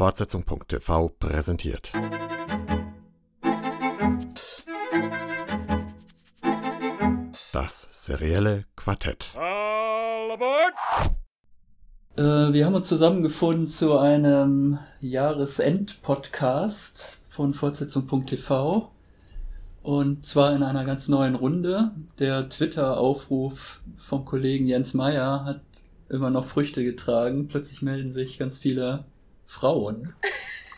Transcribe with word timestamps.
Fortsetzung.tv 0.00 1.10
präsentiert. 1.18 1.92
Das 7.52 7.86
serielle 7.92 8.64
Quartett. 8.76 9.34
All 9.36 10.30
aboard! 10.32 10.72
Äh, 12.16 12.54
wir 12.54 12.64
haben 12.64 12.76
uns 12.76 12.88
zusammengefunden 12.88 13.66
zu 13.66 13.98
einem 13.98 14.78
Jahresend-Podcast 15.02 17.18
von 17.28 17.52
Fortsetzung.tv. 17.52 18.90
Und 19.82 20.24
zwar 20.24 20.56
in 20.56 20.62
einer 20.62 20.86
ganz 20.86 21.08
neuen 21.08 21.34
Runde. 21.34 21.90
Der 22.18 22.48
Twitter-Aufruf 22.48 23.82
vom 23.98 24.24
Kollegen 24.24 24.66
Jens 24.66 24.94
Meyer 24.94 25.44
hat 25.44 25.60
immer 26.08 26.30
noch 26.30 26.46
Früchte 26.46 26.82
getragen. 26.82 27.48
Plötzlich 27.48 27.82
melden 27.82 28.10
sich 28.10 28.38
ganz 28.38 28.56
viele 28.56 29.04
Frauen, 29.50 30.14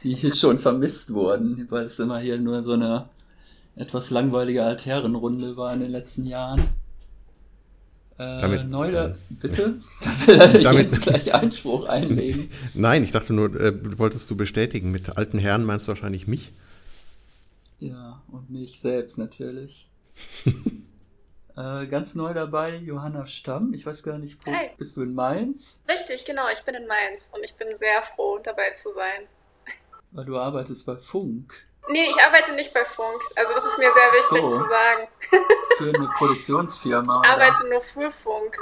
die 0.02 0.14
hier 0.14 0.34
schon 0.34 0.58
vermisst 0.58 1.12
wurden, 1.12 1.66
weil 1.68 1.84
es 1.84 1.98
immer 1.98 2.18
hier 2.20 2.38
nur 2.38 2.62
so 2.62 2.72
eine 2.72 3.10
etwas 3.76 4.08
langweilige 4.08 4.64
Altherrenrunde 4.64 5.58
war 5.58 5.74
in 5.74 5.80
den 5.80 5.90
letzten 5.90 6.24
Jahren. 6.24 6.60
Äh, 8.16 8.40
Damit- 8.40 8.70
neu 8.70 8.90
da, 8.90 9.14
bitte? 9.28 9.78
Da 10.00 10.26
will 10.26 10.40
er 10.40 10.62
Damit- 10.62 10.90
jetzt 10.90 11.02
gleich 11.02 11.34
Einspruch 11.34 11.84
einlegen. 11.84 12.48
Nein, 12.74 13.04
ich 13.04 13.12
dachte 13.12 13.34
nur, 13.34 13.54
äh, 13.60 13.98
wolltest 13.98 14.30
du 14.30 14.36
bestätigen. 14.36 14.90
Mit 14.90 15.18
alten 15.18 15.38
Herren 15.38 15.64
meinst 15.64 15.86
du 15.86 15.90
wahrscheinlich 15.90 16.26
mich? 16.26 16.52
Ja, 17.78 18.22
und 18.28 18.48
mich 18.50 18.80
selbst 18.80 19.18
natürlich. 19.18 19.86
äh, 21.56 21.86
ganz 21.86 22.14
neu 22.14 22.32
dabei, 22.34 22.76
Johanna 22.76 23.26
Stamm. 23.26 23.74
Ich 23.74 23.84
weiß 23.86 24.02
gar 24.02 24.18
nicht, 24.18 24.44
wo 24.46 24.52
Hi. 24.52 24.70
bist 24.76 24.96
du 24.96 25.02
in 25.02 25.14
Mainz? 25.14 25.80
Richtig, 25.88 26.24
genau. 26.24 26.44
Ich 26.52 26.62
bin 26.62 26.74
in 26.74 26.86
Mainz 26.86 27.30
und 27.34 27.44
ich 27.44 27.54
bin 27.54 27.74
sehr 27.76 28.02
froh, 28.02 28.38
dabei 28.42 28.70
zu 28.70 28.92
sein. 28.92 29.26
Weil 30.10 30.24
du 30.24 30.38
arbeitest 30.38 30.84
bei 30.86 30.96
Funk 30.96 31.66
Nee, 31.88 32.06
ich 32.08 32.20
arbeite 32.20 32.52
nicht 32.54 32.72
bei 32.72 32.84
Funk. 32.84 33.20
Also 33.36 33.52
das 33.54 33.64
ist 33.64 33.78
mir 33.78 33.90
sehr 33.92 34.12
wichtig 34.12 34.42
So. 34.42 34.48
zu 34.48 34.68
sagen. 34.68 35.08
für 35.78 35.88
eine 35.98 36.08
Produktionsfirma. 36.16 37.12
Ich 37.12 37.18
oder? 37.18 37.28
arbeite 37.30 37.68
nur 37.68 37.80
für 37.80 38.10
Funk. 38.10 38.56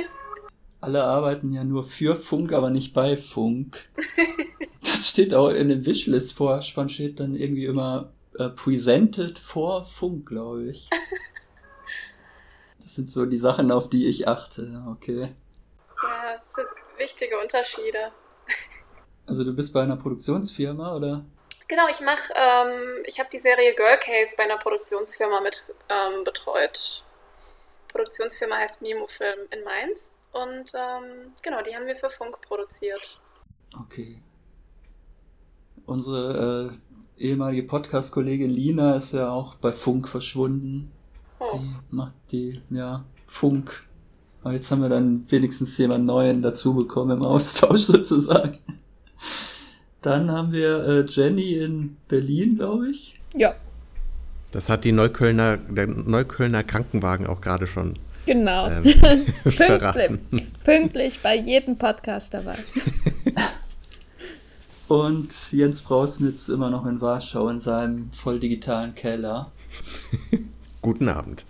Alle 0.80 1.04
arbeiten 1.04 1.52
ja 1.52 1.62
nur 1.64 1.84
für 1.84 2.16
Funk, 2.16 2.52
aber 2.52 2.70
nicht 2.70 2.94
bei 2.94 3.16
Funk. 3.16 3.88
Das 4.82 5.08
steht 5.08 5.32
auch 5.32 5.48
in 5.50 5.68
dem 5.70 5.86
Wishlist-Vorspann, 5.86 6.88
steht 6.90 7.20
dann 7.20 7.34
irgendwie 7.34 7.64
immer 7.64 8.12
äh, 8.38 8.48
presented 8.48 9.38
for 9.38 9.84
Funk, 9.84 10.26
glaube 10.28 10.70
ich. 10.70 10.90
Das 12.90 12.96
sind 12.96 13.08
so 13.08 13.24
die 13.24 13.38
Sachen, 13.38 13.70
auf 13.70 13.88
die 13.88 14.08
ich 14.08 14.26
achte. 14.26 14.82
Okay. 14.90 15.20
Ja, 16.02 16.42
das 16.44 16.54
sind 16.56 16.66
wichtige 16.96 17.38
Unterschiede. 17.38 18.10
Also 19.28 19.44
du 19.44 19.52
bist 19.52 19.72
bei 19.72 19.82
einer 19.82 19.94
Produktionsfirma, 19.94 20.96
oder? 20.96 21.24
Genau, 21.68 21.84
ich 21.88 22.00
mache, 22.00 22.32
ähm, 22.34 23.04
ich 23.06 23.20
habe 23.20 23.28
die 23.32 23.38
Serie 23.38 23.76
Girl 23.76 23.96
Cave 23.96 24.30
bei 24.36 24.42
einer 24.42 24.56
Produktionsfirma 24.56 25.40
mit 25.40 25.64
ähm, 25.88 26.24
betreut. 26.24 27.04
Produktionsfirma 27.92 28.56
heißt 28.56 28.82
Mimo 28.82 29.06
Film 29.06 29.38
in 29.52 29.62
Mainz. 29.62 30.10
Und 30.32 30.72
ähm, 30.74 31.32
genau, 31.42 31.62
die 31.62 31.76
haben 31.76 31.86
wir 31.86 31.94
für 31.94 32.10
Funk 32.10 32.40
produziert. 32.40 33.22
Okay. 33.80 34.20
Unsere 35.86 36.72
äh, 37.16 37.22
ehemalige 37.24 37.62
Podcast-Kollegin 37.62 38.50
Lina 38.50 38.96
ist 38.96 39.12
ja 39.12 39.30
auch 39.30 39.54
bei 39.54 39.70
Funk 39.70 40.08
verschwunden. 40.08 40.90
Oh. 41.40 41.58
Die 41.58 41.94
macht 41.96 42.14
die, 42.30 42.60
ja, 42.70 43.04
Funk. 43.26 43.84
Aber 44.42 44.54
jetzt 44.54 44.70
haben 44.70 44.82
wir 44.82 44.88
dann 44.88 45.24
wenigstens 45.28 45.76
jemanden 45.78 46.06
Neuen 46.06 46.42
dazu 46.42 46.74
bekommen 46.74 47.18
im 47.18 47.22
Austausch 47.22 47.80
sozusagen. 47.86 48.58
Dann 50.02 50.30
haben 50.30 50.52
wir 50.52 50.86
äh, 50.86 51.04
Jenny 51.06 51.54
in 51.54 51.96
Berlin, 52.08 52.56
glaube 52.56 52.90
ich. 52.90 53.18
Ja, 53.34 53.54
Das 54.52 54.68
hat 54.68 54.84
die 54.84 54.92
Neuköllner, 54.92 55.58
der 55.58 55.86
Neuköllner 55.86 56.64
Krankenwagen 56.64 57.26
auch 57.26 57.40
gerade 57.40 57.66
schon 57.66 57.94
genau. 58.26 58.68
ähm, 58.68 58.82
pünktlich, 58.82 59.54
verraten. 59.54 60.20
pünktlich 60.64 61.20
bei 61.22 61.36
jedem 61.36 61.76
Podcast 61.76 62.34
dabei. 62.34 62.56
Und 64.88 65.52
Jens 65.52 65.82
Brausnitz 65.82 66.48
immer 66.48 66.68
noch 66.68 66.84
in 66.84 67.00
Warschau 67.00 67.48
in 67.48 67.60
seinem 67.60 68.10
voll 68.12 68.40
digitalen 68.40 68.94
Keller. 68.94 69.52
Guten 70.82 71.08
Abend. 71.10 71.44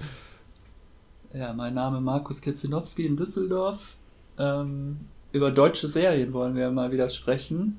Ja, 1.32 1.52
mein 1.52 1.74
Name 1.74 2.00
Markus 2.00 2.40
Ketzinowski 2.40 3.06
in 3.06 3.16
Düsseldorf. 3.16 3.96
Ähm, 4.36 4.96
über 5.30 5.52
deutsche 5.52 5.86
Serien 5.86 6.32
wollen 6.32 6.56
wir 6.56 6.72
mal 6.72 6.90
wieder 6.90 7.08
sprechen. 7.08 7.78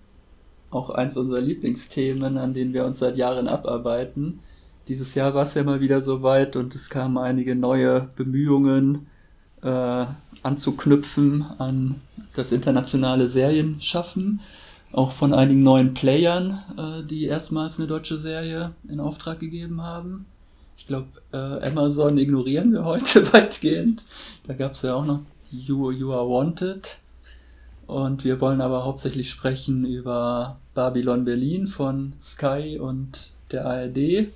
Auch 0.69 0.89
eins 0.89 1.17
unserer 1.17 1.41
Lieblingsthemen, 1.41 2.37
an 2.37 2.53
denen 2.53 2.73
wir 2.73 2.85
uns 2.85 2.99
seit 2.99 3.17
Jahren 3.17 3.49
abarbeiten. 3.49 4.39
Dieses 4.87 5.13
Jahr 5.13 5.33
war 5.33 5.43
es 5.43 5.53
ja 5.53 5.63
mal 5.63 5.81
wieder 5.81 6.01
soweit 6.01 6.55
und 6.55 6.73
es 6.73 6.89
kamen 6.89 7.17
einige 7.17 7.53
neue 7.57 8.09
Bemühungen 8.15 9.07
äh, 9.61 10.05
anzuknüpfen 10.43 11.43
an 11.57 12.01
das 12.33 12.53
internationale 12.53 13.27
Serienschaffen. 13.27 14.39
Auch 14.93 15.11
von 15.11 15.33
einigen 15.33 15.63
neuen 15.63 15.93
Playern, 15.93 16.61
äh, 16.77 17.05
die 17.05 17.25
erstmals 17.25 17.77
eine 17.77 17.87
deutsche 17.87 18.17
Serie 18.17 18.71
in 18.87 19.01
Auftrag 19.01 19.41
gegeben 19.41 19.81
haben. 19.81 20.25
Ich 20.91 20.97
glaube, 20.97 21.21
äh, 21.31 21.69
Amazon 21.69 22.17
ignorieren 22.17 22.73
wir 22.73 22.83
heute 22.83 23.25
weitgehend. 23.33 24.03
Da 24.45 24.53
gab 24.53 24.73
es 24.73 24.81
ja 24.81 24.93
auch 24.93 25.05
noch 25.05 25.21
You, 25.49 25.89
you 25.89 26.11
Are 26.11 26.27
Wanted. 26.27 26.97
Und 27.87 28.25
wir 28.25 28.41
wollen 28.41 28.59
aber 28.59 28.83
hauptsächlich 28.83 29.29
sprechen 29.29 29.85
über 29.85 30.57
Babylon 30.73 31.23
Berlin 31.23 31.67
von 31.67 32.11
Sky 32.19 32.77
und 32.77 33.31
der 33.51 33.67
ARD 33.67 34.33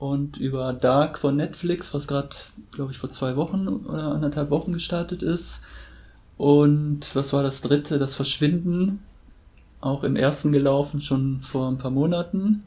und 0.00 0.38
über 0.38 0.72
Dark 0.72 1.20
von 1.20 1.36
Netflix, 1.36 1.94
was 1.94 2.08
gerade, 2.08 2.30
glaube 2.72 2.90
ich, 2.90 2.98
vor 2.98 3.12
zwei 3.12 3.36
Wochen 3.36 3.68
oder 3.68 4.10
anderthalb 4.10 4.50
Wochen 4.50 4.72
gestartet 4.72 5.22
ist. 5.22 5.60
Und 6.36 7.14
was 7.14 7.32
war 7.32 7.44
das 7.44 7.60
dritte? 7.60 8.00
Das 8.00 8.16
Verschwinden. 8.16 9.04
Auch 9.80 10.02
im 10.02 10.16
ersten 10.16 10.50
gelaufen, 10.50 11.00
schon 11.00 11.42
vor 11.42 11.68
ein 11.70 11.78
paar 11.78 11.92
Monaten. 11.92 12.64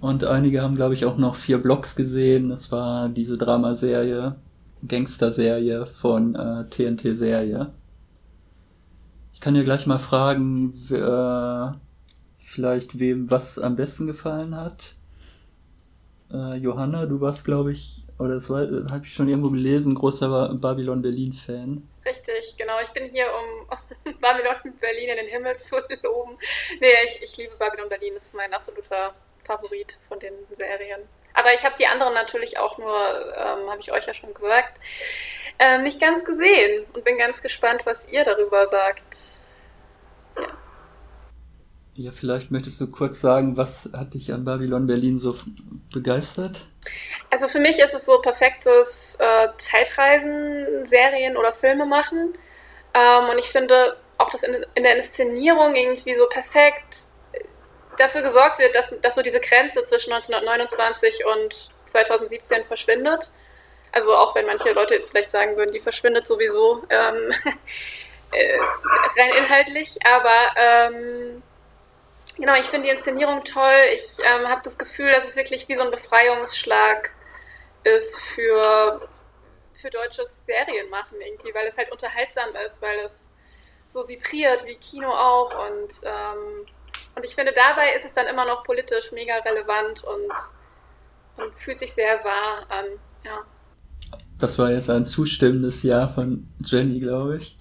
Und 0.00 0.24
einige 0.24 0.62
haben, 0.62 0.76
glaube 0.76 0.94
ich, 0.94 1.04
auch 1.06 1.16
noch 1.16 1.34
vier 1.36 1.58
Blogs 1.58 1.96
gesehen. 1.96 2.48
Das 2.50 2.70
war 2.70 3.08
diese 3.08 3.38
Dramaserie, 3.38 4.36
Gangster-Serie 4.86 5.86
von 5.86 6.34
äh, 6.34 6.64
TNT-Serie. 6.68 7.70
Ich 9.32 9.40
kann 9.40 9.56
ja 9.56 9.62
gleich 9.62 9.86
mal 9.86 9.98
fragen, 9.98 10.72
wer, 10.88 11.76
vielleicht 12.32 12.98
wem 12.98 13.30
was 13.30 13.58
am 13.58 13.76
besten 13.76 14.06
gefallen 14.06 14.54
hat. 14.56 14.94
Äh, 16.32 16.56
Johanna, 16.56 17.06
du 17.06 17.20
warst, 17.20 17.44
glaube 17.44 17.72
ich, 17.72 18.04
oder 18.18 18.34
das 18.34 18.48
habe 18.48 19.00
ich 19.02 19.12
schon 19.12 19.28
irgendwo 19.28 19.50
gelesen, 19.50 19.94
großer 19.94 20.28
Ba- 20.28 20.54
Babylon 20.54 21.02
Berlin-Fan. 21.02 21.82
Richtig, 22.04 22.56
genau. 22.56 22.74
Ich 22.82 22.90
bin 22.90 23.10
hier, 23.10 23.26
um 23.26 23.66
Babylon 24.20 24.54
Berlin 24.80 25.08
in 25.10 25.16
den 25.16 25.28
Himmel 25.28 25.56
zu 25.56 25.76
loben. 26.02 26.36
Nee, 26.80 26.86
ich, 27.04 27.22
ich 27.22 27.36
liebe 27.36 27.52
Babylon 27.58 27.88
Berlin, 27.88 28.12
das 28.14 28.26
ist 28.26 28.34
mein 28.34 28.52
absoluter 28.54 29.14
Favorit 29.46 29.98
von 30.08 30.18
den 30.18 30.34
Serien. 30.50 31.00
Aber 31.34 31.52
ich 31.52 31.64
habe 31.64 31.74
die 31.78 31.86
anderen 31.86 32.14
natürlich 32.14 32.58
auch 32.58 32.78
nur, 32.78 32.94
ähm, 33.36 33.70
habe 33.70 33.80
ich 33.80 33.92
euch 33.92 34.06
ja 34.06 34.14
schon 34.14 34.32
gesagt, 34.32 34.80
ähm, 35.58 35.82
nicht 35.82 36.00
ganz 36.00 36.24
gesehen 36.24 36.86
und 36.92 37.04
bin 37.04 37.18
ganz 37.18 37.42
gespannt, 37.42 37.84
was 37.84 38.08
ihr 38.08 38.24
darüber 38.24 38.66
sagt. 38.66 39.16
Ja, 41.94 42.10
vielleicht 42.12 42.50
möchtest 42.50 42.80
du 42.80 42.90
kurz 42.90 43.20
sagen, 43.20 43.56
was 43.56 43.88
hat 43.94 44.14
dich 44.14 44.32
an 44.32 44.44
Babylon 44.44 44.86
Berlin 44.86 45.18
so 45.18 45.34
begeistert? 45.92 46.66
Also 47.30 47.48
für 47.48 47.60
mich 47.60 47.78
ist 47.78 47.94
es 47.94 48.04
so 48.04 48.18
perfektes 48.20 49.16
äh, 49.18 49.48
Zeitreisen, 49.56 50.84
Serien 50.84 51.36
oder 51.36 51.52
Filme 51.52 51.86
machen. 51.86 52.34
Ähm, 52.94 53.30
und 53.30 53.38
ich 53.38 53.46
finde 53.46 53.96
auch, 54.18 54.30
dass 54.30 54.42
in, 54.42 54.54
in 54.74 54.82
der 54.82 54.96
Inszenierung 54.96 55.74
irgendwie 55.74 56.14
so 56.14 56.26
perfekt 56.26 57.08
dafür 57.96 58.22
gesorgt 58.22 58.58
wird, 58.58 58.74
dass, 58.74 58.92
dass 59.02 59.14
so 59.14 59.22
diese 59.22 59.40
Grenze 59.40 59.82
zwischen 59.82 60.12
1929 60.12 61.24
und 61.26 61.68
2017 61.84 62.64
verschwindet. 62.64 63.30
Also 63.92 64.14
auch 64.14 64.34
wenn 64.34 64.46
manche 64.46 64.72
Leute 64.72 64.94
jetzt 64.94 65.10
vielleicht 65.10 65.30
sagen 65.30 65.56
würden, 65.56 65.72
die 65.72 65.80
verschwindet 65.80 66.26
sowieso 66.26 66.84
ähm, 66.90 67.32
äh, 68.32 68.58
rein 69.18 69.30
inhaltlich, 69.38 69.98
aber 70.04 70.52
ähm, 70.56 71.42
Genau, 72.38 72.54
ich 72.54 72.66
finde 72.66 72.88
die 72.88 72.94
Inszenierung 72.94 73.44
toll. 73.44 73.88
Ich 73.94 74.18
ähm, 74.24 74.48
habe 74.48 74.60
das 74.62 74.76
Gefühl, 74.76 75.10
dass 75.10 75.24
es 75.24 75.36
wirklich 75.36 75.68
wie 75.68 75.74
so 75.74 75.82
ein 75.82 75.90
Befreiungsschlag 75.90 77.10
ist 77.82 78.20
für, 78.20 79.08
für 79.72 79.88
deutsches 79.88 80.44
Serienmachen 80.44 81.18
irgendwie, 81.20 81.54
weil 81.54 81.66
es 81.66 81.78
halt 81.78 81.90
unterhaltsam 81.90 82.50
ist, 82.66 82.82
weil 82.82 82.98
es 83.00 83.30
so 83.88 84.06
vibriert 84.06 84.66
wie 84.66 84.74
Kino 84.74 85.10
auch 85.10 85.66
und, 85.66 85.94
ähm, 86.04 86.66
und 87.16 87.24
ich 87.24 87.34
finde 87.34 87.52
dabei 87.52 87.94
ist 87.96 88.04
es 88.04 88.12
dann 88.12 88.26
immer 88.26 88.44
noch 88.44 88.62
politisch 88.62 89.10
mega 89.12 89.34
relevant 89.38 90.04
und, 90.04 91.44
und 91.44 91.54
fühlt 91.54 91.78
sich 91.78 91.92
sehr 91.92 92.22
wahr 92.22 92.66
an. 92.68 92.84
Ja. 93.24 93.38
Das 94.38 94.58
war 94.58 94.70
jetzt 94.70 94.90
ein 94.90 95.04
zustimmendes 95.04 95.82
Ja 95.82 96.08
von 96.08 96.46
Jenny, 96.60 97.00
glaube 97.00 97.38
ich. 97.38 97.56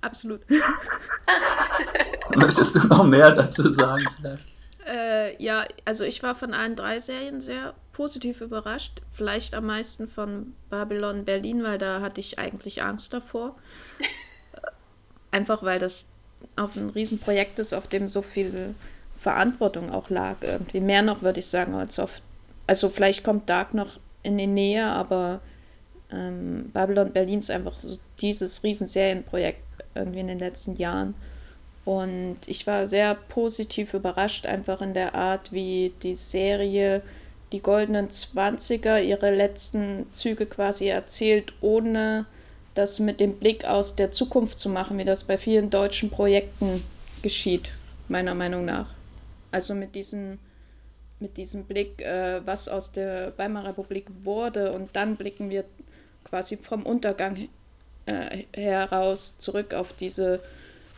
Absolut. 0.00 0.40
Möchtest 2.36 2.76
du 2.76 2.86
noch 2.86 3.04
mehr 3.04 3.32
dazu 3.32 3.72
sagen 3.72 4.06
vielleicht? 4.16 4.46
Äh, 4.86 5.42
ja, 5.42 5.64
also 5.84 6.04
ich 6.04 6.22
war 6.22 6.36
von 6.36 6.54
allen 6.54 6.76
drei 6.76 7.00
Serien 7.00 7.40
sehr 7.40 7.74
positiv 7.92 8.40
überrascht. 8.40 9.02
Vielleicht 9.10 9.54
am 9.54 9.66
meisten 9.66 10.06
von 10.06 10.54
Babylon 10.70 11.24
Berlin, 11.24 11.64
weil 11.64 11.78
da 11.78 12.00
hatte 12.00 12.20
ich 12.20 12.38
eigentlich 12.38 12.82
Angst 12.84 13.12
davor. 13.12 13.56
Einfach 15.32 15.64
weil 15.64 15.80
das 15.80 16.08
auf 16.54 16.76
ein 16.76 16.90
Riesenprojekt 16.90 17.58
ist, 17.58 17.72
auf 17.72 17.86
dem 17.86 18.08
so 18.08 18.22
viel 18.22 18.74
Verantwortung 19.18 19.90
auch 19.90 20.10
lag. 20.10 20.36
Irgendwie 20.42 20.80
mehr 20.80 21.02
noch, 21.02 21.22
würde 21.22 21.40
ich 21.40 21.46
sagen, 21.46 21.74
als 21.74 21.98
auf. 21.98 22.20
Also 22.66 22.88
vielleicht 22.88 23.24
kommt 23.24 23.48
Dark 23.48 23.74
noch 23.74 23.98
in 24.22 24.38
die 24.38 24.46
Nähe, 24.46 24.84
aber 24.84 25.40
ähm, 26.12 26.70
Babylon 26.72 27.12
Berlin 27.12 27.38
ist 27.40 27.50
einfach 27.50 27.78
so 27.78 27.98
dieses 28.20 28.62
Riesenserienprojekt 28.62 29.62
irgendwie 29.94 30.20
in 30.20 30.28
den 30.28 30.38
letzten 30.38 30.76
Jahren. 30.76 31.14
Und 31.84 32.38
ich 32.46 32.66
war 32.66 32.88
sehr 32.88 33.14
positiv 33.14 33.94
überrascht, 33.94 34.46
einfach 34.46 34.80
in 34.80 34.94
der 34.94 35.14
Art, 35.14 35.52
wie 35.52 35.92
die 36.02 36.16
Serie 36.16 37.02
die 37.52 37.60
goldenen 37.60 38.10
Zwanziger 38.10 39.00
ihre 39.00 39.34
letzten 39.34 40.06
Züge 40.12 40.46
quasi 40.46 40.88
erzählt, 40.88 41.54
ohne 41.60 42.26
das 42.76 42.98
mit 42.98 43.20
dem 43.20 43.38
Blick 43.38 43.64
aus 43.64 43.96
der 43.96 44.12
Zukunft 44.12 44.58
zu 44.58 44.68
machen, 44.68 44.98
wie 44.98 45.04
das 45.04 45.24
bei 45.24 45.38
vielen 45.38 45.70
deutschen 45.70 46.10
Projekten 46.10 46.82
geschieht, 47.22 47.70
meiner 48.08 48.34
Meinung 48.34 48.64
nach. 48.64 48.94
Also 49.50 49.74
mit 49.74 49.94
diesem, 49.94 50.38
mit 51.18 51.36
diesem 51.36 51.64
Blick, 51.64 52.02
äh, 52.02 52.40
was 52.44 52.68
aus 52.68 52.92
der 52.92 53.32
Weimarer 53.38 53.70
Republik 53.70 54.06
wurde, 54.22 54.72
und 54.72 54.94
dann 54.94 55.16
blicken 55.16 55.50
wir 55.50 55.64
quasi 56.24 56.56
vom 56.56 56.84
Untergang 56.84 57.48
äh, 58.06 58.44
heraus 58.52 59.38
zurück 59.38 59.72
auf 59.72 59.92
diese 59.92 60.40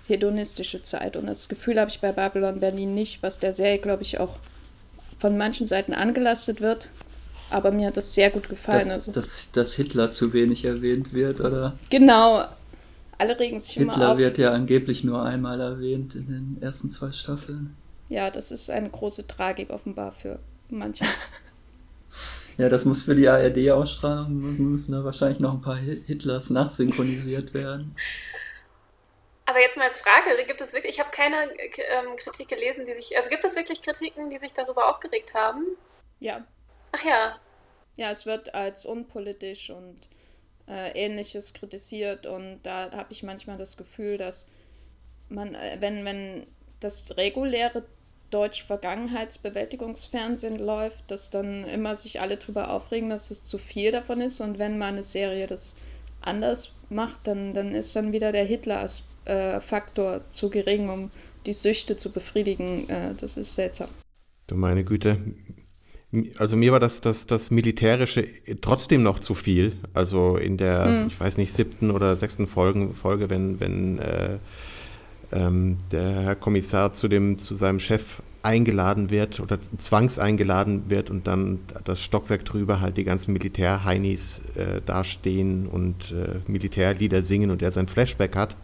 hedonistische 0.08 0.82
Zeit. 0.82 1.16
Und 1.16 1.26
das 1.26 1.48
Gefühl 1.48 1.78
habe 1.78 1.90
ich 1.90 2.00
bei 2.00 2.12
Babylon 2.12 2.60
Berlin 2.60 2.94
nicht, 2.94 3.22
was 3.22 3.38
der 3.38 3.52
Serie, 3.52 3.78
glaube 3.78 4.02
ich, 4.02 4.18
auch 4.18 4.36
von 5.18 5.36
manchen 5.36 5.66
Seiten 5.66 5.94
angelastet 5.94 6.60
wird. 6.60 6.88
Aber 7.50 7.70
mir 7.70 7.88
hat 7.88 7.96
das 7.96 8.12
sehr 8.14 8.30
gut 8.30 8.48
gefallen. 8.48 8.80
Dass, 8.80 8.90
also, 8.90 9.12
dass, 9.12 9.50
dass 9.52 9.74
Hitler 9.74 10.10
zu 10.10 10.32
wenig 10.32 10.64
erwähnt 10.64 11.12
wird, 11.12 11.40
oder? 11.40 11.78
genau. 11.90 12.44
Alle 13.20 13.38
regen 13.40 13.58
sich 13.58 13.76
immer 13.76 13.92
Hitler 13.94 14.12
auf. 14.12 14.18
wird 14.18 14.38
ja 14.38 14.52
angeblich 14.52 15.02
nur 15.02 15.24
einmal 15.24 15.60
erwähnt 15.60 16.14
in 16.14 16.26
den 16.28 16.58
ersten 16.62 16.88
zwei 16.88 17.10
Staffeln. 17.10 17.76
Ja, 18.08 18.30
das 18.30 18.52
ist 18.52 18.70
eine 18.70 18.88
große 18.88 19.26
Tragik 19.26 19.70
offenbar 19.70 20.12
für 20.12 20.38
manche. 20.68 21.04
Ja, 22.56 22.68
das 22.68 22.84
muss 22.84 23.02
für 23.02 23.14
die 23.14 23.28
ARD-Ausstrahlung, 23.28 24.32
müssen 24.72 24.90
da 24.90 25.04
wahrscheinlich 25.04 25.38
noch 25.38 25.52
ein 25.54 25.60
paar 25.60 25.76
Hi- 25.76 26.02
Hitlers 26.04 26.50
nachsynchronisiert 26.50 27.54
werden. 27.54 27.94
Aber 29.46 29.60
jetzt 29.60 29.76
mal 29.76 29.84
als 29.84 30.00
Frage, 30.00 30.30
gibt 30.44 30.60
es 30.60 30.72
wirklich, 30.72 30.94
ich 30.94 30.98
habe 31.00 31.10
keine 31.12 31.36
ähm, 31.36 32.16
Kritik 32.16 32.48
gelesen, 32.48 32.84
die 32.84 32.94
sich, 32.94 33.16
also 33.16 33.30
gibt 33.30 33.44
es 33.44 33.54
wirklich 33.54 33.80
Kritiken, 33.80 34.28
die 34.28 34.38
sich 34.38 34.52
darüber 34.52 34.90
aufgeregt 34.90 35.34
haben? 35.34 35.64
ja. 36.18 36.44
Ach 36.92 37.04
ja, 37.04 37.38
Ja, 37.96 38.10
es 38.10 38.26
wird 38.26 38.54
als 38.54 38.84
unpolitisch 38.84 39.70
und 39.70 40.08
äh, 40.68 40.90
ähnliches 40.92 41.54
kritisiert 41.54 42.26
und 42.26 42.60
da 42.62 42.90
habe 42.92 43.12
ich 43.12 43.22
manchmal 43.22 43.58
das 43.58 43.76
Gefühl, 43.76 44.18
dass 44.18 44.46
man, 45.28 45.54
äh, 45.54 45.76
wenn, 45.80 46.04
wenn 46.04 46.46
das 46.80 47.16
reguläre 47.16 47.84
Deutsch-Vergangenheitsbewältigungsfernsehen 48.30 50.58
läuft, 50.58 51.10
dass 51.10 51.30
dann 51.30 51.64
immer 51.64 51.96
sich 51.96 52.20
alle 52.20 52.36
drüber 52.36 52.70
aufregen, 52.70 53.08
dass 53.08 53.30
es 53.30 53.44
zu 53.44 53.56
viel 53.58 53.90
davon 53.90 54.20
ist 54.20 54.40
und 54.40 54.58
wenn 54.58 54.76
mal 54.78 54.88
eine 54.88 55.02
Serie 55.02 55.46
das 55.46 55.74
anders 56.20 56.74
macht, 56.90 57.26
dann, 57.26 57.54
dann 57.54 57.74
ist 57.74 57.96
dann 57.96 58.12
wieder 58.12 58.32
der 58.32 58.44
Hitler-Faktor 58.44 60.20
zu 60.30 60.50
gering, 60.50 60.90
um 60.90 61.10
die 61.46 61.54
Süchte 61.54 61.96
zu 61.96 62.12
befriedigen. 62.12 62.88
Äh, 62.88 63.14
das 63.14 63.36
ist 63.36 63.54
seltsam. 63.54 63.88
Du 64.46 64.56
meine 64.56 64.84
Güte. 64.84 65.18
Also 66.38 66.56
mir 66.56 66.72
war 66.72 66.80
das, 66.80 67.02
das, 67.02 67.26
das 67.26 67.50
Militärische 67.50 68.26
trotzdem 68.62 69.02
noch 69.02 69.18
zu 69.18 69.34
viel. 69.34 69.76
Also 69.92 70.36
in 70.36 70.56
der, 70.56 70.84
Hm. 70.86 71.06
ich 71.08 71.20
weiß 71.20 71.36
nicht, 71.36 71.52
siebten 71.52 71.90
oder 71.90 72.16
sechsten 72.16 72.46
Folgen, 72.46 72.94
Folge, 72.94 73.28
wenn, 73.28 73.60
wenn 73.60 73.98
äh, 73.98 74.38
ähm, 75.32 75.76
der 75.92 76.22
Herr 76.22 76.36
Kommissar 76.36 76.94
zu, 76.94 77.08
dem, 77.08 77.38
zu 77.38 77.54
seinem 77.54 77.78
Chef 77.78 78.22
eingeladen 78.42 79.10
wird 79.10 79.40
oder 79.40 79.58
zwangseingeladen 79.76 80.88
wird 80.88 81.10
und 81.10 81.26
dann 81.26 81.58
das 81.84 82.00
Stockwerk 82.00 82.44
drüber 82.44 82.80
halt 82.80 82.96
die 82.96 83.04
ganzen 83.04 83.32
Militärheinis 83.32 84.42
äh, 84.54 84.80
dastehen 84.86 85.66
und 85.66 86.12
äh, 86.12 86.38
Militärlieder 86.50 87.22
singen 87.22 87.50
und 87.50 87.60
er 87.60 87.72
sein 87.72 87.88
Flashback 87.88 88.36
hat. 88.36 88.56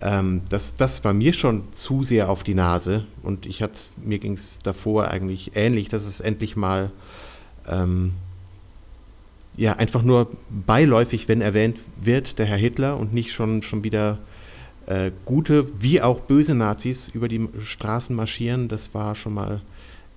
Ähm, 0.00 0.42
das, 0.48 0.76
das 0.76 1.04
war 1.04 1.12
mir 1.12 1.32
schon 1.32 1.72
zu 1.72 2.02
sehr 2.04 2.30
auf 2.30 2.42
die 2.42 2.54
Nase 2.54 3.04
und 3.22 3.46
ich 3.46 3.62
hatte, 3.62 3.78
mir 4.02 4.18
ging 4.18 4.32
es 4.32 4.58
davor 4.58 5.08
eigentlich 5.08 5.52
ähnlich, 5.54 5.88
dass 5.88 6.06
es 6.06 6.20
endlich 6.20 6.56
mal 6.56 6.90
ähm, 7.68 8.12
ja 9.56 9.74
einfach 9.74 10.02
nur 10.02 10.30
beiläufig, 10.48 11.28
wenn 11.28 11.42
erwähnt 11.42 11.78
wird, 12.00 12.38
der 12.38 12.46
Herr 12.46 12.56
Hitler 12.56 12.96
und 12.96 13.12
nicht 13.12 13.32
schon, 13.32 13.62
schon 13.62 13.84
wieder 13.84 14.18
äh, 14.86 15.12
gute 15.24 15.66
wie 15.80 16.00
auch 16.00 16.20
böse 16.20 16.54
Nazis 16.54 17.08
über 17.08 17.28
die 17.28 17.48
Straßen 17.62 18.16
marschieren. 18.16 18.68
Das 18.68 18.94
war 18.94 19.14
schon 19.14 19.34
mal 19.34 19.60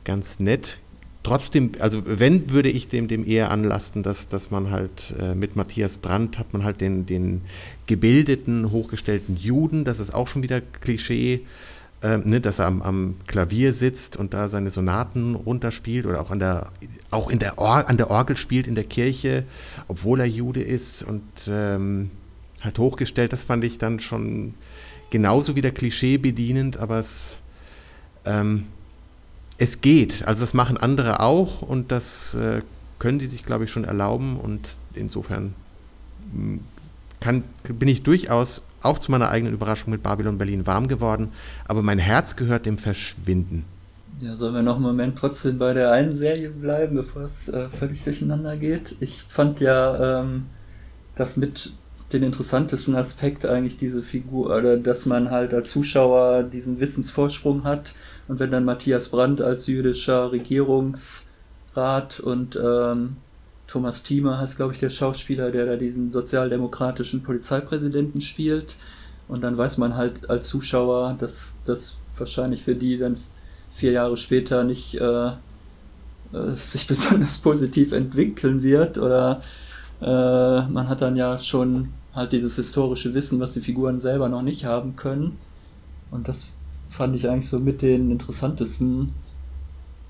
ganz 0.05 0.39
nett. 0.39 0.79
Trotzdem, 1.23 1.71
also 1.79 2.03
wenn, 2.05 2.49
würde 2.49 2.69
ich 2.69 2.89
dem, 2.89 3.07
dem 3.07 3.25
eher 3.25 3.49
anlasten, 3.49 4.03
dass, 4.03 4.27
dass 4.27 4.51
man 4.51 4.71
halt 4.71 5.15
äh, 5.19 5.33
mit 5.33 5.55
Matthias 5.55 5.95
Brandt 5.95 6.37
hat 6.37 6.51
man 6.51 6.65
halt 6.65 6.81
den, 6.81 7.05
den 7.05 7.41
gebildeten, 7.87 8.71
hochgestellten 8.71 9.37
Juden, 9.37 9.85
das 9.85 9.99
ist 9.99 10.13
auch 10.13 10.27
schon 10.27 10.43
wieder 10.43 10.59
Klischee, 10.59 11.45
äh, 12.01 12.17
ne, 12.17 12.41
dass 12.41 12.59
er 12.59 12.65
am, 12.65 12.81
am 12.81 13.15
Klavier 13.25 13.71
sitzt 13.71 14.17
und 14.17 14.33
da 14.33 14.49
seine 14.49 14.69
Sonaten 14.69 15.35
runterspielt 15.35 16.05
oder 16.05 16.19
auch, 16.19 16.29
an 16.29 16.39
der, 16.39 16.73
auch 17.09 17.29
in 17.29 17.39
der 17.39 17.57
Or 17.57 17.87
an 17.87 17.95
der 17.95 18.11
Orgel 18.11 18.35
spielt 18.35 18.67
in 18.67 18.75
der 18.75 18.83
Kirche, 18.83 19.45
obwohl 19.87 20.19
er 20.19 20.25
Jude 20.25 20.61
ist 20.61 21.03
und 21.03 21.23
ähm, 21.47 22.11
halt 22.59 22.77
hochgestellt, 22.79 23.31
das 23.31 23.43
fand 23.43 23.63
ich 23.63 23.77
dann 23.77 24.01
schon 24.01 24.55
genauso 25.09 25.55
wieder 25.55 25.71
Klischee 25.71 26.17
bedienend, 26.17 26.75
aber 26.75 26.99
es, 26.99 27.37
ähm, 28.25 28.65
es 29.57 29.81
geht. 29.81 30.27
Also 30.27 30.41
das 30.41 30.53
machen 30.53 30.77
andere 30.77 31.19
auch 31.19 31.61
und 31.61 31.91
das 31.91 32.35
äh, 32.35 32.61
können 32.99 33.19
die 33.19 33.27
sich, 33.27 33.45
glaube 33.45 33.65
ich, 33.65 33.71
schon 33.71 33.83
erlauben 33.83 34.37
und 34.37 34.67
insofern 34.93 35.53
mh, 36.33 36.59
kann, 37.19 37.43
bin 37.63 37.87
ich 37.87 38.03
durchaus 38.03 38.63
auch 38.81 38.99
zu 38.99 39.11
meiner 39.11 39.29
eigenen 39.29 39.53
Überraschung 39.53 39.91
mit 39.91 40.03
Babylon 40.03 40.37
Berlin 40.37 40.67
warm 40.67 40.87
geworden, 40.87 41.29
aber 41.65 41.81
mein 41.81 41.99
Herz 41.99 42.35
gehört 42.35 42.65
dem 42.65 42.77
Verschwinden. 42.77 43.65
Ja, 44.19 44.35
sollen 44.35 44.53
wir 44.53 44.61
noch 44.61 44.75
einen 44.75 44.83
Moment 44.83 45.17
trotzdem 45.17 45.57
bei 45.57 45.73
der 45.73 45.91
einen 45.91 46.15
Serie 46.15 46.49
bleiben, 46.49 46.95
bevor 46.95 47.23
es 47.23 47.49
äh, 47.49 47.69
völlig 47.69 48.03
durcheinander 48.03 48.57
geht? 48.57 48.95
Ich 48.99 49.23
fand 49.27 49.59
ja 49.59 50.21
ähm, 50.21 50.45
das 51.15 51.35
mit 51.35 51.73
den 52.11 52.23
interessantesten 52.23 52.95
Aspekt 52.95 53.45
eigentlich 53.45 53.77
diese 53.77 54.03
Figur, 54.03 54.55
oder 54.55 54.77
dass 54.77 55.05
man 55.05 55.31
halt 55.31 55.53
als 55.53 55.71
Zuschauer 55.71 56.43
diesen 56.43 56.79
Wissensvorsprung 56.79 57.63
hat 57.63 57.95
und 58.27 58.39
wenn 58.39 58.51
dann 58.51 58.65
Matthias 58.65 59.09
Brandt 59.09 59.41
als 59.41 59.67
jüdischer 59.67 60.31
Regierungsrat 60.31 62.19
und 62.21 62.59
ähm, 62.61 63.17
Thomas 63.67 64.03
Thiemer 64.03 64.39
heißt, 64.39 64.55
glaube 64.55 64.73
ich, 64.73 64.79
der 64.79 64.89
Schauspieler, 64.89 65.51
der 65.51 65.65
da 65.65 65.75
diesen 65.75 66.11
sozialdemokratischen 66.11 67.23
Polizeipräsidenten 67.23 68.21
spielt. 68.21 68.75
Und 69.27 69.43
dann 69.43 69.57
weiß 69.57 69.77
man 69.77 69.95
halt 69.95 70.29
als 70.29 70.47
Zuschauer, 70.47 71.15
dass 71.17 71.53
das 71.65 71.97
wahrscheinlich 72.15 72.61
für 72.63 72.75
die 72.75 72.97
dann 72.97 73.17
vier 73.71 73.91
Jahre 73.91 74.15
später 74.17 74.63
nicht 74.63 74.95
äh, 74.95 75.27
äh, 75.27 75.31
sich 76.55 76.85
besonders 76.87 77.37
positiv 77.37 77.93
entwickeln 77.93 78.61
wird. 78.61 78.97
Oder 78.97 79.41
äh, 80.01 80.05
man 80.05 80.87
hat 80.87 81.01
dann 81.01 81.15
ja 81.15 81.39
schon 81.39 81.89
halt 82.13 82.31
dieses 82.31 82.55
historische 82.55 83.13
Wissen, 83.13 83.39
was 83.39 83.53
die 83.53 83.61
Figuren 83.61 83.99
selber 83.99 84.29
noch 84.29 84.43
nicht 84.43 84.65
haben 84.65 84.95
können. 84.95 85.39
Und 86.11 86.27
das 86.27 86.47
fand 86.93 87.15
ich 87.15 87.27
eigentlich 87.27 87.49
so 87.49 87.59
mit 87.59 87.81
den 87.81 88.11
interessantesten 88.11 89.13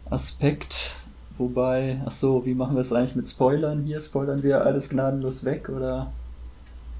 Aspekt. 0.10 0.96
Wobei, 1.38 2.02
ach 2.06 2.12
so, 2.12 2.46
wie 2.46 2.54
machen 2.54 2.75
wir 2.75 2.82
es 2.82 2.94
eigentlich 2.94 3.16
mit 3.16 3.28
Spoilern 3.28 3.82
hier? 3.82 4.02
Spoilern 4.02 4.44
wir 4.44 4.63
alles 4.66 4.90
gnadenlos 4.90 5.44
weg 5.44 5.70
oder 5.70 6.12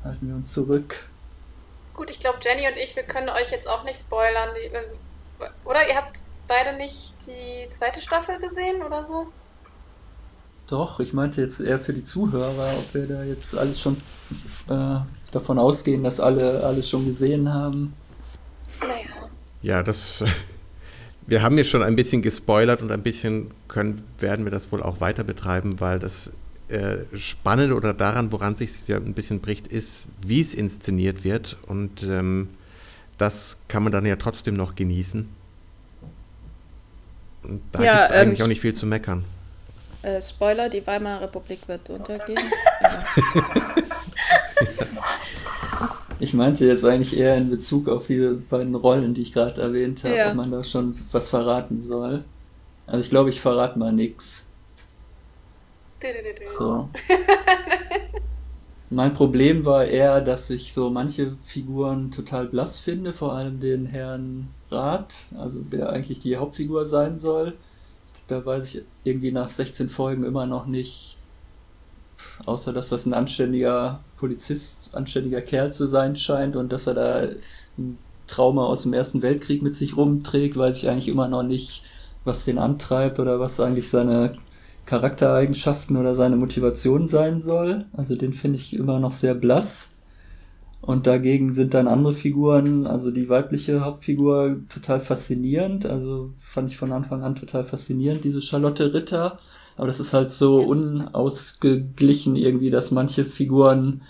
halten 0.04 0.28
wir 0.28 0.36
uns 0.36 0.52
zurück? 0.52 1.08
gut, 1.94 2.10
ich 2.10 2.20
glaube, 2.20 2.40
Jenny 2.42 2.68
und 2.68 2.78
ich, 2.78 2.96
wir 2.96 3.04
können 3.04 3.30
euch 3.30 3.52
jetzt 3.52 3.70
auch 3.70 3.84
nicht 3.84 4.00
spoilern. 4.00 4.50
Äh, 4.56 5.46
oder 5.66 5.88
ihr 5.88 5.96
habt 5.96 6.18
beide 6.48 6.76
nicht 6.78 7.14
die 7.28 7.70
zweite 7.70 8.02
Staffel 8.02 8.40
gesehen 8.40 8.82
oder 8.82 9.06
so? 9.06 9.28
Doch, 10.68 11.00
ich 11.00 11.14
meinte 11.14 11.42
jetzt 11.42 11.60
eher 11.60 11.80
für 11.80 11.94
die 11.94 12.04
Zuhörer, 12.04 12.74
ob 12.78 12.94
wir 12.94 13.08
da 13.08 13.24
jetzt 13.24 13.56
alles 13.56 13.80
schon 13.80 13.98
äh, 14.70 15.00
davon 15.32 15.60
ausgehen, 15.60 16.04
dass 16.04 16.20
alle 16.20 16.64
alles 16.64 16.90
schon 16.90 17.06
gesehen 17.06 17.54
haben. 17.54 17.94
Naja. 18.82 19.23
Ja, 19.64 19.82
das. 19.82 20.24
Wir 21.26 21.42
haben 21.42 21.58
ja 21.58 21.64
schon 21.64 21.82
ein 21.82 21.96
bisschen 21.96 22.22
gespoilert 22.22 22.82
und 22.82 22.92
ein 22.92 23.02
bisschen 23.02 23.52
können, 23.70 24.04
werden 24.20 24.44
wir 24.44 24.52
das 24.52 24.74
wohl 24.74 24.84
auch 24.84 25.00
weiter 25.00 25.24
betreiben, 25.24 25.80
weil 25.80 25.98
das 25.98 26.34
äh, 26.68 26.98
Spannende 27.16 27.76
oder 27.76 27.94
daran, 27.94 28.30
woran 28.34 28.58
sich 28.58 28.90
ja 28.90 28.98
ein 28.98 29.14
bisschen 29.14 29.40
bricht, 29.40 29.68
ist, 29.68 30.10
wie 30.28 30.42
es 30.42 30.54
inszeniert 30.54 31.24
wird. 31.24 31.56
Und 31.66 32.04
ähm, 32.04 32.50
das 33.18 33.62
kann 33.70 33.84
man 33.84 33.94
dann 33.94 34.06
ja 34.06 34.18
trotzdem 34.18 34.56
noch 34.56 34.76
genießen. 34.76 35.30
Und 37.44 37.62
da 37.72 37.82
Ja, 37.82 37.94
gibt 38.00 38.06
es 38.10 38.12
eigentlich 38.12 38.40
ähm, 38.40 38.44
auch 38.44 38.50
nicht 38.50 38.62
viel 38.62 38.76
zu 38.76 38.86
meckern. 38.86 39.24
Äh, 40.02 40.22
Spoiler, 40.22 40.68
die 40.68 40.86
Weimarer 40.86 41.22
Republik 41.22 41.66
wird 41.70 41.90
untergehen. 41.90 42.38
Ich 46.24 46.34
meinte 46.34 46.66
jetzt 46.66 46.86
eigentlich 46.86 47.18
eher 47.18 47.36
in 47.36 47.50
Bezug 47.50 47.90
auf 47.90 48.08
diese 48.08 48.36
beiden 48.36 48.76
Rollen, 48.76 49.14
die 49.14 49.24
ich 49.24 49.34
gerade 49.34 49.60
erwähnt 49.62 50.06
habe, 50.06 50.16
Ja. 50.16 50.30
ob 50.30 50.36
man 50.36 50.52
da 50.52 50.64
schon 50.64 50.98
was 51.12 51.28
verraten 51.28 51.82
soll. 51.82 52.24
Also 52.88 53.04
ich 53.04 53.10
glaube, 53.10 53.30
ich 53.30 53.42
verrate 53.42 53.78
mal 53.78 53.92
nix. 53.92 54.46
So. 56.58 56.88
mein 58.90 59.14
Problem 59.14 59.66
war 59.66 59.84
eher, 59.84 60.22
dass 60.22 60.50
ich 60.50 60.74
so 60.74 60.90
manche 60.90 61.36
Figuren 61.44 62.10
total 62.10 62.48
blass 62.48 62.80
finde, 62.80 63.12
vor 63.12 63.34
allem 63.34 63.60
den 63.60 63.86
Herrn 63.86 64.48
Rath, 64.72 65.14
also 65.38 65.60
der 65.60 65.90
eigentlich 65.90 66.22
die 66.22 66.38
Hauptfigur 66.38 66.86
sein 66.86 67.20
soll. 67.20 67.52
Da 68.30 68.46
weiß 68.46 68.76
ich 68.76 68.84
irgendwie 69.04 69.34
nach 69.34 69.50
16 69.50 69.90
Folgen 69.90 70.24
immer 70.24 70.46
noch 70.46 70.68
nicht, 70.68 71.18
außer 72.46 72.72
dass 72.72 72.88
das 72.88 73.06
ein 73.06 73.14
anständiger 73.14 74.00
Polizist, 74.24 74.92
anständiger 74.94 75.42
Kerl 75.42 75.74
zu 75.74 75.86
sein 75.86 76.16
scheint 76.16 76.56
und 76.56 76.72
dass 76.72 76.88
er 76.88 76.94
da 76.94 77.28
ein 77.78 77.98
Trauma 78.26 78.66
aus 78.68 78.84
dem 78.84 78.94
Ersten 78.94 79.22
Weltkrieg 79.22 79.62
mit 79.62 79.76
sich 79.76 79.98
rumträgt, 79.98 80.56
weiß 80.56 80.78
ich 80.78 80.90
eigentlich 80.90 81.10
immer 81.10 81.28
noch 81.28 81.44
nicht, 81.44 81.84
was 82.24 82.46
den 82.46 82.58
antreibt 82.58 83.20
oder 83.20 83.42
was 83.42 83.60
eigentlich 83.60 83.90
seine 83.90 84.38
Charaktereigenschaften 84.86 85.98
oder 85.98 86.16
seine 86.16 86.38
Motivation 86.38 87.06
sein 87.10 87.42
soll. 87.42 87.84
Also 87.92 88.16
den 88.16 88.32
finde 88.32 88.60
ich 88.60 88.74
immer 88.74 88.98
noch 88.98 89.12
sehr 89.12 89.36
blass. 89.36 89.92
Und 90.80 91.06
dagegen 91.06 91.54
sind 91.54 91.74
dann 91.74 91.90
andere 91.90 92.14
Figuren, 92.14 92.88
also 92.88 93.12
die 93.12 93.28
weibliche 93.28 93.82
Hauptfigur, 93.82 94.62
total 94.70 95.02
faszinierend. 95.02 95.86
Also 95.86 96.32
fand 96.40 96.70
ich 96.70 96.78
von 96.78 96.94
Anfang 96.94 97.24
an 97.24 97.36
total 97.36 97.66
faszinierend, 97.66 98.24
diese 98.24 98.42
Charlotte 98.42 98.94
Ritter. 98.94 99.38
Aber 99.78 99.88
das 99.88 100.00
ist 100.00 100.14
halt 100.14 100.32
so 100.32 100.62
unausgeglichen 100.62 102.36
irgendwie, 102.36 102.70
dass 102.70 102.92
manche 102.92 103.26
Figuren 103.26 104.02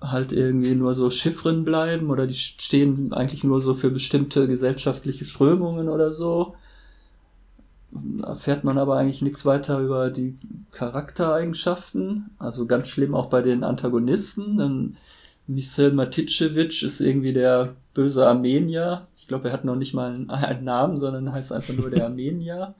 halt 0.00 0.32
irgendwie 0.32 0.74
nur 0.74 0.94
so 0.94 1.08
Chiffren 1.08 1.64
bleiben 1.64 2.10
oder 2.10 2.26
die 2.26 2.34
stehen 2.34 3.12
eigentlich 3.12 3.42
nur 3.42 3.60
so 3.60 3.74
für 3.74 3.90
bestimmte 3.90 4.46
gesellschaftliche 4.46 5.24
Strömungen 5.24 5.88
oder 5.88 6.12
so 6.12 6.54
erfährt 8.22 8.64
man 8.64 8.78
aber 8.78 8.96
eigentlich 8.96 9.22
nichts 9.22 9.44
weiter 9.44 9.78
über 9.80 10.10
die 10.10 10.38
Charaktereigenschaften. 10.70 12.30
Also 12.38 12.66
ganz 12.66 12.88
schlimm 12.88 13.14
auch 13.14 13.26
bei 13.26 13.42
den 13.42 13.64
Antagonisten. 13.64 14.58
Denn 14.58 14.96
Michel 15.46 15.92
Maticevic 15.92 16.82
ist 16.82 17.00
irgendwie 17.00 17.32
der 17.32 17.74
böse 17.94 18.26
Armenier. 18.26 19.06
Ich 19.16 19.28
glaube, 19.28 19.48
er 19.48 19.54
hat 19.54 19.64
noch 19.64 19.76
nicht 19.76 19.94
mal 19.94 20.12
einen, 20.12 20.30
einen 20.30 20.64
Namen, 20.64 20.96
sondern 20.96 21.32
heißt 21.32 21.52
einfach 21.52 21.74
nur 21.74 21.90
der 21.90 22.04
Armenier. 22.06 22.74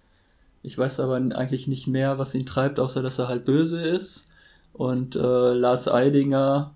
Ich 0.63 0.79
weiß 0.79 1.01
aber 1.01 1.17
eigentlich 1.17 1.67
nicht 1.67 1.87
mehr, 1.87 2.19
was 2.19 2.35
ihn 2.35 2.47
treibt, 2.47 2.79
außer 2.79 3.03
dass 3.03 3.19
er 3.19 3.29
halt 3.29 3.45
böse 3.45 3.81
ist. 3.83 4.27
Und 4.73 5.17
äh, 5.17 5.53
Lars 5.53 5.89
Eidinger, 5.89 6.75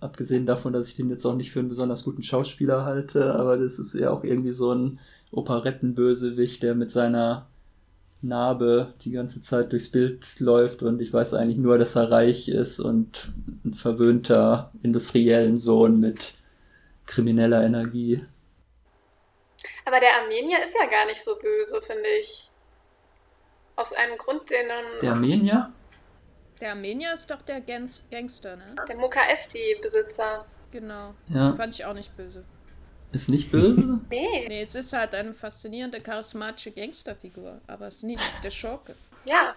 abgesehen 0.00 0.46
davon, 0.46 0.72
dass 0.72 0.88
ich 0.88 0.94
den 0.94 1.08
jetzt 1.08 1.24
auch 1.24 1.34
nicht 1.34 1.52
für 1.52 1.60
einen 1.60 1.68
besonders 1.68 2.04
guten 2.04 2.22
Schauspieler 2.22 2.84
halte, 2.84 3.34
aber 3.34 3.56
das 3.56 3.78
ist 3.78 3.94
ja 3.94 4.10
auch 4.10 4.24
irgendwie 4.24 4.52
so 4.52 4.72
ein 4.72 5.00
Operettenbösewicht, 5.30 6.62
der 6.62 6.74
mit 6.74 6.90
seiner 6.90 7.48
Narbe 8.20 8.94
die 9.02 9.12
ganze 9.12 9.40
Zeit 9.40 9.72
durchs 9.72 9.90
Bild 9.90 10.40
läuft 10.40 10.82
und 10.82 11.00
ich 11.00 11.12
weiß 11.12 11.34
eigentlich 11.34 11.58
nur, 11.58 11.78
dass 11.78 11.94
er 11.94 12.10
reich 12.10 12.48
ist 12.48 12.80
und 12.80 13.30
ein 13.64 13.74
verwöhnter 13.74 14.72
industriellen 14.82 15.56
Sohn 15.56 16.00
mit 16.00 16.34
krimineller 17.06 17.64
Energie. 17.64 18.24
Aber 19.84 20.00
der 20.00 20.16
Armenier 20.22 20.58
ist 20.64 20.76
ja 20.78 20.88
gar 20.88 21.06
nicht 21.06 21.22
so 21.22 21.36
böse, 21.40 21.80
finde 21.80 22.08
ich. 22.20 22.47
Aus 23.78 23.92
einem 23.92 24.18
Grund, 24.18 24.50
den 24.50 24.68
dann 24.68 24.84
Der 25.02 25.12
Armenier? 25.12 25.72
Der 26.60 26.70
Armenier 26.72 27.12
ist 27.12 27.30
doch 27.30 27.40
der 27.42 27.60
Gens 27.60 28.02
Gangster, 28.10 28.56
ne? 28.56 28.74
der 28.88 28.96
Muka-Efti-Besitzer. 28.96 30.44
Genau. 30.72 31.14
Ja. 31.28 31.54
Fand 31.54 31.74
ich 31.74 31.84
auch 31.84 31.94
nicht 31.94 32.16
böse. 32.16 32.44
Ist 33.12 33.28
nicht 33.28 33.52
böse? 33.52 34.00
Nee, 34.10 34.46
Nee, 34.48 34.62
es 34.62 34.74
ist 34.74 34.92
halt 34.92 35.14
eine 35.14 35.32
faszinierende, 35.32 36.00
charismatische 36.00 36.72
Gangsterfigur, 36.72 37.60
aber 37.68 37.86
es 37.86 37.96
ist 37.96 38.02
nicht 38.02 38.22
der 38.42 38.50
Schurke. 38.50 38.94
ja. 39.24 39.54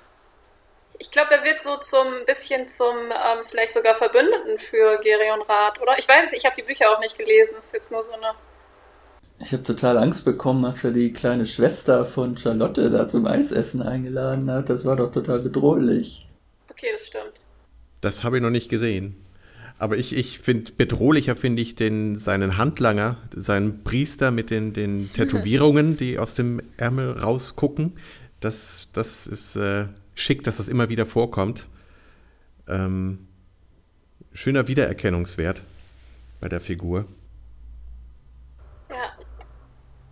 Ich 0.99 1.09
glaube, 1.09 1.33
er 1.33 1.43
wird 1.43 1.59
so 1.59 1.77
zum 1.77 2.25
bisschen 2.27 2.67
zum 2.67 2.95
ähm, 3.09 3.39
vielleicht 3.45 3.73
sogar 3.73 3.95
Verbündeten 3.95 4.59
für 4.59 4.99
Gerion 5.01 5.41
Rath, 5.41 5.81
oder? 5.81 5.97
Ich 5.97 6.07
weiß 6.07 6.27
es, 6.27 6.33
ich 6.33 6.45
habe 6.45 6.55
die 6.55 6.61
Bücher 6.61 6.91
auch 6.91 6.99
nicht 6.99 7.17
gelesen. 7.17 7.55
Das 7.55 7.65
ist 7.67 7.73
jetzt 7.73 7.91
nur 7.91 8.03
so 8.03 8.11
eine. 8.11 8.33
Ich 9.43 9.51
habe 9.53 9.63
total 9.63 9.97
Angst 9.97 10.23
bekommen, 10.23 10.63
als 10.65 10.83
er 10.83 10.91
die 10.91 11.11
kleine 11.11 11.45
Schwester 11.45 12.05
von 12.05 12.37
Charlotte 12.37 12.89
da 12.89 13.07
zum 13.07 13.25
Eisessen 13.25 13.81
eingeladen 13.81 14.49
hat. 14.51 14.69
Das 14.69 14.85
war 14.85 14.95
doch 14.95 15.11
total 15.11 15.39
bedrohlich. 15.39 16.27
Okay, 16.69 16.87
das 16.93 17.07
stimmt. 17.07 17.45
Das 18.01 18.23
habe 18.23 18.37
ich 18.37 18.43
noch 18.43 18.49
nicht 18.49 18.69
gesehen. 18.69 19.15
Aber 19.77 19.97
ich, 19.97 20.15
ich 20.15 20.39
finde, 20.39 20.71
bedrohlicher 20.73 21.35
finde 21.35 21.61
ich 21.63 21.75
den, 21.75 22.15
seinen 22.15 22.57
Handlanger, 22.57 23.17
seinen 23.35 23.83
Priester 23.83 24.29
mit 24.29 24.51
den, 24.51 24.73
den 24.73 25.11
Tätowierungen, 25.13 25.97
die 25.97 26.19
aus 26.19 26.35
dem 26.35 26.61
Ärmel 26.77 27.11
rausgucken. 27.11 27.93
Das, 28.39 28.89
das 28.93 29.25
ist 29.25 29.55
äh, 29.55 29.85
schick, 30.13 30.43
dass 30.43 30.57
das 30.57 30.67
immer 30.67 30.89
wieder 30.89 31.05
vorkommt. 31.05 31.65
Ähm, 32.67 33.27
schöner 34.33 34.67
Wiedererkennungswert 34.67 35.61
bei 36.39 36.47
der 36.47 36.59
Figur. 36.59 37.05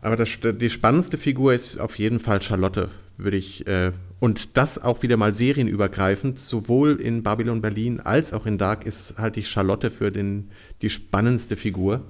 Aber 0.02 0.16
das, 0.16 0.30
die 0.42 0.70
spannendste 0.70 1.18
Figur 1.18 1.54
ist 1.54 1.80
auf 1.80 2.00
jeden 2.00 2.20
Fall 2.20 2.42
Charlotte, 2.42 2.90
würde 3.18 3.38
ich. 3.38 3.68
Äh, 3.68 3.92
und 4.20 4.58
das 4.58 4.82
auch 4.82 5.02
wieder 5.02 5.18
mal 5.18 5.34
serienübergreifend, 5.34 6.40
sowohl 6.40 7.02
in 7.02 7.24
Babylon 7.24 7.62
Berlin 7.62 8.00
als 8.00 8.34
auch 8.34 8.46
in 8.46 8.58
Dark 8.58 8.86
ist 8.86 9.18
halt 9.18 9.36
die 9.36 9.44
Charlotte 9.44 9.92
für 9.92 10.12
den, 10.12 10.52
die 10.82 10.90
spannendste 10.90 11.58
Figur. 11.58 12.06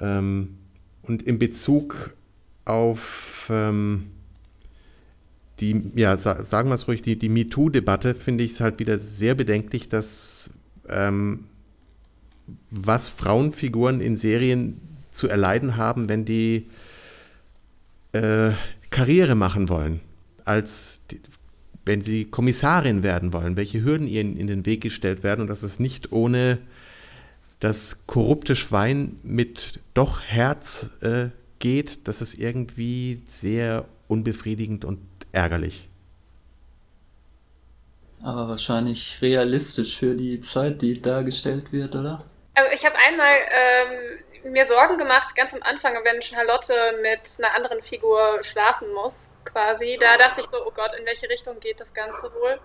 Ähm, 0.00 0.56
und 1.02 1.22
in 1.22 1.38
Bezug 1.38 2.14
auf 2.64 3.48
ähm, 3.50 4.06
die, 5.60 5.92
ja, 5.94 6.16
sa 6.16 6.42
sagen 6.42 6.68
wir 6.68 6.74
es 6.74 6.88
ruhig, 6.88 7.02
die, 7.02 7.18
die 7.18 7.28
MeToo-Debatte 7.28 8.14
finde 8.14 8.44
ich 8.44 8.52
es 8.52 8.60
halt 8.60 8.78
wieder 8.78 8.98
sehr 8.98 9.34
bedenklich, 9.34 9.88
dass 9.88 10.50
ähm, 10.88 11.44
was 12.70 13.08
Frauenfiguren 13.08 14.00
in 14.00 14.16
Serien 14.16 14.80
zu 15.16 15.28
erleiden 15.28 15.76
haben, 15.76 16.08
wenn 16.08 16.24
die 16.24 16.68
äh, 18.12 18.52
Karriere 18.90 19.34
machen 19.34 19.68
wollen, 19.68 20.00
als 20.44 20.98
die, 21.10 21.20
wenn 21.84 22.00
sie 22.00 22.24
Kommissarin 22.24 23.02
werden 23.02 23.32
wollen, 23.32 23.56
welche 23.56 23.82
Hürden 23.82 24.08
ihnen 24.08 24.36
in 24.36 24.48
den 24.48 24.66
Weg 24.66 24.80
gestellt 24.82 25.22
werden 25.22 25.42
und 25.42 25.46
dass 25.46 25.62
es 25.62 25.78
nicht 25.78 26.12
ohne 26.12 26.58
das 27.60 28.06
korrupte 28.06 28.56
Schwein 28.56 29.18
mit 29.22 29.80
doch 29.94 30.20
Herz 30.20 30.90
äh, 31.00 31.28
geht, 31.58 32.06
das 32.08 32.20
ist 32.20 32.34
irgendwie 32.34 33.22
sehr 33.26 33.86
unbefriedigend 34.08 34.84
und 34.84 34.98
ärgerlich. 35.32 35.88
Aber 38.22 38.48
wahrscheinlich 38.48 39.18
realistisch 39.22 39.96
für 39.96 40.14
die 40.14 40.40
Zeit, 40.40 40.82
die 40.82 41.00
dargestellt 41.00 41.72
wird, 41.72 41.94
oder? 41.94 42.24
Also 42.54 42.70
ich 42.74 42.84
habe 42.84 42.96
einmal 43.06 43.26
ähm, 43.28 44.18
mir 44.50 44.66
Sorgen 44.66 44.96
gemacht, 44.96 45.34
ganz 45.34 45.54
am 45.54 45.62
Anfang, 45.62 45.98
wenn 46.04 46.22
Charlotte 46.22 46.98
mit 47.02 47.38
einer 47.38 47.54
anderen 47.54 47.82
Figur 47.82 48.42
schlafen 48.42 48.92
muss, 48.92 49.30
quasi. 49.44 49.98
Da 50.00 50.16
dachte 50.16 50.40
ich 50.40 50.46
so, 50.46 50.64
oh 50.64 50.70
Gott, 50.70 50.94
in 50.98 51.04
welche 51.04 51.28
Richtung 51.28 51.58
geht 51.60 51.80
das 51.80 51.92
Ganze 51.94 52.32
wohl? 52.34 52.60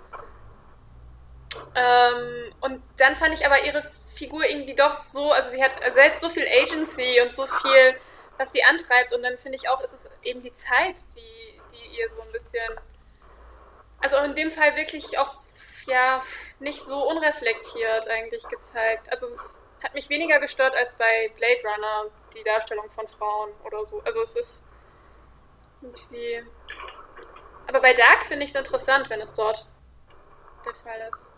Ähm, 1.75 2.53
und 2.61 2.83
dann 2.97 3.15
fand 3.15 3.33
ich 3.33 3.45
aber 3.45 3.63
ihre 3.63 3.81
Figur 3.81 4.45
irgendwie 4.45 4.75
doch 4.75 4.95
so, 4.95 5.31
also 5.31 5.49
sie 5.49 5.63
hat 5.63 5.71
selbst 5.91 6.21
so 6.21 6.29
viel 6.29 6.45
Agency 6.47 7.19
und 7.21 7.33
so 7.33 7.45
viel, 7.45 7.95
was 8.37 8.51
sie 8.51 8.63
antreibt. 8.63 9.13
Und 9.13 9.23
dann 9.23 9.37
finde 9.37 9.57
ich 9.57 9.69
auch, 9.69 9.81
ist 9.81 9.93
es 9.93 10.09
eben 10.23 10.41
die 10.41 10.53
Zeit, 10.53 10.95
die, 11.15 11.59
die 11.73 11.99
ihr 11.99 12.09
so 12.09 12.21
ein 12.21 12.31
bisschen, 12.31 12.63
also 14.01 14.17
in 14.17 14.35
dem 14.35 14.51
Fall 14.51 14.75
wirklich 14.75 15.17
auch, 15.17 15.35
ja, 15.87 16.21
nicht 16.61 16.79
so 16.79 17.09
unreflektiert 17.09 18.07
eigentlich 18.07 18.47
gezeigt. 18.47 19.11
Also 19.11 19.27
es 19.27 19.69
hat 19.83 19.93
mich 19.93 20.09
weniger 20.09 20.39
gestört 20.39 20.75
als 20.75 20.93
bei 20.97 21.31
Blade 21.37 21.61
Runner, 21.63 22.11
die 22.35 22.43
Darstellung 22.43 22.89
von 22.89 23.07
Frauen 23.07 23.49
oder 23.65 23.83
so. 23.83 23.99
Also 23.99 24.21
es 24.21 24.35
ist 24.35 24.63
irgendwie. 25.81 26.41
Aber 27.67 27.81
bei 27.81 27.93
Dark 27.93 28.25
finde 28.25 28.45
ich 28.45 28.51
es 28.51 28.55
interessant, 28.55 29.09
wenn 29.09 29.21
es 29.21 29.33
dort 29.33 29.67
der 30.65 30.73
Fall 30.73 31.09
ist. 31.11 31.33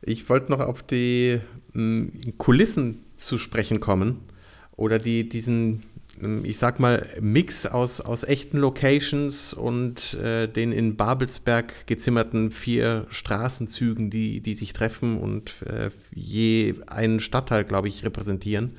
Ich 0.00 0.28
wollte 0.28 0.50
noch 0.50 0.60
auf 0.60 0.82
die 0.82 1.40
m, 1.74 2.34
Kulissen 2.38 3.12
zu 3.16 3.38
sprechen 3.38 3.80
kommen 3.80 4.28
oder 4.76 4.98
die, 4.98 5.28
diesen, 5.28 5.88
ich 6.44 6.58
sag 6.58 6.78
mal, 6.78 7.08
Mix 7.20 7.66
aus, 7.66 8.00
aus 8.00 8.22
echten 8.22 8.58
Locations 8.58 9.54
und 9.54 10.14
äh, 10.14 10.46
den 10.46 10.70
in 10.70 10.96
Babelsberg 10.96 11.86
gezimmerten 11.86 12.52
vier 12.52 13.06
Straßenzügen, 13.08 14.08
die, 14.08 14.40
die 14.40 14.54
sich 14.54 14.72
treffen 14.72 15.18
und 15.18 15.62
äh, 15.62 15.90
je 16.14 16.74
einen 16.86 17.18
Stadtteil, 17.18 17.64
glaube 17.64 17.88
ich, 17.88 18.04
repräsentieren. 18.04 18.76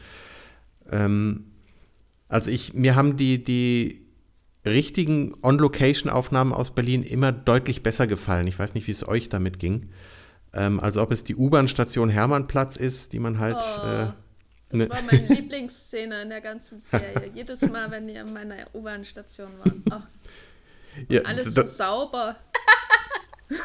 Ähm, 0.89 1.45
also 2.29 2.49
ich, 2.49 2.73
mir 2.73 2.95
haben 2.95 3.17
die, 3.17 3.43
die 3.43 4.05
richtigen 4.65 5.33
On-Location-Aufnahmen 5.43 6.53
aus 6.53 6.73
Berlin 6.73 7.03
immer 7.03 7.33
deutlich 7.33 7.83
besser 7.83 8.07
gefallen. 8.07 8.47
Ich 8.47 8.57
weiß 8.57 8.73
nicht, 8.73 8.87
wie 8.87 8.91
es 8.91 9.05
euch 9.05 9.27
damit 9.27 9.59
ging. 9.59 9.89
Ähm, 10.53 10.79
also 10.79 11.01
ob 11.01 11.11
es 11.11 11.25
die 11.25 11.35
U-Bahn-Station 11.35 12.07
Hermannplatz 12.07 12.77
ist, 12.77 13.11
die 13.11 13.19
man 13.19 13.39
halt. 13.39 13.57
Oh, 13.57 13.87
äh, 13.87 14.22
das 14.73 14.87
ne 14.87 14.89
war 14.89 15.01
meine 15.03 15.27
Lieblingsszene 15.33 16.23
in 16.23 16.29
der 16.29 16.41
ganzen 16.41 16.79
Serie. 16.79 17.29
Jedes 17.33 17.61
Mal, 17.61 17.89
wenn 17.91 18.07
die 18.07 18.17
an 18.17 18.33
meiner 18.33 18.55
U-Bahn-Station 18.73 19.51
waren. 19.59 19.83
Ja, 21.07 21.21
alles 21.21 21.53
so 21.53 21.63
sauber. 21.63 22.35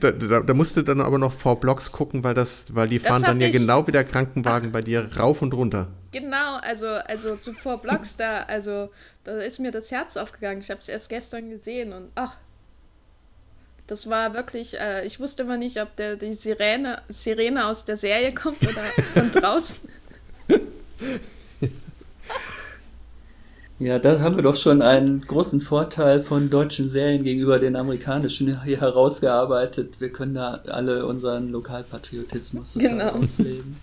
da, 0.00 0.10
da, 0.12 0.40
da, 0.40 0.54
musst 0.54 0.76
du 0.76 0.82
dann 0.82 1.00
aber 1.00 1.18
noch 1.18 1.32
vor 1.32 1.58
Blocks 1.58 1.90
gucken, 1.90 2.22
weil 2.22 2.34
das, 2.34 2.74
weil 2.74 2.88
die 2.88 2.98
fahren 2.98 3.22
dann 3.22 3.40
ja 3.40 3.48
ich, 3.48 3.56
genau 3.56 3.86
wie 3.86 3.92
der 3.92 4.04
Krankenwagen 4.04 4.72
bei 4.72 4.82
dir 4.82 5.10
rauf 5.16 5.42
und 5.42 5.54
runter. 5.54 5.88
Genau, 6.12 6.56
also, 6.58 6.86
also 6.86 7.36
zu 7.36 7.52
vor 7.54 7.78
Blocks 7.78 8.16
da, 8.16 8.42
also 8.42 8.90
da 9.24 9.38
ist 9.38 9.58
mir 9.58 9.70
das 9.72 9.90
Herz 9.90 10.16
aufgegangen. 10.16 10.60
Ich 10.60 10.70
habe 10.70 10.80
es 10.80 10.88
erst 10.88 11.08
gestern 11.08 11.50
gesehen 11.50 11.92
und 11.92 12.10
ach, 12.14 12.36
das 13.90 14.08
war 14.08 14.34
wirklich, 14.34 14.78
äh, 14.78 15.04
ich 15.04 15.18
wusste 15.18 15.42
immer 15.42 15.56
nicht, 15.56 15.80
ob 15.82 15.96
der, 15.96 16.16
die 16.16 16.32
Sirene, 16.32 17.02
Sirene 17.08 17.66
aus 17.66 17.84
der 17.84 17.96
Serie 17.96 18.32
kommt 18.32 18.62
oder 18.62 18.82
von 19.14 19.30
draußen. 19.32 19.88
Ja, 23.80 23.98
da 23.98 24.20
haben 24.20 24.36
wir 24.36 24.42
doch 24.42 24.54
schon 24.54 24.82
einen 24.82 25.22
großen 25.22 25.60
Vorteil 25.60 26.20
von 26.20 26.50
deutschen 26.50 26.88
Serien 26.88 27.24
gegenüber 27.24 27.58
den 27.58 27.74
amerikanischen 27.74 28.62
hier 28.62 28.80
herausgearbeitet. 28.80 30.00
Wir 30.00 30.12
können 30.12 30.34
da 30.34 30.60
alle 30.68 31.06
unseren 31.06 31.48
Lokalpatriotismus 31.48 32.74
genau. 32.74 33.08
ausleben. 33.08 33.76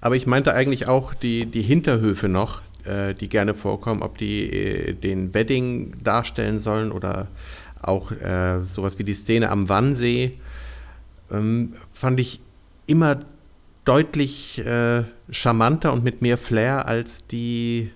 Aber 0.00 0.16
ich 0.16 0.26
meinte 0.26 0.54
eigentlich 0.54 0.88
auch 0.88 1.12
die, 1.12 1.46
die 1.46 1.62
Hinterhöfe 1.62 2.28
noch, 2.28 2.62
äh, 2.84 3.12
die 3.12 3.28
gerne 3.28 3.54
vorkommen, 3.54 4.02
ob 4.02 4.16
die 4.18 4.50
äh, 4.52 4.92
den 4.94 5.34
Wedding 5.34 6.02
darstellen 6.02 6.60
sollen 6.60 6.92
oder 6.92 7.26
auch 7.86 8.12
äh, 8.12 8.64
sowas 8.66 8.98
wie 8.98 9.04
die 9.04 9.14
Szene 9.14 9.50
am 9.50 9.68
Wannsee, 9.68 10.38
ähm, 11.30 11.74
fand 11.92 12.20
ich 12.20 12.40
immer 12.86 13.20
deutlich 13.84 14.64
äh, 14.64 15.04
charmanter 15.30 15.92
und 15.92 16.04
mit 16.04 16.22
mehr 16.22 16.38
Flair 16.38 16.86
als 16.86 17.26
die 17.26 17.90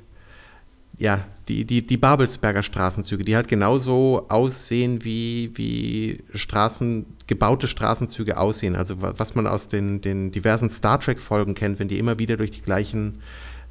ja, 1.01 1.27
die, 1.49 1.65
die, 1.65 1.85
die 1.87 1.97
Babelsberger 1.97 2.63
Straßenzüge, 2.63 3.25
die 3.25 3.35
halt 3.35 3.49
genauso 3.49 4.27
aussehen, 4.29 5.03
wie, 5.03 5.51
wie 5.55 6.19
Straßen, 6.35 7.07
gebaute 7.27 7.69
Straßenzüge 7.69 8.37
aussehen. 8.37 8.77
Also 8.77 8.97
was 9.01 9.35
man 9.35 9.47
aus 9.47 9.69
den, 9.69 10.03
den 10.03 10.31
diversen 10.31 10.69
Star 10.69 11.01
Trek-Folgen 11.01 11.55
kennt, 11.55 11.79
wenn 11.79 11.89
die 11.89 11.99
immer 11.99 12.19
wieder 12.19 12.37
durch 12.37 12.51
die 12.51 12.61
gleichen 12.61 13.23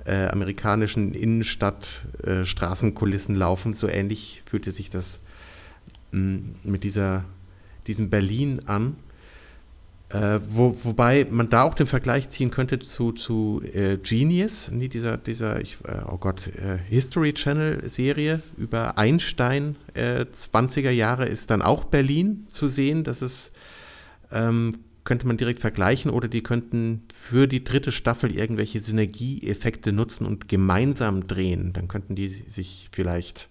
äh, 0.05 0.25
amerikanischen 0.25 1.13
Innenstadt-Straßenkulissen 1.13 3.35
äh, 3.35 3.39
laufen, 3.39 3.73
so 3.73 3.87
ähnlich 3.87 4.41
fühlte 4.49 4.71
sich 4.71 4.89
das 4.89 5.21
mit 6.11 6.83
dieser, 6.83 7.25
diesem 7.87 8.09
Berlin 8.09 8.61
an. 8.65 8.95
Äh, 10.09 10.39
wo, 10.49 10.75
wobei 10.83 11.27
man 11.29 11.49
da 11.49 11.61
auch 11.61 11.75
den 11.75 11.85
Vergleich 11.85 12.29
ziehen 12.29 12.49
könnte 12.49 12.79
zu, 12.79 13.11
zu 13.11 13.61
äh, 13.73 13.97
Genius, 13.97 14.71
nee, 14.71 14.87
dieser, 14.87 15.17
dieser 15.17 15.61
ich, 15.61 15.77
äh, 15.85 16.01
oh 16.07 16.17
Gott, 16.17 16.47
äh, 16.47 16.79
History 16.89 17.31
Channel 17.33 17.87
Serie 17.87 18.41
über 18.57 18.97
Einstein, 18.97 19.75
20er 19.95 20.89
äh, 20.89 20.91
Jahre 20.93 21.27
ist 21.27 21.51
dann 21.51 21.61
auch 21.61 21.83
Berlin 21.83 22.45
zu 22.47 22.67
sehen. 22.67 23.03
Das 23.03 23.21
ist, 23.21 23.51
ähm, 24.31 24.79
könnte 25.03 25.27
man 25.27 25.37
direkt 25.37 25.59
vergleichen 25.59 26.09
oder 26.09 26.27
die 26.27 26.41
könnten 26.41 27.03
für 27.13 27.47
die 27.47 27.63
dritte 27.63 27.91
Staffel 27.91 28.35
irgendwelche 28.35 28.79
Synergieeffekte 28.79 29.91
nutzen 29.91 30.25
und 30.25 30.47
gemeinsam 30.47 31.27
drehen. 31.27 31.71
Dann 31.73 31.87
könnten 31.87 32.15
die 32.15 32.29
sich 32.29 32.89
vielleicht 32.91 33.47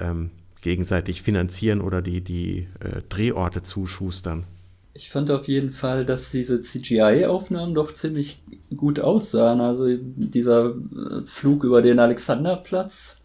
ähm, 0.00 0.30
gegenseitig 0.68 1.22
finanzieren 1.22 1.80
oder 1.80 2.02
die, 2.02 2.20
die 2.20 2.66
äh, 2.80 3.00
Drehorte 3.08 3.62
zuschustern. 3.62 4.44
Ich 4.92 5.08
fand 5.08 5.30
auf 5.30 5.48
jeden 5.48 5.70
Fall, 5.70 6.04
dass 6.04 6.30
diese 6.30 6.60
CGI-Aufnahmen 6.60 7.74
doch 7.74 7.94
ziemlich 7.94 8.42
gut 8.76 9.00
aussahen. 9.00 9.62
Also 9.62 9.86
dieser 9.96 10.74
äh, 10.74 11.22
Flug 11.24 11.64
über 11.64 11.80
den 11.80 11.98
Alexanderplatz 11.98 13.16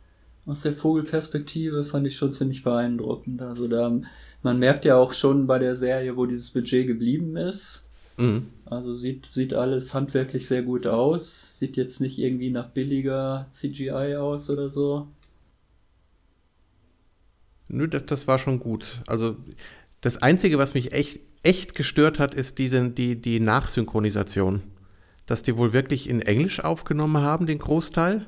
aus 0.46 0.62
der 0.62 0.72
Vogelperspektive 0.72 1.84
fand 1.84 2.08
ich 2.08 2.16
schon 2.16 2.32
ziemlich 2.32 2.64
beeindruckend. 2.64 3.42
Also 3.42 3.68
da, 3.68 3.92
man 4.42 4.60
merkt 4.60 4.86
ja 4.86 4.96
auch 4.96 5.12
schon 5.12 5.46
bei 5.46 5.60
der 5.60 5.76
Serie, 5.76 6.16
wo 6.16 6.26
dieses 6.26 6.50
Budget 6.52 6.88
geblieben 6.88 7.36
ist. 7.36 7.90
Mhm. 8.16 8.46
Also 8.66 8.96
sieht, 8.96 9.26
sieht 9.26 9.54
alles 9.54 9.94
handwerklich 9.94 10.48
sehr 10.48 10.62
gut 10.62 10.88
aus. 10.88 11.60
Sieht 11.60 11.76
jetzt 11.76 12.00
nicht 12.00 12.20
irgendwie 12.20 12.52
nach 12.52 12.70
billiger 12.70 13.48
CGI 13.52 14.16
aus 14.16 14.50
oder 14.50 14.70
so. 14.70 15.08
Nö, 17.74 17.88
das, 17.88 18.06
das 18.06 18.28
war 18.28 18.40
schon 18.40 18.60
gut. 18.60 19.02
Also 19.08 19.38
das 20.02 20.22
Einzige, 20.22 20.58
was 20.58 20.74
mich 20.74 20.94
echt 20.94 21.20
echt 21.44 21.76
gestört 21.76 22.20
hat, 22.20 22.34
ist 22.34 22.58
diese, 22.58 22.90
die, 22.90 23.22
die 23.22 23.40
Nachsynchronisation. 23.40 24.64
Dass 25.26 25.44
die 25.44 25.56
wohl 25.56 25.74
wirklich 25.74 26.10
in 26.10 26.22
Englisch 26.22 26.62
aufgenommen 26.62 27.22
haben, 27.22 27.46
den 27.46 27.60
Großteil. 27.60 28.26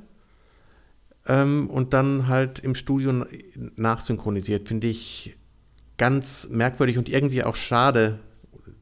Ähm, 1.27 1.69
und 1.69 1.93
dann 1.93 2.27
halt 2.27 2.59
im 2.59 2.75
Studio 2.75 3.25
nachsynchronisiert. 3.75 4.67
Finde 4.67 4.87
ich 4.87 5.35
ganz 5.97 6.49
merkwürdig 6.49 6.97
und 6.97 7.09
irgendwie 7.09 7.43
auch 7.43 7.55
schade, 7.55 8.19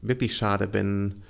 wirklich 0.02 0.36
schade, 0.36 0.68
wenn 0.72 1.22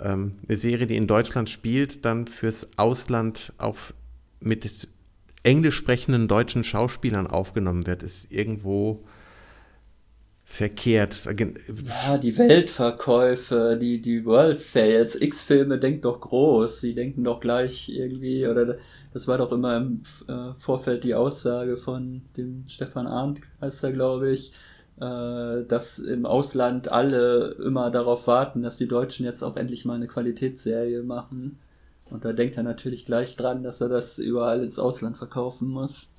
ähm, 0.00 0.34
eine 0.46 0.56
Serie, 0.56 0.86
die 0.86 0.96
in 0.96 1.06
Deutschland 1.06 1.48
spielt, 1.48 2.04
dann 2.04 2.26
fürs 2.26 2.68
Ausland 2.76 3.52
auf, 3.56 3.94
mit 4.40 4.88
englisch 5.42 5.76
sprechenden 5.76 6.28
deutschen 6.28 6.64
Schauspielern 6.64 7.26
aufgenommen 7.26 7.86
wird. 7.86 8.02
Ist 8.02 8.30
irgendwo 8.30 9.04
verkehrt. 10.44 11.26
Ja, 12.04 12.18
die 12.18 12.36
Weltverkäufe, 12.36 13.78
die, 13.80 14.02
die 14.02 14.26
World 14.26 14.60
Sales, 14.60 15.18
X-Filme 15.18 15.78
denkt 15.78 16.04
doch 16.04 16.20
groß, 16.20 16.80
sie 16.80 16.94
denken 16.94 17.24
doch 17.24 17.40
gleich 17.40 17.88
irgendwie, 17.88 18.46
oder 18.46 18.76
das 19.14 19.26
war 19.26 19.38
doch 19.38 19.50
immer 19.50 19.78
im 19.78 20.02
äh, 20.28 20.52
Vorfeld 20.58 21.04
die 21.04 21.14
Aussage 21.14 21.78
von 21.78 22.20
dem 22.36 22.64
Stefan 22.66 23.06
Arndt, 23.06 23.40
heißt 23.62 23.82
er, 23.84 23.92
glaube 23.92 24.30
ich, 24.30 24.52
äh, 25.00 25.64
dass 25.66 25.98
im 25.98 26.26
Ausland 26.26 26.92
alle 26.92 27.56
immer 27.64 27.90
darauf 27.90 28.26
warten, 28.26 28.62
dass 28.62 28.76
die 28.76 28.88
Deutschen 28.88 29.24
jetzt 29.24 29.42
auch 29.42 29.56
endlich 29.56 29.86
mal 29.86 29.94
eine 29.94 30.06
Qualitätsserie 30.06 31.02
machen. 31.02 31.58
Und 32.12 32.26
da 32.26 32.34
denkt 32.34 32.58
er 32.58 32.62
natürlich 32.62 33.06
gleich 33.06 33.36
dran, 33.36 33.62
dass 33.62 33.80
er 33.80 33.88
das 33.88 34.18
überall 34.18 34.62
ins 34.62 34.78
Ausland 34.78 35.16
verkaufen 35.16 35.66
muss. 35.66 36.10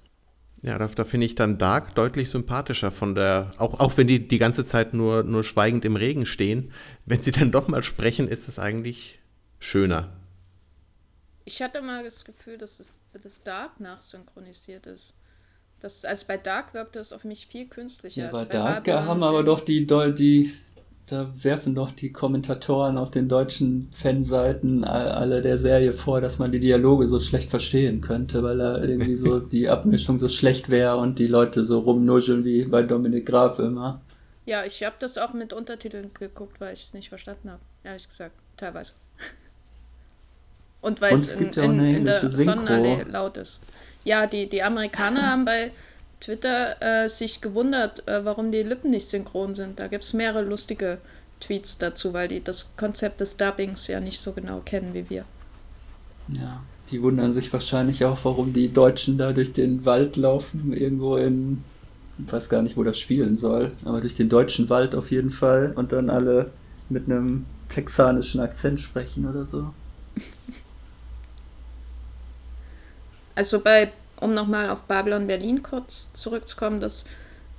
Ja, 0.63 0.79
da, 0.79 0.87
da 0.87 1.03
finde 1.03 1.27
ich 1.27 1.35
dann 1.35 1.59
Dark 1.59 1.93
deutlich 1.93 2.31
sympathischer 2.31 2.89
von 2.89 3.13
der, 3.13 3.51
auch, 3.59 3.79
auch 3.79 3.95
wenn 3.95 4.07
die 4.07 4.27
die 4.27 4.39
ganze 4.39 4.65
Zeit 4.65 4.95
nur, 4.95 5.21
nur 5.21 5.43
schweigend 5.43 5.85
im 5.85 5.95
Regen 5.95 6.25
stehen, 6.25 6.71
wenn 7.05 7.21
sie 7.21 7.31
dann 7.31 7.51
doch 7.51 7.67
mal 7.67 7.83
sprechen, 7.83 8.27
ist 8.27 8.47
es 8.47 8.57
eigentlich 8.57 9.19
schöner. 9.59 10.09
Ich 11.45 11.61
hatte 11.61 11.81
mal 11.83 12.03
das 12.03 12.25
Gefühl, 12.25 12.57
dass 12.57 12.77
das, 12.77 12.93
das 13.21 13.43
Dark 13.43 13.79
nachsynchronisiert 13.79 14.87
ist. 14.87 15.15
Das, 15.79 16.05
also 16.05 16.25
bei 16.27 16.37
Dark 16.37 16.73
wirkte 16.73 16.97
es 16.97 17.13
auf 17.13 17.23
mich 17.23 17.45
viel 17.45 17.67
künstlicher. 17.67 18.23
Ja, 18.23 18.31
bei, 18.31 18.45
bei 18.45 18.53
Dark 18.53 18.87
haben 18.87 19.21
aber 19.21 19.43
doch 19.43 19.59
die, 19.59 19.85
die, 19.85 20.53
da 21.07 21.33
werfen 21.41 21.75
doch 21.75 21.91
die 21.91 22.11
Kommentatoren 22.11 22.97
auf 22.97 23.11
den 23.11 23.27
deutschen 23.27 23.89
Fanseiten 23.91 24.83
alle 24.85 25.41
der 25.41 25.57
Serie 25.57 25.91
vor, 25.91 26.21
dass 26.21 26.39
man 26.39 26.51
die 26.51 26.59
Dialoge 26.59 27.07
so 27.07 27.19
schlecht 27.19 27.49
verstehen 27.49 27.99
könnte, 27.99 28.41
weil 28.41 28.57
da 28.57 28.81
irgendwie 28.81 29.15
so 29.15 29.39
die 29.39 29.67
Abmischung 29.69 30.17
so 30.17 30.29
schlecht 30.29 30.69
wäre 30.69 30.97
und 30.97 31.19
die 31.19 31.27
Leute 31.27 31.65
so 31.65 31.79
rumnuscheln 31.79 32.45
wie 32.45 32.65
bei 32.65 32.83
Dominik 32.83 33.25
Graf 33.25 33.59
immer. 33.59 34.01
Ja, 34.45 34.65
ich 34.65 34.83
habe 34.83 34.95
das 34.99 35.17
auch 35.17 35.33
mit 35.33 35.53
Untertiteln 35.53 36.11
geguckt, 36.13 36.59
weil 36.59 36.73
ich 36.73 36.81
es 36.83 36.93
nicht 36.93 37.09
verstanden 37.09 37.51
habe, 37.51 37.61
ehrlich 37.83 38.07
gesagt, 38.07 38.35
teilweise. 38.57 38.93
Und 40.81 40.99
weil 40.99 41.13
es 41.13 41.35
in, 41.35 41.51
ja 41.53 41.63
in, 41.63 41.79
in, 41.79 42.05
der 42.05 42.29
Sonnenallee 42.29 43.03
laut 43.03 43.37
ist. 43.37 43.61
Ja, 44.03 44.27
die, 44.27 44.49
die 44.49 44.61
Amerikaner 44.63 45.31
haben 45.31 45.45
bei 45.45 45.71
Twitter 46.23 46.81
äh, 46.81 47.09
sich 47.09 47.41
gewundert, 47.41 48.07
äh, 48.07 48.23
warum 48.23 48.51
die 48.51 48.63
Lippen 48.63 48.91
nicht 48.91 49.07
synchron 49.09 49.55
sind. 49.55 49.79
Da 49.79 49.87
gibt 49.87 50.05
es 50.05 50.13
mehrere 50.13 50.43
lustige 50.43 50.99
Tweets 51.41 51.77
dazu, 51.77 52.13
weil 52.13 52.29
die 52.29 52.41
das 52.41 52.71
Konzept 52.77 53.19
des 53.19 53.35
Dubbings 53.35 53.87
ja 53.87 53.99
nicht 53.99 54.21
so 54.21 54.31
genau 54.31 54.61
kennen 54.63 54.93
wie 54.93 55.09
wir. 55.09 55.25
Ja, 56.29 56.63
die 56.91 57.01
wundern 57.01 57.33
sich 57.33 57.51
wahrscheinlich 57.51 58.05
auch, 58.05 58.19
warum 58.23 58.53
die 58.53 58.71
Deutschen 58.71 59.17
da 59.17 59.33
durch 59.33 59.51
den 59.51 59.83
Wald 59.83 60.15
laufen, 60.15 60.71
irgendwo 60.71 61.17
in, 61.17 61.61
ich 62.25 62.31
weiß 62.31 62.47
gar 62.47 62.61
nicht, 62.61 62.77
wo 62.77 62.83
das 62.83 62.97
spielen 62.97 63.35
soll, 63.35 63.71
aber 63.83 63.99
durch 63.99 64.15
den 64.15 64.29
deutschen 64.29 64.69
Wald 64.69 64.95
auf 64.95 65.11
jeden 65.11 65.31
Fall 65.31 65.73
und 65.75 65.91
dann 65.91 66.09
alle 66.09 66.51
mit 66.87 67.05
einem 67.05 67.45
texanischen 67.67 68.39
Akzent 68.39 68.79
sprechen 68.79 69.27
oder 69.27 69.45
so. 69.45 69.73
Also 73.35 73.61
bei 73.61 73.91
um 74.23 74.33
nochmal 74.33 74.69
auf 74.69 74.83
Babylon 74.83 75.27
Berlin 75.27 75.61
kurz 75.63 76.11
zurückzukommen, 76.13 76.79
dass 76.79 77.05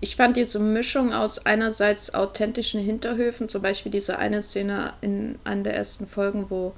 ich 0.00 0.16
fand 0.16 0.36
diese 0.36 0.58
Mischung 0.58 1.12
aus 1.14 1.46
einerseits 1.46 2.12
authentischen 2.12 2.80
Hinterhöfen, 2.80 3.48
zum 3.48 3.62
Beispiel 3.62 3.90
diese 3.90 4.18
eine 4.18 4.42
Szene 4.42 4.92
in 5.00 5.38
einer 5.44 5.62
der 5.62 5.76
ersten 5.76 6.06
Folgen, 6.06 6.46
wo 6.50 6.74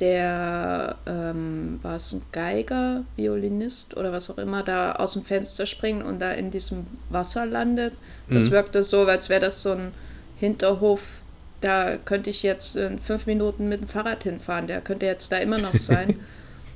der, 0.00 0.96
ähm, 1.06 1.78
war 1.82 1.96
es 1.96 2.12
ein 2.12 2.22
Geiger, 2.32 3.04
Violinist 3.16 3.96
oder 3.96 4.10
was 4.10 4.30
auch 4.30 4.38
immer, 4.38 4.62
da 4.64 4.92
aus 4.92 5.12
dem 5.12 5.24
Fenster 5.24 5.66
springt 5.66 6.04
und 6.04 6.18
da 6.18 6.32
in 6.32 6.50
diesem 6.50 6.86
Wasser 7.10 7.46
landet. 7.46 7.94
Das 8.28 8.46
mhm. 8.46 8.52
wirkte 8.52 8.82
so, 8.82 9.04
als 9.04 9.28
wäre 9.28 9.40
das 9.40 9.62
so 9.62 9.72
ein 9.72 9.92
Hinterhof, 10.36 11.22
da 11.60 11.96
könnte 11.96 12.30
ich 12.30 12.42
jetzt 12.42 12.74
in 12.74 12.98
fünf 12.98 13.26
Minuten 13.26 13.68
mit 13.68 13.80
dem 13.80 13.88
Fahrrad 13.88 14.24
hinfahren, 14.24 14.66
der 14.66 14.80
könnte 14.80 15.06
jetzt 15.06 15.30
da 15.30 15.36
immer 15.36 15.58
noch 15.58 15.74
sein. 15.76 16.18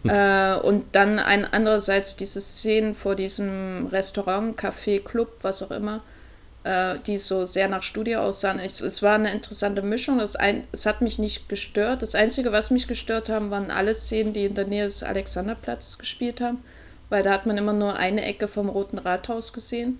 Äh, 0.04 0.54
und 0.54 0.84
dann 0.94 1.18
ein 1.18 1.44
andererseits 1.44 2.16
diese 2.16 2.40
Szenen 2.40 2.94
vor 2.94 3.14
diesem 3.14 3.86
Restaurant, 3.86 4.58
Café, 4.58 5.02
Club, 5.02 5.38
was 5.42 5.62
auch 5.62 5.70
immer, 5.70 6.02
äh, 6.64 6.96
die 7.06 7.18
so 7.18 7.44
sehr 7.44 7.68
nach 7.68 7.82
Studio 7.82 8.20
aussahen. 8.20 8.60
Es, 8.60 8.80
es 8.80 9.02
war 9.02 9.14
eine 9.14 9.32
interessante 9.32 9.82
Mischung. 9.82 10.18
Das 10.18 10.36
ein, 10.36 10.64
es 10.72 10.86
hat 10.86 11.00
mich 11.00 11.18
nicht 11.18 11.48
gestört. 11.48 12.02
Das 12.02 12.14
Einzige, 12.14 12.52
was 12.52 12.70
mich 12.70 12.86
gestört 12.86 13.28
haben, 13.28 13.50
waren 13.50 13.70
alle 13.70 13.94
Szenen, 13.94 14.32
die 14.32 14.44
in 14.44 14.54
der 14.54 14.66
Nähe 14.66 14.84
des 14.84 15.02
Alexanderplatzes 15.02 15.98
gespielt 15.98 16.40
haben, 16.40 16.58
weil 17.08 17.22
da 17.22 17.32
hat 17.32 17.46
man 17.46 17.56
immer 17.58 17.72
nur 17.72 17.96
eine 17.96 18.24
Ecke 18.24 18.48
vom 18.48 18.68
Roten 18.68 18.98
Rathaus 18.98 19.52
gesehen. 19.52 19.98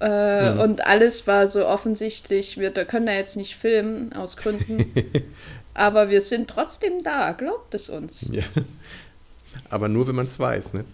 Äh, 0.00 0.52
mhm. 0.52 0.60
Und 0.60 0.86
alles 0.86 1.26
war 1.26 1.46
so 1.46 1.66
offensichtlich, 1.66 2.58
wir 2.58 2.70
können 2.70 3.06
da 3.06 3.12
jetzt 3.12 3.36
nicht 3.36 3.56
filmen, 3.56 4.12
aus 4.14 4.36
Gründen. 4.36 4.94
aber 5.74 6.08
wir 6.08 6.20
sind 6.20 6.48
trotzdem 6.48 7.02
da, 7.02 7.32
glaubt 7.32 7.74
es 7.74 7.88
uns. 7.88 8.28
Ja. 8.32 8.44
Aber 9.68 9.88
nur, 9.88 10.06
wenn 10.06 10.14
man 10.14 10.26
es 10.26 10.38
weiß, 10.38 10.74
ne? 10.74 10.84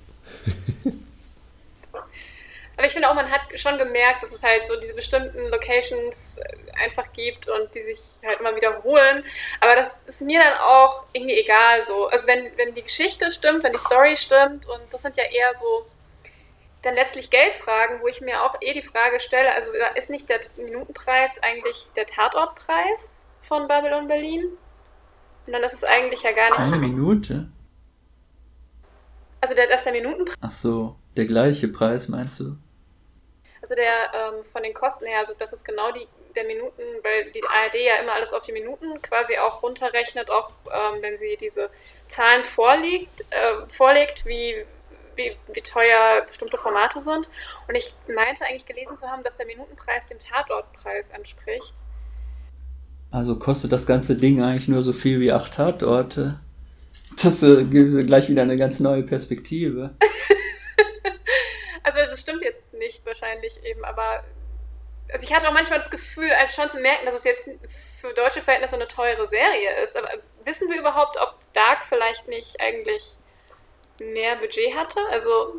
Aber 2.77 2.87
ich 2.87 2.93
finde 2.93 3.09
auch, 3.09 3.15
man 3.15 3.31
hat 3.31 3.41
schon 3.59 3.79
gemerkt, 3.79 4.23
dass 4.23 4.33
es 4.33 4.43
halt 4.43 4.67
so 4.67 4.79
diese 4.79 4.95
bestimmten 4.95 5.49
Locations 5.49 6.39
äh, 6.39 6.83
einfach 6.85 7.11
gibt 7.13 7.49
und 7.49 7.75
die 7.75 7.81
sich 7.81 8.17
halt 8.27 8.41
immer 8.41 8.55
wiederholen. 8.55 9.25
Aber 9.61 9.77
das 9.77 10.05
ist 10.05 10.21
mir 10.21 10.41
dann 10.41 10.59
auch 10.59 11.05
irgendwie 11.15 11.39
egal 11.39 11.83
so. 11.85 12.09
Also 12.09 12.27
wenn, 12.27 12.51
wenn 12.57 12.75
die 12.75 12.83
Geschichte 12.83 13.31
stimmt, 13.31 13.65
wenn 13.65 13.73
die 13.73 13.79
Story 13.79 14.17
stimmt 14.17 14.67
und 14.67 14.83
das 14.91 15.03
sind 15.03 15.17
ja 15.17 15.25
eher 15.25 15.55
so 15.55 15.87
dann 16.83 16.95
letztlich 16.95 17.31
Geldfragen, 17.31 18.01
wo 18.03 18.09
ich 18.09 18.21
mir 18.21 18.45
auch 18.45 18.57
eh 18.61 18.75
die 18.75 18.83
Frage 18.83 19.21
stelle, 19.21 19.55
also 19.55 19.73
ist 19.95 20.11
nicht 20.11 20.29
der 20.29 20.41
Minutenpreis 20.57 21.43
eigentlich 21.43 21.89
der 21.97 22.07
Tatortpreis 22.07 23.25
von 23.41 23.67
Babylon 23.69 24.07
Berlin? 24.07 24.57
Und 25.47 25.53
dann 25.53 25.63
ist 25.63 25.75
es 25.75 25.85
eigentlich 25.85 26.23
ja 26.23 26.33
gar 26.33 26.51
nicht. 26.51 26.61
Eine 26.61 26.77
Minute? 26.77 27.49
Also 29.41 29.55
der, 29.55 29.67
das 29.67 29.79
ist 29.79 29.85
der 29.85 29.93
Minutenpreis. 29.93 30.37
Ach 30.41 30.53
so, 30.53 30.97
der 31.17 31.27
gleiche 31.27 31.69
Preis 31.69 32.09
meinst 32.09 32.41
du? 32.41 32.57
Also 33.63 33.75
der 33.75 33.85
ähm, 34.15 34.45
von 34.45 34.63
den 34.63 34.75
Kosten 34.75 35.07
her, 35.07 35.21
also 35.21 35.35
das 35.37 35.53
ist 35.53 35.65
genau 35.65 35.91
die 35.93 36.07
der 36.37 36.45
Minuten, 36.45 36.83
weil 37.03 37.31
die 37.33 37.43
ARD 37.43 37.75
ja 37.77 37.97
immer 37.97 38.13
alles 38.15 38.33
auf 38.33 38.45
die 38.45 38.53
Minuten 38.53 39.01
quasi 39.03 39.39
auch 39.39 39.63
runterrechnet, 39.63 40.31
auch 40.31 40.53
ähm, 40.67 41.03
wenn 41.03 41.17
sie 41.17 41.37
diese 41.41 41.71
Zahlen 42.07 42.45
vorlegt, 42.45 43.23
äh, 43.31 43.67
vorlegt 43.69 44.27
wie, 44.27 44.67
wie, 45.17 45.37
wie 45.53 45.63
teuer 45.63 46.23
bestimmte 46.27 46.59
Formate 46.59 47.01
sind. 47.01 47.29
Und 47.67 47.75
ich 47.75 47.95
meinte 48.15 48.45
eigentlich 48.45 48.67
gelesen 48.67 48.97
zu 48.97 49.11
haben, 49.11 49.23
dass 49.23 49.37
der 49.37 49.47
Minutenpreis 49.47 50.07
dem 50.07 50.19
Tatortpreis 50.19 51.11
entspricht. 51.11 51.75
Also 53.11 53.39
kostet 53.39 53.73
das 53.73 53.87
ganze 53.87 54.17
Ding 54.17 54.43
eigentlich 54.43 54.69
nur 54.69 54.83
so 54.83 54.93
viel 54.93 55.21
wie 55.21 55.33
acht 55.33 55.55
Tatorte? 55.55 56.41
Das 57.23 57.43
äh, 57.43 57.65
gibt 57.65 58.07
gleich 58.07 58.29
wieder 58.29 58.43
eine 58.43 58.57
ganz 58.57 58.81
neue 58.81 59.03
Perspektive. 59.03 59.95
Also 61.87 62.01
das 62.01 62.21
stimmt 62.21 62.43
jetzt 62.43 62.73
nicht 62.73 63.07
wahrscheinlich 63.07 63.61
eben, 63.65 63.85
aber 63.85 64.25
also 65.13 65.25
ich 65.25 65.33
hatte 65.33 65.49
auch 65.49 65.53
manchmal 65.53 65.79
das 65.79 65.89
Gefühl, 65.89 66.29
halt 66.37 66.51
schon 66.51 66.69
zu 66.69 66.81
merken, 66.81 67.07
dass 67.07 67.15
es 67.15 67.25
jetzt 67.25 67.49
für 67.67 68.13
deutsche 68.13 68.41
Verhältnisse 68.41 68.75
eine 68.75 68.89
teure 68.89 69.29
Serie 69.29 69.85
ist. 69.85 69.97
Aber 69.97 70.09
wissen 70.45 70.69
wir 70.69 70.81
überhaupt, 70.81 71.17
ob 71.17 71.39
Dark 71.53 71.85
vielleicht 71.85 72.27
nicht 72.27 72.61
eigentlich 72.61 73.19
mehr 74.01 74.35
Budget 74.37 74.75
hatte? 74.75 74.99
Also 75.13 75.55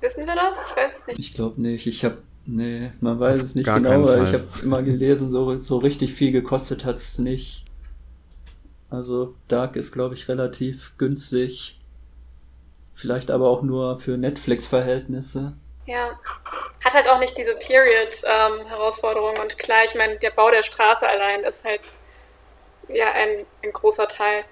wissen 0.00 0.26
wir 0.26 0.34
das? 0.34 0.70
Ich 0.70 0.76
weiß 0.76 0.98
es 0.98 1.06
nicht. 1.06 1.18
Ich 1.20 1.34
glaube 1.34 1.60
nicht. 1.60 1.86
Ich 1.86 2.04
habe 2.04 2.22
nee, 2.46 2.92
man 3.00 3.18
weiß 3.20 3.40
es 3.40 3.54
nicht 3.54 3.72
genau, 3.72 3.90
aber 3.90 4.22
ich 4.22 4.32
habe 4.32 4.48
immer 4.62 4.82
gelesen, 4.82 5.30
so, 5.30 5.58
so 5.58 5.78
richtig 5.78 6.14
viel 6.14 6.32
gekostet 6.32 6.84
hat 6.84 6.96
es 6.96 7.18
nicht. 7.18 7.64
Also 8.90 9.34
Dark 9.48 9.76
ist, 9.76 9.92
glaube 9.92 10.14
ich, 10.14 10.28
relativ 10.28 10.92
günstig. 10.98 11.80
Vielleicht 12.94 13.30
aber 13.30 13.48
auch 13.48 13.62
nur 13.62 13.98
für 13.98 14.18
Netflix-Verhältnisse. 14.18 15.54
Ja. 15.86 16.18
Hat 16.84 16.94
halt 16.94 17.08
auch 17.08 17.18
nicht 17.18 17.36
diese 17.38 17.54
Period-Herausforderung. 17.54 19.36
Ähm, 19.36 19.42
und 19.42 19.58
klar, 19.58 19.82
ich 19.84 19.94
meine, 19.94 20.18
der 20.18 20.30
Bau 20.30 20.50
der 20.50 20.62
Straße 20.62 21.08
allein 21.08 21.42
ist 21.44 21.64
halt 21.64 21.80
ja 22.88 23.06
ein, 23.12 23.46
ein 23.64 23.72
großer 23.72 24.08
Teil. 24.08 24.44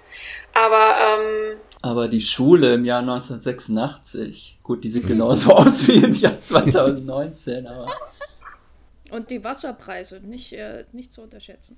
Aber, 0.53 0.95
ähm, 0.99 1.59
aber 1.81 2.07
die 2.07 2.21
Schule 2.21 2.73
im 2.73 2.85
Jahr 2.85 3.01
1986, 3.01 4.59
gut, 4.71 4.85
die 4.85 4.89
sieht 4.89 5.05
genauso 5.05 5.51
aus 5.55 5.85
wie 5.85 5.95
im 5.95 6.13
Jahr 6.13 6.39
2019, 6.39 7.67
aber. 7.67 7.93
Und 9.09 9.29
die 9.29 9.43
Wasserpreise 9.43 10.21
nicht, 10.21 10.53
äh, 10.53 10.85
nicht 10.93 11.11
zu 11.11 11.21
unterschätzen. 11.21 11.75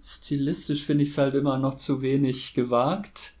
stilistisch 0.00 0.84
finde 0.84 1.02
ich 1.02 1.10
es 1.10 1.18
halt 1.18 1.34
immer 1.34 1.58
noch 1.58 1.74
zu 1.74 2.00
wenig 2.00 2.54
gewagt. 2.54 3.32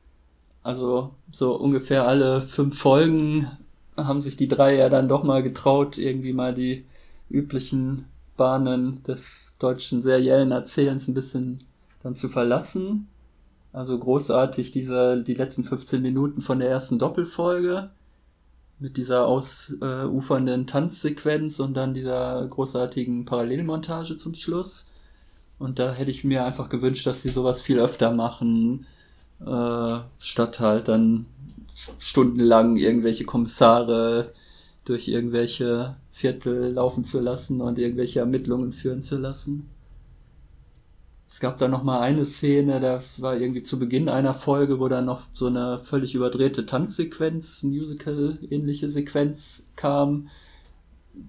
Also 0.64 1.14
so 1.30 1.54
ungefähr 1.54 2.08
alle 2.08 2.42
fünf 2.42 2.76
Folgen 2.76 3.48
haben 3.96 4.20
sich 4.20 4.36
die 4.36 4.48
drei 4.48 4.74
ja 4.74 4.88
dann 4.88 5.06
doch 5.06 5.22
mal 5.22 5.44
getraut, 5.44 5.96
irgendwie 5.96 6.32
mal 6.32 6.52
die 6.52 6.86
üblichen 7.30 8.06
Bahnen 8.38 9.02
des 9.02 9.52
deutschen 9.58 10.00
seriellen 10.00 10.52
Erzählens 10.52 11.06
ein 11.06 11.14
bisschen 11.14 11.64
dann 12.02 12.14
zu 12.14 12.30
verlassen. 12.30 13.08
Also 13.74 13.98
großartig 13.98 14.72
diese, 14.72 15.22
die 15.22 15.34
letzten 15.34 15.64
15 15.64 16.00
Minuten 16.00 16.40
von 16.40 16.58
der 16.58 16.70
ersten 16.70 16.98
Doppelfolge 16.98 17.90
mit 18.78 18.96
dieser 18.96 19.26
ausufernden 19.26 20.66
Tanzsequenz 20.66 21.60
und 21.60 21.74
dann 21.74 21.92
dieser 21.92 22.46
großartigen 22.46 23.26
Parallelmontage 23.26 24.16
zum 24.16 24.34
Schluss. 24.34 24.86
Und 25.58 25.78
da 25.78 25.92
hätte 25.92 26.12
ich 26.12 26.24
mir 26.24 26.44
einfach 26.44 26.68
gewünscht, 26.68 27.06
dass 27.06 27.22
sie 27.22 27.30
sowas 27.30 27.60
viel 27.60 27.78
öfter 27.78 28.12
machen, 28.12 28.86
äh, 29.44 29.98
statt 30.20 30.60
halt 30.60 30.88
dann 30.88 31.26
stundenlang 31.98 32.76
irgendwelche 32.76 33.24
Kommissare 33.24 34.32
durch 34.84 35.08
irgendwelche 35.08 35.96
Viertel 36.18 36.72
laufen 36.72 37.04
zu 37.04 37.20
lassen 37.20 37.60
und 37.60 37.78
irgendwelche 37.78 38.20
Ermittlungen 38.20 38.72
führen 38.72 39.02
zu 39.02 39.18
lassen. 39.18 39.70
Es 41.28 41.40
gab 41.40 41.58
da 41.58 41.68
noch 41.68 41.82
mal 41.84 42.00
eine 42.00 42.24
Szene, 42.26 42.80
da 42.80 43.00
war 43.18 43.36
irgendwie 43.36 43.62
zu 43.62 43.78
Beginn 43.78 44.08
einer 44.08 44.34
Folge, 44.34 44.80
wo 44.80 44.88
dann 44.88 45.04
noch 45.04 45.22
so 45.32 45.46
eine 45.46 45.78
völlig 45.78 46.14
überdrehte 46.14 46.66
Tanzsequenz, 46.66 47.62
Musical-ähnliche 47.62 48.88
Sequenz 48.88 49.66
kam, 49.76 50.28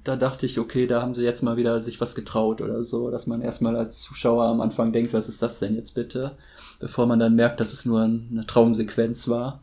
da 0.04 0.16
dachte 0.16 0.46
ich, 0.46 0.60
okay, 0.60 0.88
da 0.88 1.02
haben 1.02 1.16
sie 1.16 1.24
jetzt 1.24 1.44
mal 1.44 1.58
wieder 1.58 1.80
sich 1.82 2.00
was 2.02 2.16
getraut 2.16 2.62
oder 2.62 2.84
so, 2.84 3.12
dass 3.12 3.28
man 3.28 3.42
erstmal 3.42 3.76
als 3.76 4.02
Zuschauer 4.02 4.46
am 4.46 4.62
Anfang 4.62 4.92
denkt, 4.92 5.14
was 5.14 5.30
ist 5.30 5.42
das 5.42 5.60
denn 5.60 5.76
jetzt 5.76 5.96
bitte, 5.96 6.38
bevor 6.80 7.06
man 7.06 7.20
dann 7.20 7.36
merkt, 7.36 7.60
dass 7.60 7.74
es 7.74 7.86
nur 7.86 8.02
eine 8.02 8.46
Traumsequenz 8.48 9.28
war. 9.28 9.62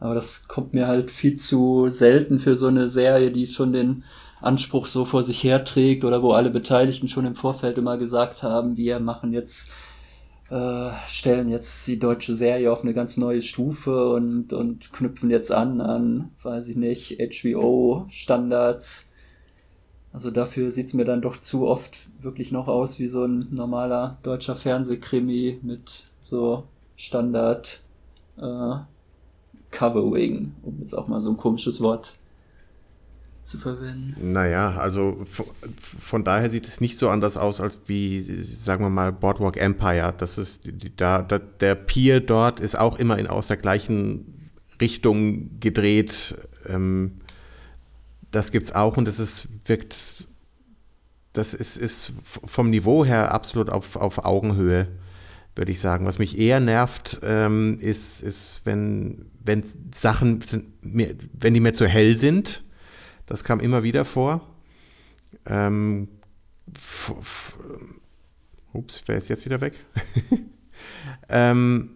Aber 0.00 0.14
das 0.14 0.46
kommt 0.46 0.74
mir 0.74 0.86
halt 0.86 1.10
viel 1.10 1.36
zu 1.36 1.88
selten 1.88 2.38
für 2.38 2.56
so 2.56 2.68
eine 2.68 2.88
Serie, 2.88 3.30
die 3.30 3.46
schon 3.46 3.72
den 3.72 4.04
Anspruch 4.40 4.86
so 4.86 5.04
vor 5.04 5.24
sich 5.24 5.42
herträgt 5.44 6.04
oder 6.04 6.22
wo 6.22 6.32
alle 6.32 6.50
Beteiligten 6.50 7.08
schon 7.08 7.26
im 7.26 7.34
Vorfeld 7.34 7.78
immer 7.78 7.98
gesagt 7.98 8.42
haben, 8.42 8.76
wir 8.76 9.00
machen 9.00 9.32
jetzt, 9.32 9.70
äh, 10.50 10.90
stellen 11.08 11.48
jetzt 11.48 11.86
die 11.86 11.98
deutsche 11.98 12.34
Serie 12.34 12.72
auf 12.72 12.82
eine 12.82 12.94
ganz 12.94 13.16
neue 13.16 13.42
Stufe 13.42 14.10
und, 14.10 14.52
und 14.52 14.92
knüpfen 14.92 15.30
jetzt 15.30 15.52
an 15.52 15.80
an, 15.80 16.30
weiß 16.42 16.68
ich 16.68 16.76
nicht, 16.76 17.18
HBO-Standards 17.18 19.08
also 20.12 20.30
dafür 20.30 20.70
sieht 20.70 20.88
es 20.88 20.94
mir 20.94 21.04
dann 21.04 21.22
doch 21.22 21.36
zu 21.36 21.66
oft 21.66 22.08
wirklich 22.20 22.50
noch 22.50 22.66
aus 22.66 22.98
wie 22.98 23.08
so 23.08 23.24
ein 23.24 23.48
normaler 23.50 24.18
deutscher 24.22 24.56
Fernsehkrimi 24.56 25.60
mit 25.62 26.10
so 26.20 26.64
Standard 26.96 27.80
äh, 28.36 28.76
Covering, 29.70 30.54
um 30.62 30.80
jetzt 30.80 30.94
auch 30.94 31.08
mal 31.08 31.20
so 31.20 31.30
ein 31.30 31.36
komisches 31.36 31.80
Wort 31.80 32.16
zu 33.48 33.58
verwenden. 33.58 34.32
Naja, 34.32 34.76
also 34.76 35.26
von 35.98 36.24
daher 36.24 36.50
sieht 36.50 36.66
es 36.66 36.80
nicht 36.80 36.98
so 36.98 37.08
anders 37.08 37.36
aus 37.36 37.60
als 37.60 37.80
wie, 37.86 38.20
sagen 38.20 38.84
wir 38.84 38.90
mal, 38.90 39.12
Boardwalk 39.12 39.56
Empire. 39.56 40.14
Das 40.16 40.38
ist 40.38 40.68
da, 40.96 41.22
da 41.22 41.38
der 41.38 41.74
Pier 41.74 42.20
dort 42.20 42.60
ist 42.60 42.78
auch 42.78 42.98
immer 42.98 43.18
in 43.18 43.26
aus 43.26 43.48
der 43.48 43.56
gleichen 43.56 44.50
Richtung 44.80 45.58
gedreht. 45.60 46.36
Ähm, 46.66 47.20
das 48.30 48.52
gibt 48.52 48.66
es 48.66 48.74
auch 48.74 48.96
und 48.96 49.08
es 49.08 49.18
ist, 49.18 49.48
wirkt, 49.64 50.26
das 51.32 51.54
ist, 51.54 51.76
ist 51.76 52.12
vom 52.24 52.70
Niveau 52.70 53.04
her 53.04 53.32
absolut 53.32 53.70
auf, 53.70 53.96
auf 53.96 54.24
Augenhöhe, 54.24 54.88
würde 55.56 55.72
ich 55.72 55.80
sagen. 55.80 56.04
Was 56.04 56.18
mich 56.18 56.38
eher 56.38 56.60
nervt, 56.60 57.20
ähm, 57.22 57.78
ist, 57.80 58.22
ist, 58.22 58.60
wenn, 58.64 59.26
wenn 59.42 59.64
Sachen, 59.94 60.40
wenn 60.82 61.54
die 61.54 61.60
mir 61.60 61.72
zu 61.72 61.86
hell 61.86 62.18
sind. 62.18 62.62
Das 63.28 63.44
kam 63.44 63.60
immer 63.60 63.82
wieder 63.82 64.04
vor. 64.04 64.40
Ähm, 65.46 66.08
ups, 68.72 69.02
wer 69.06 69.18
ist 69.18 69.28
jetzt 69.28 69.44
wieder 69.44 69.60
weg? 69.60 69.74
ähm, 71.28 71.90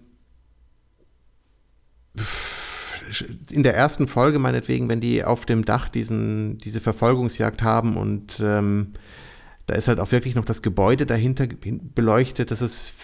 in 3.50 3.62
der 3.62 3.74
ersten 3.74 4.06
Folge 4.06 4.38
meinetwegen, 4.38 4.88
wenn 4.88 5.00
die 5.00 5.24
auf 5.24 5.46
dem 5.46 5.64
Dach 5.64 5.88
diesen, 5.88 6.58
diese 6.58 6.80
Verfolgungsjagd 6.80 7.62
haben 7.62 7.96
und 7.96 8.40
ähm, 8.40 8.92
da 9.66 9.74
ist 9.74 9.88
halt 9.88 10.00
auch 10.00 10.12
wirklich 10.12 10.34
noch 10.34 10.44
das 10.44 10.62
Gebäude 10.62 11.06
dahinter 11.06 11.46
beleuchtet. 11.46 12.50
Das 12.50 12.60
ist 12.60 12.94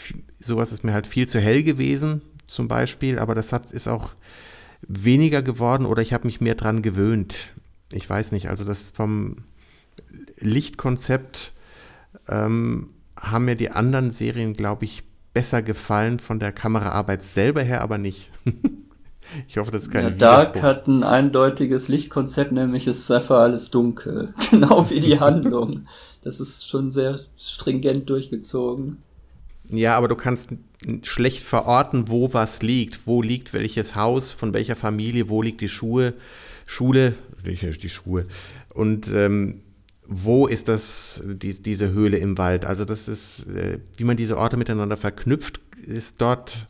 sowas 0.41 0.73
ist 0.73 0.85
mir 0.85 0.93
halt 0.93 1.07
viel 1.07 1.29
zu 1.29 1.41
hell 1.41 1.63
gewesen, 1.63 2.23
zum 2.47 2.69
Beispiel, 2.69 3.19
aber 3.19 3.35
das 3.35 3.53
hat, 3.53 3.71
ist 3.71 3.89
auch 3.89 4.15
weniger 4.87 5.43
geworden 5.43 5.87
oder 5.87 6.03
ich 6.03 6.13
habe 6.13 6.27
mich 6.27 6.41
mehr 6.41 6.55
dran 6.55 6.83
gewöhnt. 6.83 7.35
Ich 7.93 8.09
weiß 8.09 8.33
nicht, 8.33 8.49
also 8.49 8.65
das 8.65 8.91
vom 8.91 9.37
Lichtkonzept 10.39 11.53
ähm, 12.29 12.91
haben 13.19 13.45
mir 13.45 13.57
die 13.57 13.71
anderen 13.71 14.11
Serien, 14.11 14.53
glaube 14.53 14.85
ich, 14.85 15.05
besser 15.35 15.63
gefallen 15.63 16.19
von 16.19 16.39
der 16.39 16.53
Kameraarbeit 16.53 17.23
selber 17.23 17.63
her, 17.63 17.83
aber 17.83 17.99
nicht. 17.99 18.31
Ich 19.47 19.59
hoffe, 19.59 19.71
das 19.71 19.85
ist 19.85 19.91
kein 19.91 20.05
ja, 20.05 20.11
Dark 20.11 20.63
hat 20.63 20.87
ein 20.87 21.03
eindeutiges 21.03 21.89
Lichtkonzept, 21.89 22.51
nämlich 22.53 22.87
es 22.87 22.99
ist 22.99 23.11
einfach 23.11 23.41
alles 23.41 23.71
dunkel. 23.71 24.33
genau 24.51 24.89
wie 24.89 25.01
die 25.01 25.21
Handlung. 25.21 25.83
Das 26.23 26.41
ist 26.41 26.67
schon 26.67 26.89
sehr 26.89 27.21
stringent 27.37 28.09
durchgezogen. 28.09 29.03
Ja, 29.71 29.97
aber 29.99 30.09
du 30.09 30.17
kannst 30.17 30.51
schlecht 31.03 31.45
verorten, 31.45 32.09
wo 32.09 32.33
was 32.33 32.63
liegt. 32.63 33.07
Wo 33.07 33.21
liegt 33.21 33.53
welches 33.53 33.95
Haus, 33.95 34.33
von 34.33 34.55
welcher 34.55 34.77
Familie, 34.77 35.29
wo 35.29 35.43
liegt 35.43 35.61
die 35.61 35.69
Schuhe, 35.69 36.15
Schule, 36.65 37.15
die 37.45 37.89
Schuhe. 37.89 38.27
Und 38.73 39.09
ähm, 39.09 39.63
wo 40.07 40.47
ist 40.47 40.69
das, 40.69 41.23
die, 41.27 41.63
diese 41.63 41.91
Höhle 41.91 42.17
im 42.19 42.39
Wald? 42.39 42.65
Also 42.65 42.85
das 42.85 43.09
ist, 43.09 43.47
äh, 43.49 43.79
wie 43.97 44.05
man 44.05 44.17
diese 44.17 44.39
Orte 44.39 44.57
miteinander 44.57 44.97
verknüpft, 44.97 45.61
ist 45.87 46.21
dort 46.21 46.69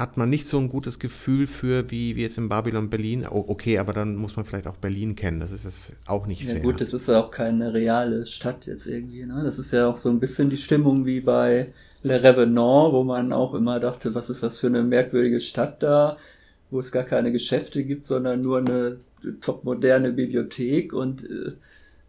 hat 0.00 0.16
man 0.16 0.30
nicht 0.30 0.46
so 0.46 0.58
ein 0.58 0.68
gutes 0.68 0.98
Gefühl 0.98 1.46
für, 1.46 1.90
wie, 1.90 2.16
wie 2.16 2.22
jetzt 2.22 2.38
in 2.38 2.48
Babylon 2.48 2.90
Berlin. 2.90 3.26
Oh, 3.28 3.44
okay, 3.48 3.78
aber 3.78 3.92
dann 3.92 4.16
muss 4.16 4.36
man 4.36 4.44
vielleicht 4.44 4.66
auch 4.66 4.76
Berlin 4.76 5.16
kennen. 5.16 5.40
Das 5.40 5.52
ist 5.52 5.64
jetzt 5.64 5.92
auch 6.06 6.26
nicht 6.26 6.44
fair. 6.44 6.56
Ja 6.56 6.62
gut, 6.62 6.80
das 6.80 6.94
ist 6.94 7.08
ja 7.08 7.20
auch 7.20 7.30
keine 7.30 7.74
reale 7.74 8.24
Stadt 8.24 8.66
jetzt 8.66 8.86
irgendwie. 8.86 9.26
Ne? 9.26 9.42
Das 9.44 9.58
ist 9.58 9.72
ja 9.72 9.88
auch 9.88 9.98
so 9.98 10.08
ein 10.08 10.20
bisschen 10.20 10.48
die 10.48 10.56
Stimmung 10.56 11.06
wie 11.06 11.20
bei 11.20 11.72
Le 12.02 12.22
Revenant, 12.22 12.92
wo 12.92 13.04
man 13.04 13.32
auch 13.32 13.52
immer 13.52 13.78
dachte, 13.78 14.14
was 14.14 14.30
ist 14.30 14.42
das 14.42 14.58
für 14.58 14.68
eine 14.68 14.82
merkwürdige 14.82 15.40
Stadt 15.40 15.82
da, 15.82 16.16
wo 16.70 16.80
es 16.80 16.92
gar 16.92 17.04
keine 17.04 17.32
Geschäfte 17.32 17.84
gibt, 17.84 18.04
sondern 18.04 18.40
nur 18.40 18.58
eine 18.58 19.00
topmoderne 19.40 20.12
Bibliothek 20.12 20.92
und 20.92 21.24
äh, 21.24 21.52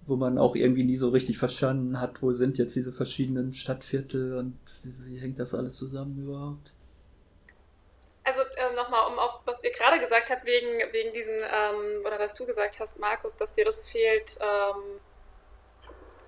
wo 0.06 0.16
man 0.16 0.38
auch 0.38 0.56
irgendwie 0.56 0.84
nie 0.84 0.98
so 0.98 1.10
richtig 1.10 1.38
verstanden 1.38 2.00
hat, 2.00 2.22
wo 2.22 2.32
sind 2.32 2.58
jetzt 2.58 2.76
diese 2.76 2.92
verschiedenen 2.92 3.54
Stadtviertel 3.54 4.38
und 4.38 4.58
wie, 4.84 5.14
wie 5.16 5.20
hängt 5.20 5.40
das 5.40 5.54
alles 5.54 5.76
zusammen 5.76 6.24
überhaupt? 6.24 6.74
Also 8.24 8.42
ähm, 8.42 8.76
nochmal, 8.76 9.08
um 9.12 9.18
auf 9.18 9.40
was 9.46 9.64
ihr 9.64 9.72
gerade 9.72 10.00
gesagt 10.00 10.30
habt, 10.30 10.46
wegen, 10.46 10.68
wegen 10.92 11.12
diesen, 11.12 11.34
ähm, 11.34 12.06
oder 12.06 12.20
was 12.20 12.36
du 12.36 12.46
gesagt 12.46 12.80
hast, 12.80 13.00
Markus, 13.00 13.36
dass 13.36 13.54
dir 13.54 13.66
das 13.66 13.90
fehlt, 13.90 14.38
ähm, 14.40 15.00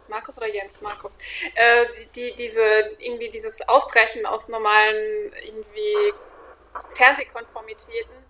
Markus 0.08 0.38
oder 0.38 0.48
Jens? 0.48 0.82
Markus. 0.82 1.17
Äh, 1.56 1.86
die, 2.15 2.34
diese, 2.38 2.62
irgendwie 3.00 3.30
dieses 3.30 3.67
Ausbrechen 3.67 4.26
aus 4.26 4.48
normalen 4.48 5.32
irgendwie 5.46 6.13
Fernsehkonformitäten. 6.91 8.22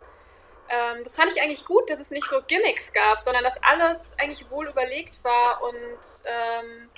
Ähm, 0.70 1.04
das 1.04 1.16
fand 1.16 1.32
ich 1.32 1.42
eigentlich 1.42 1.66
gut, 1.66 1.90
dass 1.90 2.00
es 2.00 2.12
nicht 2.12 2.26
so 2.26 2.42
Gimmicks 2.48 2.92
gab, 2.94 3.22
sondern 3.22 3.44
dass 3.44 3.62
alles 3.62 4.14
eigentlich 4.20 4.50
wohl 4.50 4.68
überlegt 4.68 5.24
war 5.24 5.62
und 5.64 6.00
ähm, 6.26 6.90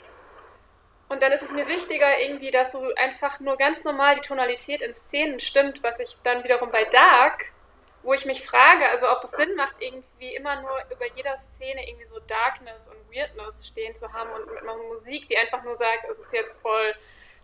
und 1.08 1.22
dann 1.22 1.32
ist 1.32 1.44
es 1.44 1.52
mir 1.52 1.68
wichtiger, 1.68 2.20
irgendwie, 2.20 2.50
dass 2.50 2.72
so 2.72 2.82
einfach 2.96 3.40
nur 3.40 3.58
ganz 3.58 3.84
normal 3.84 4.16
die 4.16 4.22
Tonalität 4.22 4.82
in 4.82 4.94
Szenen 4.94 5.40
stimmt, 5.40 5.84
was 5.84 6.00
ich 6.00 6.18
dann 6.24 6.44
wiederum 6.44 6.72
bei 6.72 6.84
Dark, 6.86 7.54
wo 8.02 8.14
ich 8.14 8.26
mich 8.26 8.44
frage, 8.44 8.90
also 8.90 9.10
ob 9.12 9.24
es 9.24 9.32
Sinn 9.32 9.56
macht, 9.56 9.76
irgendwie 9.80 10.36
immer 10.36 10.62
nur 10.62 10.72
über 10.92 11.06
jeder 11.16 11.38
Szene 11.38 11.88
irgendwie 11.88 12.06
so 12.06 12.20
Darkness 12.20 12.88
und 12.88 12.98
Weirdness 13.16 13.68
stehen 13.68 13.96
zu 13.96 14.12
haben 14.14 14.32
und 14.32 14.52
mit 14.52 14.64
einer 14.64 14.78
Musik, 14.78 15.28
die 15.28 15.38
einfach 15.38 15.64
nur 15.64 15.76
sagt, 15.76 16.10
es 16.10 16.20
ist 16.20 16.34
jetzt 16.34 16.60
voll 16.62 16.96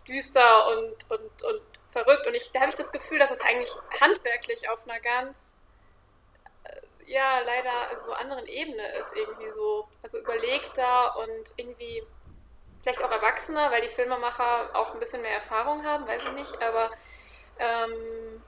düster 0.08 0.66
und, 0.68 1.10
und, 1.10 1.42
und 1.44 1.62
verrückt. 1.90 2.26
Und 2.26 2.34
ich, 2.34 2.50
da 2.52 2.60
habe 2.60 2.70
ich 2.70 2.76
das 2.76 2.90
Gefühl, 2.92 3.18
dass 3.18 3.30
es 3.30 3.40
eigentlich 3.42 3.70
handwerklich 4.00 4.68
auf 4.68 4.84
einer 4.88 5.00
ganz, 5.00 5.61
ja, 7.12 7.40
leider 7.44 7.90
also 7.90 8.12
anderen 8.12 8.46
Ebene 8.46 8.86
ist, 8.92 9.14
irgendwie 9.14 9.50
so, 9.50 9.86
also 10.02 10.18
überlegter 10.18 11.16
und 11.18 11.52
irgendwie 11.56 12.02
vielleicht 12.80 13.04
auch 13.04 13.10
Erwachsener, 13.10 13.70
weil 13.70 13.82
die 13.82 13.88
Filmemacher 13.88 14.70
auch 14.74 14.94
ein 14.94 15.00
bisschen 15.00 15.20
mehr 15.20 15.34
Erfahrung 15.34 15.84
haben, 15.84 16.06
weiß 16.06 16.30
ich 16.30 16.34
nicht, 16.38 16.62
aber 16.62 16.90
ähm, 17.58 18.42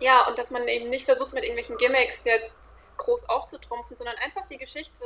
ja, 0.00 0.26
und 0.26 0.38
dass 0.38 0.50
man 0.50 0.66
eben 0.68 0.88
nicht 0.88 1.04
versucht, 1.04 1.34
mit 1.34 1.44
irgendwelchen 1.44 1.76
Gimmicks 1.76 2.24
jetzt 2.24 2.56
groß 2.96 3.28
aufzutrumpfen, 3.28 3.94
sondern 3.94 4.16
einfach 4.16 4.46
die 4.48 4.56
Geschichte 4.56 5.04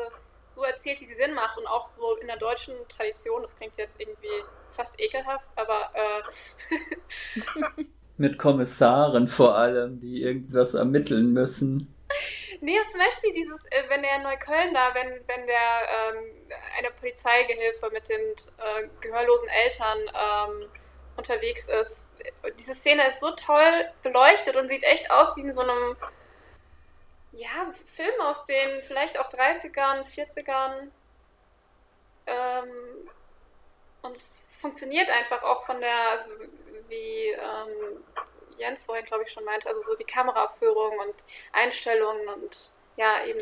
so 0.50 0.62
erzählt, 0.62 1.00
wie 1.00 1.06
sie 1.06 1.16
Sinn 1.16 1.34
macht 1.34 1.58
und 1.58 1.66
auch 1.66 1.86
so 1.86 2.16
in 2.16 2.28
der 2.28 2.36
deutschen 2.36 2.74
Tradition, 2.88 3.42
das 3.42 3.56
klingt 3.56 3.76
jetzt 3.76 4.00
irgendwie 4.00 4.28
fast 4.70 5.00
ekelhaft, 5.00 5.50
aber 5.56 5.90
äh, 5.94 7.82
mit 8.16 8.38
Kommissaren 8.38 9.26
vor 9.26 9.56
allem, 9.56 9.98
die 9.98 10.22
irgendwas 10.22 10.74
ermitteln 10.74 11.32
müssen. 11.32 11.93
Nee, 12.60 12.78
zum 12.86 13.00
Beispiel 13.00 13.32
dieses, 13.32 13.66
äh, 13.66 13.84
wenn 13.88 14.02
der 14.02 14.16
in 14.16 14.22
Neukölln 14.22 14.72
da, 14.72 14.94
wenn, 14.94 15.20
wenn 15.26 15.46
der 15.46 16.14
ähm, 16.14 16.24
eine 16.78 16.90
Polizeigehilfe 16.92 17.90
mit 17.90 18.08
den 18.08 18.20
äh, 18.20 18.88
gehörlosen 19.00 19.48
Eltern 19.48 19.98
ähm, 19.98 20.70
unterwegs 21.16 21.68
ist. 21.68 22.10
Diese 22.58 22.74
Szene 22.74 23.08
ist 23.08 23.20
so 23.20 23.30
toll 23.32 23.90
beleuchtet 24.02 24.56
und 24.56 24.68
sieht 24.68 24.82
echt 24.84 25.10
aus 25.10 25.36
wie 25.36 25.42
in 25.42 25.52
so 25.52 25.62
einem 25.62 25.96
ja, 27.32 27.72
Film 27.84 28.20
aus 28.20 28.44
den 28.44 28.82
vielleicht 28.82 29.18
auch 29.18 29.28
30ern, 29.28 30.04
40ern. 30.04 30.90
Ähm, 32.26 33.10
und 34.02 34.16
es 34.16 34.56
funktioniert 34.58 35.10
einfach 35.10 35.42
auch 35.42 35.64
von 35.64 35.80
der, 35.80 36.10
also 36.10 36.30
wie 36.88 37.30
ähm, 37.30 38.04
Jens 38.58 38.86
vorhin, 38.86 39.04
glaube 39.04 39.24
ich, 39.26 39.32
schon 39.32 39.44
meinte, 39.44 39.68
also 39.68 39.82
so 39.82 39.94
die 39.94 40.04
Kameraführung 40.04 40.92
und 41.06 41.14
Einstellungen 41.52 42.28
und 42.28 42.72
ja, 42.96 43.24
eben 43.26 43.40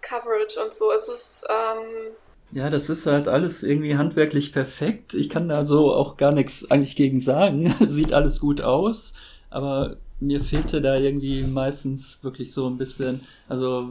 Coverage 0.00 0.62
und 0.62 0.72
so. 0.74 0.92
Es 0.92 1.08
ist. 1.08 1.44
Ähm 1.48 2.12
ja, 2.52 2.70
das 2.70 2.88
ist 2.88 3.06
halt 3.06 3.28
alles 3.28 3.62
irgendwie 3.62 3.96
handwerklich 3.96 4.52
perfekt. 4.52 5.12
Ich 5.12 5.28
kann 5.28 5.48
da 5.48 5.66
so 5.66 5.92
auch 5.92 6.16
gar 6.16 6.32
nichts 6.32 6.70
eigentlich 6.70 6.96
gegen 6.96 7.20
sagen. 7.20 7.74
Sieht 7.86 8.12
alles 8.12 8.40
gut 8.40 8.60
aus, 8.62 9.12
aber 9.50 9.96
mir 10.20 10.40
fehlte 10.40 10.80
da 10.80 10.96
irgendwie 10.96 11.42
meistens 11.42 12.18
wirklich 12.22 12.52
so 12.52 12.66
ein 12.66 12.78
bisschen, 12.78 13.20
also 13.48 13.90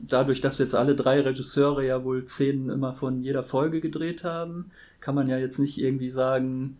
dadurch, 0.00 0.40
dass 0.40 0.58
jetzt 0.58 0.74
alle 0.74 0.96
drei 0.96 1.20
Regisseure 1.20 1.84
ja 1.84 2.02
wohl 2.02 2.26
Szenen 2.26 2.70
immer 2.70 2.92
von 2.92 3.22
jeder 3.22 3.42
Folge 3.42 3.80
gedreht 3.80 4.24
haben, 4.24 4.70
kann 5.00 5.14
man 5.14 5.28
ja 5.28 5.38
jetzt 5.38 5.58
nicht 5.58 5.78
irgendwie 5.78 6.10
sagen, 6.10 6.78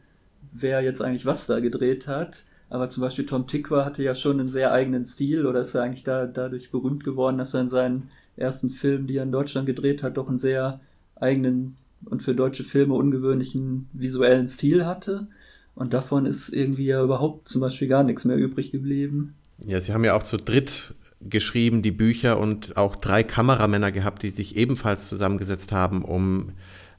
wer 0.53 0.83
jetzt 0.83 1.03
eigentlich 1.03 1.27
was 1.27 1.47
da 1.47 1.61
gedreht 1.61 2.07
hat. 2.07 2.45
Aber 2.69 2.89
zum 2.89 3.03
Beispiel 3.03 3.27
Tom 3.27 3.47
Tikwa 3.47 3.85
hatte 3.85 4.03
ja 4.03 4.15
schon 4.15 4.39
einen 4.39 4.49
sehr 4.49 4.73
eigenen 4.73 5.05
Stil 5.05 5.45
oder 5.47 5.61
ist 5.61 5.75
ja 5.75 5.83
eigentlich 5.83 6.05
da, 6.05 6.27
dadurch 6.27 6.71
berühmt 6.71 7.03
geworden, 7.03 7.39
dass 7.39 7.55
er 7.55 7.63
in 7.63 7.69
seinen 7.69 8.11
ersten 8.37 8.71
Filmen, 8.71 9.07
die 9.07 9.17
er 9.17 9.25
in 9.25 9.33
Deutschland 9.33 9.67
gedreht 9.67 10.03
hat, 10.03 10.17
doch 10.17 10.29
einen 10.29 10.39
sehr 10.39 10.81
eigenen 11.17 11.77
und 12.05 12.23
für 12.23 12.35
deutsche 12.35 12.65
Filme 12.65 12.95
ungewöhnlichen 12.95 13.89
visuellen 13.93 14.47
Stil 14.47 14.87
hatte. 14.87 15.29
Und 15.75 15.93
davon 15.93 16.27
ist 16.27 16.49
irgendwie 16.49 16.87
ja 16.87 17.03
überhaupt 17.03 17.49
zum 17.49 17.61
Beispiel 17.61 17.89
gar 17.89 18.05
nichts 18.05 18.25
mehr 18.25 18.37
übrig 18.37 18.73
geblieben. 18.73 19.35
Ja, 19.67 19.81
sie 19.81 19.93
haben 19.93 20.05
ja 20.05 20.15
auch 20.15 20.23
zu 20.23 20.37
dritt 20.37 20.95
geschrieben, 21.21 21.83
die 21.83 21.91
Bücher, 21.91 22.39
und 22.39 22.77
auch 22.77 22.97
drei 22.97 23.23
Kameramänner 23.23 23.93
gehabt, 23.93 24.23
die 24.23 24.31
sich 24.31 24.57
ebenfalls 24.57 25.09
zusammengesetzt 25.09 25.71
haben, 25.71 26.03
um 26.05 26.53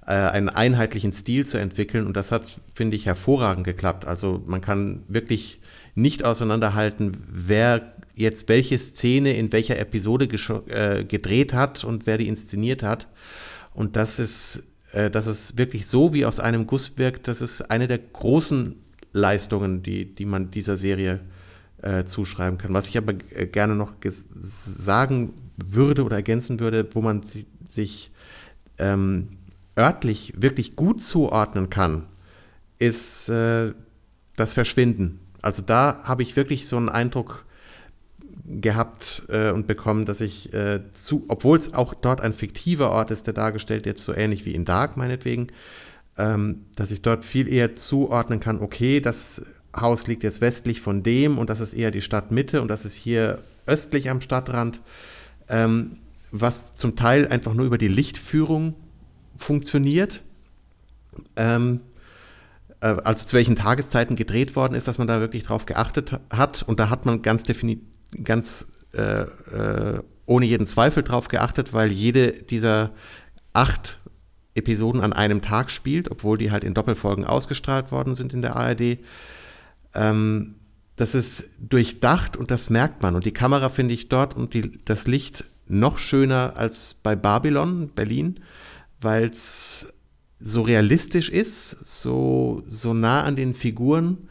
einen 0.06 0.50
einheitlichen 0.50 1.14
Stil 1.14 1.46
zu 1.46 1.58
entwickeln. 1.58 2.08
Und 2.08 2.18
das 2.18 2.32
hat, 2.32 2.60
finde 2.74 2.96
ich, 2.96 3.06
hervorragend 3.06 3.66
geklappt. 3.66 4.06
Also 4.06 4.42
man 4.46 4.62
kann 4.62 5.04
wirklich 5.08 5.60
nicht 5.96 6.24
auseinanderhalten, 6.24 7.18
wer 7.30 7.94
jetzt 8.14 8.50
welche 8.50 8.78
Szene 8.78 9.36
in 9.36 9.52
welcher 9.52 9.80
Episode 9.80 10.26
äh, 10.68 11.04
gedreht 11.04 11.54
hat 11.54 11.84
und 11.84 12.06
wer 12.06 12.18
die 12.18 12.28
inszeniert 12.28 12.84
hat. 12.84 13.08
Und 13.74 13.96
das 13.96 14.20
ist, 14.20 14.64
äh, 14.92 15.10
das 15.10 15.28
ist 15.28 15.58
wirklich 15.58 15.88
so 15.88 16.14
wie 16.14 16.26
aus 16.26 16.40
einem 16.40 16.68
Guss 16.68 16.98
wirkt. 16.98 17.28
Das 17.28 17.42
ist 17.42 17.70
eine 17.70 17.88
der 17.88 18.00
großen 18.00 18.76
Leistungen, 19.14 19.84
die, 19.84 20.14
die 20.14 20.26
man 20.26 20.52
dieser 20.52 20.78
Serie 20.78 21.20
äh, 21.82 22.06
zuschreiben 22.06 22.58
kann. 22.58 22.74
Was 22.74 22.90
ich 22.90 22.98
aber 22.98 23.14
äh, 23.36 23.48
gerne 23.48 23.76
noch 23.76 23.94
sagen 24.40 25.34
würde 25.58 26.04
oder 26.04 26.18
ergänzen 26.18 26.60
würde, 26.60 26.88
wo 26.94 27.02
man 27.02 27.22
sich 27.68 28.12
ähm, 28.78 29.30
örtlich 29.78 30.34
wirklich 30.38 30.76
gut 30.76 31.04
zuordnen 31.04 31.70
kann, 31.70 32.06
ist 32.80 33.30
äh, 33.30 33.74
das 34.36 34.54
Verschwinden. 34.54 35.20
Also 35.42 35.62
da 35.62 36.02
habe 36.04 36.24
ich 36.24 36.36
wirklich 36.36 36.68
so 36.68 36.78
einen 36.78 36.90
Eindruck 36.90 37.46
gehabt 38.46 39.24
äh, 39.30 39.52
und 39.52 39.68
bekommen, 39.68 40.06
dass 40.06 40.22
ich 40.22 40.54
äh, 40.54 40.82
zu, 40.92 41.26
obwohl 41.28 41.58
es 41.58 41.74
auch 41.74 41.94
dort 41.94 42.22
ein 42.22 42.34
fiktiver 42.34 42.92
Ort 42.92 43.12
ist, 43.12 43.28
der 43.28 43.34
dargestellt 43.34 43.86
wird, 43.86 44.00
so 44.00 44.14
ähnlich 44.14 44.46
wie 44.46 44.54
in 44.54 44.66
Dark 44.66 44.98
meinetwegen, 44.98 45.48
ähm, 46.18 46.66
dass 46.76 46.92
ich 46.92 47.02
dort 47.02 47.24
viel 47.24 47.48
eher 47.48 47.76
zuordnen 47.76 48.40
kann, 48.40 48.60
okay, 48.60 49.00
das 49.00 49.44
Haus 49.76 50.08
liegt 50.08 50.24
jetzt 50.24 50.42
westlich 50.42 50.82
von 50.82 51.04
dem 51.04 51.38
und 51.38 51.50
das 51.50 51.62
ist 51.62 51.74
eher 51.74 51.92
die 51.92 52.02
Stadtmitte 52.02 52.62
und 52.62 52.68
das 52.68 52.84
ist 52.84 52.96
hier 52.96 53.40
östlich 53.66 54.10
am 54.10 54.22
Stadtrand, 54.22 54.82
ähm, 55.48 55.98
was 56.32 56.76
zum 56.76 56.96
Teil 56.96 57.28
einfach 57.28 57.54
nur 57.54 57.66
über 57.66 57.78
die 57.78 57.88
Lichtführung 57.88 58.76
funktioniert. 59.42 60.22
Ähm, 61.36 61.82
äh, 62.82 62.96
also 63.04 63.26
zu 63.26 63.36
welchen 63.36 63.56
Tageszeiten 63.56 64.16
gedreht 64.16 64.56
worden 64.56 64.76
ist, 64.76 64.88
dass 64.88 64.98
man 64.98 65.08
da 65.08 65.20
wirklich 65.20 65.44
drauf 65.44 65.66
geachtet 65.66 66.20
hat. 66.30 66.64
Und 66.64 66.80
da 66.80 66.90
hat 66.90 67.06
man 67.06 67.22
ganz 67.22 67.44
definitiv, 67.44 67.86
ganz 68.24 68.68
äh, 68.94 69.22
äh, 69.22 70.04
ohne 70.26 70.46
jeden 70.46 70.68
Zweifel 70.68 71.04
drauf 71.04 71.28
geachtet, 71.28 71.74
weil 71.74 71.92
jede 71.92 72.32
dieser 72.32 72.92
acht 73.54 74.00
Episoden 74.54 75.02
an 75.02 75.14
einem 75.14 75.42
Tag 75.42 75.72
spielt, 75.72 76.12
obwohl 76.12 76.38
die 76.38 76.52
halt 76.52 76.64
in 76.64 76.74
Doppelfolgen 76.74 77.26
ausgestrahlt 77.26 77.92
worden 77.92 78.16
sind 78.16 78.34
in 78.34 78.42
der 78.42 78.56
ARD. 78.56 79.00
Ähm, 79.94 80.56
das 80.98 81.16
ist 81.16 81.52
durchdacht 81.60 82.38
und 82.38 82.52
das 82.52 82.70
merkt 82.70 83.02
man. 83.02 83.16
Und 83.16 83.26
die 83.26 83.32
Kamera 83.32 83.70
finde 83.70 83.94
ich 83.94 84.10
dort 84.10 84.36
und 84.36 84.54
die, 84.54 84.80
das 84.86 85.08
Licht 85.08 85.46
noch 85.68 85.98
schöner 85.98 86.58
als 86.58 86.94
bei 86.94 87.16
Babylon, 87.16 87.90
Berlin, 87.96 88.42
weil 89.02 89.26
es 89.26 89.94
so 90.40 90.62
realistisch 90.62 91.30
ist, 91.30 91.70
so, 91.70 92.64
so 92.66 92.94
nah 92.94 93.24
an 93.24 93.36
den 93.36 93.54
Figuren 93.54 94.30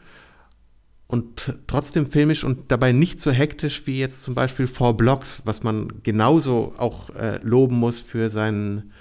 und 1.07 1.53
trotzdem 1.67 2.07
filmisch 2.07 2.43
und 2.43 2.71
dabei 2.71 2.91
nicht 2.91 3.19
so 3.19 3.31
hektisch 3.31 3.85
wie 3.85 3.99
jetzt 3.99 4.23
zum 4.23 4.33
Beispiel 4.33 4.67
Four 4.67 4.95
Blocks, 4.95 5.41
was 5.45 5.63
man 5.63 6.01
genauso 6.03 6.73
auch 6.77 7.09
äh, 7.11 7.39
loben 7.43 7.77
muss 7.77 8.01
für 8.01 8.29
seinen 8.29 8.91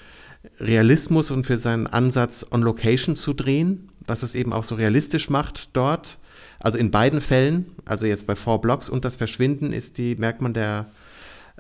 Realismus 0.59 1.31
und 1.31 1.47
für 1.47 1.59
seinen 1.59 1.87
Ansatz, 1.87 2.47
on 2.51 2.63
Location 2.63 3.15
zu 3.15 3.33
drehen, 3.33 3.93
was 4.07 4.23
es 4.23 4.35
eben 4.35 4.53
auch 4.53 4.65
so 4.65 4.75
realistisch 4.75 5.31
macht 5.31 5.71
dort. 5.73 6.19
Also 6.59 6.79
in 6.79 6.91
beiden 6.91 7.21
Fällen, 7.21 7.67
also 7.85 8.07
jetzt 8.07 8.27
bei 8.27 8.35
Four 8.35 8.61
Blocks 8.61 8.89
und 8.89 9.05
das 9.05 9.17
Verschwinden, 9.17 9.73
ist 9.73 9.99
die, 9.99 10.17
merkt 10.17 10.43
man 10.43 10.53
der 10.53 10.87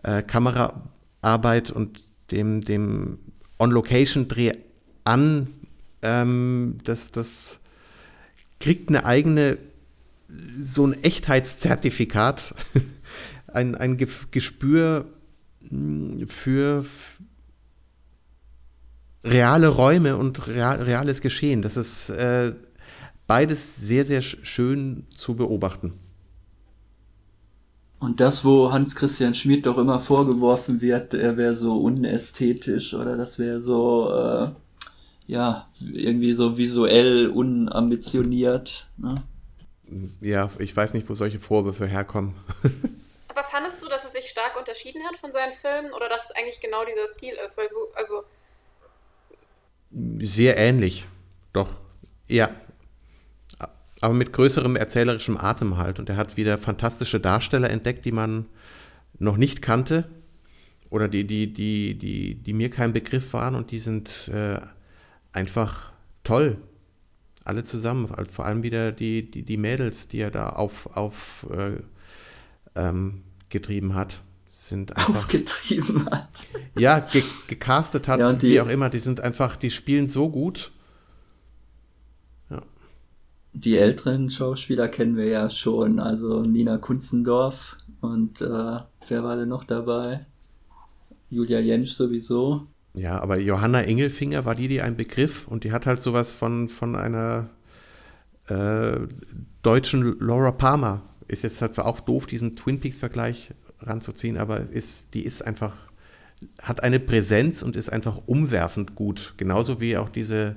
äh, 0.02 0.22
Kameraarbeit 0.22 1.70
und 1.70 2.02
dem, 2.30 2.60
dem 2.60 3.18
On-Location-Dreh 3.60 4.52
an, 5.04 5.48
ähm, 6.02 6.78
das, 6.84 7.12
das 7.12 7.60
kriegt 8.58 8.88
eine 8.88 9.04
eigene, 9.04 9.58
so 10.62 10.86
ein 10.86 11.02
Echtheitszertifikat, 11.02 12.54
ein, 13.46 13.74
ein 13.74 13.96
Gespür 13.96 15.06
hm, 15.68 16.26
für 16.26 16.84
reale 19.22 19.68
Räume 19.68 20.16
und 20.16 20.46
real, 20.46 20.82
reales 20.82 21.20
Geschehen. 21.20 21.62
Das 21.62 21.76
ist 21.76 22.10
äh, 22.10 22.54
beides 23.26 23.76
sehr, 23.76 24.04
sehr 24.04 24.22
schön 24.22 25.06
zu 25.14 25.34
beobachten. 25.34 25.92
Und 28.00 28.20
das, 28.20 28.46
wo 28.46 28.72
Hans-Christian 28.72 29.34
Schmidt 29.34 29.66
doch 29.66 29.76
immer 29.76 30.00
vorgeworfen 30.00 30.80
wird, 30.80 31.12
er 31.12 31.36
wäre 31.36 31.54
so 31.54 31.78
unästhetisch 31.78 32.94
oder 32.94 33.18
das 33.18 33.38
wäre 33.38 33.60
so, 33.60 34.10
äh, 34.10 34.48
ja, 35.26 35.68
irgendwie 35.80 36.32
so 36.32 36.56
visuell 36.56 37.28
unambitioniert. 37.28 38.86
Ne? 38.96 39.22
Ja, 40.22 40.50
ich 40.58 40.74
weiß 40.74 40.94
nicht, 40.94 41.10
wo 41.10 41.14
solche 41.14 41.38
Vorwürfe 41.38 41.86
herkommen. 41.86 42.34
Aber 43.28 43.44
fandest 43.44 43.82
du, 43.84 43.88
dass 43.88 44.06
es 44.06 44.12
sich 44.12 44.30
stark 44.30 44.58
unterschieden 44.58 45.02
hat 45.06 45.18
von 45.18 45.30
seinen 45.30 45.52
Filmen 45.52 45.92
oder 45.92 46.08
dass 46.08 46.24
es 46.24 46.30
eigentlich 46.30 46.60
genau 46.60 46.84
dieser 46.86 47.06
Stil 47.06 47.34
ist? 47.44 47.58
Weil 47.58 47.68
so, 47.68 47.76
also 47.94 48.24
sehr 50.20 50.56
ähnlich, 50.56 51.06
doch. 51.52 51.68
Ja. 52.28 52.48
Aber 54.00 54.14
mit 54.14 54.32
größerem 54.32 54.76
erzählerischem 54.76 55.36
Atem 55.36 55.76
halt. 55.76 55.98
Und 55.98 56.08
er 56.08 56.16
hat 56.16 56.36
wieder 56.36 56.58
fantastische 56.58 57.20
Darsteller 57.20 57.70
entdeckt, 57.70 58.04
die 58.04 58.12
man 58.12 58.46
noch 59.18 59.36
nicht 59.36 59.62
kannte. 59.62 60.08
Oder 60.88 61.08
die, 61.08 61.26
die, 61.26 61.52
die, 61.52 61.98
die, 61.98 62.34
die 62.34 62.52
mir 62.52 62.70
kein 62.70 62.92
Begriff 62.92 63.32
waren 63.32 63.54
und 63.54 63.70
die 63.70 63.78
sind 63.78 64.28
äh, 64.28 64.60
einfach 65.32 65.92
toll. 66.24 66.58
Alle 67.44 67.64
zusammen. 67.64 68.08
Vor 68.30 68.46
allem 68.46 68.62
wieder 68.62 68.92
die, 68.92 69.30
die, 69.30 69.42
die 69.42 69.56
Mädels, 69.56 70.08
die 70.08 70.18
er 70.18 70.30
da 70.30 70.50
auf, 70.50 70.86
auf 70.96 71.46
äh, 71.50 71.80
ähm, 72.74 73.22
getrieben 73.48 73.94
hat 73.94 74.22
sind 74.50 74.96
einfach. 74.96 75.14
Aufgetrieben 75.16 76.06
hat. 76.10 76.28
Ja, 76.76 76.98
ge 76.98 77.22
gecastet 77.46 78.08
hat, 78.08 78.20
ja, 78.20 78.32
die, 78.32 78.50
wie 78.50 78.60
auch 78.60 78.68
immer. 78.68 78.90
Die 78.90 78.98
sind 78.98 79.20
einfach, 79.20 79.56
die 79.56 79.70
spielen 79.70 80.08
so 80.08 80.28
gut. 80.28 80.72
Die 83.52 83.76
älteren 83.76 84.30
Schauspieler 84.30 84.88
kennen 84.88 85.16
wir 85.16 85.26
ja 85.26 85.50
schon. 85.50 85.98
Also 85.98 86.42
Nina 86.42 86.78
Kunzendorf 86.78 87.76
und 88.00 88.40
äh, 88.40 88.44
wer 89.08 89.24
war 89.24 89.36
denn 89.36 89.48
noch 89.48 89.64
dabei? 89.64 90.26
Julia 91.28 91.60
Jentsch 91.60 91.92
sowieso. 91.92 92.66
Ja, 92.94 93.20
aber 93.20 93.38
Johanna 93.38 93.82
Engelfinger 93.82 94.44
war 94.44 94.54
die, 94.54 94.68
die 94.68 94.80
ein 94.80 94.96
Begriff 94.96 95.46
und 95.46 95.64
die 95.64 95.72
hat 95.72 95.86
halt 95.86 96.00
sowas 96.00 96.32
von, 96.32 96.68
von 96.68 96.96
einer 96.96 97.50
äh, 98.48 98.98
deutschen 99.62 100.18
Laura 100.18 100.50
Palmer. 100.50 101.02
Ist 101.28 101.44
jetzt 101.44 101.62
halt 101.62 101.74
so 101.74 101.82
auch 101.82 102.00
doof, 102.00 102.26
diesen 102.26 102.56
Twin 102.56 102.80
Peaks-Vergleich 102.80 103.50
ranzuziehen, 103.80 104.36
aber 104.36 104.70
ist, 104.70 105.14
die 105.14 105.24
ist 105.24 105.46
einfach, 105.46 105.74
hat 106.60 106.82
eine 106.82 106.98
Präsenz 106.98 107.62
und 107.62 107.76
ist 107.76 107.90
einfach 107.90 108.20
umwerfend 108.26 108.96
gut. 108.96 109.34
Genauso 109.36 109.80
wie 109.80 109.96
auch 109.96 110.08
diese 110.08 110.56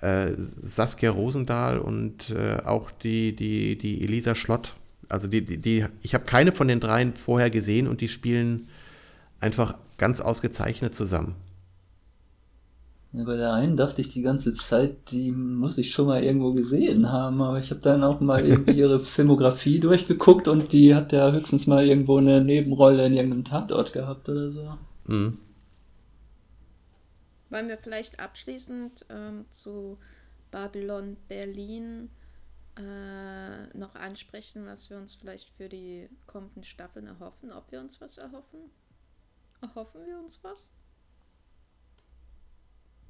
äh, 0.00 0.32
Saskia 0.36 1.10
Rosendahl 1.10 1.78
und 1.78 2.30
äh, 2.30 2.62
auch 2.64 2.90
die, 2.90 3.34
die, 3.34 3.76
die 3.76 4.02
Elisa 4.02 4.34
Schlott. 4.34 4.74
Also 5.08 5.26
die, 5.28 5.44
die, 5.44 5.58
die 5.58 5.86
ich 6.02 6.14
habe 6.14 6.24
keine 6.24 6.52
von 6.52 6.68
den 6.68 6.80
dreien 6.80 7.14
vorher 7.14 7.50
gesehen 7.50 7.88
und 7.88 8.00
die 8.00 8.08
spielen 8.08 8.68
einfach 9.40 9.74
ganz 9.96 10.20
ausgezeichnet 10.20 10.94
zusammen. 10.94 11.34
Ja, 13.12 13.24
bei 13.24 13.36
der 13.36 13.54
einen 13.54 13.76
dachte 13.76 14.02
ich 14.02 14.10
die 14.10 14.20
ganze 14.20 14.54
Zeit, 14.54 15.10
die 15.12 15.32
muss 15.32 15.78
ich 15.78 15.90
schon 15.90 16.06
mal 16.06 16.22
irgendwo 16.22 16.52
gesehen 16.52 17.10
haben, 17.10 17.40
aber 17.40 17.58
ich 17.58 17.70
habe 17.70 17.80
dann 17.80 18.04
auch 18.04 18.20
mal 18.20 18.46
irgendwie 18.46 18.72
ihre 18.72 19.00
Filmografie 19.00 19.80
durchgeguckt 19.80 20.46
und 20.46 20.72
die 20.72 20.94
hat 20.94 21.12
ja 21.12 21.32
höchstens 21.32 21.66
mal 21.66 21.86
irgendwo 21.86 22.18
eine 22.18 22.42
Nebenrolle 22.42 23.06
in 23.06 23.14
irgendeinem 23.14 23.44
Tatort 23.44 23.94
gehabt 23.94 24.28
oder 24.28 24.50
so. 24.50 24.74
Mhm. 25.06 25.38
Wollen 27.50 27.68
wir 27.68 27.78
vielleicht 27.78 28.20
abschließend 28.20 29.06
ähm, 29.10 29.46
zu 29.50 29.98
Babylon 30.50 31.16
Berlin 31.28 32.10
äh, 32.76 33.66
noch 33.76 33.94
ansprechen, 33.94 34.66
was 34.66 34.90
wir 34.90 34.96
uns 34.96 35.14
vielleicht 35.14 35.50
für 35.56 35.68
die 35.68 36.08
kommenden 36.26 36.64
Staffeln 36.64 37.06
erhoffen, 37.06 37.52
ob 37.52 37.70
wir 37.72 37.80
uns 37.80 38.00
was 38.00 38.18
erhoffen? 38.18 38.60
Erhoffen 39.60 40.06
wir 40.06 40.18
uns 40.18 40.38
was? 40.42 40.68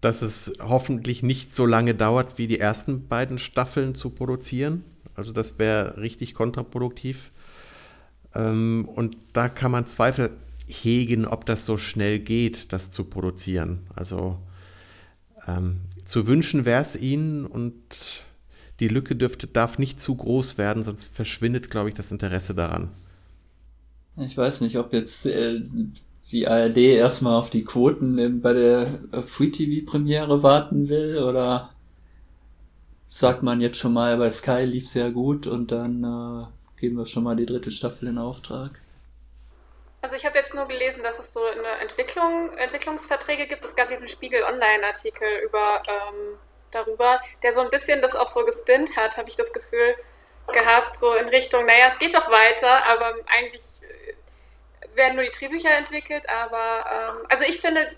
dass 0.01 0.23
es 0.23 0.53
hoffentlich 0.61 1.23
nicht 1.23 1.55
so 1.55 1.67
lange 1.67 1.95
dauert, 1.95 2.39
wie 2.39 2.47
die 2.47 2.61
ersten 2.61 3.09
beiden 3.09 3.39
Staffeln 3.39 3.95
zu 3.95 4.11
produzieren. 4.11 4.85
Also 5.15 5.33
das 5.33 5.59
wäre 5.59 5.97
richtig 5.97 6.35
kontraproduktiv. 6.35 7.33
Ähm, 8.35 8.89
und 8.95 9.17
da 9.33 9.49
kann 9.49 9.73
man 9.73 9.87
Zweifel 9.87 10.31
hegen, 10.69 11.27
ob 11.27 11.47
das 11.47 11.67
so 11.67 11.79
schnell 11.79 12.19
geht, 12.19 12.73
das 12.73 12.91
zu 12.91 13.05
produzieren. 13.05 13.87
Also 13.95 14.39
ähm, 15.47 15.81
zu 16.05 16.27
wünschen 16.27 16.65
wäre 16.65 16.83
es 16.83 16.97
ihnen 16.97 17.47
und 17.47 17.75
die 18.81 18.89
Lücke 18.89 19.17
dürfte, 19.17 19.47
darf 19.47 19.79
nicht 19.79 20.01
zu 20.01 20.15
groß 20.15 20.59
werden, 20.59 20.83
sonst 20.83 21.05
verschwindet, 21.05 21.71
glaube 21.71 21.89
ich, 21.89 21.95
das 21.95 22.13
Interesse 22.13 22.55
daran. 22.55 22.91
Ich 24.17 24.37
weiß 24.37 24.61
nicht, 24.61 24.79
ob 24.79 24.93
jetzt 24.93 25.27
äh, 25.27 25.61
die 26.31 26.47
ARD 26.47 26.77
erstmal 26.77 27.37
auf 27.37 27.51
die 27.51 27.65
Quoten 27.65 28.41
bei 28.41 28.53
der 28.53 28.89
äh, 29.13 29.23
Free 29.23 29.51
TV 29.51 29.89
Premiere 29.91 30.43
warten 30.43 30.89
will 30.89 31.19
oder 31.19 31.71
sagt 33.09 33.43
man 33.43 33.61
jetzt 33.61 33.79
schon 33.79 33.93
mal, 33.93 34.17
bei 34.19 34.31
Sky 34.31 34.65
lief 34.65 34.89
sehr 34.89 35.11
gut 35.11 35.47
und 35.47 35.73
dann 35.73 36.05
äh, 36.05 36.81
geben 36.81 36.97
wir 36.97 37.07
schon 37.07 37.25
mal 37.25 37.37
die 37.37 37.47
dritte 37.47 37.71
Staffel 37.71 38.09
in 38.09 38.19
Auftrag? 38.19 38.81
Also 40.01 40.15
ich 40.15 40.25
habe 40.25 40.39
jetzt 40.39 40.55
nur 40.55 40.67
gelesen, 40.67 41.03
dass 41.03 41.19
es 41.19 41.33
so 41.33 41.45
eine 41.45 41.81
Entwicklung, 41.81 42.57
Entwicklungsverträge 42.57 43.47
gibt. 43.47 43.65
Es 43.65 43.75
gab 43.75 43.89
diesen 43.89 44.07
Spiegel 44.07 44.45
Online-Artikel 44.45 45.27
ähm, 45.27 46.39
darüber, 46.71 47.21
der 47.43 47.53
so 47.53 47.61
ein 47.61 47.71
bisschen 47.71 48.01
das 48.01 48.15
auch 48.15 48.29
so 48.29 48.45
gespinnt 48.45 48.97
hat, 48.97 49.17
habe 49.17 49.29
ich 49.29 49.37
das 49.37 49.53
Gefühl 49.53 49.97
gehabt, 50.47 50.97
so 50.97 51.15
in 51.15 51.29
Richtung, 51.29 51.67
naja, 51.67 51.87
es 51.91 51.99
geht 51.99 52.15
doch 52.15 52.31
weiter, 52.31 52.85
aber 52.85 53.17
eigentlich 53.27 53.81
werden 54.95 55.17
nur 55.17 55.25
die 55.25 55.31
Drehbücher 55.31 55.71
entwickelt, 55.71 56.29
aber 56.29 56.85
ähm, 56.91 57.27
also 57.29 57.45
ich 57.45 57.61
finde, 57.61 57.91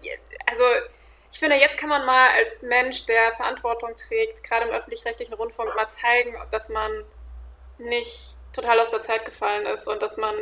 also 0.47 0.65
ich 1.33 1.39
finde, 1.39 1.57
jetzt 1.57 1.79
kann 1.79 1.89
man 1.89 2.05
mal 2.05 2.31
als 2.31 2.63
Mensch, 2.63 3.07
der 3.07 3.33
Verantwortung 3.33 3.97
trägt, 3.97 4.43
gerade 4.43 4.67
im 4.67 4.75
öffentlich-rechtlichen 4.75 5.35
Rundfunk, 5.35 5.75
mal 5.77 5.89
zeigen, 5.89 6.37
dass 6.51 6.69
man 6.69 7.05
nicht 7.79 8.35
total 8.53 8.81
aus 8.81 8.91
der 8.91 9.01
Zeit 9.01 9.25
gefallen 9.25 9.67
ist 9.67 9.87
und 9.87 10.03
dass 10.03 10.17
man 10.17 10.35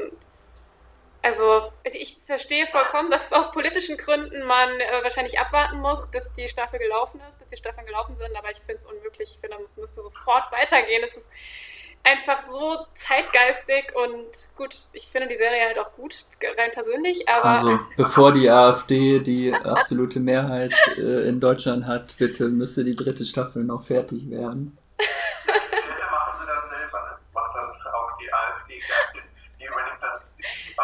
also 1.23 1.73
ich 1.85 2.19
verstehe 2.25 2.67
vollkommen, 2.67 3.11
dass 3.11 3.33
aus 3.33 3.51
politischen 3.51 3.97
Gründen 3.97 4.45
man 4.47 4.81
äh, 4.81 5.03
wahrscheinlich 5.03 5.39
abwarten 5.39 5.81
muss, 5.81 6.07
bis 6.11 6.33
die 6.33 6.49
Staffel 6.49 6.79
gelaufen 6.79 7.21
ist, 7.29 7.39
bis 7.39 7.49
die 7.49 7.57
Staffeln 7.57 7.87
gelaufen 7.87 8.15
sind, 8.15 8.37
aber 8.37 8.51
ich 8.51 8.59
finde 8.59 8.75
es 8.75 8.87
unmöglich. 8.87 9.31
Ich 9.35 9.41
finde, 9.41 9.57
es 9.65 9.77
müsste 9.77 10.01
sofort 10.03 10.51
weitergehen. 10.53 11.03
Es 11.05 11.17
ist 11.17 11.31
einfach 12.05 12.41
so 12.41 12.87
zeitgeistig 12.93 13.93
und 13.95 14.49
gut, 14.57 14.75
ich 14.93 15.07
finde 15.07 15.29
die 15.29 15.37
Serie 15.37 15.67
halt 15.67 15.79
auch 15.79 15.93
gut, 15.95 16.25
rein 16.57 16.71
persönlich, 16.71 17.29
aber. 17.29 17.45
Also, 17.45 17.81
bevor 17.97 18.33
die 18.33 18.49
AfD 18.49 19.21
die 19.21 19.53
absolute 19.53 20.21
Mehrheit 20.21 20.75
äh, 20.97 21.29
in 21.29 21.41
Deutschland 21.41 21.87
hat, 21.87 22.17
bitte 22.19 22.49
müsste 22.49 22.85
die 22.85 22.97
dritte 22.97 23.25
Staffel 23.25 23.65
noch 23.65 23.85
fertig 23.85 24.31
werden. 24.31 24.79
machen 24.99 26.41
sie 26.41 26.47
dann 26.47 26.65
selber, 26.65 27.19
macht 27.33 27.55
dann 27.55 27.93
auch 27.93 28.19
die 28.19 28.33
AfD, 28.33 28.81
die 29.61 29.65
übernimmt 29.67 30.03
dann 30.03 30.21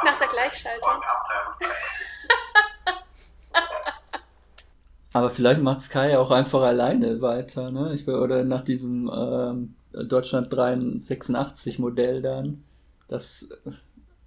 Nach 0.04 0.16
der 0.16 0.28
Gleichschaltung. 0.28 0.90
Aber 5.14 5.30
vielleicht 5.30 5.60
macht 5.60 5.80
Sky 5.80 6.16
auch 6.16 6.32
einfach 6.32 6.62
alleine 6.62 7.22
weiter, 7.22 7.70
ne? 7.70 7.94
Ich 7.94 8.04
will, 8.06 8.16
oder 8.16 8.42
nach 8.42 8.62
diesem 8.62 9.08
ähm, 9.14 9.76
Deutschland 9.92 10.52
386 10.52 11.78
Modell 11.78 12.20
dann, 12.20 12.64
dass 13.06 13.48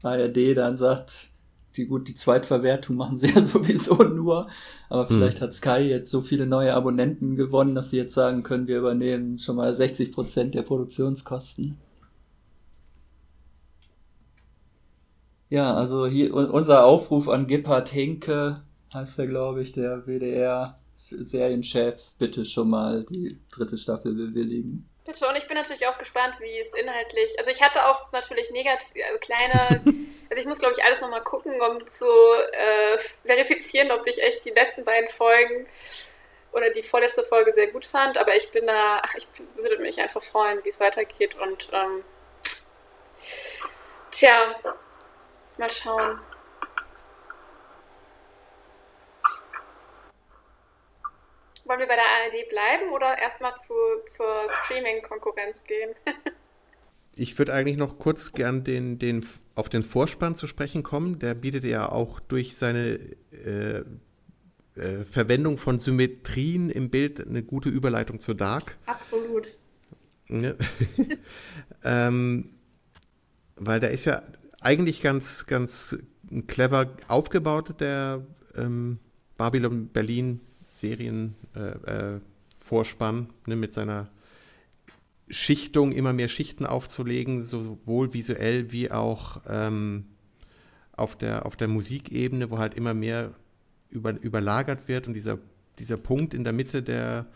ARD 0.02 0.56
dann 0.56 0.78
sagt, 0.78 1.28
die 1.76 1.88
gut, 1.88 2.08
die 2.08 2.16
Zweitverwertung 2.16 2.96
machen 2.96 3.20
sie 3.20 3.28
ja 3.36 3.42
sowieso 3.42 3.96
nur, 3.96 4.48
aber 4.90 5.10
hm. 5.10 5.18
vielleicht 5.18 5.40
hm. 5.40 5.44
hat 5.44 5.54
Sky 5.54 5.80
jetzt 5.80 6.10
so 6.10 6.22
viele 6.22 6.48
neue 6.48 6.74
Abonnenten 6.74 7.36
gewonnen, 7.36 7.76
dass 7.76 7.90
sie 7.90 7.98
jetzt 7.98 8.14
sagen 8.14 8.44
können, 8.44 8.68
wir 8.68 8.78
übernehmen 8.80 9.40
schon 9.40 9.58
mal 9.58 9.74
60 9.74 10.14
Prozent 10.14 10.56
der 10.56 10.64
Produktionskosten. 10.64 11.78
Ja, 15.50 15.74
also 15.76 16.06
hier 16.08 16.34
unser 16.34 16.86
Aufruf 16.86 17.30
an 17.30 17.48
Gebhard 17.48 17.94
Henke, 17.94 18.64
heißt 18.94 19.20
er, 19.20 19.28
glaube 19.28 19.62
ich, 19.62 19.72
der 19.72 20.06
WDR-Serienchef, 20.06 22.02
bitte 22.18 22.44
schon 22.46 22.70
mal 22.70 23.04
die 23.04 23.40
dritte 23.52 23.78
Staffel 23.78 24.14
bewilligen. 24.14 24.90
Bitte, 25.06 25.26
und 25.26 25.38
ich 25.38 25.48
bin 25.48 25.56
natürlich 25.56 25.88
auch 25.88 25.98
gespannt, 25.98 26.34
wie 26.42 26.60
es 26.60 26.74
inhaltlich. 26.74 27.40
Also 27.40 27.50
ich 27.50 27.62
hatte 27.64 27.86
auch 27.86 28.12
natürlich 28.12 28.52
negativ, 28.52 29.02
also 29.08 29.20
kleine. 29.20 29.82
Also 30.30 30.42
ich 30.42 30.48
muss, 30.48 30.60
glaube 30.60 30.76
ich, 30.78 30.84
alles 30.84 31.00
nochmal 31.00 31.24
gucken, 31.24 31.54
um 31.62 31.80
zu 31.80 32.06
äh, 32.06 32.98
verifizieren, 33.24 33.92
ob 33.92 34.06
ich 34.06 34.22
echt 34.22 34.44
die 34.44 34.50
letzten 34.50 34.84
beiden 34.84 35.08
Folgen 35.08 35.66
oder 36.52 36.70
die 36.70 36.84
vorletzte 36.84 37.24
Folge 37.24 37.54
sehr 37.54 37.68
gut 37.68 37.86
fand. 37.86 38.18
Aber 38.18 38.36
ich 38.36 38.52
bin 38.52 38.68
da, 38.68 39.00
ach, 39.02 39.16
ich 39.16 39.26
würde 39.56 39.82
mich 39.82 40.02
einfach 40.02 40.22
freuen, 40.22 40.62
wie 40.66 40.68
es 40.68 40.82
weitergeht. 40.82 41.38
Und 41.40 41.70
ähm, 41.72 42.04
tja, 44.12 44.54
mal 45.58 45.70
schauen. 45.70 46.20
Wollen 51.66 51.80
wir 51.80 51.88
bei 51.88 51.96
der 51.96 52.06
ARD 52.06 52.50
bleiben 52.50 52.94
oder 52.94 53.18
erstmal 53.18 53.54
zu, 53.56 53.74
zur 54.06 54.48
Streaming-Konkurrenz 54.64 55.66
gehen? 55.66 55.94
ich 57.18 57.38
würde 57.38 57.54
eigentlich 57.54 57.78
noch 57.78 58.00
kurz 58.00 58.32
gern 58.32 58.64
den, 58.64 59.00
den, 59.00 59.26
auf 59.56 59.68
den 59.68 59.84
Vorspann 59.84 60.36
zu 60.36 60.48
sprechen 60.48 60.84
kommen. 60.84 61.20
Der 61.20 61.34
bietet 61.34 61.66
ja 61.66 61.90
auch 61.90 62.22
durch 62.22 62.56
seine 62.56 63.00
äh, 63.32 63.84
äh, 64.76 65.04
Verwendung 65.04 65.58
von 65.58 65.80
Symmetrien 65.80 66.70
im 66.70 66.90
Bild 66.90 67.26
eine 67.26 67.44
gute 67.44 67.68
Überleitung 67.68 68.20
zu 68.22 68.34
Dark. 68.34 68.78
Absolut. 68.86 69.58
Ja. 70.30 70.54
ähm, 71.84 72.50
weil 73.56 73.80
der 73.80 73.92
ist 73.92 74.06
ja 74.06 74.22
eigentlich 74.62 75.02
ganz, 75.02 75.46
ganz 75.46 75.98
clever 76.48 76.96
aufgebaut, 77.08 77.80
der 77.80 78.26
ähm, 78.56 79.00
Babylon 79.38 79.90
Berlin 79.90 80.40
Serienvorspann 80.68 83.20
äh, 83.20 83.22
äh, 83.22 83.50
ne, 83.50 83.56
mit 83.56 83.74
seiner 83.74 84.10
Schichtung, 85.30 85.92
immer 85.92 86.14
mehr 86.14 86.30
Schichten 86.30 86.66
aufzulegen, 86.66 87.46
sowohl 87.46 88.14
visuell 88.14 88.72
wie 88.72 88.92
auch 88.92 89.42
ähm, 89.48 90.06
auf, 90.94 91.18
der, 91.18 91.46
auf 91.46 91.56
der 91.56 91.68
Musikebene, 91.68 92.50
wo 92.50 92.58
halt 92.58 92.76
immer 92.76 92.94
mehr 92.94 93.34
über, 93.90 94.20
überlagert 94.22 94.88
wird 94.88 95.08
und 95.08 95.14
dieser, 95.14 95.38
dieser 95.80 95.98
Punkt 95.98 96.34
in 96.34 96.44
der 96.44 96.54
Mitte, 96.54 96.82
der 96.82 97.28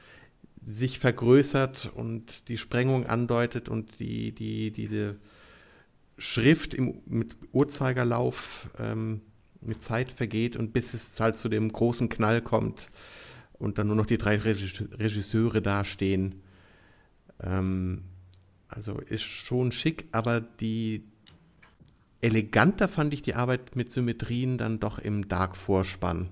sich 0.62 1.00
vergrößert 1.00 1.92
und 1.96 2.48
die 2.48 2.58
Sprengung 2.58 3.08
andeutet 3.08 3.68
und 3.68 4.00
die, 4.00 4.32
die, 4.32 4.72
diese 4.72 5.18
Schrift 6.22 6.74
im, 6.74 7.02
mit 7.06 7.36
Uhrzeigerlauf 7.52 8.70
ähm, 8.80 9.22
mit 9.62 9.82
Zeit 9.82 10.12
vergeht 10.12 10.56
und 10.56 10.74
bis 10.74 10.94
es 10.94 11.20
halt 11.20 11.36
zu 11.38 11.50
dem 11.50 11.72
großen 11.72 12.10
Knall 12.10 12.42
kommt, 12.42 12.90
und 13.62 13.78
dann 13.78 13.88
nur 13.88 13.96
noch 13.96 14.08
die 14.08 14.18
drei 14.18 14.38
Regisseure 14.38 15.62
dastehen. 15.62 16.42
Ähm, 17.42 18.04
also 18.68 18.98
ist 19.00 19.24
schon 19.24 19.72
schick, 19.72 20.08
aber 20.12 20.42
die 20.42 21.04
eleganter 22.22 22.88
fand 22.88 23.14
ich 23.14 23.22
die 23.22 23.36
Arbeit 23.36 23.76
mit 23.76 23.92
Symmetrien 23.92 24.58
dann 24.58 24.80
doch 24.80 24.98
im 24.98 25.28
Dark-Vorspann. 25.28 26.30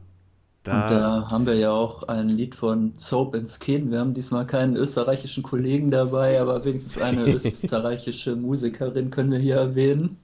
Da, 0.63 0.73
und 0.73 0.95
da 0.95 1.31
haben 1.31 1.45
wir 1.45 1.55
ja 1.55 1.71
auch 1.71 2.03
ein 2.03 2.29
Lied 2.29 2.53
von 2.53 2.93
Soap 2.97 3.33
and 3.33 3.49
Skin. 3.49 3.91
Wir 3.91 3.99
haben 3.99 4.13
diesmal 4.13 4.45
keinen 4.45 4.75
österreichischen 4.75 5.41
Kollegen 5.41 5.89
dabei, 5.89 6.39
aber 6.41 6.65
wenigstens 6.65 7.01
eine 7.01 7.23
österreichische 7.33 8.35
Musikerin 8.35 9.09
können 9.09 9.31
wir 9.31 9.39
hier 9.39 9.55
erwähnen. 9.55 10.17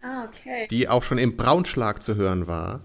Ah, 0.00 0.24
okay. 0.24 0.66
Die 0.70 0.88
auch 0.88 1.02
schon 1.02 1.18
im 1.18 1.36
Braunschlag 1.36 2.02
zu 2.02 2.14
hören 2.14 2.46
war. 2.46 2.80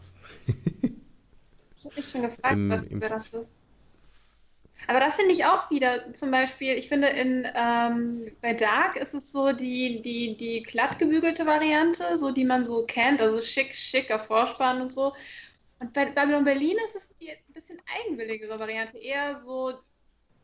Ich 1.78 1.86
habe 1.86 1.96
mich 1.96 2.10
schon 2.10 2.22
gefragt, 2.24 2.54
Im, 2.54 2.70
was, 2.70 2.88
wer 2.90 3.10
das 3.10 3.34
ist. 3.34 3.54
Aber 4.88 5.00
da 5.00 5.12
finde 5.12 5.32
ich 5.32 5.46
auch 5.46 5.70
wieder, 5.70 6.12
zum 6.14 6.32
Beispiel, 6.32 6.74
ich 6.74 6.90
finde 6.90 7.08
in 7.08 7.48
ähm, 7.56 8.32
bei 8.42 8.54
Dark 8.54 8.98
ist 8.98 9.14
es 9.14 9.32
so 9.32 9.54
die, 9.54 10.02
die, 10.02 10.36
die 10.36 10.64
glatt 10.64 11.00
gebügelte 11.00 11.46
Variante, 11.46 12.18
so 12.18 12.32
die 12.32 12.46
man 12.46 12.64
so 12.64 12.86
kennt, 12.86 13.22
also 13.22 13.42
schick, 13.42 13.74
schicker 13.74 14.20
Vorspann 14.20 14.82
und 14.82 14.92
so. 14.92 15.14
Und 15.82 15.94
bei 15.94 16.06
Babylon 16.06 16.44
Berlin 16.44 16.78
ist 16.86 16.96
es 16.96 17.10
die 17.20 17.32
ein 17.32 17.54
bisschen 17.54 17.82
eigenwilligere 17.88 18.60
Variante, 18.60 19.00
eher 19.00 19.36
so, 19.36 19.74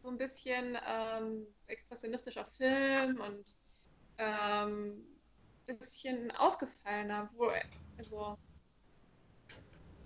so 0.01 0.09
ein 0.09 0.17
bisschen 0.17 0.75
ähm, 0.83 1.45
expressionistischer 1.67 2.43
Film 2.43 3.21
und 3.21 3.45
ähm, 4.17 5.05
bisschen 5.67 6.31
ausgefallener, 6.31 7.29
wo, 7.35 7.51
also 7.99 8.35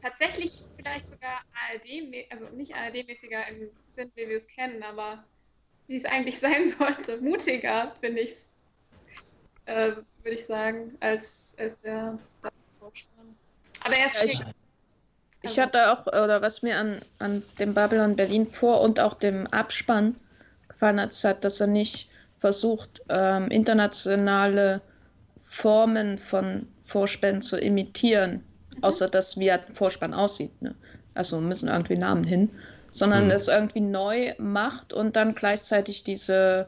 tatsächlich 0.01 0.61
vielleicht 0.75 1.07
sogar 1.07 1.41
ARD, 1.53 2.29
also 2.29 2.49
nicht 2.49 2.75
ARD-mäßiger 2.75 3.47
im 3.47 3.69
Sinn, 3.87 4.11
wie 4.15 4.27
wir 4.27 4.35
es 4.35 4.47
kennen, 4.47 4.83
aber 4.83 5.23
wie 5.87 5.95
es 5.95 6.03
eigentlich 6.03 6.39
sein 6.39 6.67
sollte. 6.67 7.21
Mutiger, 7.21 7.89
finde 8.01 8.21
ich 8.21 8.35
äh, 9.65 9.93
würde 10.23 10.35
ich 10.35 10.45
sagen, 10.45 10.97
als, 10.99 11.55
als 11.57 11.79
der 11.79 12.19
Vorspann. 12.79 13.37
Aber 13.83 13.95
er 13.95 14.07
ist 14.07 14.23
ich, 14.23 14.41
ich 15.41 15.59
hatte 15.59 15.91
auch, 15.91 16.07
oder 16.07 16.41
was 16.41 16.61
mir 16.61 16.77
an, 16.77 16.99
an 17.19 17.43
dem 17.59 17.73
Babylon 17.73 18.15
Berlin 18.15 18.47
vor 18.47 18.81
und 18.81 18.99
auch 18.99 19.15
dem 19.15 19.47
Abspann 19.47 20.15
gefallen 20.67 20.99
hat, 20.99 21.11
hat, 21.23 21.43
dass 21.43 21.59
er 21.59 21.67
nicht 21.67 22.09
versucht, 22.39 23.01
ähm, 23.09 23.49
internationale 23.49 24.81
Formen 25.41 26.17
von 26.17 26.67
Vorspänen 26.83 27.41
zu 27.41 27.57
imitieren 27.57 28.43
Mhm. 28.75 28.83
Außer 28.83 29.07
dass 29.07 29.37
wie 29.37 29.49
ein 29.51 29.61
Vorspann 29.73 30.13
aussieht. 30.13 30.61
Ne? 30.61 30.75
Also 31.13 31.41
müssen 31.41 31.69
irgendwie 31.69 31.97
Namen 31.97 32.23
hin. 32.23 32.49
Sondern 32.91 33.25
mhm. 33.25 33.31
es 33.31 33.47
irgendwie 33.47 33.81
neu 33.81 34.33
macht 34.37 34.93
und 34.93 35.15
dann 35.15 35.33
gleichzeitig 35.33 36.03
diese 36.03 36.67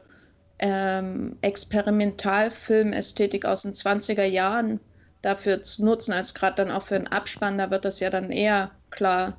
ähm, 0.58 1.36
Experimentalfilmästhetik 1.42 3.44
aus 3.44 3.62
den 3.62 3.74
20er 3.74 4.24
Jahren 4.24 4.80
dafür 5.24 5.62
zu 5.62 5.84
nutzen, 5.84 6.12
als 6.12 6.34
gerade 6.34 6.56
dann 6.56 6.70
auch 6.70 6.84
für 6.84 6.96
einen 6.96 7.06
Abspann, 7.06 7.58
da 7.58 7.70
wird 7.70 7.84
das 7.84 8.00
ja 8.00 8.10
dann 8.10 8.30
eher 8.30 8.70
klar, 8.90 9.36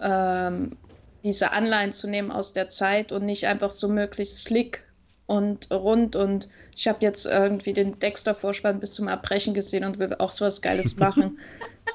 ähm, 0.00 0.76
diese 1.24 1.52
Anleihen 1.52 1.92
zu 1.92 2.06
nehmen 2.06 2.30
aus 2.30 2.52
der 2.52 2.68
Zeit 2.68 3.10
und 3.12 3.26
nicht 3.26 3.46
einfach 3.46 3.72
so 3.72 3.88
möglichst 3.88 4.44
slick 4.44 4.84
und 5.26 5.70
rund 5.70 6.16
und 6.16 6.48
ich 6.74 6.88
habe 6.88 6.98
jetzt 7.02 7.26
irgendwie 7.26 7.72
den 7.72 7.98
Dexter-Vorspann 7.98 8.80
bis 8.80 8.92
zum 8.92 9.08
Erbrechen 9.08 9.52
gesehen 9.52 9.84
und 9.84 9.98
will 9.98 10.14
auch 10.18 10.30
sowas 10.30 10.62
Geiles 10.62 10.96
machen. 10.98 11.38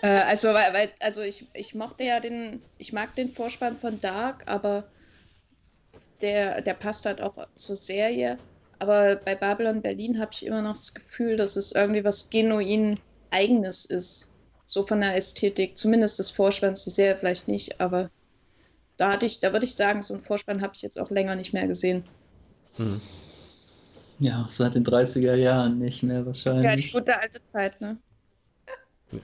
äh, 0.01 0.07
also, 0.07 0.49
weil, 0.49 0.73
weil, 0.73 0.89
also 0.99 1.21
ich, 1.21 1.47
ich 1.53 1.73
mochte 1.73 2.03
ja 2.03 2.19
den, 2.19 2.61
ich 2.77 2.93
mag 2.93 3.15
den 3.15 3.31
Vorspann 3.31 3.77
von 3.77 3.99
Dark, 4.01 4.43
aber 4.45 4.83
der, 6.21 6.61
der 6.61 6.73
passt 6.73 7.05
halt 7.05 7.21
auch 7.21 7.47
zur 7.55 7.75
Serie. 7.75 8.37
Aber 8.79 9.15
bei 9.15 9.35
Babylon 9.35 9.81
Berlin 9.81 10.19
habe 10.19 10.31
ich 10.33 10.45
immer 10.45 10.61
noch 10.61 10.73
das 10.73 10.93
Gefühl, 10.93 11.37
dass 11.37 11.55
es 11.55 11.71
irgendwie 11.71 12.03
was 12.03 12.29
genuin 12.29 12.99
Eigenes 13.33 13.85
ist. 13.85 14.29
So 14.65 14.85
von 14.87 15.01
der 15.01 15.15
Ästhetik, 15.17 15.77
zumindest 15.77 16.19
des 16.19 16.31
Vorspanns, 16.31 16.85
die 16.85 16.89
Serie 16.89 17.17
vielleicht 17.17 17.47
nicht, 17.49 17.81
aber 17.81 18.09
da 18.97 19.11
hatte 19.11 19.25
ich, 19.25 19.39
da 19.39 19.51
würde 19.51 19.65
ich 19.65 19.75
sagen, 19.75 20.01
so 20.01 20.13
einen 20.13 20.23
Vorspann 20.23 20.61
habe 20.61 20.73
ich 20.75 20.81
jetzt 20.81 20.99
auch 20.99 21.11
länger 21.11 21.35
nicht 21.35 21.51
mehr 21.51 21.67
gesehen. 21.67 22.03
Hm. 22.77 23.01
Ja, 24.19 24.47
seit 24.51 24.75
den 24.75 24.85
30er 24.85 25.35
Jahren 25.35 25.79
nicht 25.79 26.03
mehr 26.03 26.25
wahrscheinlich. 26.25 26.63
Ja, 26.63 26.75
die 26.75 26.91
gute 26.91 27.19
alte 27.19 27.39
Zeit, 27.47 27.81
ne? 27.81 27.97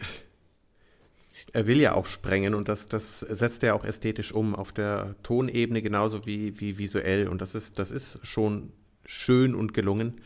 Er 1.52 1.66
will 1.66 1.80
ja 1.82 1.96
auch 1.96 2.06
sprengen 2.06 2.54
und 2.54 2.70
das, 2.70 2.86
das 2.86 3.22
setzt 3.22 3.64
er 3.64 3.74
auch 3.74 3.84
ästhetisch 3.84 4.32
um, 4.32 4.54
auf 4.54 4.72
der 4.72 5.16
Tonebene 5.24 5.82
genauso 5.82 6.28
wie, 6.28 6.60
wie 6.60 6.78
visuell. 6.78 7.28
Und 7.28 7.42
das 7.42 7.56
ist, 7.56 7.80
das 7.80 7.90
ist 7.90 8.20
schon 8.22 8.72
schön 9.04 9.56
und 9.56 9.74
gelungen. 9.74 10.22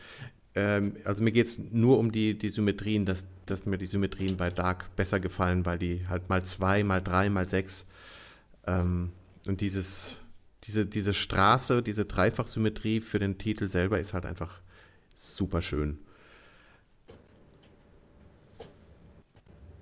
Ähm, 0.54 0.96
also 1.04 1.22
mir 1.22 1.32
geht 1.32 1.46
es 1.46 1.58
nur 1.58 1.98
um 1.98 2.12
die, 2.12 2.38
die 2.38 2.50
Symmetrien, 2.50 3.04
dass, 3.04 3.26
dass 3.46 3.66
mir 3.66 3.78
die 3.78 3.86
Symmetrien 3.86 4.36
bei 4.36 4.50
Dark 4.50 4.94
besser 4.96 5.20
gefallen, 5.20 5.66
weil 5.66 5.78
die 5.78 6.06
halt 6.08 6.28
mal 6.28 6.44
zwei, 6.44 6.84
mal 6.84 7.00
drei, 7.02 7.28
mal 7.28 7.48
sechs 7.48 7.86
ähm, 8.66 9.12
und 9.46 9.60
dieses, 9.60 10.18
diese, 10.64 10.86
diese 10.86 11.12
Straße, 11.14 11.82
diese 11.82 12.04
Dreifachsymmetrie 12.04 13.00
für 13.00 13.18
den 13.18 13.38
Titel 13.38 13.68
selber 13.68 13.98
ist 14.00 14.14
halt 14.14 14.26
einfach 14.26 14.60
super 15.14 15.60
schön. 15.60 15.98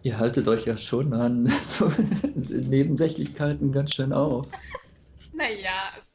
Ihr 0.03 0.19
haltet 0.19 0.49
euch 0.49 0.65
ja 0.67 0.77
schon 0.77 1.13
an 1.13 1.47
so 1.63 1.93
Nebensächlichkeiten 2.35 3.73
ganz 3.73 3.95
schön 3.95 4.13
auf. 4.13 4.49
Naja, 5.35 5.91
also 5.95 6.12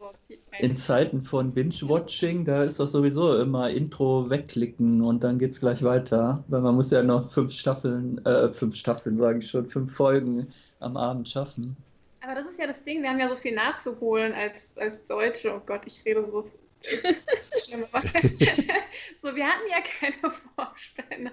In 0.60 0.76
Zeiten 0.76 1.24
von 1.24 1.54
Binge-Watching, 1.54 2.46
da 2.46 2.64
ist 2.64 2.80
doch 2.80 2.88
sowieso 2.88 3.40
immer 3.40 3.70
Intro 3.70 4.30
wegklicken 4.30 5.02
und 5.02 5.24
dann 5.24 5.38
geht's 5.38 5.60
gleich 5.60 5.84
weiter. 5.84 6.44
Weil 6.48 6.62
man 6.62 6.76
muss 6.76 6.92
ja 6.92 7.04
noch 7.04 7.32
fünf 7.32 7.54
Staffeln, 7.54 8.24
äh, 8.26 8.52
fünf 8.52 8.76
Staffeln 8.76 9.18
sage 9.18 9.40
ich 9.40 9.50
schon, 9.50 9.70
fünf 9.70 9.96
Folgen 9.96 10.48
am 10.80 10.98
Abend 10.98 11.30
schaffen. 11.30 11.78
Aber 12.22 12.36
das 12.36 12.48
ist 12.48 12.60
ja 12.60 12.68
das 12.68 12.84
Ding, 12.84 13.04
wir 13.04 13.10
haben 13.10 13.20
ja 13.20 13.30
so 13.30 13.36
viel 13.36 13.56
nachzuholen 13.56 14.34
als, 14.34 14.74
als 14.78 15.06
Deutsche. 15.06 15.54
Oh 15.54 15.62
Gott, 15.66 15.82
ich 15.86 16.04
rede 16.06 16.26
so. 16.26 16.44
Das 16.84 17.12
ist 17.52 17.68
schlimm. 17.68 17.86
so, 19.18 19.36
wir 19.36 19.48
hatten 19.48 19.70
ja 19.70 19.82
keine 19.82 20.34
Vorstände. 20.56 21.32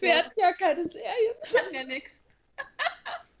Wir 0.00 0.16
hatten 0.16 0.32
ja 0.36 0.52
keine 0.52 0.86
Serien. 0.86 1.34
Wir 1.50 1.60
hatten 1.60 1.74
ja 1.74 1.84
nichts. 1.84 2.22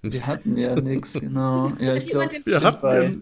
Wir 0.02 0.26
hatten 0.26 0.56
ja 0.56 0.76
nichts, 0.76 1.14
genau. 1.14 1.72
Ja, 1.80 1.94
ich 1.94 2.06
glaube, 2.06 2.40
wir 2.44 2.60
hatten 2.60 2.80
bei, 2.80 3.16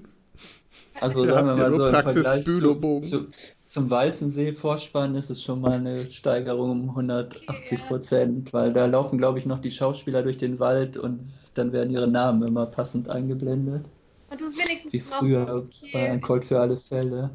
also 1.00 1.26
sagen 1.26 1.46
wir 1.48 1.56
mal 1.56 1.72
so 1.72 1.86
im 1.86 1.94
Vergleich 1.94 2.44
zu, 2.44 3.00
zu, 3.00 3.26
zum 3.66 3.90
Weißensee-Vorspann 3.90 5.16
ist 5.16 5.30
es 5.30 5.42
schon 5.42 5.60
mal 5.60 5.72
eine 5.72 6.10
Steigerung 6.10 6.70
um 6.70 6.88
180 6.90 7.86
Prozent, 7.86 8.52
weil 8.52 8.72
da 8.72 8.86
laufen, 8.86 9.18
glaube 9.18 9.38
ich, 9.38 9.46
noch 9.46 9.58
die 9.58 9.72
Schauspieler 9.72 10.22
durch 10.22 10.38
den 10.38 10.60
Wald 10.60 10.96
und 10.96 11.32
dann 11.54 11.72
werden 11.72 11.90
ihre 11.90 12.06
Namen 12.06 12.46
immer 12.46 12.66
passend 12.66 13.08
eingeblendet. 13.08 13.86
Und 14.30 14.40
das 14.40 14.48
ist 14.48 14.64
wenigstens 14.64 14.92
Wie 14.92 15.00
früher 15.00 15.64
okay. 15.66 15.90
bei 15.92 16.10
Ein 16.10 16.20
Colt 16.20 16.44
für 16.44 16.60
alle 16.60 16.76
Fälle. 16.76 17.30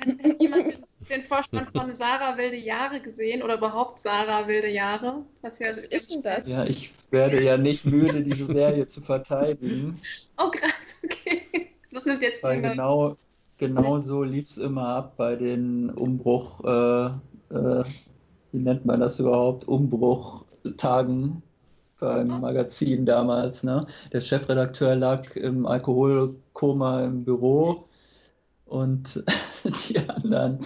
Hat 0.00 0.40
jemand 0.40 0.66
den, 0.66 0.84
den 1.08 1.22
Vorspann 1.22 1.68
von 1.72 1.94
Sarah 1.94 2.36
Wilde 2.36 2.56
Jahre 2.56 3.00
gesehen 3.00 3.42
oder 3.42 3.56
überhaupt 3.58 3.98
Sarah 3.98 4.48
Wilde 4.48 4.70
Jahre? 4.70 5.24
Was, 5.42 5.58
ja, 5.58 5.70
Was 5.70 5.86
ist 5.86 6.12
denn 6.12 6.22
das? 6.22 6.48
Ja, 6.48 6.64
ich 6.64 6.92
werde 7.10 7.42
ja 7.42 7.56
nicht 7.56 7.84
müde, 7.84 8.22
diese 8.22 8.46
Serie 8.46 8.86
zu 8.86 9.00
verteidigen. 9.00 10.00
Oh, 10.42 10.50
krass, 10.50 10.96
okay. 11.04 11.69
Das 11.92 12.04
nimmt 12.04 12.22
jetzt 12.22 12.42
Weil 12.42 12.62
genau, 12.62 13.16
genau 13.58 13.98
so 13.98 14.22
lief 14.22 14.48
es 14.48 14.58
immer 14.58 14.86
ab 14.86 15.14
bei 15.16 15.36
den 15.36 15.90
Umbruch, 15.90 16.64
äh, 16.64 17.06
äh, 17.54 17.84
wie 18.52 18.58
nennt 18.58 18.84
man 18.84 19.00
das 19.00 19.18
überhaupt, 19.18 19.66
Umbruchtagen 19.66 21.42
beim 21.98 22.40
Magazin 22.40 23.04
damals. 23.04 23.62
Ne? 23.62 23.86
Der 24.12 24.20
Chefredakteur 24.20 24.96
lag 24.96 25.36
im 25.36 25.66
Alkoholkoma 25.66 27.04
im 27.04 27.24
Büro 27.24 27.84
und 28.66 29.22
die 29.88 29.98
anderen 29.98 30.60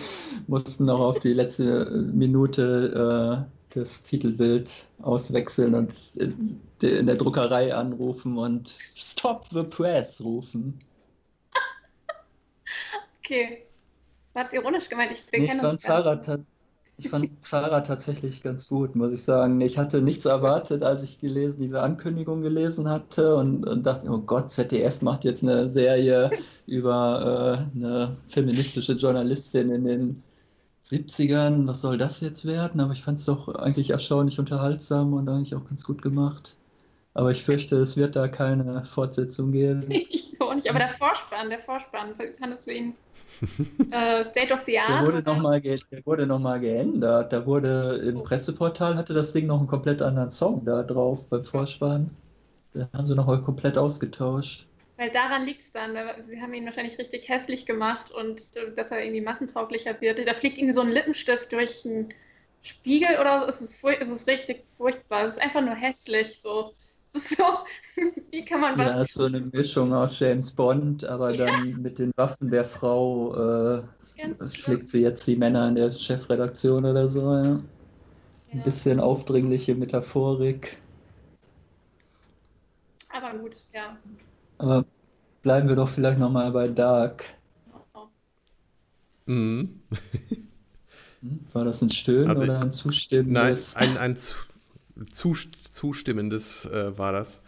mussten 0.46 0.84
noch 0.84 1.00
auf 1.00 1.18
die 1.20 1.32
letzte 1.32 1.86
Minute 2.12 3.46
äh, 3.48 3.78
das 3.78 4.02
Titelbild 4.04 4.70
auswechseln 5.02 5.74
und 5.74 5.92
in 6.14 7.06
der 7.06 7.16
Druckerei 7.16 7.74
anrufen 7.74 8.38
und 8.38 8.72
Stop 8.94 9.46
the 9.50 9.64
Press 9.64 10.20
rufen. 10.20 10.78
Okay. 13.20 13.64
War 14.32 14.44
es 14.44 14.52
ironisch 14.52 14.88
gemeint? 14.88 15.12
Ich 15.12 15.24
nee, 15.32 15.44
ich 15.44 15.52
fand 15.52 15.80
Sarah, 15.80 16.20
ich 16.96 17.08
fand 17.08 17.28
Zara 17.44 17.80
tatsächlich 17.80 18.42
ganz 18.42 18.68
gut, 18.68 18.94
muss 18.94 19.12
ich 19.12 19.22
sagen. 19.22 19.60
Ich 19.60 19.78
hatte 19.78 20.02
nichts 20.02 20.24
erwartet, 20.24 20.82
als 20.82 21.02
ich 21.02 21.18
gelesen, 21.18 21.58
diese 21.60 21.82
Ankündigung 21.82 22.42
gelesen 22.42 22.88
hatte 22.88 23.36
und, 23.36 23.66
und 23.66 23.84
dachte, 23.84 24.08
oh 24.08 24.18
Gott, 24.18 24.50
ZDF 24.50 25.02
macht 25.02 25.24
jetzt 25.24 25.42
eine 25.42 25.70
Serie 25.70 26.30
über 26.66 27.66
äh, 27.74 27.78
eine 27.78 28.16
feministische 28.28 28.92
Journalistin 28.94 29.70
in 29.70 29.84
den 29.84 30.22
70ern. 30.88 31.66
Was 31.66 31.80
soll 31.80 31.98
das 31.98 32.20
jetzt 32.20 32.44
werden? 32.44 32.80
Aber 32.80 32.92
ich 32.92 33.02
fand 33.02 33.18
es 33.18 33.24
doch 33.24 33.48
eigentlich 33.54 33.90
erstaunlich 33.90 34.38
unterhaltsam 34.38 35.14
und 35.14 35.28
eigentlich 35.28 35.54
auch 35.54 35.64
ganz 35.64 35.84
gut 35.84 36.02
gemacht. 36.02 36.56
Aber 37.14 37.30
ich 37.30 37.44
fürchte, 37.44 37.76
es 37.76 37.96
wird 37.96 38.16
da 38.16 38.26
keine 38.26 38.84
Fortsetzung 38.84 39.52
geben. 39.52 39.84
ich 39.88 40.40
auch 40.40 40.54
nicht, 40.54 40.68
aber 40.68 40.80
der 40.80 40.88
Vorspann, 40.88 41.48
der 41.48 41.60
Vorspann, 41.60 42.14
fandest 42.38 42.66
du 42.66 42.72
ihn 42.72 42.94
äh, 43.92 44.24
State 44.24 44.52
of 44.52 44.62
the 44.66 44.78
Art? 44.78 45.06
Der 45.06 45.14
wurde 45.14 45.22
nochmal 45.22 45.60
ge 45.60 45.78
noch 46.26 46.60
geändert. 46.60 47.32
Da 47.32 47.46
wurde 47.46 48.02
im 48.08 48.16
oh. 48.18 48.22
Presseportal 48.22 48.96
hatte 48.96 49.14
das 49.14 49.32
Ding 49.32 49.46
noch 49.46 49.58
einen 49.58 49.68
komplett 49.68 50.02
anderen 50.02 50.30
Song 50.30 50.64
da 50.64 50.82
drauf 50.82 51.24
beim 51.28 51.44
Vorspann. 51.44 52.10
Da 52.74 52.88
haben 52.92 53.06
sie 53.06 53.14
nochmal 53.14 53.40
komplett 53.42 53.78
ausgetauscht. 53.78 54.66
Weil 54.96 55.10
daran 55.10 55.44
liegt 55.44 55.60
es 55.60 55.72
dann. 55.72 55.96
Sie 56.20 56.40
haben 56.40 56.54
ihn 56.54 56.64
wahrscheinlich 56.64 56.98
richtig 56.98 57.28
hässlich 57.28 57.66
gemacht 57.66 58.10
und 58.10 58.40
äh, 58.56 58.72
dass 58.74 58.90
er 58.90 59.04
irgendwie 59.04 59.20
massentauglicher 59.20 60.00
wird. 60.00 60.18
Da 60.28 60.34
fliegt 60.34 60.58
irgendwie 60.58 60.74
so 60.74 60.80
ein 60.80 60.90
Lippenstift 60.90 61.52
durch 61.52 61.84
einen 61.84 62.08
Spiegel 62.62 63.18
oder 63.20 63.42
so. 63.42 63.48
Es 63.48 63.60
ist, 63.60 63.84
es 63.84 64.08
ist 64.08 64.28
richtig 64.28 64.64
furchtbar. 64.76 65.24
Es 65.24 65.34
ist 65.34 65.42
einfach 65.42 65.60
nur 65.60 65.74
hässlich. 65.74 66.40
So. 66.40 66.74
So, 67.14 67.44
wie 68.32 68.44
kann 68.44 68.60
man 68.60 68.76
was. 68.76 68.96
Ja, 68.96 69.04
so 69.04 69.24
eine 69.26 69.40
Mischung 69.40 69.92
aus 69.92 70.18
James 70.18 70.50
Bond, 70.50 71.04
aber 71.04 71.32
dann 71.32 71.70
ja. 71.70 71.76
mit 71.76 71.98
den 72.00 72.12
Waffen 72.16 72.50
der 72.50 72.64
Frau 72.64 73.76
äh, 73.78 73.82
schlägt 74.50 74.88
sie 74.88 75.02
jetzt 75.02 75.26
die 75.26 75.36
Männer 75.36 75.68
in 75.68 75.76
der 75.76 75.92
Chefredaktion 75.92 76.84
oder 76.84 77.06
so. 77.06 77.32
Ja. 77.32 77.42
Ja. 77.42 77.60
Ein 78.52 78.62
bisschen 78.62 78.98
aufdringliche 78.98 79.74
Metaphorik. 79.76 80.78
Aber 83.10 83.38
gut, 83.38 83.58
ja. 83.72 83.96
Aber 84.58 84.84
bleiben 85.42 85.68
wir 85.68 85.76
doch 85.76 85.88
vielleicht 85.88 86.18
nochmal 86.18 86.50
bei 86.50 86.66
Dark. 86.66 87.24
Oh. 87.94 88.06
Mhm. 89.26 89.80
Hm, 91.20 91.46
war 91.52 91.64
das 91.64 91.80
ein 91.80 91.90
Stöhnen 91.90 92.30
also, 92.30 92.42
oder 92.42 92.60
ein 92.60 92.72
zustimmendes? 92.72 93.74
Nein, 93.76 93.96
ein, 93.96 94.16
ein 94.96 95.06
zustimmendes 95.74 96.66
äh, 96.66 96.96
war 96.96 97.12
das, 97.12 97.42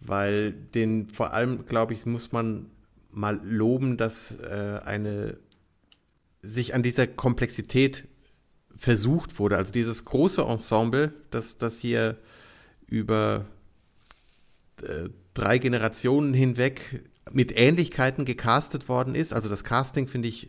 weil 0.00 0.52
den 0.52 1.06
vor 1.08 1.32
allem, 1.32 1.66
glaube 1.66 1.94
ich, 1.94 2.04
muss 2.06 2.32
man 2.32 2.66
mal 3.10 3.40
loben, 3.44 3.96
dass 3.96 4.38
äh, 4.40 4.80
eine 4.84 5.38
sich 6.42 6.74
an 6.74 6.82
dieser 6.82 7.06
Komplexität 7.06 8.08
versucht 8.76 9.38
wurde. 9.38 9.56
Also 9.56 9.72
dieses 9.72 10.04
große 10.04 10.42
Ensemble, 10.42 11.12
das, 11.30 11.56
das 11.56 11.78
hier 11.78 12.16
über 12.86 13.46
äh, 14.82 15.08
drei 15.34 15.58
Generationen 15.58 16.34
hinweg 16.34 17.04
mit 17.30 17.56
Ähnlichkeiten 17.56 18.24
gecastet 18.24 18.88
worden 18.88 19.14
ist. 19.14 19.32
Also 19.32 19.48
das 19.48 19.62
Casting 19.62 20.08
finde 20.08 20.28
ich 20.28 20.48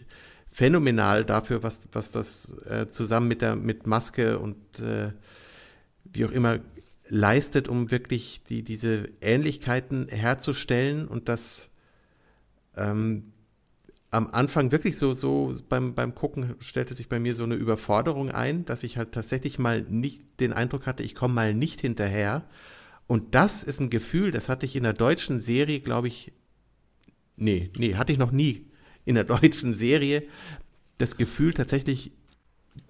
phänomenal 0.52 1.26
dafür, 1.26 1.64
was, 1.64 1.82
was 1.92 2.12
das 2.12 2.58
äh, 2.64 2.88
zusammen 2.88 3.28
mit 3.28 3.42
der 3.42 3.56
mit 3.56 3.88
Maske 3.88 4.40
und 4.40 4.58
äh, 4.80 5.12
wie 6.06 6.26
auch 6.26 6.32
immer 6.32 6.60
leistet, 7.14 7.68
um 7.68 7.92
wirklich 7.92 8.42
die, 8.50 8.64
diese 8.64 9.08
Ähnlichkeiten 9.22 10.08
herzustellen 10.10 11.08
und 11.08 11.30
das 11.30 11.70
ähm, 12.76 13.34
am 14.10 14.28
Anfang 14.28 14.72
wirklich 14.72 14.98
so, 14.98 15.14
so 15.14 15.56
beim, 15.70 15.94
beim 15.94 16.16
Gucken 16.16 16.56
stellte 16.60 16.96
sich 16.96 17.10
bei 17.10 17.20
mir 17.20 17.36
so 17.36 17.44
eine 17.44 17.54
Überforderung 17.54 18.32
ein, 18.32 18.66
dass 18.66 18.84
ich 18.84 18.98
halt 18.98 19.12
tatsächlich 19.12 19.60
mal 19.60 19.84
nicht 19.84 20.40
den 20.40 20.54
Eindruck 20.54 20.88
hatte, 20.88 21.04
ich 21.04 21.14
komme 21.14 21.36
mal 21.36 21.54
nicht 21.54 21.82
hinterher. 21.82 22.48
Und 23.06 23.36
das 23.36 23.64
ist 23.64 23.80
ein 23.80 23.92
Gefühl, 23.92 24.32
das 24.32 24.50
hatte 24.50 24.66
ich 24.66 24.76
in 24.76 24.84
der 24.84 24.94
deutschen 24.94 25.40
Serie, 25.40 25.82
glaube 25.82 26.08
ich, 26.08 26.32
nee, 27.36 27.70
nee, 27.78 27.94
hatte 27.96 28.12
ich 28.12 28.20
noch 28.20 28.32
nie 28.32 28.72
in 29.06 29.14
der 29.14 29.24
deutschen 29.36 29.76
Serie, 29.76 30.24
das 30.98 31.16
Gefühl 31.18 31.54
tatsächlich 31.54 32.12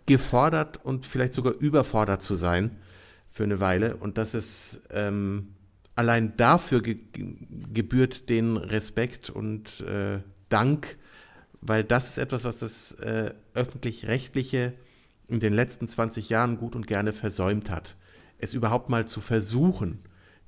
gefordert 0.06 0.80
und 0.84 1.06
vielleicht 1.06 1.34
sogar 1.34 1.54
überfordert 1.54 2.24
zu 2.24 2.36
sein 2.36 2.78
für 3.34 3.44
eine 3.44 3.60
Weile. 3.60 3.98
Und 3.98 4.18
das 4.18 4.34
ist 4.34 4.82
ähm, 4.92 5.50
allein 5.96 6.38
dafür 6.38 6.82
ge 6.82 7.00
gebührt 7.74 8.30
den 8.30 8.58
Respekt 8.58 9.30
und 9.30 9.82
äh, 9.82 10.20
Dank, 10.50 10.98
weil 11.62 11.84
das 11.84 12.10
ist 12.10 12.18
etwas, 12.20 12.44
was 12.44 12.60
das 12.60 12.92
äh, 12.94 13.34
öffentlich-rechtliche 13.56 14.74
in 15.28 15.40
den 15.40 15.54
letzten 15.54 15.88
20 15.88 16.30
Jahren 16.30 16.58
gut 16.58 16.76
und 16.76 16.86
gerne 16.86 17.12
versäumt 17.12 17.72
hat. 17.72 17.96
Es 18.38 18.54
überhaupt 18.54 18.90
mal 18.90 19.08
zu 19.08 19.20
versuchen, 19.20 20.00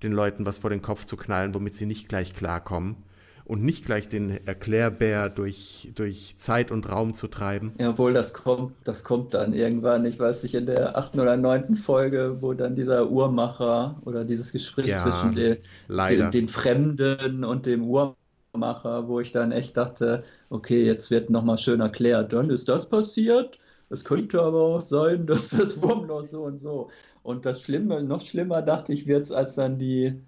den 0.04 0.12
Leuten 0.12 0.46
was 0.46 0.60
vor 0.60 0.70
den 0.70 0.82
Kopf 0.82 1.06
zu 1.06 1.18
knallen, 1.18 1.56
womit 1.56 1.76
sie 1.76 1.88
nicht 1.88 2.08
gleich 2.08 2.34
klarkommen. 2.34 2.98
Und 3.46 3.64
nicht 3.64 3.86
gleich 3.86 4.10
den 4.10 4.46
Erklärbär 4.48 5.30
durch, 5.30 5.92
durch 5.96 6.36
Zeit 6.38 6.72
und 6.72 6.90
Raum 6.90 7.14
zu 7.14 7.28
treiben. 7.28 7.74
Jawohl, 7.80 8.14
das 8.14 8.34
kommt, 8.34 8.74
das 8.84 9.04
kommt 9.04 9.36
dann 9.36 9.54
irgendwann. 9.54 10.04
Ich 10.06 10.20
weiß 10.20 10.44
nicht, 10.44 10.56
in 10.56 10.66
der 10.66 10.98
achten 10.98 11.20
oder 11.20 11.38
neunten 11.38 11.76
Folge, 11.76 12.38
wo 12.42 12.54
dann 12.54 12.76
dieser 12.76 13.10
Uhrmacher 13.10 14.02
oder 14.04 14.26
dieses 14.26 14.52
Gespräch 14.52 14.88
ja, 14.88 15.04
zwischen 15.04 15.36
den, 15.36 15.58
den, 15.88 16.32
den, 16.32 16.48
Fremden 16.48 17.44
und 17.44 17.68
dem 17.68 17.86
Uhrmacher, 17.86 19.08
wo 19.08 19.20
ich 19.20 19.32
dann 19.32 19.52
echt 19.52 19.78
dachte, 19.78 20.24
okay, 20.50 20.84
jetzt 20.84 21.12
wird 21.12 21.30
nochmal 21.30 21.60
schön 21.60 21.82
erklärt. 21.82 22.34
Dann 22.34 22.50
ist 22.50 22.68
das 22.68 22.90
passiert. 22.90 23.60
Es 23.92 24.04
könnte 24.04 24.42
aber 24.42 24.62
auch 24.62 24.82
sein, 24.82 25.26
dass 25.28 25.50
das 25.50 25.80
Wurmloch 25.82 26.24
so 26.24 26.44
und 26.44 26.58
so. 26.58 26.90
Und 27.22 27.46
das 27.46 27.62
Schlimme, 27.62 28.04
noch 28.04 28.22
schlimmer 28.22 28.64
dachte 28.64 28.92
ich, 28.92 29.06
wird 29.06 29.24
es, 29.24 29.32
als 29.32 29.54
dann 29.56 29.78
die 29.78 30.20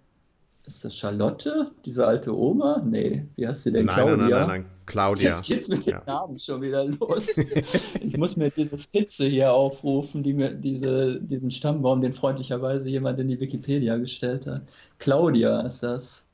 ist 0.67 0.83
das 0.83 0.95
Charlotte? 0.95 1.71
Diese 1.85 2.05
alte 2.05 2.37
Oma? 2.37 2.81
Nee, 2.85 3.25
wie 3.35 3.47
heißt 3.47 3.63
sie 3.63 3.71
denn? 3.71 3.85
Nein, 3.85 3.95
Claudia? 3.95 4.17
Nein, 4.17 4.29
nein, 4.29 4.47
nein, 4.47 4.65
Claudia. 4.85 5.29
Jetzt 5.29 5.45
geht's 5.45 5.69
mit 5.69 5.85
ja. 5.85 5.99
den 5.99 6.05
Namen 6.05 6.39
schon 6.39 6.61
wieder 6.61 6.85
los. 6.85 7.29
ich 8.01 8.17
muss 8.17 8.35
mir 8.35 8.49
diese 8.51 8.77
Skizze 8.77 9.27
hier 9.27 9.53
aufrufen, 9.53 10.23
die 10.23 10.33
mir 10.33 10.53
diese, 10.53 11.21
diesen 11.21 11.51
Stammbaum, 11.51 12.01
den 12.01 12.13
freundlicherweise 12.13 12.89
jemand 12.89 13.17
in 13.19 13.29
die 13.29 13.39
Wikipedia 13.39 13.97
gestellt 13.97 14.45
hat. 14.45 14.61
Claudia 14.99 15.61
ist 15.61 15.81
das. 15.83 16.25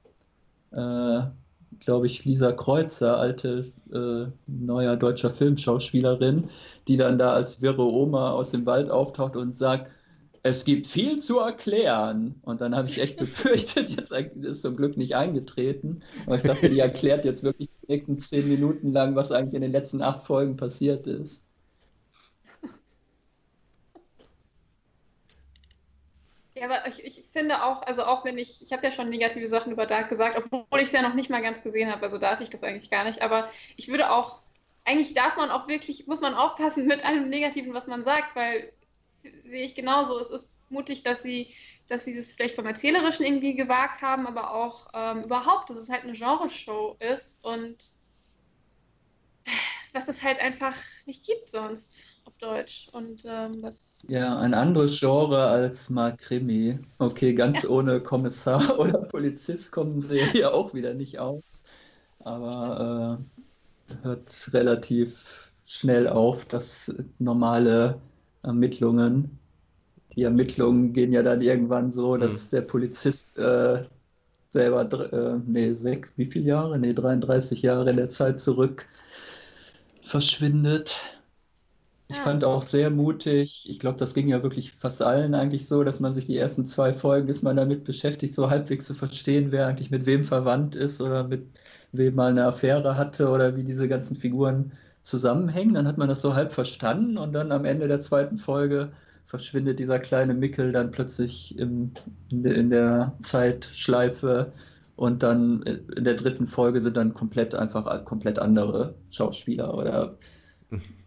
Äh, 0.71 1.19
Glaube 1.79 2.05
ich, 2.05 2.23
Lisa 2.23 2.51
Kreuzer, 2.51 3.17
alte 3.17 3.71
äh, 3.91 4.31
neuer 4.47 4.95
deutscher 4.95 5.31
Filmschauspielerin, 5.31 6.45
die 6.87 6.97
dann 6.97 7.17
da 7.17 7.33
als 7.33 7.61
wirre 7.61 7.83
Oma 7.83 8.31
aus 8.31 8.51
dem 8.51 8.65
Wald 8.65 8.89
auftaucht 8.91 9.35
und 9.35 9.57
sagt, 9.57 9.91
es 10.43 10.65
gibt 10.65 10.87
viel 10.87 11.19
zu 11.19 11.39
erklären. 11.39 12.35
Und 12.43 12.59
dann 12.59 12.75
habe 12.75 12.87
ich 12.89 12.99
echt 12.99 13.17
befürchtet, 13.17 13.89
jetzt 13.89 14.11
ist 14.11 14.61
zum 14.61 14.75
Glück 14.75 14.97
nicht 14.97 15.15
eingetreten. 15.15 16.03
Aber 16.25 16.35
ich 16.35 16.43
dachte, 16.43 16.69
die 16.69 16.79
erklärt 16.79 17.25
jetzt 17.25 17.43
wirklich 17.43 17.69
die 17.81 17.93
nächsten 17.93 18.19
zehn 18.19 18.47
Minuten 18.47 18.91
lang, 18.91 19.15
was 19.15 19.31
eigentlich 19.31 19.55
in 19.55 19.61
den 19.61 19.71
letzten 19.71 20.01
acht 20.01 20.23
Folgen 20.23 20.57
passiert 20.57 21.07
ist. 21.07 21.47
Ja, 26.55 26.69
aber 26.69 26.87
ich, 26.87 27.03
ich 27.03 27.25
finde 27.31 27.63
auch, 27.63 27.81
also 27.81 28.03
auch 28.03 28.23
wenn 28.23 28.37
ich, 28.37 28.61
ich 28.61 28.71
habe 28.71 28.83
ja 28.83 28.91
schon 28.91 29.09
negative 29.09 29.47
Sachen 29.47 29.71
über 29.71 29.85
Dark 29.85 30.09
gesagt, 30.09 30.37
obwohl 30.37 30.81
ich 30.81 30.83
es 30.83 30.91
ja 30.91 31.01
noch 31.01 31.15
nicht 31.15 31.29
mal 31.29 31.41
ganz 31.41 31.63
gesehen 31.63 31.91
habe, 31.91 32.03
also 32.03 32.19
darf 32.19 32.41
ich 32.41 32.49
das 32.49 32.63
eigentlich 32.63 32.91
gar 32.91 33.05
nicht, 33.05 33.21
aber 33.21 33.49
ich 33.75 33.89
würde 33.89 34.11
auch, 34.11 34.39
eigentlich 34.85 35.13
darf 35.13 35.35
man 35.35 35.49
auch 35.49 35.67
wirklich, 35.67 36.05
muss 36.05 36.21
man 36.21 36.35
aufpassen 36.35 36.85
mit 36.85 37.03
allem 37.05 37.27
Negativen, 37.27 37.73
was 37.73 37.87
man 37.87 38.03
sagt, 38.03 38.35
weil 38.35 38.71
sehe 39.45 39.63
ich 39.63 39.75
genauso. 39.75 40.19
Es 40.19 40.29
ist 40.29 40.57
mutig, 40.69 41.03
dass 41.03 41.23
sie, 41.23 41.47
dass 41.87 42.05
sie 42.05 42.15
das 42.15 42.31
vielleicht 42.31 42.55
vom 42.55 42.65
Erzählerischen 42.65 43.25
irgendwie 43.25 43.55
gewagt 43.55 44.01
haben, 44.01 44.27
aber 44.27 44.53
auch 44.53 44.87
ähm, 44.93 45.23
überhaupt, 45.23 45.69
dass 45.69 45.77
es 45.77 45.89
halt 45.89 46.03
eine 46.03 46.13
Genreshow 46.13 46.97
ist 46.99 47.43
und 47.43 47.77
was 49.93 50.07
es 50.07 50.23
halt 50.23 50.39
einfach 50.39 50.75
nicht 51.05 51.25
gibt 51.25 51.47
sonst 51.47 52.05
auf 52.25 52.37
Deutsch. 52.37 52.89
Und 52.91 53.23
ähm, 53.25 53.63
ja, 54.07 54.37
ein 54.39 54.53
anderes 54.53 54.99
Genre 54.99 55.45
als 55.45 55.89
mal 55.89 56.15
Krimi. 56.17 56.79
Okay, 56.97 57.33
ganz 57.33 57.63
ja. 57.63 57.69
ohne 57.69 58.01
Kommissar 58.01 58.79
oder 58.79 59.03
Polizist 59.03 59.71
kommen 59.71 60.01
sie 60.01 60.19
hier 60.31 60.53
auch 60.53 60.73
wieder 60.73 60.93
nicht 60.93 61.19
aus. 61.19 61.43
Aber 62.19 63.19
äh, 63.89 63.95
hört 64.03 64.53
relativ 64.53 65.51
schnell 65.65 66.07
auf, 66.07 66.45
dass 66.45 66.93
normale 67.19 67.99
Ermittlungen. 68.43 69.39
Die 70.15 70.23
Ermittlungen 70.23 70.93
gehen 70.93 71.11
ja 71.11 71.23
dann 71.23 71.41
irgendwann 71.41 71.91
so, 71.91 72.17
dass 72.17 72.45
mhm. 72.45 72.49
der 72.51 72.61
Polizist 72.61 73.39
äh, 73.39 73.83
selber, 74.49 75.11
äh, 75.11 75.39
nee, 75.45 75.73
sechs, 75.73 76.13
wie 76.15 76.25
viele 76.25 76.45
Jahre? 76.45 76.77
Nee, 76.77 76.93
33 76.93 77.61
Jahre 77.63 77.89
in 77.89 77.97
der 77.97 78.09
Zeit 78.09 78.39
zurück 78.39 78.87
verschwindet. 80.03 80.95
Ich 82.09 82.17
ja. 82.17 82.23
fand 82.23 82.43
auch 82.43 82.61
sehr 82.61 82.91
mutig, 82.91 83.67
ich 83.67 83.79
glaube, 83.79 83.97
das 83.97 84.13
ging 84.13 84.27
ja 84.27 84.43
wirklich 84.43 84.73
fast 84.73 85.01
allen 85.01 85.33
eigentlich 85.33 85.67
so, 85.67 85.83
dass 85.83 85.99
man 85.99 86.13
sich 86.13 86.25
die 86.25 86.37
ersten 86.37 86.65
zwei 86.65 86.93
Folgen, 86.93 87.29
ist 87.29 87.41
man 87.41 87.55
damit 87.55 87.85
beschäftigt, 87.85 88.35
so 88.35 88.49
halbwegs 88.49 88.85
zu 88.85 88.93
verstehen, 88.93 89.51
wer 89.51 89.67
eigentlich 89.67 89.89
mit 89.89 90.05
wem 90.05 90.25
verwandt 90.25 90.75
ist 90.75 91.01
oder 91.01 91.23
mit 91.23 91.47
wem 91.91 92.15
mal 92.15 92.29
eine 92.29 92.45
Affäre 92.45 92.97
hatte 92.97 93.29
oder 93.29 93.55
wie 93.55 93.63
diese 93.63 93.87
ganzen 93.87 94.15
Figuren 94.15 94.73
zusammenhängen. 95.03 95.75
Dann 95.75 95.87
hat 95.87 95.97
man 95.97 96.09
das 96.09 96.21
so 96.21 96.33
halb 96.33 96.53
verstanden 96.53 97.17
und 97.17 97.33
dann 97.33 97.51
am 97.51 97.65
Ende 97.65 97.87
der 97.87 98.01
zweiten 98.01 98.37
Folge 98.37 98.91
verschwindet 99.25 99.79
dieser 99.79 99.99
kleine 99.99 100.33
Mickel 100.33 100.71
dann 100.71 100.91
plötzlich 100.91 101.57
im, 101.57 101.91
in, 102.29 102.69
der 102.69 103.13
Zeitschleife 103.21 104.51
und 104.95 105.23
dann 105.23 105.63
in 105.63 106.03
der 106.03 106.15
dritten 106.15 106.47
Folge 106.47 106.81
sind 106.81 106.97
dann 106.97 107.13
komplett 107.13 107.55
einfach 107.55 108.03
komplett 108.05 108.39
andere 108.39 108.95
Schauspieler 109.09 109.73
oder 109.75 110.17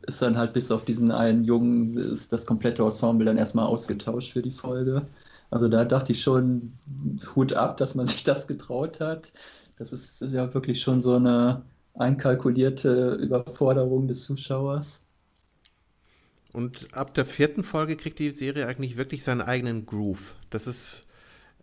ist 0.06 0.22
dann 0.22 0.38
halt 0.38 0.52
bis 0.52 0.70
auf 0.70 0.84
diesen 0.84 1.10
einen 1.10 1.44
Jungen 1.44 1.96
ist 1.96 2.32
das 2.32 2.46
komplette 2.46 2.82
Ensemble 2.82 3.26
dann 3.26 3.38
erstmal 3.38 3.66
ausgetauscht 3.66 4.32
für 4.32 4.42
die 4.42 4.52
Folge. 4.52 5.06
Also 5.50 5.68
da 5.68 5.84
dachte 5.84 6.12
ich 6.12 6.22
schon 6.22 6.72
Hut 7.34 7.52
ab, 7.52 7.76
dass 7.76 7.94
man 7.94 8.06
sich 8.06 8.24
das 8.24 8.46
getraut 8.46 9.00
hat. 9.00 9.32
Das 9.78 9.92
ist 9.92 10.22
ja 10.22 10.52
wirklich 10.54 10.80
schon 10.80 11.02
so 11.02 11.16
eine 11.16 11.62
einkalkulierte 11.98 13.14
Überforderung 13.14 14.08
des 14.08 14.22
Zuschauers. 14.22 15.02
Und 16.52 16.94
ab 16.94 17.12
der 17.14 17.26
vierten 17.26 17.64
Folge 17.64 17.96
kriegt 17.96 18.18
die 18.18 18.30
Serie 18.30 18.66
eigentlich 18.66 18.96
wirklich 18.96 19.22
seinen 19.22 19.42
eigenen 19.42 19.84
Groove. 19.84 20.34
Das 20.50 20.66
ist, 20.66 21.02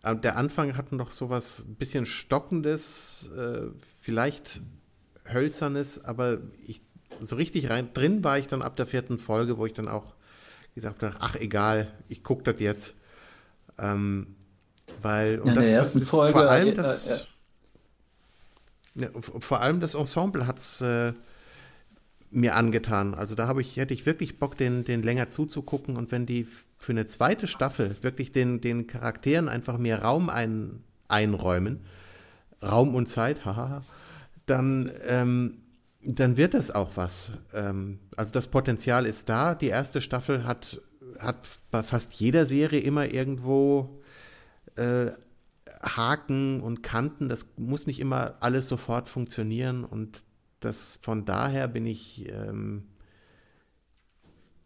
äh, 0.04 0.16
der 0.16 0.38
Anfang 0.38 0.78
hat 0.78 0.92
noch 0.92 1.12
so 1.12 1.30
was 1.30 1.66
ein 1.66 1.76
bisschen 1.76 2.06
Stockendes, 2.06 3.32
äh, 3.36 3.68
vielleicht 4.02 4.62
Hölzernes, 5.32 6.04
aber 6.04 6.40
ich, 6.68 6.82
so 7.22 7.36
richtig 7.36 7.70
rein 7.70 7.90
drin 7.94 8.24
war 8.24 8.38
ich 8.38 8.48
dann 8.48 8.62
ab 8.62 8.76
der 8.76 8.86
vierten 8.86 9.18
Folge, 9.18 9.58
wo 9.58 9.66
ich 9.66 9.74
dann 9.74 9.88
auch 9.88 10.14
gesagt 10.76 11.02
habe, 11.02 11.16
ach 11.20 11.36
egal, 11.36 11.92
ich 12.08 12.24
gucke 12.24 12.44
das 12.44 12.60
jetzt. 12.60 12.96
Ähm, 13.78 14.36
weil, 15.02 15.40
und 15.40 15.50
ja, 15.50 15.56
das, 15.56 15.72
das 15.72 15.96
ist 15.96 16.10
Folge, 16.10 16.34
vor 16.34 16.50
allem 16.50 16.76
das, 16.76 17.10
äh, 17.10 17.26
ja, 18.96 19.10
vor 19.20 19.62
allem 19.62 19.80
das 19.80 19.96
Ensemble 19.96 20.46
hat 20.48 20.60
es 20.60 20.82
äh, 20.82 21.14
mir 22.34 22.56
angetan. 22.56 23.14
Also 23.14 23.36
da 23.36 23.56
ich, 23.58 23.78
hätte 23.78 23.94
ich 23.94 24.06
wirklich 24.06 24.40
Bock, 24.40 24.58
den, 24.58 24.84
den 24.84 25.04
länger 25.04 25.30
zuzugucken. 25.30 25.96
Und 25.98 26.12
wenn 26.12 26.26
die 26.26 26.48
für 26.78 26.92
eine 26.92 27.08
zweite 27.08 27.48
Staffel 27.48 27.96
wirklich 28.02 28.32
den, 28.32 28.60
den 28.62 28.88
Charakteren 28.88 29.50
einfach 29.50 29.78
mehr 29.78 30.02
Raum 30.02 30.30
ein, 30.30 30.84
einräumen, 31.08 31.82
Raum 32.62 32.96
und 32.96 33.08
Zeit, 33.08 33.46
haha, 33.46 33.82
dann, 34.46 34.92
ähm, 35.08 35.60
dann 36.04 36.38
wird 36.38 36.54
das 36.54 36.72
auch 36.72 36.92
was. 36.96 37.32
Ähm, 37.54 38.00
also 38.18 38.34
das 38.34 38.48
Potenzial 38.48 39.06
ist 39.06 39.30
da. 39.30 39.56
Die 39.56 39.68
erste 39.68 40.02
Staffel 40.02 40.46
hat, 40.46 40.82
hat 41.20 41.38
bei 41.72 41.84
fast 41.84 42.14
jeder 42.14 42.46
Serie 42.46 42.82
immer 42.82 43.14
irgendwo 43.14 44.02
äh, 44.76 45.12
Haken 45.84 46.62
und 46.62 46.82
Kanten, 46.82 47.30
das 47.30 47.48
muss 47.58 47.88
nicht 47.88 48.00
immer 48.00 48.36
alles 48.40 48.68
sofort 48.68 49.10
funktionieren 49.10 49.84
und 49.84 50.22
das 50.60 51.00
von 51.02 51.26
daher 51.26 51.68
bin 51.68 51.86
ich 51.86 52.32
ähm, 52.32 52.84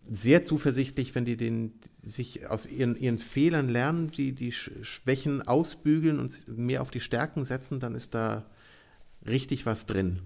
sehr 0.10 0.44
zuversichtlich, 0.44 1.16
wenn 1.16 1.26
die 1.26 1.38
den, 1.38 1.74
sich 2.04 2.48
aus 2.48 2.66
ihren, 2.66 2.96
ihren 2.96 3.18
Fehlern 3.18 3.68
lernen, 3.68 4.08
die, 4.08 4.34
die 4.34 4.52
Schwächen 4.52 5.42
ausbügeln 5.42 6.20
und 6.20 6.48
mehr 6.48 6.82
auf 6.82 6.92
die 6.92 7.02
Stärken 7.02 7.46
setzen, 7.46 7.80
dann 7.80 7.96
ist 7.96 8.14
da 8.14 8.46
richtig 9.26 9.66
was 9.66 9.86
drin. 9.86 10.22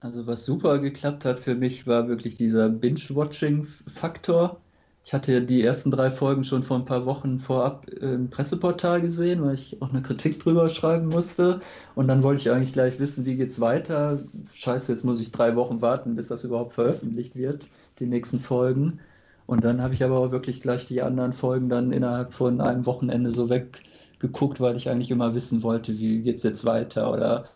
Also 0.00 0.26
was 0.26 0.44
super 0.44 0.78
geklappt 0.78 1.24
hat 1.24 1.40
für 1.40 1.54
mich, 1.54 1.86
war 1.86 2.08
wirklich 2.08 2.34
dieser 2.34 2.68
Binge-Watching-Faktor. 2.68 4.60
Ich 5.08 5.14
hatte 5.14 5.32
ja 5.32 5.40
die 5.40 5.64
ersten 5.64 5.90
drei 5.90 6.10
Folgen 6.10 6.44
schon 6.44 6.62
vor 6.62 6.76
ein 6.76 6.84
paar 6.84 7.06
Wochen 7.06 7.38
vorab 7.38 7.88
im 7.88 8.28
Presseportal 8.28 9.00
gesehen, 9.00 9.42
weil 9.42 9.54
ich 9.54 9.80
auch 9.80 9.88
eine 9.88 10.02
Kritik 10.02 10.38
drüber 10.38 10.68
schreiben 10.68 11.08
musste. 11.08 11.60
Und 11.94 12.08
dann 12.08 12.22
wollte 12.22 12.42
ich 12.42 12.50
eigentlich 12.50 12.74
gleich 12.74 13.00
wissen, 13.00 13.24
wie 13.24 13.36
geht's 13.36 13.58
weiter. 13.58 14.18
Scheiße, 14.52 14.92
jetzt 14.92 15.06
muss 15.06 15.18
ich 15.18 15.32
drei 15.32 15.56
Wochen 15.56 15.80
warten, 15.80 16.14
bis 16.14 16.26
das 16.28 16.44
überhaupt 16.44 16.74
veröffentlicht 16.74 17.36
wird, 17.36 17.68
die 18.00 18.04
nächsten 18.04 18.38
Folgen. 18.38 19.00
Und 19.46 19.64
dann 19.64 19.80
habe 19.80 19.94
ich 19.94 20.04
aber 20.04 20.18
auch 20.18 20.30
wirklich 20.30 20.60
gleich 20.60 20.86
die 20.86 21.00
anderen 21.00 21.32
Folgen 21.32 21.70
dann 21.70 21.90
innerhalb 21.90 22.34
von 22.34 22.60
einem 22.60 22.84
Wochenende 22.84 23.32
so 23.32 23.48
weggeguckt, 23.48 24.60
weil 24.60 24.76
ich 24.76 24.90
eigentlich 24.90 25.10
immer 25.10 25.34
wissen 25.34 25.62
wollte, 25.62 25.98
wie 25.98 26.20
geht's 26.20 26.42
jetzt 26.42 26.66
weiter. 26.66 27.10
Oder 27.10 27.46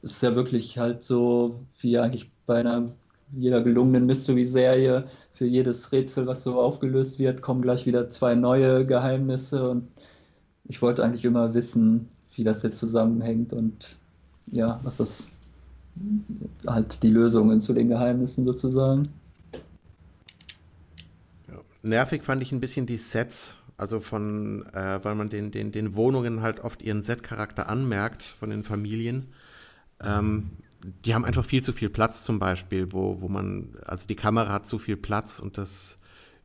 es 0.00 0.12
ist 0.12 0.22
ja 0.22 0.34
wirklich 0.34 0.78
halt 0.78 1.02
so, 1.02 1.60
wie 1.78 1.98
eigentlich 1.98 2.30
bei 2.46 2.60
einer 2.60 2.86
jeder 3.36 3.62
gelungenen 3.62 4.06
Mystery-Serie, 4.06 5.04
für 5.32 5.46
jedes 5.46 5.92
Rätsel, 5.92 6.26
was 6.26 6.42
so 6.42 6.60
aufgelöst 6.60 7.18
wird, 7.18 7.42
kommen 7.42 7.62
gleich 7.62 7.86
wieder 7.86 8.08
zwei 8.10 8.34
neue 8.34 8.86
Geheimnisse. 8.86 9.70
Und 9.70 9.88
ich 10.64 10.82
wollte 10.82 11.04
eigentlich 11.04 11.24
immer 11.24 11.54
wissen, 11.54 12.08
wie 12.34 12.44
das 12.44 12.62
jetzt 12.62 12.78
zusammenhängt 12.78 13.52
und 13.52 13.96
ja, 14.50 14.80
was 14.82 14.98
das 14.98 15.30
halt 16.66 17.02
die 17.02 17.10
Lösungen 17.10 17.60
zu 17.60 17.72
den 17.72 17.88
Geheimnissen 17.88 18.44
sozusagen. 18.44 19.08
Nervig 21.82 22.22
fand 22.22 22.42
ich 22.42 22.52
ein 22.52 22.60
bisschen 22.60 22.86
die 22.86 22.96
Sets, 22.96 23.54
also 23.76 24.00
von, 24.00 24.64
äh, 24.72 25.00
weil 25.02 25.14
man 25.14 25.28
den, 25.30 25.50
den, 25.50 25.72
den 25.72 25.96
Wohnungen 25.96 26.40
halt 26.40 26.60
oft 26.60 26.80
ihren 26.82 27.02
Set-Charakter 27.02 27.68
anmerkt 27.68 28.22
von 28.22 28.50
den 28.50 28.62
Familien. 28.62 29.26
Ähm, 30.02 30.50
die 30.84 31.14
haben 31.14 31.24
einfach 31.24 31.44
viel 31.44 31.62
zu 31.62 31.72
viel 31.72 31.90
Platz 31.90 32.24
zum 32.24 32.38
Beispiel, 32.38 32.92
wo, 32.92 33.20
wo 33.20 33.28
man, 33.28 33.76
also 33.84 34.06
die 34.06 34.16
Kamera 34.16 34.52
hat 34.52 34.66
zu 34.66 34.78
viel 34.78 34.96
Platz 34.96 35.38
und 35.38 35.58
das 35.58 35.96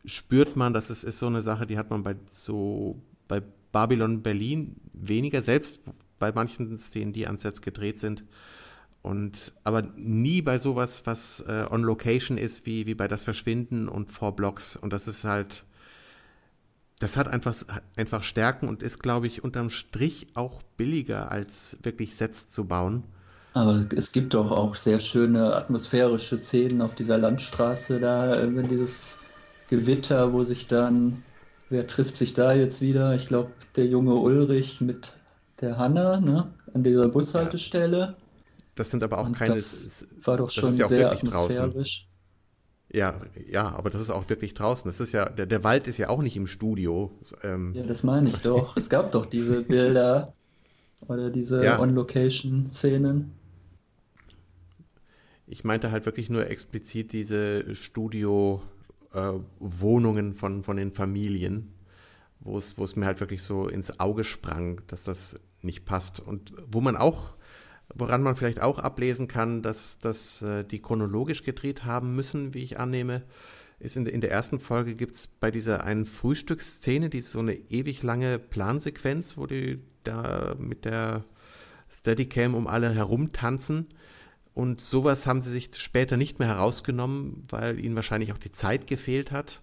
spürt 0.05 0.55
man, 0.55 0.73
das 0.73 0.89
ist, 0.89 1.03
ist 1.03 1.19
so 1.19 1.27
eine 1.27 1.41
Sache, 1.41 1.65
die 1.65 1.77
hat 1.77 1.89
man 1.89 2.03
bei 2.03 2.15
so 2.29 3.01
bei 3.27 3.41
Babylon 3.71 4.21
Berlin 4.21 4.75
weniger, 4.93 5.41
selbst 5.41 5.81
bei 6.19 6.31
manchen 6.31 6.77
Szenen, 6.77 7.13
die 7.13 7.27
ans 7.27 7.41
Sets 7.41 7.61
gedreht 7.61 7.99
sind. 7.99 8.23
Und 9.01 9.53
aber 9.63 9.83
nie 9.95 10.41
bei 10.41 10.57
sowas, 10.57 11.03
was 11.05 11.41
äh, 11.41 11.65
on 11.69 11.83
Location 11.83 12.37
ist, 12.37 12.65
wie, 12.65 12.85
wie 12.85 12.95
bei 12.95 13.07
das 13.07 13.23
Verschwinden 13.23 13.87
und 13.87 14.11
Four 14.11 14.35
Blocks. 14.35 14.75
Und 14.75 14.91
das 14.91 15.07
ist 15.07 15.23
halt, 15.23 15.63
das 16.99 17.15
hat 17.15 17.27
einfach, 17.27 17.55
einfach 17.95 18.23
Stärken 18.23 18.67
und 18.67 18.83
ist, 18.83 19.01
glaube 19.01 19.27
ich, 19.27 19.43
unterm 19.43 19.69
Strich 19.69 20.27
auch 20.33 20.61
billiger, 20.75 21.31
als 21.31 21.77
wirklich 21.83 22.15
Sets 22.15 22.47
zu 22.47 22.65
bauen. 22.65 23.03
Aber 23.57 23.87
es 23.95 24.11
gibt 24.11 24.35
doch 24.35 24.51
auch 24.51 24.75
sehr 24.75 24.99
schöne 24.99 25.55
atmosphärische 25.55 26.37
Szenen 26.37 26.79
auf 26.79 26.93
dieser 26.93 27.17
Landstraße 27.17 27.99
da, 27.99 28.39
wenn 28.39 28.69
dieses 28.69 29.17
Gewitter, 29.67 30.31
wo 30.31 30.43
sich 30.43 30.67
dann, 30.67 31.23
wer 31.71 31.87
trifft 31.87 32.17
sich 32.17 32.35
da 32.35 32.53
jetzt 32.53 32.81
wieder? 32.81 33.15
Ich 33.15 33.25
glaube, 33.25 33.49
der 33.75 33.87
junge 33.87 34.13
Ulrich 34.13 34.79
mit 34.79 35.11
der 35.59 35.75
Hanna, 35.79 36.19
ne? 36.19 36.53
An 36.75 36.83
dieser 36.83 37.09
Bushaltestelle. 37.09 37.97
Ja. 37.99 38.15
Das 38.75 38.91
sind 38.91 39.01
aber 39.01 39.17
auch 39.17 39.25
Und 39.25 39.35
keine. 39.35 39.55
Das 39.55 40.05
war 40.23 40.37
doch 40.37 40.51
schon 40.51 40.77
ja 40.77 40.87
sehr 40.87 41.11
atmosphärisch. 41.11 42.05
Draußen. 42.05 42.93
Ja, 42.93 43.21
ja, 43.49 43.75
aber 43.75 43.89
das 43.89 44.01
ist 44.01 44.11
auch 44.11 44.29
wirklich 44.29 44.53
draußen. 44.53 44.87
Das 44.87 44.99
ist 44.99 45.13
ja, 45.13 45.29
der, 45.29 45.47
der 45.47 45.63
Wald 45.63 45.87
ist 45.87 45.97
ja 45.97 46.09
auch 46.09 46.21
nicht 46.21 46.37
im 46.37 46.45
Studio. 46.45 47.11
Ähm, 47.41 47.73
ja, 47.73 47.81
das 47.81 48.03
meine 48.03 48.29
ich 48.29 48.37
doch. 48.37 48.77
es 48.77 48.87
gab 48.87 49.11
doch 49.13 49.25
diese 49.25 49.63
Bilder 49.63 50.35
oder 51.07 51.31
diese 51.31 51.65
ja. 51.65 51.79
On-Location-Szenen. 51.79 53.33
Ich 55.47 55.63
meinte 55.63 55.91
halt 55.91 56.05
wirklich 56.05 56.29
nur 56.29 56.47
explizit 56.47 57.13
diese 57.13 57.73
Studio-Wohnungen 57.73 60.31
äh, 60.31 60.35
von, 60.35 60.63
von 60.63 60.77
den 60.77 60.91
Familien, 60.91 61.73
wo 62.39 62.57
es, 62.57 62.95
mir 62.95 63.05
halt 63.05 63.19
wirklich 63.19 63.41
so 63.41 63.67
ins 63.67 63.99
Auge 63.99 64.23
sprang, 64.23 64.81
dass 64.87 65.03
das 65.03 65.33
nicht 65.61 65.85
passt. 65.85 66.19
Und 66.19 66.53
wo 66.67 66.81
man 66.81 66.95
auch 66.95 67.37
Woran 67.95 68.21
man 68.21 68.35
vielleicht 68.35 68.61
auch 68.61 68.79
ablesen 68.79 69.27
kann, 69.27 69.61
dass, 69.61 69.97
dass 69.99 70.41
äh, 70.41 70.63
die 70.63 70.81
chronologisch 70.81 71.43
gedreht 71.43 71.85
haben 71.85 72.15
müssen, 72.15 72.53
wie 72.53 72.63
ich 72.63 72.79
annehme, 72.79 73.23
ist 73.79 73.95
in, 73.95 74.05
in 74.05 74.21
der 74.21 74.31
ersten 74.31 74.59
Folge 74.59 74.95
gibt 74.95 75.15
es 75.15 75.27
bei 75.27 75.51
dieser 75.51 75.83
einen 75.83 76.05
Frühstücksszene, 76.05 77.09
die 77.09 77.19
ist 77.19 77.31
so 77.31 77.39
eine 77.39 77.53
ewig 77.53 78.03
lange 78.03 78.39
Plansequenz, 78.39 79.37
wo 79.37 79.45
die 79.45 79.79
da 80.03 80.55
mit 80.59 80.83
der 80.83 81.23
Steadicam 81.89 82.55
um 82.55 82.67
alle 82.67 82.89
herumtanzen. 82.89 83.87
Und 84.57 84.81
sowas 84.81 85.27
haben 85.27 85.41
sie 85.41 85.51
sich 85.51 85.69
später 85.75 86.17
nicht 86.17 86.39
mehr 86.39 86.47
herausgenommen, 86.47 87.43
weil 87.47 87.79
ihnen 87.79 87.95
wahrscheinlich 87.95 88.33
auch 88.33 88.39
die 88.39 88.51
Zeit 88.51 88.87
gefehlt 88.87 89.31
hat. 89.31 89.61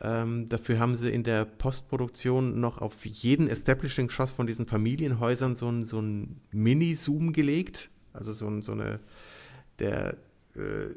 Ähm, 0.00 0.46
dafür 0.48 0.78
haben 0.78 0.94
sie 0.94 1.10
in 1.10 1.24
der 1.24 1.44
Postproduktion 1.44 2.60
noch 2.60 2.78
auf 2.78 3.04
jeden 3.04 3.48
Establishing-Shot 3.48 4.30
von 4.30 4.46
diesen 4.46 4.66
Familienhäusern 4.66 5.56
so 5.56 5.68
ein, 5.68 5.84
so 5.84 6.00
Mini-Zoom 6.52 7.32
gelegt. 7.32 7.90
Also 8.12 8.32
so, 8.32 8.46
ein, 8.46 8.62
so 8.62 8.70
eine, 8.70 9.00
der, 9.80 10.12
äh, 10.54 10.94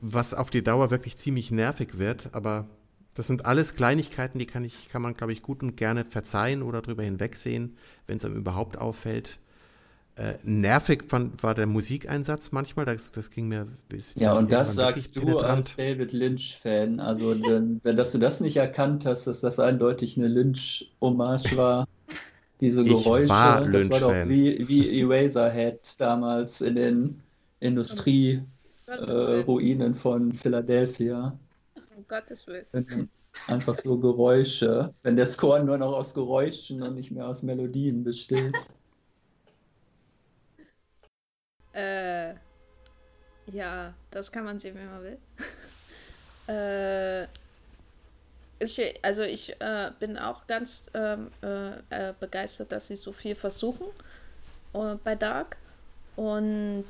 was 0.00 0.32
auf 0.32 0.50
die 0.50 0.62
Dauer 0.62 0.92
wirklich 0.92 1.16
ziemlich 1.16 1.50
nervig 1.50 1.98
wird. 1.98 2.28
Aber 2.30 2.68
das 3.14 3.26
sind 3.26 3.46
alles 3.46 3.74
Kleinigkeiten, 3.74 4.38
die 4.38 4.46
kann, 4.46 4.62
ich, 4.62 4.90
kann 4.90 5.02
man, 5.02 5.14
glaube 5.14 5.32
ich, 5.32 5.42
gut 5.42 5.60
und 5.64 5.76
gerne 5.76 6.04
verzeihen 6.04 6.62
oder 6.62 6.82
drüber 6.82 7.02
hinwegsehen, 7.02 7.76
wenn 8.06 8.18
es 8.18 8.24
einem 8.24 8.36
überhaupt 8.36 8.78
auffällt. 8.78 9.40
Äh, 10.16 10.34
nervig 10.42 11.04
fand, 11.08 11.40
war 11.42 11.54
der 11.54 11.66
Musikeinsatz 11.66 12.52
manchmal, 12.52 12.84
das, 12.84 13.10
das 13.12 13.30
ging 13.30 13.48
mir. 13.48 13.66
Ja, 14.16 14.34
und 14.34 14.52
das 14.52 14.74
sagst 14.74 15.16
du 15.16 15.38
als 15.38 15.74
David 15.76 16.12
Lynch-Fan. 16.12 17.00
Also, 17.00 17.32
denn, 17.34 17.80
wenn 17.84 17.96
dass 17.96 18.12
du 18.12 18.18
das 18.18 18.40
nicht 18.40 18.58
erkannt 18.58 19.06
hast, 19.06 19.26
dass 19.26 19.40
das 19.40 19.58
eindeutig 19.58 20.18
eine 20.18 20.28
Lynch-Hommage 20.28 21.56
war. 21.56 21.88
Diese 22.60 22.84
Geräusche, 22.84 23.24
ich 23.24 23.30
war 23.30 23.66
das 23.66 23.88
war 23.88 24.00
doch 24.00 24.28
wie, 24.28 24.68
wie 24.68 25.00
Eraserhead 25.00 25.94
damals 25.96 26.60
in 26.60 26.74
den 26.74 27.22
Industrie-Ruinen 27.60 29.92
äh, 29.92 29.94
von 29.94 30.34
Philadelphia. 30.34 31.38
Um 31.96 32.04
Gottes 32.06 32.46
Willen. 32.46 33.08
Einfach 33.46 33.74
so 33.74 33.96
Geräusche, 33.96 34.92
wenn 35.02 35.16
der 35.16 35.24
Score 35.24 35.64
nur 35.64 35.78
noch 35.78 35.94
aus 35.94 36.12
Geräuschen 36.12 36.82
und 36.82 36.96
nicht 36.96 37.10
mehr 37.10 37.26
aus 37.26 37.42
Melodien 37.42 38.04
besteht. 38.04 38.52
Äh, 41.72 42.34
ja, 43.52 43.92
das 44.10 44.30
kann 44.30 44.44
man 44.44 44.58
sehen, 44.58 44.76
wenn 44.76 44.90
man 44.90 45.02
will. 45.02 45.18
äh, 46.48 47.26
ich, 48.62 48.80
also 49.02 49.22
ich 49.22 49.60
äh, 49.60 49.90
bin 49.98 50.18
auch 50.18 50.46
ganz 50.46 50.86
ähm, 50.94 51.30
äh, 51.42 51.70
äh, 51.90 52.12
begeistert, 52.18 52.72
dass 52.72 52.88
sie 52.88 52.96
so 52.96 53.12
viel 53.12 53.34
versuchen 53.34 53.86
äh, 54.74 54.96
bei 55.02 55.14
Dark. 55.14 55.56
Und 56.16 56.84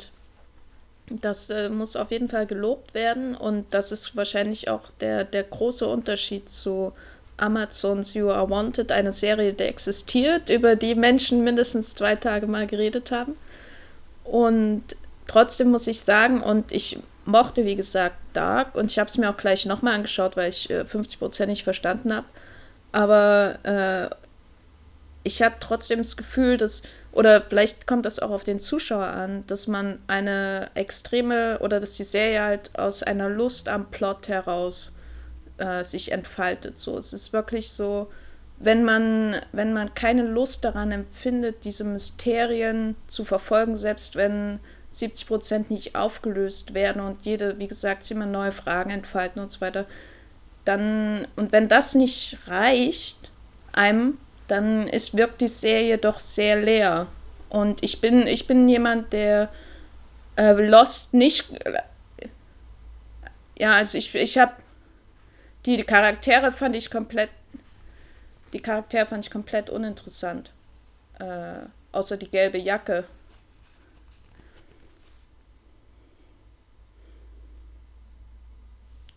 das 1.08 1.50
äh, 1.50 1.68
muss 1.68 1.96
auf 1.96 2.10
jeden 2.10 2.28
Fall 2.28 2.46
gelobt 2.46 2.94
werden. 2.94 3.36
Und 3.36 3.72
das 3.72 3.92
ist 3.92 4.16
wahrscheinlich 4.16 4.68
auch 4.68 4.90
der, 5.00 5.24
der 5.24 5.44
große 5.44 5.86
Unterschied 5.86 6.48
zu 6.48 6.92
Amazons 7.36 8.14
You 8.14 8.30
Are 8.30 8.50
Wanted, 8.50 8.92
eine 8.92 9.12
Serie, 9.12 9.52
die 9.52 9.64
existiert, 9.64 10.50
über 10.50 10.76
die 10.76 10.94
Menschen 10.94 11.42
mindestens 11.42 11.94
zwei 11.94 12.16
Tage 12.16 12.46
mal 12.46 12.66
geredet 12.66 13.10
haben. 13.10 13.36
Und 14.24 14.84
trotzdem 15.26 15.70
muss 15.70 15.86
ich 15.86 16.02
sagen, 16.02 16.42
und 16.42 16.72
ich 16.72 16.98
mochte, 17.24 17.64
wie 17.64 17.76
gesagt, 17.76 18.16
Dark 18.32 18.74
und 18.74 18.90
ich 18.90 18.98
habe 18.98 19.08
es 19.08 19.18
mir 19.18 19.30
auch 19.30 19.36
gleich 19.36 19.66
nochmal 19.66 19.94
angeschaut, 19.94 20.36
weil 20.36 20.50
ich 20.50 20.70
äh, 20.70 20.82
50% 20.82 21.46
nicht 21.46 21.64
verstanden 21.64 22.14
habe. 22.14 22.26
Aber 22.92 23.58
äh, 23.62 24.14
ich 25.22 25.42
habe 25.42 25.56
trotzdem 25.60 25.98
das 25.98 26.16
Gefühl, 26.16 26.56
dass, 26.56 26.82
oder 27.12 27.42
vielleicht 27.42 27.86
kommt 27.86 28.06
das 28.06 28.18
auch 28.20 28.30
auf 28.30 28.44
den 28.44 28.58
Zuschauer 28.58 29.06
an, 29.06 29.44
dass 29.46 29.66
man 29.66 30.00
eine 30.06 30.70
extreme, 30.74 31.58
oder 31.60 31.80
dass 31.80 31.94
die 31.94 32.04
Serie 32.04 32.42
halt 32.42 32.78
aus 32.78 33.02
einer 33.02 33.28
Lust 33.28 33.68
am 33.68 33.90
Plot 33.90 34.28
heraus 34.28 34.94
äh, 35.58 35.84
sich 35.84 36.12
entfaltet. 36.12 36.78
So, 36.78 36.96
es 36.98 37.12
ist 37.12 37.32
wirklich 37.32 37.70
so, 37.70 38.10
wenn 38.60 38.84
man, 38.84 39.40
wenn 39.52 39.72
man 39.72 39.94
keine 39.94 40.22
Lust 40.22 40.64
daran 40.64 40.92
empfindet, 40.92 41.64
diese 41.64 41.82
Mysterien 41.82 42.94
zu 43.06 43.24
verfolgen, 43.24 43.74
selbst 43.74 44.16
wenn 44.16 44.60
70 44.90 45.26
Prozent 45.26 45.70
nicht 45.70 45.96
aufgelöst 45.96 46.74
werden 46.74 47.00
und 47.00 47.24
jede, 47.24 47.58
wie 47.58 47.68
gesagt, 47.68 48.08
immer 48.10 48.26
neue 48.26 48.52
Fragen 48.52 48.90
entfalten 48.90 49.40
und 49.40 49.50
so 49.50 49.62
weiter, 49.62 49.86
dann, 50.66 51.26
und 51.36 51.52
wenn 51.52 51.68
das 51.68 51.94
nicht 51.94 52.36
reicht 52.46 53.30
einem, 53.72 54.18
dann 54.46 54.86
ist, 54.88 55.16
wirkt 55.16 55.40
die 55.40 55.48
Serie 55.48 55.96
doch 55.96 56.20
sehr 56.20 56.60
leer. 56.60 57.06
Und 57.48 57.82
ich 57.82 58.02
bin, 58.02 58.26
ich 58.26 58.46
bin 58.46 58.68
jemand, 58.68 59.14
der 59.14 59.48
äh, 60.36 60.52
Lost 60.52 61.14
nicht. 61.14 61.50
Äh, 61.64 62.28
ja, 63.58 63.72
also 63.72 63.96
ich, 63.96 64.14
ich 64.14 64.36
habe 64.36 64.52
die 65.66 65.82
Charaktere 65.82 66.52
fand 66.52 66.76
ich 66.76 66.90
komplett 66.90 67.30
die 68.52 68.60
Charaktere 68.60 69.06
fand 69.06 69.24
ich 69.24 69.30
komplett 69.30 69.70
uninteressant. 69.70 70.50
Äh, 71.18 71.60
außer 71.92 72.16
die 72.16 72.30
gelbe 72.30 72.58
Jacke. 72.58 73.04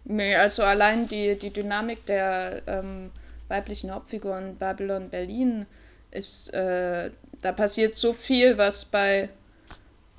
Nee, 0.06 0.36
also 0.36 0.64
allein 0.64 1.08
die, 1.08 1.36
die 1.36 1.50
Dynamik 1.50 2.06
der 2.06 2.62
ähm, 2.68 3.12
weiblichen 3.48 3.92
Hauptfigur 3.92 4.38
in 4.38 4.58
Babylon 4.58 5.10
Berlin 5.10 5.66
ist, 6.12 6.54
äh, 6.54 7.10
da 7.42 7.52
passiert 7.52 7.96
so 7.96 8.14
viel, 8.14 8.58
was 8.58 8.86
bei, 8.86 9.30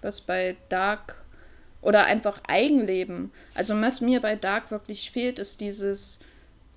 was 0.00 0.20
bei 0.22 0.56
Dark 0.68 1.16
oder 1.82 2.06
einfach 2.06 2.40
Eigenleben. 2.48 3.30
Also 3.54 3.78
was 3.80 4.00
mir 4.00 4.20
bei 4.20 4.36
Dark 4.36 4.70
wirklich 4.70 5.10
fehlt, 5.10 5.38
ist 5.38 5.60
dieses 5.60 6.18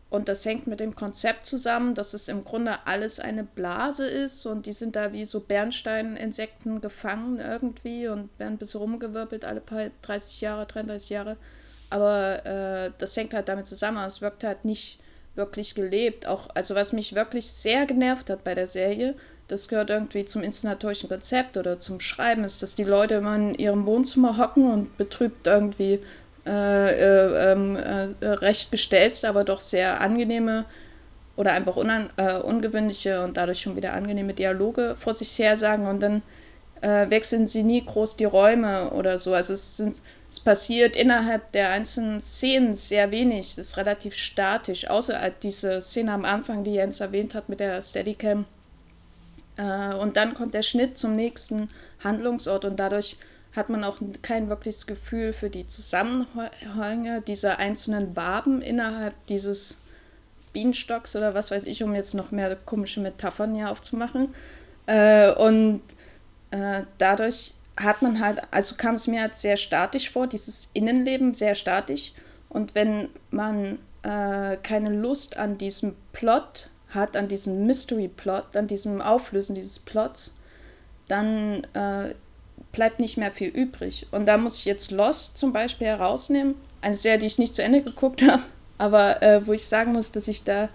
und 0.10 0.30
das 0.30 0.46
hängt 0.46 0.68
mit 0.68 0.80
dem 0.80 0.96
Konzept 0.96 1.46
zusammen, 1.46 1.94
dass 1.94 2.14
es 2.14 2.30
im 2.30 2.46
Grunde 2.46 2.78
alles 2.86 3.20
eine 3.20 3.44
Blase 3.44 4.08
ist 4.08 4.46
und 4.46 4.66
die 4.66 4.74
sind 4.74 4.96
da 4.96 5.12
wie 5.12 5.26
so 5.26 5.42
Bernsteininsekten 5.42 6.80
gefangen 6.80 7.40
irgendwie 7.40 8.08
und 8.08 8.30
werden 8.40 8.54
ein 8.54 8.58
bisschen 8.58 8.80
rumgewirbelt 8.80 9.44
alle 9.44 9.60
paar 9.60 9.90
30 10.04 10.40
Jahre, 10.40 10.66
33 10.66 11.10
Jahre. 11.10 11.36
Aber 11.90 12.46
äh, 12.46 12.92
das 12.98 13.18
hängt 13.18 13.34
halt 13.34 13.50
damit 13.50 13.66
zusammen. 13.66 14.04
Es 14.06 14.22
wirkt 14.22 14.46
halt 14.46 14.64
nicht 14.64 15.00
wirklich 15.36 15.76
gelebt. 15.76 16.26
Auch, 16.26 16.50
also 16.54 16.74
was 16.74 16.94
mich 16.94 17.14
wirklich 17.14 17.48
sehr 17.52 17.86
genervt 17.86 18.30
hat 18.30 18.46
bei 18.46 18.56
der 18.56 18.68
Serie, 18.68 19.14
das 19.50 19.68
gehört 19.68 19.90
irgendwie 19.90 20.26
zum 20.26 20.44
inszenatorischen 20.44 21.10
Konzept 21.10 21.58
oder 21.58 21.80
zum 21.80 22.00
Schreiben, 22.00 22.44
ist, 22.44 22.62
dass 22.62 22.76
die 22.76 22.84
Leute 22.84 23.16
immer 23.16 23.36
in 23.36 23.56
ihrem 23.56 23.86
Wohnzimmer 23.86 24.38
hocken 24.38 24.72
und 24.72 24.98
betrübt 24.98 25.48
irgendwie 25.48 26.00
äh, 26.48 26.92
äh, 26.92 27.52
ähm, 27.52 27.76
äh, 27.76 28.28
recht 28.28 28.72
gestellt, 28.72 29.24
aber 29.26 29.44
doch 29.44 29.62
sehr 29.62 30.02
angenehme 30.02 30.66
oder 31.36 31.52
einfach 31.52 31.76
unan, 31.76 32.10
äh, 32.18 32.36
ungewöhnliche 32.36 33.24
und 33.24 33.38
dadurch 33.38 33.62
schon 33.62 33.76
wieder 33.76 33.94
angenehme 33.94 34.34
Dialoge 34.34 34.96
vor 34.98 35.14
sich 35.14 35.38
her 35.38 35.56
sagen 35.58 35.88
und 35.88 36.00
dann 36.02 36.22
äh, 36.82 37.10
wechseln 37.10 37.48
sie 37.48 37.64
nie 37.64 37.84
groß 37.84 38.18
die 38.18 38.26
Räume 38.26 38.92
oder 38.92 39.20
so. 39.20 39.34
Also 39.34 39.54
es, 39.54 39.78
sind, 39.78 40.02
es 40.30 40.40
passiert 40.40 40.96
innerhalb 40.96 41.52
der 41.52 41.70
einzelnen 41.70 42.22
Szenen 42.22 42.74
sehr 42.76 43.12
wenig. 43.12 43.52
Es 43.52 43.58
ist 43.58 43.78
relativ 43.78 44.16
statisch, 44.16 44.88
außer 44.88 45.20
halt 45.20 45.44
diese 45.44 45.82
Szene 45.82 46.12
am 46.12 46.26
Anfang, 46.26 46.64
die 46.64 46.74
Jens 46.74 47.00
erwähnt 47.00 47.36
hat 47.36 47.50
mit 47.50 47.60
der 47.60 47.82
Steadicam. 47.82 48.46
Äh, 49.58 49.96
und 49.96 50.18
dann 50.18 50.34
kommt 50.34 50.54
der 50.54 50.64
Schnitt 50.64 50.98
zum 50.98 51.16
nächsten 51.16 51.70
Handlungsort 52.04 52.66
und 52.66 52.78
dadurch 52.80 53.18
hat 53.58 53.70
man 53.70 53.84
auch 53.84 53.98
kein 54.22 54.50
wirkliches 54.50 54.88
Gefühl 54.88 55.34
für 55.34 55.50
die 55.50 55.68
Zusammenhänge 55.68 57.22
dieser 57.22 57.58
einzelnen 57.58 58.16
Waben 58.16 58.62
innerhalb 58.62 59.14
dieses 59.26 59.78
Bienenstocks 60.54 61.16
oder 61.16 61.34
was 61.34 61.52
weiß 61.52 61.66
ich, 61.66 61.84
um 61.84 61.94
jetzt 61.94 62.14
noch 62.14 62.32
mehr 62.32 62.56
komische 62.56 63.00
Metaphern 63.00 63.56
hier 63.56 63.70
aufzumachen. 63.70 64.34
Äh, 64.86 65.34
und 65.34 65.82
äh, 66.52 66.84
dadurch 66.98 67.56
hat 67.76 68.02
man 68.02 68.20
halt, 68.20 68.42
also 68.52 68.76
kam 68.76 68.96
es 68.96 69.08
mir 69.08 69.24
als 69.24 69.42
sehr 69.42 69.58
statisch 69.58 70.10
vor, 70.12 70.28
dieses 70.28 70.70
Innenleben 70.74 71.34
sehr 71.34 71.56
statisch. 71.56 72.14
Und 72.50 72.76
wenn 72.76 73.10
man 73.30 73.80
äh, 74.04 74.58
keine 74.58 74.90
Lust 74.90 75.38
an 75.38 75.58
diesem 75.58 75.96
Plot 76.14 76.70
hat, 76.90 77.18
an 77.18 77.28
diesem 77.28 77.66
Mystery-Plot, 77.66 78.56
an 78.56 78.68
diesem 78.68 79.02
Auflösen 79.02 79.56
dieses 79.56 79.80
Plots, 79.80 80.36
dann 81.08 81.66
äh, 81.74 82.14
bleibt 82.72 83.00
nicht 83.00 83.18
mehr 83.18 83.32
viel 83.32 83.50
übrig. 83.50 84.08
Und 84.12 84.26
da 84.26 84.38
muss 84.38 84.60
ich 84.60 84.66
jetzt 84.66 84.92
Lost 84.92 85.38
zum 85.38 85.54
Beispiel 85.54 85.88
herausnehmen. 85.88 86.56
Eine 86.82 86.96
Serie, 86.96 87.20
die 87.20 87.26
ich 87.26 87.40
nicht 87.40 87.56
zu 87.56 87.64
Ende 87.64 87.82
geguckt 87.82 88.22
habe, 88.28 88.44
aber 88.78 89.22
äh, 89.22 89.46
wo 89.46 89.54
ich 89.54 89.68
sagen 89.68 89.94
muss, 89.94 90.12
dass 90.12 90.28
ich 90.28 90.44
da 90.44 90.70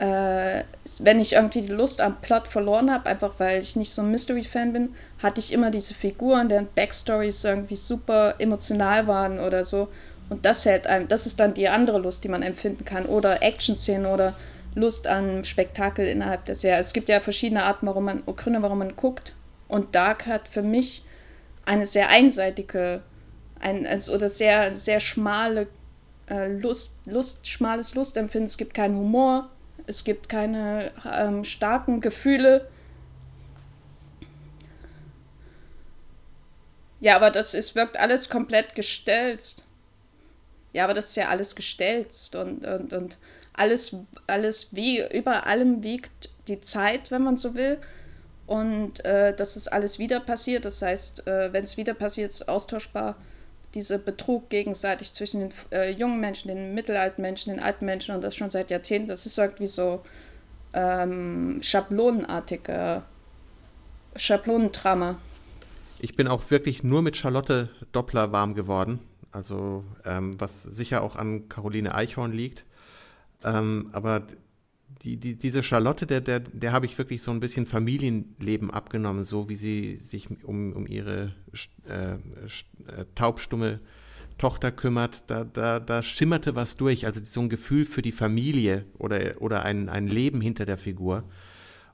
äh, 0.00 0.64
wenn 1.00 1.20
ich 1.20 1.34
irgendwie 1.34 1.60
die 1.60 1.72
Lust 1.72 2.00
am 2.00 2.22
Plot 2.22 2.48
verloren 2.48 2.90
habe, 2.90 3.04
einfach 3.04 3.34
weil 3.36 3.60
ich 3.60 3.76
nicht 3.76 3.92
so 3.92 4.00
ein 4.00 4.10
Mystery-Fan 4.10 4.72
bin, 4.72 4.94
hatte 5.22 5.40
ich 5.40 5.52
immer 5.52 5.70
diese 5.70 5.92
Figuren, 5.92 6.48
deren 6.48 6.68
Backstories 6.74 7.44
irgendwie 7.44 7.76
super 7.76 8.34
emotional 8.38 9.06
waren 9.06 9.38
oder 9.38 9.62
so. 9.62 9.88
Und 10.30 10.46
das 10.46 10.64
hält 10.64 10.86
einem, 10.86 11.06
das 11.06 11.26
ist 11.26 11.38
dann 11.38 11.52
die 11.52 11.68
andere 11.68 11.98
Lust, 11.98 12.24
die 12.24 12.28
man 12.28 12.42
empfinden 12.42 12.86
kann. 12.86 13.04
Oder 13.04 13.42
Action-Szenen 13.42 14.06
oder 14.06 14.32
Lust 14.74 15.06
an 15.06 15.44
Spektakel 15.44 16.06
innerhalb 16.06 16.46
der 16.46 16.54
Serie. 16.54 16.78
Es 16.78 16.94
gibt 16.94 17.10
ja 17.10 17.20
verschiedene 17.20 17.64
Arten, 17.64 17.86
warum 17.86 18.04
man, 18.06 18.22
Gründe, 18.24 18.62
warum 18.62 18.78
man 18.78 18.96
guckt. 18.96 19.34
Und 19.70 19.94
Dark 19.94 20.26
hat 20.26 20.48
für 20.48 20.62
mich 20.62 21.04
eine 21.64 21.86
sehr 21.86 22.08
einseitige, 22.08 23.02
ein, 23.60 23.86
also, 23.86 24.12
oder 24.12 24.28
sehr, 24.28 24.74
sehr 24.74 24.98
schmale 24.98 25.68
äh, 26.28 26.48
Lust, 26.48 26.96
Lust, 27.06 27.46
schmales 27.46 27.94
Lustempfinden. 27.94 28.46
Es 28.46 28.56
gibt 28.56 28.74
keinen 28.74 28.96
Humor, 28.96 29.48
es 29.86 30.02
gibt 30.02 30.28
keine 30.28 30.90
ähm, 31.08 31.44
starken 31.44 32.00
Gefühle. 32.00 32.68
Ja, 36.98 37.14
aber 37.14 37.30
das 37.30 37.54
ist, 37.54 37.76
wirkt 37.76 37.96
alles 37.96 38.28
komplett 38.28 38.74
gestelzt. 38.74 39.64
Ja, 40.72 40.84
aber 40.84 40.94
das 40.94 41.10
ist 41.10 41.16
ja 41.16 41.28
alles 41.28 41.54
gestelzt 41.54 42.34
und, 42.34 42.64
und, 42.64 42.92
und 42.92 43.18
alles, 43.52 43.94
alles 44.26 44.74
wie, 44.74 45.00
über 45.12 45.46
allem 45.46 45.84
wiegt 45.84 46.30
die 46.48 46.60
Zeit, 46.60 47.12
wenn 47.12 47.22
man 47.22 47.36
so 47.36 47.54
will. 47.54 47.78
Und 48.50 49.04
äh, 49.04 49.32
das 49.32 49.54
ist 49.54 49.68
alles 49.68 50.00
wieder 50.00 50.18
passiert. 50.18 50.64
Das 50.64 50.82
heißt, 50.82 51.24
äh, 51.28 51.52
wenn 51.52 51.62
es 51.62 51.76
wieder 51.76 51.94
passiert, 51.94 52.30
ist 52.30 52.48
austauschbar 52.48 53.14
dieser 53.74 53.98
Betrug 53.98 54.50
gegenseitig 54.50 55.14
zwischen 55.14 55.38
den 55.38 55.50
äh, 55.70 55.92
jungen 55.92 56.18
Menschen, 56.18 56.48
den 56.48 56.74
mittelalten 56.74 57.22
Menschen, 57.22 57.50
den 57.50 57.60
alten 57.60 57.84
Menschen 57.84 58.12
und 58.12 58.22
das 58.22 58.34
schon 58.34 58.50
seit 58.50 58.72
Jahrzehnten, 58.72 59.06
das 59.06 59.24
ist 59.24 59.38
irgendwie 59.38 59.68
so 59.68 60.02
ähm, 60.72 61.60
schablonenartiger 61.62 63.04
Schablonendrama. 64.16 65.20
Ich 66.00 66.16
bin 66.16 66.26
auch 66.26 66.50
wirklich 66.50 66.82
nur 66.82 67.02
mit 67.02 67.16
Charlotte 67.16 67.68
Doppler 67.92 68.32
warm 68.32 68.56
geworden. 68.56 68.98
Also, 69.30 69.84
ähm, 70.04 70.40
was 70.40 70.64
sicher 70.64 71.02
auch 71.02 71.14
an 71.14 71.48
Caroline 71.48 71.94
Eichhorn 71.94 72.32
liegt. 72.32 72.64
Ähm, 73.44 73.90
aber 73.92 74.24
die, 75.02 75.16
die, 75.16 75.36
diese 75.36 75.62
Charlotte, 75.62 76.06
der, 76.06 76.20
der, 76.20 76.40
der 76.40 76.72
habe 76.72 76.86
ich 76.86 76.98
wirklich 76.98 77.22
so 77.22 77.30
ein 77.30 77.40
bisschen 77.40 77.66
Familienleben 77.66 78.70
abgenommen, 78.70 79.24
so 79.24 79.48
wie 79.48 79.56
sie 79.56 79.96
sich 79.96 80.28
um, 80.44 80.72
um 80.72 80.86
ihre 80.86 81.32
äh, 81.88 82.12
äh, 82.12 82.18
taubstumme 83.14 83.80
Tochter 84.36 84.72
kümmert. 84.72 85.24
Da, 85.28 85.44
da, 85.44 85.80
da 85.80 86.02
schimmerte 86.02 86.54
was 86.54 86.76
durch, 86.76 87.06
also 87.06 87.20
so 87.24 87.40
ein 87.40 87.48
Gefühl 87.48 87.84
für 87.84 88.02
die 88.02 88.12
Familie 88.12 88.84
oder, 88.98 89.40
oder 89.40 89.64
ein, 89.64 89.88
ein 89.88 90.06
Leben 90.06 90.40
hinter 90.40 90.66
der 90.66 90.78
Figur. 90.78 91.24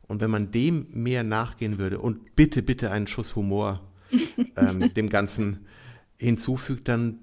Und 0.09 0.21
wenn 0.21 0.31
man 0.31 0.51
dem 0.51 0.87
mehr 0.91 1.25
nachgehen 1.25 1.79
würde 1.79 1.99
und 1.99 2.37
bitte, 2.37 2.63
bitte 2.63 2.91
einen 2.91 3.07
Schuss 3.07 3.37
Humor 3.37 3.83
ähm, 4.57 4.93
dem 4.95 5.09
Ganzen 5.09 5.67
hinzufügt, 6.17 6.89
dann, 6.89 7.21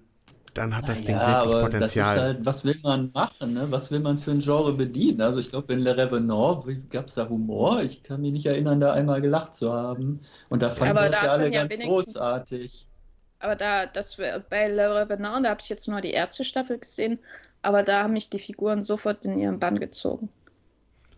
dann 0.54 0.76
hat 0.76 0.88
das 0.90 1.04
Ding 1.06 1.20
Ja, 1.20 1.36
wirklich 1.36 1.56
aber 1.56 1.70
das 1.80 1.96
ist 1.96 2.04
Potenzial. 2.04 2.20
halt, 2.20 2.46
was 2.46 2.64
will 2.66 2.80
man 2.84 3.12
machen, 3.14 3.54
ne? 3.54 3.72
Was 3.72 3.92
will 3.92 4.00
man 4.00 4.18
für 4.18 4.32
ein 4.32 4.40
Genre 4.40 4.74
bedienen? 4.74 5.22
Also 5.22 5.40
ich 5.40 5.50
glaube, 5.50 5.74
in 5.74 5.80
Le 5.80 5.96
Revenant 5.98 6.90
gab 6.90 7.08
es 7.08 7.16
da 7.16 7.28
Humor. 7.30 7.82
Ich 7.84 8.04
kann 8.04 8.22
mich 8.22 8.32
nicht 8.34 8.46
erinnern, 8.46 8.80
da 8.80 8.94
einmal 8.94 9.22
gelacht 9.22 9.56
zu 9.56 9.72
haben. 9.74 10.22
Und 10.50 10.62
da 10.62 10.70
fanden 10.70 11.02
das 11.04 11.20
da 11.20 11.28
ja 11.28 11.32
alle 11.32 11.50
ja 11.50 11.52
ganz 11.52 11.80
großartig. 11.80 12.88
aber 13.40 13.56
da, 13.56 13.86
das 13.86 14.18
bei 14.50 14.68
Le 14.70 14.96
Revenant, 14.96 15.46
da 15.46 15.50
habe 15.52 15.62
ich 15.62 15.70
jetzt 15.70 15.88
nur 15.88 16.02
die 16.02 16.12
erste 16.12 16.44
Staffel 16.44 16.80
gesehen, 16.80 17.20
aber 17.62 17.84
da 17.84 18.04
haben 18.04 18.14
mich 18.14 18.30
die 18.30 18.40
Figuren 18.40 18.84
sofort 18.84 19.26
in 19.26 19.38
ihren 19.38 19.60
Bann 19.60 19.80
gezogen. 19.80 20.30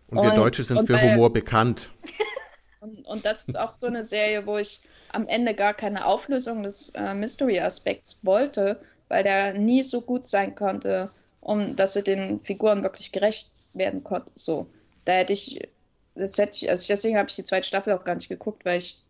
Und 0.08 0.22
wir 0.22 0.32
Und, 0.32 0.36
Deutsche 0.36 0.64
sind 0.64 0.84
für 0.86 0.94
bei, 0.94 1.00
Humor 1.00 1.32
bekannt. 1.32 1.90
Und, 2.80 3.04
und 3.06 3.24
das 3.24 3.48
ist 3.48 3.58
auch 3.58 3.70
so 3.70 3.86
eine 3.86 4.04
Serie, 4.04 4.46
wo 4.46 4.58
ich 4.58 4.80
am 5.08 5.26
Ende 5.26 5.54
gar 5.54 5.74
keine 5.74 6.04
Auflösung 6.06 6.62
des 6.62 6.90
äh, 6.94 7.14
Mystery-Aspekts 7.14 8.20
wollte, 8.24 8.80
weil 9.08 9.22
der 9.22 9.54
nie 9.54 9.82
so 9.84 10.00
gut 10.00 10.26
sein 10.26 10.54
konnte, 10.54 11.10
um 11.40 11.76
dass 11.76 11.96
er 11.96 12.02
den 12.02 12.40
Figuren 12.40 12.82
wirklich 12.82 13.12
gerecht 13.12 13.50
werden 13.74 14.02
konnte. 14.04 14.30
So, 14.34 14.66
da 15.04 15.12
hätte 15.12 15.32
ich, 15.32 15.68
das 16.14 16.38
hätte 16.38 16.56
ich, 16.56 16.70
also 16.70 16.86
deswegen 16.88 17.16
habe 17.16 17.28
ich 17.28 17.36
die 17.36 17.44
zweite 17.44 17.66
Staffel 17.66 17.92
auch 17.92 18.04
gar 18.04 18.16
nicht 18.16 18.28
geguckt, 18.28 18.64
weil 18.64 18.78
ich 18.78 19.02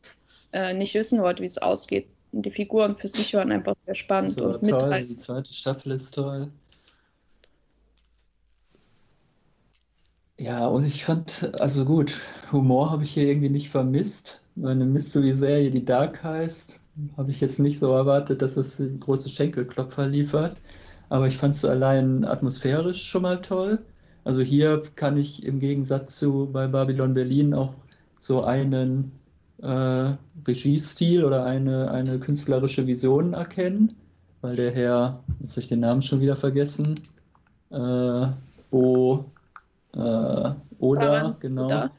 äh, 0.52 0.74
nicht 0.74 0.94
wissen 0.94 1.22
wollte, 1.22 1.42
wie 1.42 1.46
es 1.46 1.58
ausgeht. 1.58 2.06
Und 2.32 2.44
die 2.44 2.50
Figuren 2.50 2.96
für 2.96 3.08
sich 3.08 3.32
waren 3.34 3.52
einfach 3.52 3.76
sehr 3.86 3.94
spannend 3.94 4.40
und 4.40 4.52
toll. 4.52 4.58
Die 4.60 4.66
mitreißend. 4.66 5.20
zweite 5.20 5.54
Staffel 5.54 5.92
ist 5.92 6.14
toll. 6.14 6.50
Ja, 10.38 10.66
und 10.66 10.84
ich 10.84 11.04
fand, 11.04 11.54
also 11.60 11.84
gut, 11.86 12.20
Humor 12.52 12.90
habe 12.90 13.04
ich 13.04 13.12
hier 13.12 13.26
irgendwie 13.26 13.48
nicht 13.48 13.70
vermisst. 13.70 14.42
Eine 14.62 14.84
Mystery-Serie, 14.84 15.70
die 15.70 15.84
Dark 15.84 16.22
heißt, 16.22 16.78
habe 17.16 17.30
ich 17.30 17.40
jetzt 17.40 17.58
nicht 17.58 17.78
so 17.78 17.92
erwartet, 17.92 18.42
dass 18.42 18.56
es 18.56 18.82
große 19.00 19.28
Schenkelklopfer 19.28 20.06
liefert. 20.06 20.56
Aber 21.08 21.28
ich 21.28 21.36
fand 21.36 21.54
es 21.54 21.60
so 21.60 21.68
allein 21.68 22.24
atmosphärisch 22.24 23.04
schon 23.04 23.22
mal 23.22 23.40
toll. 23.40 23.78
Also 24.24 24.40
hier 24.40 24.82
kann 24.96 25.16
ich 25.16 25.44
im 25.44 25.60
Gegensatz 25.60 26.16
zu 26.16 26.48
bei 26.52 26.66
Babylon 26.66 27.14
Berlin 27.14 27.54
auch 27.54 27.74
so 28.18 28.42
einen 28.42 29.12
äh, 29.62 30.14
Regiestil 30.46 31.24
oder 31.24 31.44
eine, 31.44 31.90
eine 31.90 32.18
künstlerische 32.18 32.86
Vision 32.86 33.34
erkennen, 33.34 33.94
weil 34.40 34.56
der 34.56 34.72
Herr, 34.72 35.22
jetzt 35.40 35.52
habe 35.52 35.60
ich 35.60 35.68
den 35.68 35.80
Namen 35.80 36.02
schon 36.02 36.20
wieder 36.20 36.36
vergessen, 36.36 36.96
äh, 37.70 38.26
Bo 38.70 39.24
äh, 39.94 39.98
Oda, 39.98 40.56
Baran 40.78 41.36
genau, 41.40 41.66
Oda. 41.66 41.90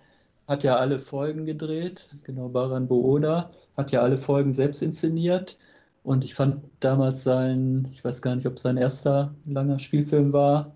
Hat 0.48 0.64
ja 0.64 0.76
alle 0.78 1.00
Folgen 1.00 1.45
gedreht, 1.45 2.10
genau, 2.24 2.50
Baran 2.50 2.88
Booda 2.88 3.52
hat 3.76 3.91
ja 3.91 4.02
alle 4.02 4.18
Folgen 4.18 4.52
selbst 4.52 4.82
inszeniert 4.82 5.58
und 6.04 6.24
ich 6.24 6.36
fand 6.36 6.64
damals 6.80 7.24
sein, 7.24 7.88
ich 7.91 8.04
weiß 8.04 8.22
gar 8.22 8.36
nicht, 8.36 8.48
ob 8.48 8.56
es 8.56 8.62
sein 8.64 8.78
erster 8.78 9.36
langer 9.45 9.80
Spielfilm 9.80 10.34
war, 10.34 10.76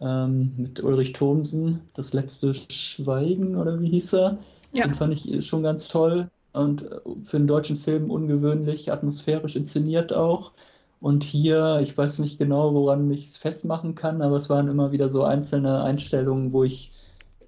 ähm, 0.00 0.54
mit 0.56 0.82
Ulrich 0.82 1.12
Thomsen, 1.12 1.82
Das 1.94 2.12
letzte 2.12 2.54
Schweigen 2.54 3.56
oder 3.56 3.80
wie 3.80 3.90
hieß 3.90 4.14
er? 4.14 4.38
Ja, 4.72 4.84
Den 4.86 4.94
fand 4.94 5.12
ich 5.14 5.44
schon 5.46 5.62
ganz 5.62 5.88
toll 5.88 6.30
und 6.52 6.82
äh, 6.82 7.00
für 7.22 7.36
einen 7.36 7.46
deutschen 7.46 7.76
Film 7.76 8.10
ungewöhnlich 8.10 8.92
atmosphärisch 8.92 9.56
inszeniert 9.56 10.12
auch. 10.12 10.52
Und 11.00 11.24
hier, 11.24 11.80
ich 11.82 11.96
weiß 11.96 12.18
nicht 12.18 12.38
genau, 12.38 12.74
woran 12.74 13.10
ich 13.10 13.26
es 13.28 13.36
festmachen 13.38 13.94
kann, 13.94 14.20
aber 14.22 14.36
es 14.36 14.50
waren 14.50 14.68
immer 14.68 14.92
wieder 14.92 15.08
so 15.08 15.24
einzelne 15.24 15.82
Einstellungen, 15.82 16.52
wo 16.52 16.64
ich, 16.64 16.92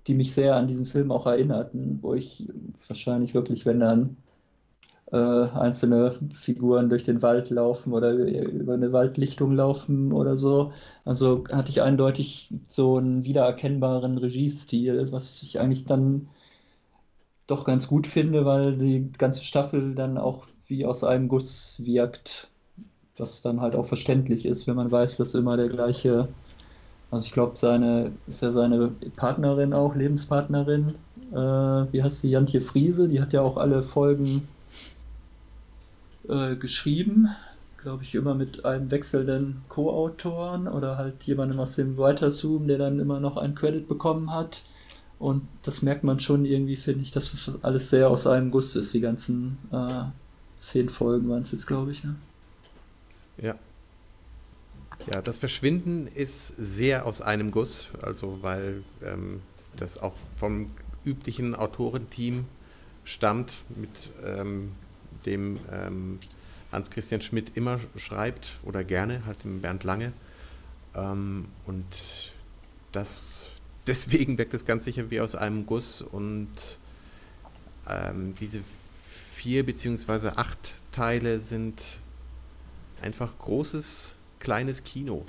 die 0.06 0.14
mich 0.14 0.34
sehr 0.34 0.56
an 0.56 0.66
diesen 0.68 0.86
Film 0.86 1.10
auch 1.12 1.26
erinnerten, 1.26 1.98
wo 2.02 2.14
ich 2.14 2.48
wahrscheinlich 2.88 3.34
wirklich, 3.34 3.66
wenn 3.66 3.80
dann 3.80 4.16
äh, 5.12 5.16
einzelne 5.16 6.18
Figuren 6.32 6.88
durch 6.88 7.04
den 7.04 7.22
Wald 7.22 7.50
laufen 7.50 7.92
oder 7.92 8.12
über 8.12 8.74
eine 8.74 8.92
Waldlichtung 8.92 9.52
laufen 9.54 10.12
oder 10.12 10.36
so. 10.36 10.72
Also 11.04 11.44
hatte 11.52 11.70
ich 11.70 11.82
eindeutig 11.82 12.52
so 12.68 12.96
einen 12.96 13.24
wiedererkennbaren 13.24 14.18
Regiestil, 14.18 15.12
was 15.12 15.42
ich 15.42 15.60
eigentlich 15.60 15.84
dann 15.84 16.28
doch 17.46 17.64
ganz 17.64 17.86
gut 17.88 18.06
finde, 18.06 18.44
weil 18.44 18.76
die 18.78 19.10
ganze 19.18 19.44
Staffel 19.44 19.94
dann 19.94 20.16
auch 20.18 20.46
wie 20.68 20.86
aus 20.86 21.04
einem 21.04 21.28
Guss 21.28 21.76
wirkt, 21.84 22.48
was 23.16 23.42
dann 23.42 23.60
halt 23.60 23.76
auch 23.76 23.86
verständlich 23.86 24.46
ist, 24.46 24.66
wenn 24.66 24.76
man 24.76 24.90
weiß, 24.90 25.16
dass 25.18 25.34
immer 25.34 25.56
der 25.56 25.68
gleiche, 25.68 26.28
also 27.12 27.26
ich 27.26 27.32
glaube, 27.32 27.52
seine, 27.56 28.10
ist 28.26 28.40
ja 28.40 28.50
seine 28.50 28.90
Partnerin 29.16 29.74
auch, 29.74 29.94
Lebenspartnerin, 29.94 30.94
äh, 31.30 31.36
wie 31.36 32.02
heißt 32.02 32.22
sie, 32.22 32.30
Jantje 32.30 32.60
Friese, 32.62 33.06
die 33.06 33.20
hat 33.20 33.34
ja 33.34 33.42
auch 33.42 33.58
alle 33.58 33.82
Folgen 33.82 34.48
äh, 36.26 36.56
geschrieben, 36.56 37.28
glaube 37.76 38.02
ich, 38.02 38.14
immer 38.14 38.34
mit 38.34 38.64
einem 38.64 38.90
wechselnden 38.90 39.62
Co-Autoren 39.68 40.66
oder 40.66 40.96
halt 40.96 41.22
jemandem 41.24 41.60
aus 41.60 41.74
dem 41.74 41.98
Writers 41.98 42.42
Room, 42.44 42.66
der 42.66 42.78
dann 42.78 42.98
immer 42.98 43.20
noch 43.20 43.36
einen 43.36 43.54
Credit 43.54 43.86
bekommen 43.86 44.32
hat. 44.32 44.62
Und 45.18 45.42
das 45.64 45.82
merkt 45.82 46.04
man 46.04 46.18
schon 46.18 46.46
irgendwie, 46.46 46.76
finde 46.76 47.02
ich, 47.02 47.10
dass 47.10 47.32
das 47.32 47.62
alles 47.62 47.90
sehr 47.90 48.08
aus 48.08 48.26
einem 48.26 48.50
Guss 48.50 48.74
ist. 48.74 48.94
Die 48.94 49.00
ganzen 49.00 49.58
äh, 49.70 50.04
zehn 50.56 50.88
Folgen 50.88 51.28
waren 51.28 51.42
es 51.42 51.52
jetzt, 51.52 51.66
glaube 51.66 51.90
ich. 51.90 52.02
Ne? 52.04 52.14
Ja. 53.36 53.54
Ja, 55.10 55.20
das 55.20 55.38
Verschwinden 55.38 56.06
ist 56.06 56.48
sehr 56.56 57.06
aus 57.06 57.20
einem 57.20 57.50
Guss, 57.50 57.88
also 58.00 58.38
weil 58.42 58.84
ähm, 59.04 59.42
das 59.76 59.98
auch 59.98 60.14
vom 60.36 60.70
üblichen 61.04 61.54
Autorenteam 61.54 62.44
stammt, 63.04 63.52
mit 63.74 63.90
ähm, 64.24 64.72
dem 65.26 65.58
ähm, 65.72 66.18
Hans-Christian 66.70 67.20
Schmidt 67.20 67.56
immer 67.56 67.80
schreibt 67.96 68.58
oder 68.62 68.84
gerne, 68.84 69.26
halt 69.26 69.44
dem 69.44 69.60
Bernd 69.60 69.84
Lange. 69.84 70.12
Ähm, 70.94 71.46
und 71.66 72.32
das 72.92 73.50
deswegen 73.86 74.38
wirkt 74.38 74.54
es 74.54 74.64
ganz 74.64 74.84
sicher 74.84 75.10
wie 75.10 75.20
aus 75.20 75.34
einem 75.34 75.66
Guss 75.66 76.02
und 76.02 76.48
ähm, 77.88 78.34
diese 78.36 78.60
vier 79.34 79.66
beziehungsweise 79.66 80.38
acht 80.38 80.74
Teile 80.92 81.40
sind 81.40 81.82
einfach 83.00 83.36
großes, 83.38 84.14
kleines 84.42 84.82
Kino. 84.84 85.24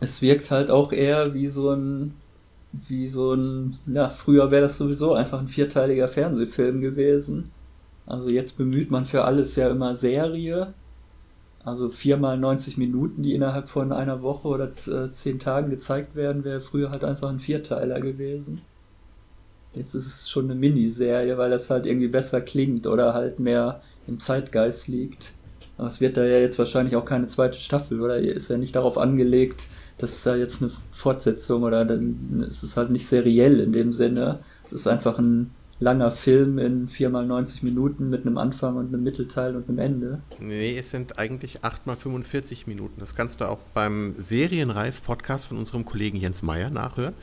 Es 0.00 0.22
wirkt 0.22 0.50
halt 0.50 0.70
auch 0.70 0.92
eher 0.92 1.34
wie 1.34 1.48
so 1.48 1.70
ein, 1.70 2.14
wie 2.72 3.08
so 3.08 3.34
ein, 3.34 3.78
ja, 3.86 4.08
früher 4.08 4.50
wäre 4.50 4.62
das 4.62 4.78
sowieso 4.78 5.14
einfach 5.14 5.40
ein 5.40 5.48
vierteiliger 5.48 6.08
Fernsehfilm 6.08 6.80
gewesen. 6.80 7.50
Also 8.06 8.28
jetzt 8.28 8.56
bemüht 8.56 8.90
man 8.90 9.04
für 9.04 9.24
alles 9.24 9.56
ja 9.56 9.68
immer 9.68 9.96
Serie. 9.96 10.74
Also 11.64 11.88
viermal 11.88 12.38
90 12.38 12.78
Minuten, 12.78 13.24
die 13.24 13.34
innerhalb 13.34 13.68
von 13.68 13.92
einer 13.92 14.22
Woche 14.22 14.46
oder 14.46 14.68
äh, 14.68 15.10
zehn 15.10 15.40
Tagen 15.40 15.68
gezeigt 15.68 16.14
werden, 16.14 16.44
wäre 16.44 16.60
früher 16.60 16.90
halt 16.90 17.02
einfach 17.02 17.28
ein 17.28 17.40
Vierteiler 17.40 18.00
gewesen. 18.00 18.60
Jetzt 19.74 19.94
ist 19.94 20.06
es 20.06 20.30
schon 20.30 20.44
eine 20.44 20.54
Miniserie, 20.54 21.36
weil 21.36 21.50
das 21.50 21.68
halt 21.68 21.84
irgendwie 21.84 22.08
besser 22.08 22.40
klingt 22.40 22.86
oder 22.86 23.12
halt 23.12 23.40
mehr 23.40 23.82
im 24.06 24.20
Zeitgeist 24.20 24.86
liegt. 24.86 25.32
Aber 25.78 25.88
es 25.88 26.00
wird 26.00 26.16
da 26.16 26.24
ja 26.24 26.38
jetzt 26.38 26.58
wahrscheinlich 26.58 26.96
auch 26.96 27.04
keine 27.04 27.26
zweite 27.26 27.58
Staffel, 27.58 28.00
oder? 28.00 28.18
Ist 28.18 28.48
ja 28.48 28.56
nicht 28.56 28.74
darauf 28.74 28.96
angelegt, 28.96 29.66
dass 29.98 30.22
da 30.22 30.34
jetzt 30.36 30.62
eine 30.62 30.70
Fortsetzung 30.90 31.62
oder 31.62 31.84
dann 31.84 32.44
ist 32.48 32.62
es 32.62 32.76
halt 32.76 32.90
nicht 32.90 33.06
seriell 33.06 33.60
in 33.60 33.72
dem 33.72 33.92
Sinne. 33.92 34.40
Es 34.64 34.72
ist 34.72 34.86
einfach 34.86 35.18
ein 35.18 35.50
langer 35.78 36.10
Film 36.10 36.58
in 36.58 36.88
4x90 36.88 37.64
Minuten 37.64 38.08
mit 38.08 38.26
einem 38.26 38.38
Anfang 38.38 38.76
und 38.76 38.88
einem 38.88 39.02
Mittelteil 39.02 39.56
und 39.56 39.68
einem 39.68 39.78
Ende. 39.78 40.22
Nee, 40.38 40.78
es 40.78 40.90
sind 40.90 41.18
eigentlich 41.18 41.60
8x45 41.62 42.62
Minuten. 42.66 42.98
Das 42.98 43.14
kannst 43.14 43.40
du 43.40 43.44
auch 43.44 43.58
beim 43.74 44.14
Serienreif-Podcast 44.18 45.48
von 45.48 45.58
unserem 45.58 45.84
Kollegen 45.84 46.16
Jens 46.16 46.42
Meyer 46.42 46.70
nachhören, 46.70 47.14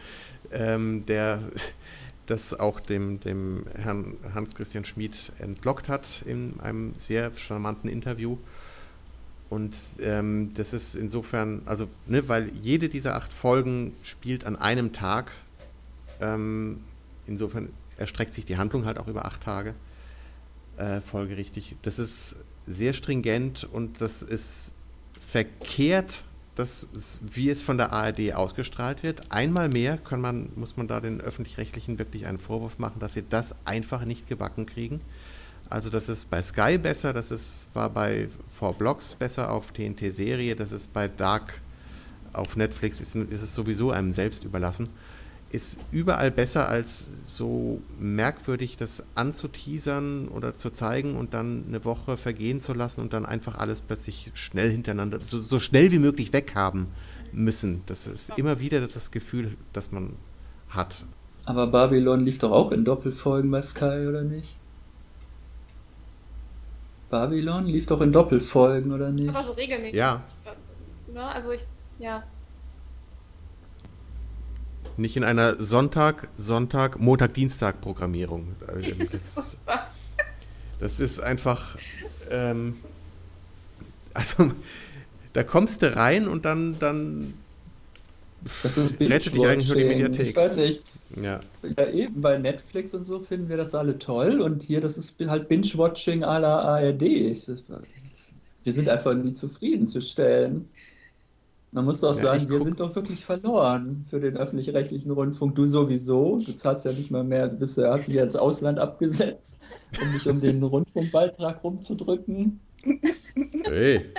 ähm, 0.51 1.06
der 1.08 1.39
das 2.26 2.57
auch 2.57 2.80
dem, 2.80 3.19
dem 3.19 3.65
Herrn 3.76 4.15
Hans-Christian 4.34 4.86
Schmid 4.86 5.32
entlockt 5.39 5.89
hat 5.89 6.24
in 6.26 6.59
einem 6.59 6.93
sehr 6.97 7.32
charmanten 7.34 7.89
Interview. 7.89 8.38
Und 9.49 9.78
ähm, 9.99 10.51
das 10.55 10.74
ist 10.74 10.95
insofern, 10.95 11.61
also, 11.65 11.88
ne, 12.07 12.28
weil 12.28 12.51
jede 12.55 12.89
dieser 12.89 13.15
acht 13.15 13.32
Folgen 13.32 13.93
spielt 14.01 14.45
an 14.45 14.55
einem 14.55 14.93
Tag. 14.93 15.32
Ähm, 16.21 16.80
insofern 17.28 17.69
erstreckt 17.97 18.34
sich 18.34 18.45
die 18.45 18.57
Handlung 18.57 18.86
halt 18.86 18.97
auch 18.97 19.07
über 19.07 19.26
acht 19.26 19.43
Tage 19.43 19.76
äh, 20.78 21.01
folgerichtig. 21.01 21.76
Das 21.84 21.99
ist 21.99 22.36
sehr 22.65 22.93
stringent 22.93 23.63
und 23.65 24.01
das 24.01 24.24
ist 24.24 24.74
verkehrt, 25.19 26.24
dass, 26.56 26.88
wie 27.22 27.49
es 27.49 27.62
von 27.62 27.78
der 27.78 27.91
ARD 27.91 28.34
ausgestrahlt 28.34 29.04
wird. 29.04 29.32
Einmal 29.32 29.70
mehr 29.70 29.97
man, 30.22 30.49
muss 30.56 30.78
man 30.78 30.88
da 30.88 30.99
den 30.99 31.22
Öffentlich-Rechtlichen 31.22 31.99
wirklich 31.99 32.26
einen 32.26 32.38
Vorwurf 32.38 32.80
machen, 32.80 32.99
dass 32.99 33.14
sie 33.14 33.24
das 33.28 33.56
einfach 33.66 34.06
nicht 34.06 34.28
gebacken 34.28 34.66
kriegen. 34.66 35.01
Also 35.70 35.89
das 35.89 36.10
ist 36.10 36.30
bei 36.30 36.41
Sky 36.43 36.78
besser, 36.78 37.14
das 37.14 37.32
ist, 37.32 37.70
war 37.74 37.89
bei 37.89 38.28
4Blocks 38.60 39.18
besser 39.18 39.51
auf 39.51 39.72
TNT-Serie, 39.72 40.56
das 40.56 40.72
ist 40.72 40.93
bei 40.93 41.08
Dark 41.08 41.62
auf 42.34 42.56
Netflix, 42.56 43.01
ist, 43.01 43.16
ist 43.16 43.41
es 43.41 43.56
sowieso 43.56 43.91
einem 43.91 44.12
selbst 44.12 44.43
überlassen 44.43 44.89
ist 45.54 45.80
überall 45.91 46.32
besser 46.32 46.68
als 46.68 47.08
so 47.28 47.80
merkwürdig 47.99 48.76
das 48.76 49.04
anzuteasern 49.14 50.28
oder 50.28 50.56
zu 50.56 50.72
zeigen 50.72 51.16
und 51.16 51.36
dann 51.36 51.66
eine 51.68 51.86
Woche 51.86 52.18
vergehen 52.18 52.60
zu 52.60 52.74
lassen 52.74 53.01
und 53.01 53.14
dann 53.14 53.24
einfach 53.26 53.60
alles 53.60 53.82
plötzlich 53.82 54.32
schnell 54.34 54.72
hintereinander, 54.72 55.20
so, 55.20 55.39
so 55.39 55.60
schnell 55.60 55.91
wie 55.91 55.99
möglich 55.99 56.34
weghaben 56.34 56.88
müssen. 57.32 57.84
Das 57.86 58.08
ist 58.08 58.32
immer 58.36 58.60
wieder 58.60 58.82
das 58.82 59.12
Gefühl, 59.12 59.56
das 59.74 59.91
man 59.91 60.14
hat. 60.70 61.06
Aber 61.45 61.68
Babylon 61.68 62.22
lief 62.22 62.39
doch 62.39 62.51
auch 62.51 62.72
in 62.72 62.84
Doppelfolgen 62.84 63.51
bei 63.51 63.62
Sky, 63.62 64.08
oder 64.08 64.24
nicht? 64.24 64.56
Babylon 67.12 67.68
lief 67.68 67.86
doch 67.86 68.01
in 68.01 68.12
Doppelfolgen, 68.12 68.91
oder 68.91 69.12
nicht? 69.12 69.30
Aber 69.30 69.43
so 69.43 69.51
regelmäßig. 69.51 69.93
Ja. 69.93 70.24
ja 71.14 71.28
also 71.28 71.51
ich, 71.51 71.64
ja. 71.99 72.24
Nicht 74.98 75.18
in 75.18 75.24
einer 75.24 75.62
Sonntag, 75.62 76.28
Sonntag, 76.38 77.00
Montag, 77.00 77.34
Dienstag 77.34 77.82
Programmierung. 77.82 78.56
Also, 78.68 78.91
das, 79.00 79.58
das 80.80 81.00
ist 81.00 81.22
einfach. 81.22 81.78
Ähm, 82.30 82.78
also, 84.14 84.52
da 85.34 85.44
kommst 85.44 85.82
du 85.82 85.96
rein 85.96 86.28
und 86.28 86.46
dann, 86.46 86.78
dann 86.80 87.34
das 88.62 88.78
ist 88.78 89.00
rettet 89.00 89.34
dich 89.34 89.48
eigentlich 89.48 89.68
nur 89.68 89.78
die 89.78 89.86
Mediathek. 89.86 90.28
Ich 90.28 90.36
weiß 90.36 90.58
nicht. 90.58 90.84
Ja. 91.22 91.39
ja, 91.78 91.89
eben 91.89 92.22
bei 92.22 92.38
Netflix 92.38 92.94
und 92.94 93.04
so 93.04 93.20
finden 93.20 93.48
wir 93.48 93.58
das 93.58 93.76
alle 93.76 94.00
toll 94.00 94.41
und 94.41 94.64
hier, 94.64 94.82
das 94.82 94.98
ist 94.98 95.16
halt 95.28 95.48
Binge-Watching 95.48 96.24
à 96.24 96.39
la 96.39 96.60
ARD. 96.60 97.02
Wir 97.02 98.74
sind 98.74 98.89
einfach 98.89 99.14
nie 99.14 99.34
zufriedenzustellen. 99.34 100.68
Man 101.74 101.86
muss 101.86 102.01
doch 102.01 102.15
ja, 102.15 102.21
sagen, 102.21 102.49
wir 102.49 102.61
sind 102.63 102.80
doch 102.80 102.95
wirklich 102.95 103.26
verloren 103.26 104.05
für 104.07 104.19
den 104.19 104.38
öffentlich-rechtlichen 104.38 105.09
Rundfunk. 105.09 105.55
Du 105.55 105.65
sowieso. 105.65 106.38
Du 106.38 106.53
zahlst 106.53 106.86
ja 106.86 106.91
nicht 106.91 107.09
mal 107.09 107.24
mehr, 107.24 107.47
du 107.47 107.57
bist, 107.57 107.80
hast 107.80 108.07
dich 108.07 108.15
ja 108.15 108.24
ins 108.24 108.36
Ausland 108.36 108.78
abgesetzt, 108.78 109.59
um 109.99 110.13
dich 110.13 110.30
um 110.30 110.39
den 110.39 110.61
Rundfunkbeitrag 110.61 111.63
rumzudrücken. 111.63 112.59
Hey. 113.65 114.05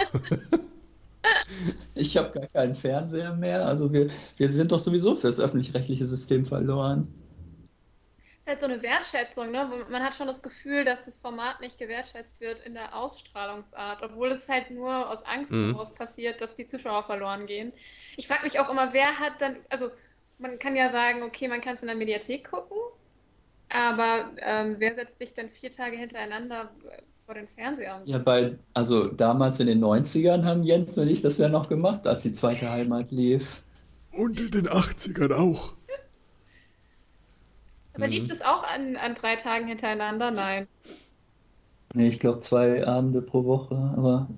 Ich 1.94 2.18
habe 2.18 2.30
gar 2.38 2.46
keinen 2.48 2.74
Fernseher 2.74 3.34
mehr. 3.34 3.66
Also 3.66 3.90
wir, 3.90 4.08
wir 4.36 4.50
sind 4.50 4.72
doch 4.72 4.78
sowieso 4.78 5.14
für 5.14 5.28
das 5.28 5.40
öffentlich-rechtliche 5.40 6.04
System 6.04 6.44
verloren 6.44 7.08
ist 8.44 8.50
halt 8.50 8.60
so 8.60 8.66
eine 8.66 8.82
Wertschätzung, 8.82 9.50
ne? 9.50 9.86
Man 9.88 10.02
hat 10.02 10.14
schon 10.14 10.26
das 10.26 10.42
Gefühl, 10.42 10.84
dass 10.84 11.06
das 11.06 11.16
Format 11.16 11.62
nicht 11.62 11.78
gewertschätzt 11.78 12.42
wird 12.42 12.60
in 12.60 12.74
der 12.74 12.94
Ausstrahlungsart, 12.94 14.02
obwohl 14.02 14.32
es 14.32 14.48
halt 14.48 14.70
nur 14.70 15.08
aus 15.10 15.24
Angst 15.24 15.50
mhm. 15.50 15.72
heraus 15.72 15.94
passiert, 15.94 16.42
dass 16.42 16.54
die 16.54 16.66
Zuschauer 16.66 17.02
verloren 17.02 17.46
gehen. 17.46 17.72
Ich 18.18 18.28
frage 18.28 18.42
mich 18.42 18.60
auch 18.60 18.68
immer, 18.68 18.92
wer 18.92 19.18
hat 19.18 19.40
dann, 19.40 19.56
also 19.70 19.90
man 20.38 20.58
kann 20.58 20.76
ja 20.76 20.90
sagen, 20.90 21.22
okay, 21.22 21.48
man 21.48 21.62
kann 21.62 21.74
es 21.74 21.80
in 21.80 21.88
der 21.88 21.96
Mediathek 21.96 22.50
gucken, 22.50 22.76
aber 23.70 24.30
ähm, 24.42 24.76
wer 24.78 24.94
setzt 24.94 25.18
sich 25.18 25.32
denn 25.32 25.48
vier 25.48 25.70
Tage 25.70 25.96
hintereinander 25.96 26.70
vor 27.24 27.36
den 27.36 27.48
Fernseher? 27.48 28.02
Ja, 28.04 28.26
weil, 28.26 28.58
also 28.74 29.06
damals 29.06 29.58
in 29.58 29.68
den 29.68 29.82
90ern 29.82 30.44
haben 30.44 30.64
Jens 30.64 30.98
und 30.98 31.08
ich 31.08 31.22
das 31.22 31.38
ja 31.38 31.48
noch 31.48 31.70
gemacht, 31.70 32.06
als 32.06 32.22
die 32.22 32.32
zweite 32.32 32.70
Heimat 32.70 33.10
lief. 33.10 33.62
Und 34.12 34.38
in 34.38 34.50
den 34.50 34.68
80ern 34.68 35.32
auch. 35.32 35.76
Aber 37.94 38.06
mhm. 38.06 38.12
lief 38.12 38.26
das 38.28 38.42
auch 38.42 38.64
an, 38.64 38.96
an 38.96 39.14
drei 39.14 39.36
Tagen 39.36 39.66
hintereinander? 39.66 40.30
Nein. 40.30 40.66
Nee, 41.94 42.08
ich 42.08 42.18
glaube 42.18 42.40
zwei 42.40 42.86
Abende 42.86 43.22
pro 43.22 43.44
Woche, 43.44 43.76
aber. 43.96 44.28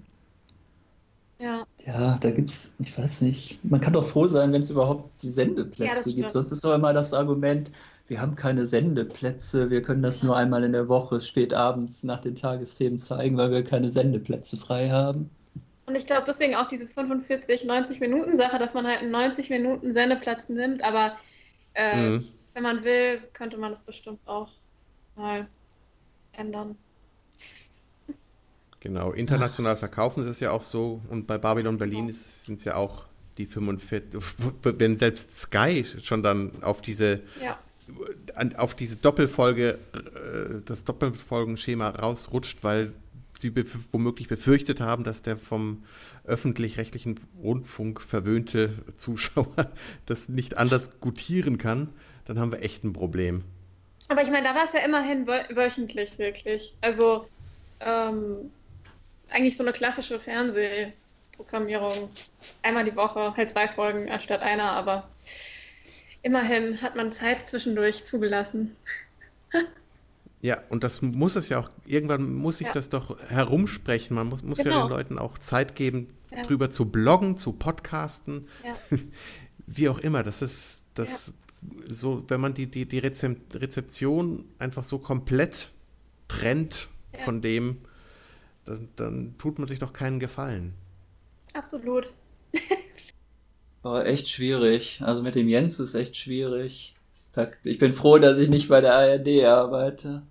Ja. 1.38 1.66
Ja, 1.84 2.18
da 2.18 2.30
gibt's, 2.30 2.74
ich 2.78 2.96
weiß 2.96 3.20
nicht, 3.20 3.62
man 3.62 3.80
kann 3.80 3.92
doch 3.92 4.06
froh 4.06 4.26
sein, 4.26 4.52
wenn 4.52 4.62
es 4.62 4.70
überhaupt 4.70 5.22
die 5.22 5.28
Sendeplätze 5.28 6.10
ja, 6.10 6.16
gibt. 6.16 6.32
Sonst 6.32 6.50
ist 6.50 6.64
doch 6.64 6.74
immer 6.74 6.92
das 6.92 7.12
Argument, 7.12 7.70
wir 8.08 8.20
haben 8.20 8.36
keine 8.36 8.66
Sendeplätze, 8.66 9.68
wir 9.70 9.82
können 9.82 10.02
das 10.02 10.22
nur 10.22 10.36
einmal 10.36 10.64
in 10.64 10.72
der 10.72 10.88
Woche 10.88 11.20
spät 11.20 11.52
abends 11.52 12.04
nach 12.04 12.20
den 12.20 12.36
Tagesthemen 12.36 12.98
zeigen, 12.98 13.36
weil 13.36 13.50
wir 13.50 13.64
keine 13.64 13.90
Sendeplätze 13.90 14.56
frei 14.56 14.90
haben. 14.90 15.28
Und 15.86 15.94
ich 15.94 16.06
glaube 16.06 16.24
deswegen 16.26 16.54
auch 16.54 16.68
diese 16.68 16.88
45, 16.88 17.64
90 17.64 18.00
Minuten 18.00 18.36
Sache, 18.36 18.58
dass 18.58 18.74
man 18.74 18.86
halt 18.86 19.00
einen 19.00 19.10
90 19.10 19.50
Minuten 19.50 19.92
Sendeplatz 19.92 20.48
nimmt, 20.48 20.84
aber 20.84 21.14
äh, 21.76 22.10
mhm. 22.10 22.24
wenn 22.54 22.62
man 22.62 22.84
will, 22.84 23.20
könnte 23.32 23.58
man 23.58 23.70
das 23.70 23.82
bestimmt 23.82 24.20
auch 24.26 24.48
mal 25.14 25.46
ändern. 26.32 26.76
Genau, 28.80 29.12
international 29.12 29.76
verkaufen 29.76 30.22
sie 30.22 30.30
es 30.30 30.40
ja 30.40 30.52
auch 30.52 30.62
so 30.62 31.02
und 31.10 31.26
bei 31.26 31.38
Babylon 31.38 31.76
Berlin 31.76 32.12
sind 32.12 32.58
es 32.58 32.64
ja 32.64 32.76
auch 32.76 33.06
die 33.36 33.46
45, 33.46 34.20
wenn 34.62 34.98
selbst 34.98 35.36
Sky 35.36 35.84
schon 35.84 36.22
dann 36.22 36.62
auf 36.62 36.80
diese 36.80 37.20
ja. 37.42 37.58
auf 38.56 38.74
diese 38.74 38.96
Doppelfolge, 38.96 39.78
äh, 39.92 40.60
das 40.64 40.84
Doppelfolgenschema 40.84 41.90
rausrutscht, 41.90 42.62
weil 42.62 42.92
sie 43.38 43.50
bef 43.50 43.76
womöglich 43.92 44.28
befürchtet 44.28 44.80
haben, 44.80 45.04
dass 45.04 45.22
der 45.22 45.36
vom 45.36 45.84
öffentlich-rechtlichen 46.24 47.20
Rundfunk 47.42 48.00
verwöhnte 48.00 48.74
Zuschauer 48.96 49.72
das 50.06 50.28
nicht 50.28 50.56
anders 50.56 51.00
gutieren 51.00 51.58
kann, 51.58 51.92
dann 52.24 52.38
haben 52.38 52.52
wir 52.52 52.62
echt 52.62 52.84
ein 52.84 52.92
Problem. 52.92 53.44
Aber 54.08 54.22
ich 54.22 54.30
meine, 54.30 54.46
da 54.46 54.54
war 54.54 54.64
es 54.64 54.72
ja 54.72 54.80
immerhin 54.80 55.26
wöchentlich 55.26 56.18
wirklich. 56.18 56.74
Also 56.80 57.26
ähm, 57.80 58.50
eigentlich 59.30 59.56
so 59.56 59.64
eine 59.64 59.72
klassische 59.72 60.18
Fernsehprogrammierung. 60.18 62.10
Einmal 62.62 62.84
die 62.84 62.96
Woche, 62.96 63.36
halt 63.36 63.50
zwei 63.50 63.68
Folgen 63.68 64.10
anstatt 64.10 64.42
einer, 64.42 64.70
aber 64.72 65.08
immerhin 66.22 66.80
hat 66.82 66.96
man 66.96 67.12
Zeit 67.12 67.48
zwischendurch 67.48 68.04
zugelassen. 68.04 68.76
Ja, 70.42 70.62
und 70.68 70.84
das 70.84 71.02
muss 71.02 71.34
es 71.36 71.48
ja 71.48 71.58
auch, 71.58 71.70
irgendwann 71.86 72.34
muss 72.34 72.60
ich 72.60 72.68
ja. 72.68 72.72
das 72.72 72.88
doch 72.88 73.18
herumsprechen. 73.28 74.14
Man 74.14 74.28
muss, 74.28 74.42
muss 74.42 74.58
genau. 74.58 74.70
ja 74.70 74.86
den 74.86 74.90
Leuten 74.90 75.18
auch 75.18 75.38
Zeit 75.38 75.74
geben, 75.74 76.08
ja. 76.30 76.42
drüber 76.42 76.70
zu 76.70 76.86
bloggen, 76.86 77.36
zu 77.36 77.52
podcasten, 77.52 78.46
ja. 78.64 78.76
wie 79.66 79.88
auch 79.88 79.98
immer. 79.98 80.22
Das 80.22 80.42
ist 80.42 80.84
das 80.94 81.32
so, 81.88 82.24
wenn 82.28 82.40
man 82.40 82.54
die, 82.54 82.66
die, 82.66 82.86
die 82.86 82.98
Rezeption 82.98 84.44
einfach 84.58 84.84
so 84.84 84.98
komplett 84.98 85.72
trennt 86.28 86.88
von 87.24 87.40
dem, 87.40 87.78
dann, 88.64 88.88
dann 88.96 89.34
tut 89.38 89.58
man 89.58 89.66
sich 89.66 89.78
doch 89.78 89.92
keinen 89.92 90.20
Gefallen. 90.20 90.74
Absolut. 91.54 92.12
War 93.82 94.04
echt 94.06 94.28
schwierig. 94.28 95.00
Also 95.02 95.22
mit 95.22 95.34
dem 95.34 95.48
Jens 95.48 95.78
ist 95.78 95.94
echt 95.94 96.16
schwierig. 96.16 96.95
Ich 97.64 97.78
bin 97.78 97.92
froh, 97.92 98.18
dass 98.18 98.38
ich 98.38 98.48
nicht 98.48 98.68
bei 98.68 98.80
der 98.80 98.94
ARD 98.94 99.44
arbeite. 99.44 100.22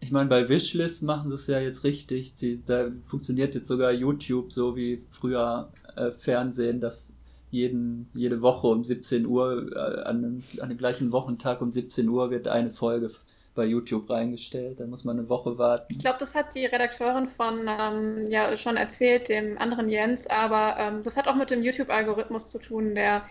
Ich 0.00 0.12
meine, 0.12 0.28
bei 0.28 0.48
Wishlist 0.48 1.02
machen 1.02 1.30
sie 1.30 1.36
es 1.36 1.46
ja 1.46 1.58
jetzt 1.60 1.84
richtig. 1.84 2.34
Die, 2.34 2.62
da 2.64 2.90
funktioniert 3.06 3.54
jetzt 3.54 3.68
sogar 3.68 3.90
YouTube 3.90 4.52
so 4.52 4.76
wie 4.76 5.02
früher 5.10 5.72
äh, 5.96 6.10
Fernsehen, 6.10 6.80
dass 6.80 7.14
jeden, 7.50 8.10
jede 8.14 8.42
Woche 8.42 8.66
um 8.66 8.84
17 8.84 9.26
Uhr, 9.26 9.72
äh, 9.74 10.02
an, 10.02 10.42
an 10.60 10.68
dem 10.68 10.76
gleichen 10.76 11.12
Wochentag 11.12 11.62
um 11.62 11.72
17 11.72 12.08
Uhr 12.08 12.30
wird 12.30 12.48
eine 12.48 12.70
Folge 12.70 13.10
bei 13.54 13.64
YouTube 13.64 14.10
reingestellt. 14.10 14.80
Da 14.80 14.86
muss 14.86 15.04
man 15.04 15.18
eine 15.18 15.28
Woche 15.28 15.56
warten. 15.56 15.86
Ich 15.88 16.00
glaube, 16.00 16.18
das 16.18 16.34
hat 16.34 16.54
die 16.54 16.66
Redakteurin 16.66 17.28
von 17.28 17.66
ähm, 17.66 18.26
ja 18.28 18.56
schon 18.56 18.76
erzählt, 18.76 19.28
dem 19.28 19.56
anderen 19.58 19.88
Jens, 19.88 20.26
aber 20.26 20.76
ähm, 20.78 21.02
das 21.02 21.16
hat 21.16 21.28
auch 21.28 21.36
mit 21.36 21.50
dem 21.50 21.62
YouTube-Algorithmus 21.62 22.50
zu 22.50 22.58
tun, 22.58 22.94
der 22.94 23.22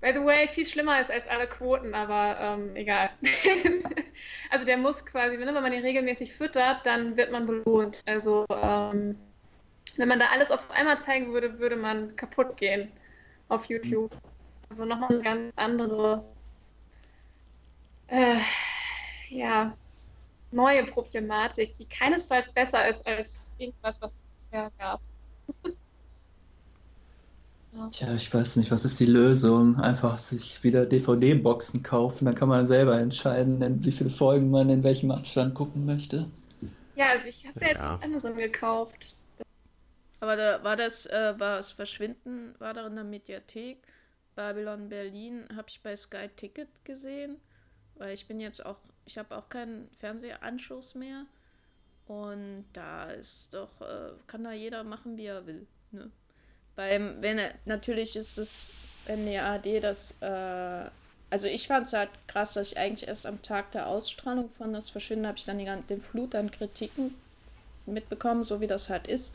by 0.00 0.12
the 0.12 0.24
way, 0.24 0.46
viel 0.46 0.66
schlimmer 0.66 1.00
ist 1.00 1.10
als 1.10 1.26
alle 1.26 1.46
Quoten, 1.46 1.94
aber 1.94 2.38
ähm, 2.40 2.76
egal. 2.76 3.10
also 4.50 4.64
der 4.64 4.76
muss 4.76 5.04
quasi, 5.04 5.38
wenn 5.38 5.52
man 5.52 5.72
ihn 5.72 5.82
regelmäßig 5.82 6.32
füttert, 6.32 6.86
dann 6.86 7.16
wird 7.16 7.32
man 7.32 7.46
belohnt. 7.46 8.02
Also 8.06 8.46
ähm, 8.50 9.18
wenn 9.96 10.08
man 10.08 10.18
da 10.18 10.26
alles 10.32 10.50
auf 10.50 10.70
einmal 10.70 11.00
zeigen 11.00 11.32
würde, 11.32 11.58
würde 11.58 11.76
man 11.76 12.14
kaputt 12.16 12.56
gehen 12.56 12.92
auf 13.48 13.64
YouTube. 13.66 14.16
Also 14.70 14.84
nochmal 14.84 15.10
eine 15.10 15.22
ganz 15.22 15.52
andere, 15.56 16.24
äh, 18.08 18.36
ja, 19.30 19.74
neue 20.50 20.84
Problematik, 20.84 21.76
die 21.78 21.86
keinesfalls 21.86 22.52
besser 22.52 22.86
ist 22.88 23.06
als 23.06 23.52
irgendwas, 23.58 24.00
was 24.00 24.10
es 24.10 24.50
bisher 24.50 24.70
gab. 24.78 25.00
Tja, 27.90 28.14
ich 28.14 28.32
weiß 28.32 28.56
nicht, 28.56 28.70
was 28.70 28.84
ist 28.84 28.98
die 28.98 29.06
Lösung? 29.06 29.76
Einfach 29.76 30.18
sich 30.18 30.62
wieder 30.64 30.86
DVD-Boxen 30.86 31.82
kaufen, 31.82 32.24
dann 32.24 32.34
kann 32.34 32.48
man 32.48 32.66
selber 32.66 32.98
entscheiden, 32.98 33.84
wie 33.84 33.92
viele 33.92 34.10
Folgen 34.10 34.50
man 34.50 34.70
in 34.70 34.82
welchem 34.82 35.10
Abstand 35.10 35.54
gucken 35.54 35.84
möchte. 35.84 36.28
Ja, 36.96 37.06
also 37.12 37.28
ich 37.28 37.46
habe 37.46 37.54
es 37.54 37.62
ja 37.62 37.68
jetzt 37.68 37.82
auf 37.82 38.02
Amazon 38.02 38.36
gekauft. 38.36 39.16
Aber 40.20 40.34
da 40.34 40.64
war 40.64 40.76
das, 40.76 41.06
äh, 41.06 41.34
war 41.38 41.56
das 41.58 41.72
Verschwinden, 41.72 42.54
war 42.58 42.74
da 42.74 42.86
in 42.86 42.96
der 42.96 43.04
Mediathek. 43.04 43.78
Babylon 44.34 44.88
Berlin 44.88 45.44
habe 45.54 45.68
ich 45.68 45.80
bei 45.80 45.94
Sky 45.94 46.28
Ticket 46.34 46.84
gesehen, 46.84 47.36
weil 47.96 48.14
ich 48.14 48.26
bin 48.26 48.40
jetzt 48.40 48.64
auch, 48.64 48.78
ich 49.04 49.18
habe 49.18 49.36
auch 49.36 49.48
keinen 49.48 49.88
Fernsehanschluss 49.98 50.94
mehr. 50.94 51.26
Und 52.06 52.64
da 52.72 53.10
ist 53.10 53.52
doch, 53.52 53.80
äh, 53.80 54.12
kann 54.26 54.42
da 54.42 54.52
jeder 54.52 54.82
machen, 54.82 55.16
wie 55.16 55.26
er 55.26 55.46
will. 55.46 55.66
Ne? 55.92 56.10
Beim, 56.78 57.16
wenn 57.22 57.40
natürlich 57.64 58.14
ist 58.14 58.38
es, 58.38 58.70
wenn 59.06 59.26
die 59.26 59.36
ARD 59.36 59.82
das, 59.82 60.14
äh, 60.20 60.88
also 61.28 61.48
ich 61.48 61.66
fand 61.66 61.88
es 61.88 61.92
halt 61.92 62.08
krass, 62.28 62.54
dass 62.54 62.68
ich 62.68 62.78
eigentlich 62.78 63.08
erst 63.08 63.26
am 63.26 63.42
Tag 63.42 63.72
der 63.72 63.88
Ausstrahlung 63.88 64.48
von 64.56 64.72
das 64.72 64.88
Verschwinden 64.88 65.26
habe 65.26 65.36
ich 65.36 65.44
dann 65.44 65.58
die, 65.58 65.68
den 65.90 66.00
Flut 66.00 66.36
an 66.36 66.52
Kritiken 66.52 67.16
mitbekommen, 67.84 68.44
so 68.44 68.60
wie 68.60 68.68
das 68.68 68.90
halt 68.90 69.08
ist. 69.08 69.32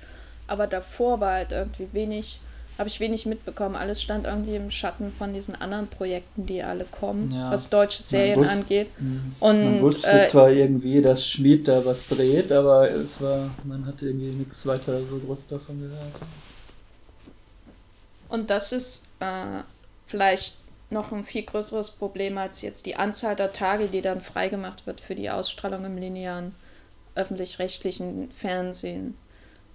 Aber 0.48 0.68
davor 0.68 1.20
war 1.20 1.34
halt 1.34 1.52
irgendwie 1.52 1.90
wenig, 1.92 2.40
habe 2.78 2.88
ich 2.88 3.02
wenig 3.02 3.26
mitbekommen. 3.26 3.76
Alles 3.76 4.02
stand 4.02 4.26
irgendwie 4.26 4.56
im 4.56 4.72
Schatten 4.72 5.12
von 5.12 5.34
diesen 5.34 5.54
anderen 5.54 5.88
Projekten, 5.88 6.46
die 6.46 6.64
alle 6.64 6.86
kommen, 6.86 7.30
ja. 7.30 7.52
was 7.52 7.68
deutsche 7.70 8.02
Serien 8.02 8.40
wusste, 8.40 8.54
angeht. 8.54 8.88
Mhm. 9.02 9.36
Und, 9.42 9.66
man 9.66 9.82
wusste 9.82 10.10
äh, 10.10 10.28
zwar 10.28 10.50
irgendwie, 10.50 11.02
dass 11.02 11.28
Schmied 11.28 11.68
da 11.68 11.84
was 11.84 12.08
dreht, 12.08 12.54
aber 12.54 12.90
es 12.90 13.20
war, 13.20 13.50
man 13.66 13.86
hatte 13.86 14.06
irgendwie 14.06 14.32
nichts 14.32 14.66
weiter 14.66 14.98
so 15.10 15.18
groß 15.18 15.50
davon 15.50 15.82
gehört. 15.82 16.14
Und 18.34 18.50
das 18.50 18.72
ist 18.72 19.04
äh, 19.20 19.62
vielleicht 20.08 20.58
noch 20.90 21.12
ein 21.12 21.24
viel 21.24 21.44
größeres 21.44 21.92
Problem 21.92 22.40
als 22.40 22.64
jetzt 22.64 22.88
die 22.88 22.96
Anzahl 22.96 23.36
der 23.36 23.54
Tage, 23.54 23.90
die 23.90 24.02
dann 24.02 24.22
freigemacht 24.22 24.88
wird 24.88 25.02
für 25.02 25.14
die 25.14 25.30
Ausstrahlung 25.30 25.86
im 25.86 26.00
linearen 26.00 26.56
öffentlich-rechtlichen 27.14 28.32
Fernsehen. 28.32 29.16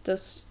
Das 0.03 0.45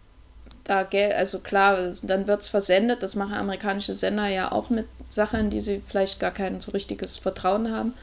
da 0.64 0.84
Geld, 0.84 1.16
also 1.16 1.40
klar, 1.40 1.92
dann 2.04 2.28
wird 2.28 2.44
es 2.44 2.48
versendet, 2.48 3.04
das 3.04 3.16
machen 3.16 3.34
amerikanische 3.34 3.94
Sender 3.94 4.28
ja 4.28 4.54
auch 4.54 4.70
mit 4.70 4.88
Sachen, 5.10 5.50
die 5.50 5.60
sie 5.60 5.82
vielleicht 5.86 6.18
gar 6.22 6.32
kein 6.32 6.62
so 6.62 6.72
richtiges 6.72 7.18
Vertrauen 7.18 7.76
haben. 7.76 7.94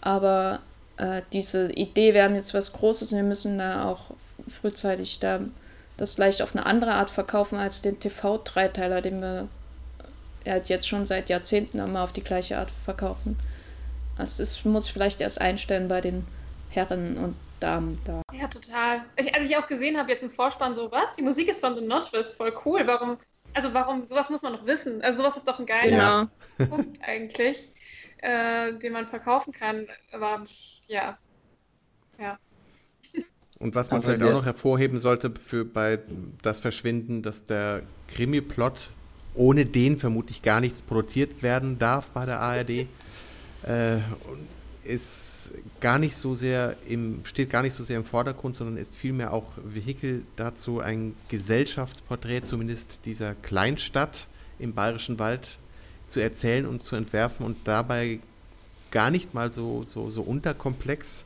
Aber 0.00 0.62
äh, 0.96 1.22
diese 1.32 1.70
Idee, 1.70 2.12
wir 2.12 2.24
haben 2.24 2.34
jetzt 2.34 2.54
was 2.54 2.72
Großes 2.72 3.12
wir 3.12 3.22
müssen 3.22 3.58
da 3.58 3.84
auch 3.84 4.00
frühzeitig 4.48 5.20
da 5.20 5.38
das 5.96 6.14
vielleicht 6.14 6.42
auf 6.42 6.54
eine 6.54 6.66
andere 6.66 6.94
Art 6.94 7.10
verkaufen 7.10 7.58
als 7.58 7.82
den 7.82 8.00
TV-Dreiteiler, 8.00 9.00
den 9.00 9.20
wir 9.20 9.48
ja, 10.44 10.56
jetzt 10.56 10.88
schon 10.88 11.06
seit 11.06 11.28
Jahrzehnten 11.28 11.78
immer 11.78 12.02
auf 12.02 12.12
die 12.12 12.24
gleiche 12.24 12.58
Art 12.58 12.72
verkaufen. 12.84 13.38
Also 14.18 14.42
es 14.42 14.64
muss 14.64 14.88
vielleicht 14.88 15.20
erst 15.20 15.40
einstellen 15.40 15.88
bei 15.88 16.00
den 16.00 16.26
Herren 16.70 17.16
und 17.16 17.36
Damen 17.60 18.00
da. 18.04 18.22
Ja, 18.32 18.48
total. 18.48 19.04
Ich, 19.16 19.34
als 19.34 19.48
ich 19.48 19.56
auch 19.56 19.66
gesehen 19.66 19.96
habe 19.96 20.10
jetzt 20.10 20.22
im 20.22 20.30
Vorspann 20.30 20.74
so, 20.74 20.90
was? 20.90 21.12
Die 21.14 21.22
Musik 21.22 21.48
ist 21.48 21.60
von 21.60 21.74
The 21.74 21.80
Notchfist, 21.80 22.34
voll 22.34 22.52
cool. 22.64 22.86
Warum, 22.86 23.16
also 23.54 23.72
warum, 23.72 24.06
sowas 24.06 24.28
muss 24.28 24.42
man 24.42 24.52
noch 24.52 24.66
wissen. 24.66 25.02
Also 25.02 25.22
sowas 25.22 25.36
ist 25.36 25.48
doch 25.48 25.58
ein 25.58 25.66
geiler 25.66 26.28
ja. 26.58 26.66
Punkt 26.66 26.98
eigentlich, 27.02 27.70
äh, 28.18 28.74
den 28.74 28.92
man 28.92 29.06
verkaufen 29.06 29.52
kann. 29.52 29.86
Aber 30.12 30.44
ja, 30.88 31.16
ja. 32.18 32.38
Und 33.64 33.74
was 33.74 33.90
man 33.90 34.02
Aber 34.02 34.12
vielleicht 34.12 34.22
auch 34.24 34.40
noch 34.40 34.44
hervorheben 34.44 34.98
sollte 34.98 35.32
für 35.42 35.64
bei 35.64 35.98
das 36.42 36.60
Verschwinden, 36.60 37.22
dass 37.22 37.46
der 37.46 37.80
Krimi-Plot 38.08 38.90
ohne 39.32 39.64
den 39.64 39.96
vermutlich 39.96 40.42
gar 40.42 40.60
nichts 40.60 40.82
produziert 40.82 41.42
werden 41.42 41.78
darf 41.78 42.10
bei 42.10 42.26
der 42.26 42.40
ARD, 42.40 42.70
äh, 43.66 43.96
ist 44.84 45.52
gar 45.80 45.98
nicht 45.98 46.14
so 46.14 46.34
sehr 46.34 46.76
im, 46.86 47.20
steht 47.24 47.48
gar 47.48 47.62
nicht 47.62 47.72
so 47.72 47.82
sehr 47.82 47.96
im 47.96 48.04
Vordergrund, 48.04 48.54
sondern 48.54 48.76
ist 48.76 48.94
vielmehr 48.94 49.32
auch 49.32 49.46
Vehikel 49.64 50.24
dazu, 50.36 50.80
ein 50.80 51.14
Gesellschaftsporträt 51.30 52.42
zumindest 52.42 53.06
dieser 53.06 53.34
Kleinstadt 53.34 54.28
im 54.58 54.74
Bayerischen 54.74 55.18
Wald 55.18 55.58
zu 56.06 56.20
erzählen 56.20 56.66
und 56.66 56.82
zu 56.82 56.96
entwerfen 56.96 57.46
und 57.46 57.56
dabei 57.64 58.18
gar 58.90 59.10
nicht 59.10 59.32
mal 59.32 59.50
so, 59.50 59.84
so, 59.84 60.10
so 60.10 60.20
unterkomplex 60.20 61.24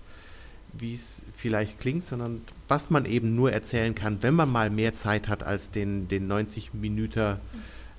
wie 0.72 0.94
es 0.94 1.22
vielleicht 1.36 1.80
klingt, 1.80 2.06
sondern 2.06 2.42
was 2.68 2.90
man 2.90 3.04
eben 3.04 3.34
nur 3.34 3.52
erzählen 3.52 3.94
kann, 3.94 4.22
wenn 4.22 4.34
man 4.34 4.50
mal 4.50 4.70
mehr 4.70 4.94
Zeit 4.94 5.28
hat 5.28 5.42
als 5.42 5.70
den, 5.70 6.08
den 6.08 6.26
90 6.26 6.74
Minuten 6.74 7.36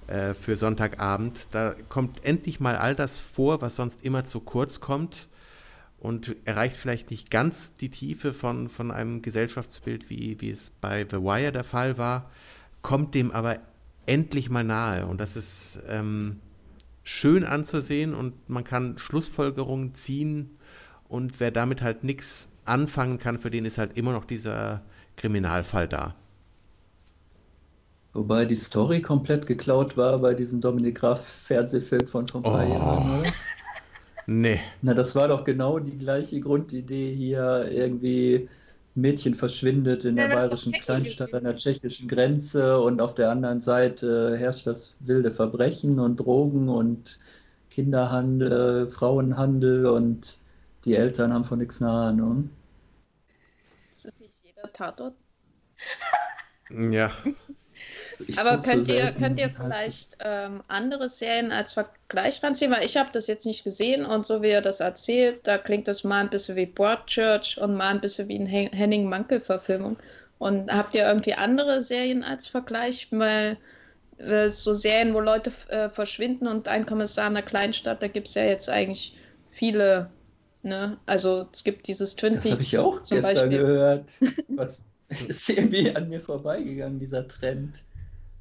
äh, 0.08 0.34
für 0.34 0.56
Sonntagabend. 0.56 1.40
Da 1.52 1.76
kommt 1.88 2.24
endlich 2.24 2.60
mal 2.60 2.76
all 2.76 2.96
das 2.96 3.20
vor, 3.20 3.62
was 3.62 3.76
sonst 3.76 4.04
immer 4.04 4.26
zu 4.26 4.40
kurz 4.40 4.80
kommt 4.80 5.28
und 6.00 6.36
erreicht 6.46 6.78
vielleicht 6.78 7.12
nicht 7.12 7.30
ganz 7.30 7.76
die 7.76 7.90
Tiefe 7.90 8.34
von, 8.34 8.70
von 8.70 8.92
einem 8.92 9.22
Gesellschaftsbild, 9.22 10.10
wie, 10.10 10.40
wie 10.40 10.50
es 10.50 10.70
bei 10.70 11.06
The 11.10 11.18
Wire 11.18 11.52
der 11.52 11.64
Fall 11.64 11.98
war, 11.98 12.30
kommt 12.82 13.16
dem 13.16 13.32
aber 13.32 13.60
endlich 14.06 14.50
mal 14.50 14.64
nahe. 14.64 15.06
Und 15.06 15.20
das 15.20 15.36
ist 15.36 15.80
ähm, 15.88 16.40
schön 17.04 17.44
anzusehen 17.44 18.14
und 18.14 18.50
man 18.50 18.64
kann 18.64 18.98
Schlussfolgerungen 18.98 19.96
ziehen. 19.96 20.58
Und 21.08 21.40
wer 21.40 21.52
damit 21.52 21.82
halt 21.82 22.04
nichts 22.04 22.48
anfangen 22.70 23.20
kann, 23.20 23.40
für 23.40 23.50
den 23.50 23.66
ist 23.66 23.78
halt 23.78 23.98
immer 23.98 24.14
noch 24.14 24.26
dieser 24.26 24.82
Kriminalfall 25.18 25.88
da. 25.88 26.16
Wobei 28.14 28.46
die 28.46 28.56
Story 28.56 29.02
komplett 29.02 29.46
geklaut 29.46 29.96
war 29.96 30.18
bei 30.20 30.34
diesem 30.34 30.62
Dominik 30.62 30.96
Graf 30.96 31.26
Fernsehfilm 31.26 32.08
von 32.08 32.28
vor 32.28 32.42
ein 32.42 32.44
paar 32.44 32.68
oh. 32.68 32.74
Jahren. 32.74 33.20
Oder? 33.20 33.30
Nee. 34.26 34.60
Na, 34.82 34.94
das 34.94 35.16
war 35.16 35.28
doch 35.28 35.44
genau 35.44 35.80
die 35.80 35.98
gleiche 35.98 36.40
Grundidee 36.40 37.14
hier 37.14 37.68
irgendwie 37.72 38.48
Mädchen 38.96 39.34
verschwindet 39.34 40.06
in 40.06 40.18
Ja, 40.18 40.28
der 40.28 40.36
bayerischen 40.36 40.74
Kleinstadt 40.74 41.34
an 41.34 41.46
der 41.46 41.56
tschechischen 41.56 42.08
Grenze 42.08 42.80
und 42.80 43.02
auf 43.02 43.16
der 43.16 43.32
anderen 43.32 43.62
Seite 43.62 44.38
herrscht 44.38 44.68
das 44.68 44.98
wilde 45.00 45.32
Verbrechen 45.32 46.00
und 46.00 46.18
Drogen 46.18 46.70
und 46.70 47.20
Kinderhandel, 47.70 48.88
äh, 48.88 48.92
Frauenhandel 48.92 49.86
und 49.86 50.38
die 50.86 50.96
Eltern 50.96 51.34
haben 51.34 51.46
von 51.46 51.60
nichts 51.60 51.82
eine 51.82 51.92
Ahnung. 51.92 52.50
Tatort? 54.68 55.16
Ja, 56.70 57.12
Ich 58.28 58.38
Aber 58.38 58.56
guck 58.56 58.66
so 58.66 58.72
könnt 58.72 58.88
ihr, 58.90 59.12
könnt 59.14 59.40
ihr 59.40 59.50
vielleicht 59.50 60.18
ähm, 60.20 60.64
andere 60.68 61.08
Serien 61.08 61.52
als 61.52 61.74
Vergleich 61.74 62.44
ranziehen? 62.44 62.72
Weil 62.72 62.86
ich 62.86 62.98
habe 62.98 63.10
das 63.14 63.28
jetzt 63.28 63.46
nicht 63.46 63.64
gesehen 63.64 64.06
und 64.06 64.26
so 64.26 64.42
wie 64.42 64.50
er 64.50 64.62
das 64.62 64.80
erzählt, 64.82 65.48
da 65.48 65.58
klingt 65.58 65.88
das 65.88 66.04
mal 66.04 66.20
ein 66.20 66.30
bisschen 66.30 66.56
wie 66.56 66.66
Broadchurch 66.66 67.58
und 67.60 67.76
mal 67.76 67.90
ein 67.90 68.02
bisschen 68.02 68.28
wie 68.28 68.40
eine 68.40 68.50
Hen- 68.50 68.72
Henning 68.74 69.08
Mankel-Verfilmung. 69.08 69.98
Und 70.38 70.72
habt 70.72 70.96
ihr 70.96 71.04
irgendwie 71.08 71.34
andere 71.34 71.82
Serien 71.82 72.24
als 72.24 72.48
Vergleich? 72.48 73.08
Weil 73.12 73.58
äh, 74.18 74.50
so 74.50 74.74
Serien, 74.74 75.14
wo 75.14 75.22
Leute 75.22 75.52
äh, 75.70 75.90
verschwinden 75.90 76.48
und 76.48 76.68
ein 76.68 76.86
Kommissar 76.86 77.28
in 77.28 77.34
der 77.36 77.44
Kleinstadt, 77.44 78.02
da 78.04 78.08
gibt 78.08 78.28
es 78.28 78.34
ja 78.36 78.44
jetzt 78.44 78.70
eigentlich 78.70 79.18
viele. 79.48 80.10
Ne? 80.62 80.98
Also 81.06 81.48
es 81.54 81.64
gibt 81.64 81.88
dieses 81.88 82.16
Twin 82.16 82.34
Das 82.34 82.44
Peaks 82.44 82.52
habe 82.54 82.62
ich 82.64 82.78
auch 82.78 83.02
zum 83.04 83.18
gestern 83.22 83.50
Beispiel. 83.50 83.58
gehört. 83.60 84.10
Was 84.50 84.84
ist 85.28 85.50
irgendwie 85.50 85.96
an 85.96 86.10
mir 86.10 86.20
vorbeigegangen, 86.20 87.00
dieser 87.00 87.28
Trend. 87.28 87.84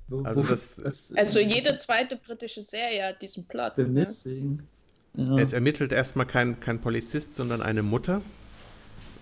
Wo, 0.09 0.23
Also 0.23 0.43
wo- 0.45 0.49
das- 0.51 0.75
was- 0.79 1.13
Also 1.17 1.39
jede 1.41 1.77
zweite 1.77 2.17
britische 2.17 2.63
Serie 2.63 3.07
hat 3.07 3.23
diesen 3.23 3.45
Plot. 3.45 3.75
The 3.77 3.83
Ne? 3.83 3.89
Missing. 3.89 4.63
Ja. 5.15 5.39
es 5.39 5.53
ermittelt 5.53 5.91
erstmal 5.93 6.27
kein, 6.27 6.61
kein 6.61 6.81
Polizist, 6.81 7.35
sondern 7.35 7.61
eine 7.63 7.83
Mutter, 7.83 8.21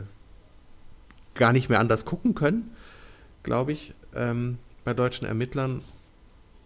gar 1.35 1.53
nicht 1.53 1.69
mehr 1.69 1.79
anders 1.79 2.05
gucken 2.05 2.33
können, 2.33 2.71
glaube 3.43 3.71
ich, 3.71 3.93
ähm, 4.15 4.57
bei 4.83 4.95
deutschen 4.95 5.27
Ermittlern. 5.27 5.81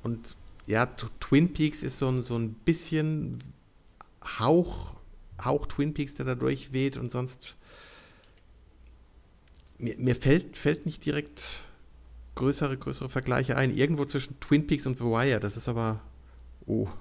Und 0.04 0.36
ja, 0.68 0.88
Twin 1.20 1.54
Peaks 1.54 1.84
ist 1.84 1.98
so 1.98 2.10
ein, 2.10 2.22
so 2.22 2.38
ein 2.38 2.54
bisschen 2.54 3.40
Hauch, 4.24 4.94
Hauch 5.44 5.66
Twin 5.68 5.94
Peaks, 5.94 6.16
der 6.16 6.26
da 6.26 6.36
durchweht 6.36 6.98
und 6.98 7.12
sonst 7.12 7.56
mir, 9.78 9.96
mir 9.98 10.16
fällt, 10.16 10.56
fällt 10.56 10.86
nicht 10.86 11.06
direkt 11.06 11.62
größere, 12.36 12.78
größere 12.78 13.10
Vergleiche 13.10 13.58
ein. 13.58 13.76
Irgendwo 13.76 14.06
zwischen 14.06 14.40
Twin 14.40 14.68
Peaks 14.68 14.86
und 14.86 14.98
The 14.98 15.04
Wire. 15.06 15.40
Das 15.40 15.58
ist 15.58 15.68
aber. 15.68 16.02
Oh. 16.66 16.88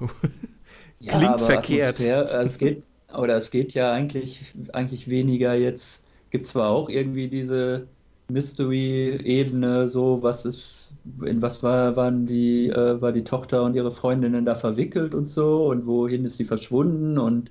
Ja, 1.02 1.12
Klingt 1.16 1.32
aber 1.32 1.46
verkehrt. 1.46 1.98
Äh, 1.98 2.42
es 2.42 2.58
geht, 2.58 2.84
oder 3.16 3.36
es 3.36 3.50
geht 3.50 3.72
ja 3.72 3.90
eigentlich, 3.90 4.52
eigentlich 4.74 5.08
weniger 5.08 5.54
jetzt, 5.54 6.04
gibt 6.28 6.44
zwar 6.44 6.68
auch 6.68 6.90
irgendwie 6.90 7.28
diese 7.28 7.88
Mystery-Ebene, 8.30 9.88
so 9.88 10.22
was 10.22 10.44
ist, 10.44 10.94
in 11.24 11.42
was 11.42 11.62
war, 11.62 11.96
waren 11.96 12.26
die, 12.26 12.68
äh, 12.68 13.00
war 13.00 13.12
die 13.12 13.24
Tochter 13.24 13.62
und 13.64 13.74
ihre 13.74 13.90
Freundinnen 13.90 14.44
da 14.44 14.54
verwickelt 14.54 15.14
und 15.14 15.26
so 15.28 15.66
und 15.68 15.86
wohin 15.86 16.24
ist 16.24 16.36
sie 16.38 16.44
verschwunden 16.44 17.18
und 17.18 17.50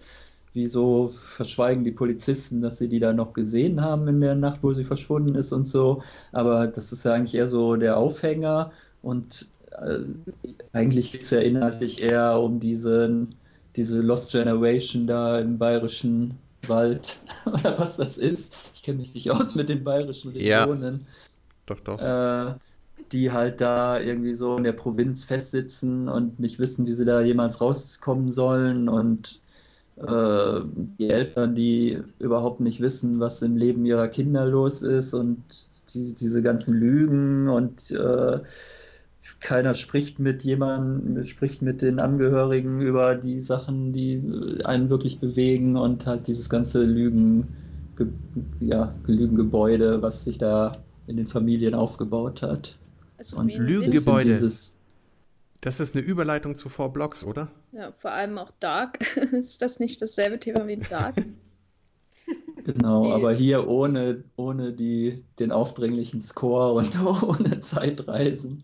wieso 0.54 1.10
verschweigen 1.10 1.84
die 1.84 1.92
Polizisten, 1.92 2.62
dass 2.62 2.78
sie 2.80 2.90
die 2.90 3.00
da 3.00 3.14
noch 3.14 3.34
gesehen 3.34 3.82
haben 3.82 4.08
in 4.08 4.22
der 4.22 4.36
Nacht, 4.36 4.60
wo 4.64 4.74
sie 4.74 4.84
verschwunden 4.84 5.36
ist 5.36 5.52
und 5.54 5.66
so. 5.66 6.02
Aber 6.32 6.68
das 6.68 6.92
ist 6.92 7.06
ja 7.06 7.14
eigentlich 7.14 7.36
eher 7.36 7.48
so 7.48 7.76
der 7.76 7.98
Aufhänger 7.98 8.72
und 9.02 9.48
äh, 9.72 10.00
eigentlich 10.74 11.12
geht 11.12 11.24
es 11.24 11.30
ja 11.32 11.40
inhaltlich 11.40 12.02
eher 12.02 12.40
um 12.40 12.60
diesen, 12.60 13.36
diese 13.76 14.02
Lost 14.02 14.32
Generation 14.32 15.08
da 15.08 15.40
im 15.40 15.58
bayerischen 15.58 16.38
Wald 16.68 17.20
oder 17.46 17.78
was 17.80 17.98
das 17.98 18.18
ist. 18.18 18.56
Ich 18.74 18.84
kenne 18.84 19.00
mich 19.00 19.14
nicht 19.14 19.32
aus 19.32 19.56
mit 19.56 19.70
den 19.70 19.84
bayerischen 19.84 20.34
Ja. 20.36 20.64
Regionen. 20.64 21.08
Doch, 21.66 21.80
doch. 21.82 22.00
Äh, 22.00 22.56
die 23.12 23.32
halt 23.32 23.62
da 23.62 24.00
irgendwie 24.00 24.36
so 24.36 24.58
in 24.58 24.64
der 24.64 24.74
Provinz 24.74 25.24
festsitzen 25.24 26.10
und 26.10 26.40
nicht 26.40 26.60
wissen, 26.60 26.86
wie 26.86 26.92
sie 26.92 27.06
da 27.06 27.22
jemals 27.22 27.62
rauskommen 27.62 28.32
sollen 28.32 28.90
und 28.90 29.42
äh, 29.98 30.62
die 31.00 31.10
Eltern, 31.10 31.56
die 31.56 32.00
überhaupt 32.20 32.60
nicht 32.62 32.82
wissen, 32.82 33.20
was 33.20 33.42
im 33.42 33.58
Leben 33.58 33.86
ihrer 33.86 34.08
Kinder 34.10 34.46
los 34.46 34.82
ist 34.82 35.14
und 35.14 35.44
die, 35.94 36.14
diese 36.14 36.42
ganzen 36.44 36.76
Lügen 36.76 37.50
und 37.50 37.92
äh, 37.92 38.40
keiner 39.40 39.76
spricht 39.76 40.20
mit 40.20 40.44
jemandem, 40.44 41.24
spricht 41.24 41.62
mit 41.62 41.82
den 41.82 42.00
Angehörigen 42.00 42.82
über 42.82 43.16
die 43.16 43.40
Sachen, 43.40 43.92
die 43.94 44.22
einen 44.64 44.90
wirklich 44.90 45.20
bewegen 45.20 45.76
und 45.76 46.06
halt 46.06 46.28
dieses 46.28 46.50
ganze 46.50 46.84
Lügen, 46.84 47.48
ge, 47.98 48.08
ja, 48.60 48.94
Lügengebäude, 49.08 50.02
was 50.02 50.24
sich 50.24 50.38
da 50.38 50.72
in 51.08 51.18
den 51.18 51.28
Familien 51.28 51.74
aufgebaut 51.76 52.42
hat. 52.42 52.78
Also 53.18 53.38
Und 53.38 53.48
wie 53.48 53.56
ein 53.56 53.66
Lügen- 53.66 53.82
Witz. 53.88 53.92
bisschen 53.94 54.06
Gebäude. 54.06 54.30
dieses 54.32 54.76
Das 55.62 55.80
ist 55.82 55.96
eine 55.96 56.06
Überleitung 56.06 56.56
zu 56.56 56.70
Four 56.70 56.94
Blocks, 56.94 57.24
oder? 57.26 57.50
Ja, 57.74 57.92
vor 58.00 58.12
allem 58.12 58.38
auch 58.38 58.52
Dark. 58.62 59.00
Ist 59.34 59.62
das 59.62 59.80
nicht 59.80 60.02
dasselbe 60.02 60.40
Thema 60.40 60.66
wie 60.68 60.78
Dark? 60.78 61.16
Genau, 62.64 63.12
aber 63.14 63.34
hier 63.34 63.68
ohne, 63.68 64.24
ohne 64.36 64.74
die, 64.74 65.24
den 65.40 65.52
aufdringlichen 65.52 66.22
Score 66.22 66.74
und 66.74 66.96
ohne 67.24 67.62
Zeitreisen. 67.62 68.64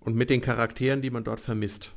Und 0.00 0.16
mit 0.16 0.30
den 0.30 0.40
Charakteren, 0.40 1.02
die 1.02 1.10
man 1.10 1.24
dort 1.24 1.40
vermisst. 1.40 1.92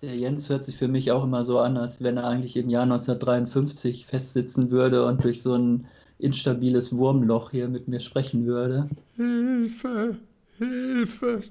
Der 0.00 0.16
Jens 0.16 0.48
hört 0.48 0.64
sich 0.64 0.76
für 0.76 0.88
mich 0.88 1.12
auch 1.12 1.22
immer 1.22 1.44
so 1.44 1.60
an, 1.60 1.76
als 1.76 2.02
wenn 2.02 2.16
er 2.16 2.26
eigentlich 2.26 2.56
im 2.56 2.68
Jahr 2.68 2.82
1953 2.82 4.06
festsitzen 4.06 4.70
würde 4.70 5.06
und 5.06 5.22
durch 5.22 5.42
so 5.42 5.54
ein 5.54 5.86
instabiles 6.18 6.96
Wurmloch 6.96 7.50
hier 7.50 7.68
mit 7.68 7.88
mir 7.88 8.00
sprechen 8.00 8.46
würde. 8.46 8.88
Hilfe! 9.16 10.16
Hilfe! 10.58 11.42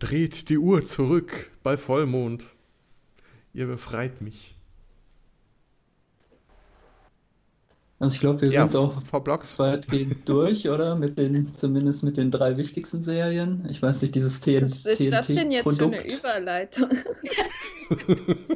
Dreht 0.00 0.48
die 0.48 0.58
Uhr 0.58 0.84
zurück 0.84 1.50
bei 1.62 1.76
Vollmond. 1.76 2.44
Ihr 3.52 3.66
befreit 3.66 4.20
mich. 4.20 4.53
Also 7.98 8.14
ich 8.14 8.20
glaube, 8.20 8.40
wir 8.42 8.50
Ja, 8.50 8.64
sind 8.68 8.76
auch 8.76 9.02
weitgehend 9.58 10.28
durch, 10.28 10.68
oder? 10.68 10.96
Mit 10.96 11.18
den, 11.18 11.54
zumindest 11.54 12.02
mit 12.02 12.16
den 12.16 12.30
drei 12.30 12.56
wichtigsten 12.56 13.02
Serien. 13.02 13.66
Ich 13.70 13.80
weiß 13.82 14.02
nicht, 14.02 14.14
dieses 14.14 14.40
TN 14.40 14.64
Was 14.64 14.84
ist 14.84 15.12
das 15.12 15.32
denn 15.32 15.50
jetzt 15.50 15.78
für 15.78 15.86
eine. 15.86 16.04
Überleitung? 16.04 16.90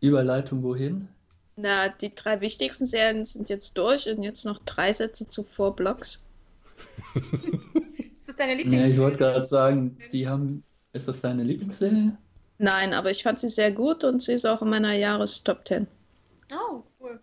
Überleitung 0.00 0.62
wohin? 0.62 1.08
Na, 1.56 1.88
die 1.88 2.14
drei 2.14 2.42
wichtigsten 2.42 2.84
Serien 2.84 3.24
sind 3.24 3.48
jetzt 3.48 3.78
durch 3.78 4.06
und 4.06 4.22
jetzt 4.22 4.44
noch 4.44 4.58
drei 4.58 4.92
Sätze 4.92 5.28
zu 5.28 5.44
Four 5.44 5.74
Blocks. 5.74 6.18
Ist 8.20 8.28
das 8.28 8.36
deine 8.36 8.54
Ja, 8.54 8.56
Lieblings? 8.56 8.86
ich 8.86 8.98
wollte 8.98 9.18
gerade 9.18 9.46
sagen, 9.46 9.98
die 10.12 10.28
haben. 10.28 10.64
Ist 10.92 11.08
das 11.08 11.20
deine 11.20 11.42
Lieblingsserie? 11.44 12.16
Nein, 12.56 12.94
aber 12.94 13.10
ich 13.10 13.22
fand 13.24 13.38
sie 13.40 13.50
sehr 13.50 13.72
gut 13.72 14.04
und 14.04 14.22
sie 14.22 14.32
ist 14.32 14.46
auch 14.46 14.62
in 14.62 14.70
meiner 14.70 14.94
Jahrestop 14.94 15.68
10. 15.68 15.86
Oh, 16.52 16.82
cool. 17.00 17.20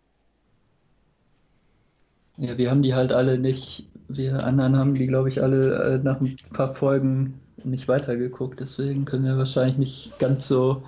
Ja, 2.38 2.58
wir 2.58 2.70
haben 2.72 2.82
die 2.82 2.94
halt 2.94 3.12
alle 3.12 3.38
nicht. 3.38 3.88
Wir 4.08 4.44
anderen 4.44 4.78
haben 4.78 4.96
die, 4.96 5.08
glaube 5.08 5.28
ich, 5.28 5.42
alle 5.42 5.96
äh, 5.96 5.98
nach 5.98 6.20
ein 6.22 6.36
paar 6.54 6.74
Folgen 6.74 7.40
nicht 7.64 7.88
weitergeguckt. 7.88 8.60
Deswegen 8.60 9.06
können 9.06 9.26
wir 9.26 9.38
wahrscheinlich 9.38 9.78
nicht 9.78 10.20
ganz 10.20 10.48
so 10.48 10.84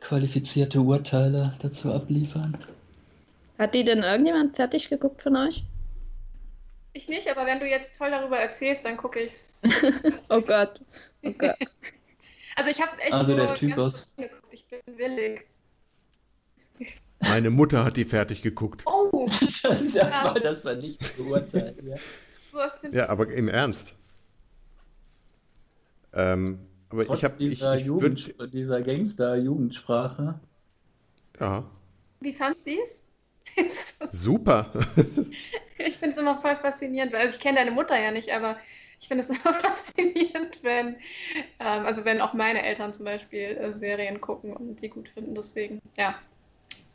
qualifizierte 0.00 0.80
Urteile 0.80 1.54
dazu 1.60 1.92
abliefern. 1.92 2.56
Hat 3.58 3.74
die 3.74 3.84
denn 3.84 4.02
irgendjemand 4.02 4.56
fertig 4.56 4.88
geguckt 4.88 5.22
von 5.22 5.36
euch? 5.36 5.64
Ich 6.92 7.08
nicht, 7.08 7.28
aber 7.30 7.46
wenn 7.46 7.60
du 7.60 7.66
jetzt 7.68 7.96
toll 7.96 8.10
darüber 8.10 8.38
erzählst, 8.38 8.84
dann 8.84 8.96
gucke 8.96 9.20
ich's. 9.20 9.62
Oh 10.30 10.40
Gott. 10.40 10.80
Oh 11.22 11.32
Gott. 11.32 11.56
Also 12.56 12.70
ich 12.72 12.80
habe 12.82 13.00
echt 13.00 13.12
Also 13.12 13.36
der 13.36 13.54
Typ 13.54 13.78
aus- 13.78 14.12
geguckt. 14.16 14.42
Ich 14.50 14.66
bin 14.66 14.80
willig. 14.98 15.46
Meine 17.20 17.50
Mutter 17.50 17.84
hat 17.84 17.96
die 17.96 18.04
fertig 18.04 18.42
geguckt. 18.42 18.84
Oh, 18.86 19.26
das 19.62 19.94
war, 19.94 20.34
das 20.34 20.64
war 20.64 20.74
nicht 20.74 21.16
beurteilt. 21.16 21.76
Ja. 21.84 21.96
Ja, 22.92 23.08
aber 23.08 23.28
im 23.28 23.46
Ernst. 23.46 23.94
Ähm, 26.12 26.58
Aber 26.90 27.04
Trotz 27.04 27.18
ich 27.18 27.24
habe 27.24 27.36
dieser, 27.38 27.74
ich, 27.74 27.80
ich 27.82 27.86
Jugend, 27.86 28.34
würd, 28.38 28.52
dieser 28.52 28.82
Gangster-Jugendsprache. 28.82 30.40
ja, 31.40 31.64
Wie 32.20 32.32
fand 32.34 32.58
sie 32.60 32.78
es? 32.84 33.04
super. 34.12 34.70
Ich 35.78 35.98
finde 35.98 36.14
es 36.14 36.18
immer 36.18 36.40
voll 36.40 36.56
faszinierend, 36.56 37.12
weil 37.12 37.22
also 37.22 37.36
ich 37.36 37.40
kenne 37.40 37.58
deine 37.58 37.70
Mutter 37.70 37.98
ja 37.98 38.10
nicht, 38.10 38.30
aber 38.32 38.58
ich 39.00 39.08
finde 39.08 39.22
es 39.24 39.30
immer 39.30 39.52
faszinierend, 39.54 40.62
wenn, 40.62 40.96
ähm, 41.60 41.86
also 41.86 42.04
wenn 42.04 42.20
auch 42.20 42.34
meine 42.34 42.62
Eltern 42.64 42.92
zum 42.92 43.04
Beispiel 43.04 43.40
äh, 43.56 43.76
Serien 43.76 44.20
gucken 44.20 44.54
und 44.56 44.80
die 44.82 44.88
gut 44.88 45.08
finden. 45.08 45.34
Deswegen, 45.34 45.80
ja, 45.96 46.18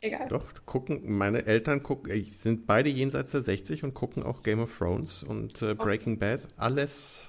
egal. 0.04 0.28
Doch, 0.28 0.48
gucken, 0.66 1.16
meine 1.16 1.46
Eltern 1.46 1.82
gucken, 1.82 2.24
sind 2.24 2.66
beide 2.66 2.88
jenseits 2.88 3.32
der 3.32 3.42
60 3.42 3.84
und 3.84 3.94
gucken 3.94 4.22
auch 4.22 4.42
Game 4.42 4.60
of 4.60 4.76
Thrones 4.76 5.22
und 5.22 5.60
äh, 5.62 5.74
Breaking 5.74 6.18
Bad. 6.18 6.46
Alles. 6.56 7.28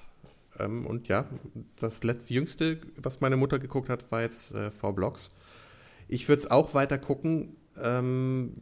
Ähm, 0.58 0.86
und 0.86 1.08
ja, 1.08 1.26
das 1.76 2.02
letzte 2.02 2.34
jüngste, 2.34 2.80
was 2.96 3.20
meine 3.20 3.36
Mutter 3.36 3.58
geguckt 3.58 3.88
hat, 3.88 4.10
war 4.10 4.22
jetzt 4.22 4.54
äh, 4.54 4.70
Four 4.70 4.94
Blocks. 4.94 5.30
Ich 6.08 6.28
würde 6.28 6.42
es 6.42 6.50
auch 6.50 6.74
weiter 6.74 6.98
gucken, 6.98 7.56
ähm, 7.82 8.54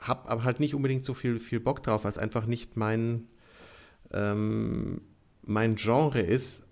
hab 0.00 0.30
aber 0.30 0.44
halt 0.44 0.60
nicht 0.60 0.74
unbedingt 0.74 1.04
so 1.04 1.14
viel, 1.14 1.38
viel 1.38 1.60
Bock 1.60 1.82
drauf, 1.82 2.04
als 2.04 2.18
einfach 2.18 2.46
nicht 2.46 2.76
mein, 2.76 3.28
ähm, 4.12 5.00
mein 5.42 5.76
Genre 5.76 6.20
ist. 6.20 6.64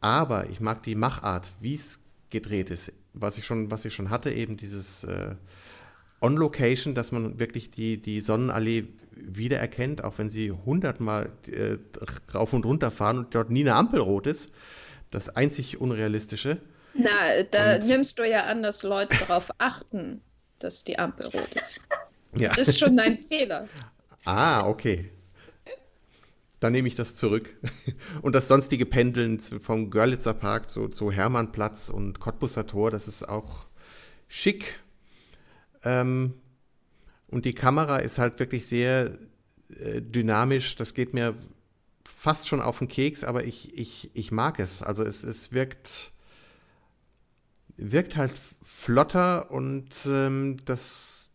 Aber 0.00 0.48
ich 0.48 0.60
mag 0.60 0.82
die 0.82 0.94
Machart, 0.94 1.50
wie 1.60 1.74
es 1.74 2.00
gedreht 2.30 2.70
ist. 2.70 2.92
Was 3.12 3.36
ich 3.36 3.44
schon, 3.44 3.70
was 3.70 3.84
ich 3.84 3.92
schon 3.92 4.10
hatte, 4.10 4.32
eben 4.32 4.56
dieses 4.56 5.04
äh, 5.04 5.34
On-Location, 6.20 6.94
dass 6.94 7.12
man 7.12 7.38
wirklich 7.38 7.70
die, 7.70 8.00
die 8.00 8.20
Sonnenallee 8.20 8.88
wiedererkennt, 9.14 10.04
auch 10.04 10.18
wenn 10.18 10.30
sie 10.30 10.50
hundertmal 10.50 11.30
äh, 11.50 11.76
rauf 12.34 12.52
und 12.52 12.64
runter 12.64 12.90
fahren 12.90 13.18
und 13.18 13.34
dort 13.34 13.50
nie 13.50 13.60
eine 13.60 13.74
Ampel 13.74 14.00
rot 14.00 14.26
ist. 14.26 14.52
Das 15.10 15.28
einzig 15.28 15.80
Unrealistische. 15.80 16.58
Na, 16.94 17.08
da 17.50 17.76
Und- 17.76 17.86
nimmst 17.86 18.18
du 18.18 18.28
ja 18.28 18.44
an, 18.44 18.62
dass 18.62 18.82
Leute 18.82 19.16
darauf 19.26 19.50
achten, 19.58 20.20
dass 20.58 20.84
die 20.84 20.98
Ampel 20.98 21.26
rot 21.28 21.54
ist. 21.54 21.80
Ja. 22.38 22.50
Das 22.50 22.68
ist 22.68 22.78
schon 22.78 22.98
ein 22.98 23.18
Fehler. 23.28 23.68
Ah, 24.24 24.66
okay. 24.68 25.10
Dann 26.60 26.72
nehme 26.72 26.88
ich 26.88 26.94
das 26.94 27.16
zurück. 27.16 27.48
Und 28.22 28.34
das 28.34 28.46
sonstige 28.46 28.84
Pendeln 28.84 29.40
vom 29.40 29.90
Görlitzer 29.90 30.34
Park 30.34 30.68
zu, 30.68 30.88
zu 30.88 31.10
Hermannplatz 31.10 31.88
und 31.88 32.20
Cottbusser 32.20 32.66
Tor, 32.66 32.90
das 32.90 33.08
ist 33.08 33.26
auch 33.26 33.66
schick. 34.28 34.78
Ähm, 35.84 36.34
und 37.28 37.44
die 37.44 37.54
Kamera 37.54 37.98
ist 37.98 38.18
halt 38.18 38.38
wirklich 38.38 38.66
sehr 38.66 39.18
äh, 39.78 40.02
dynamisch. 40.02 40.76
Das 40.76 40.94
geht 40.94 41.14
mir 41.14 41.34
fast 42.04 42.48
schon 42.48 42.60
auf 42.60 42.78
den 42.78 42.88
Keks, 42.88 43.24
aber 43.24 43.44
ich, 43.44 43.76
ich, 43.78 44.10
ich 44.14 44.32
mag 44.32 44.58
es. 44.58 44.82
Also 44.82 45.04
es, 45.04 45.22
es 45.22 45.52
wirkt, 45.52 46.12
wirkt 47.76 48.16
halt 48.16 48.34
flotter 48.62 49.50
und 49.50 49.88
ähm, 50.06 50.58
das, 50.64 51.30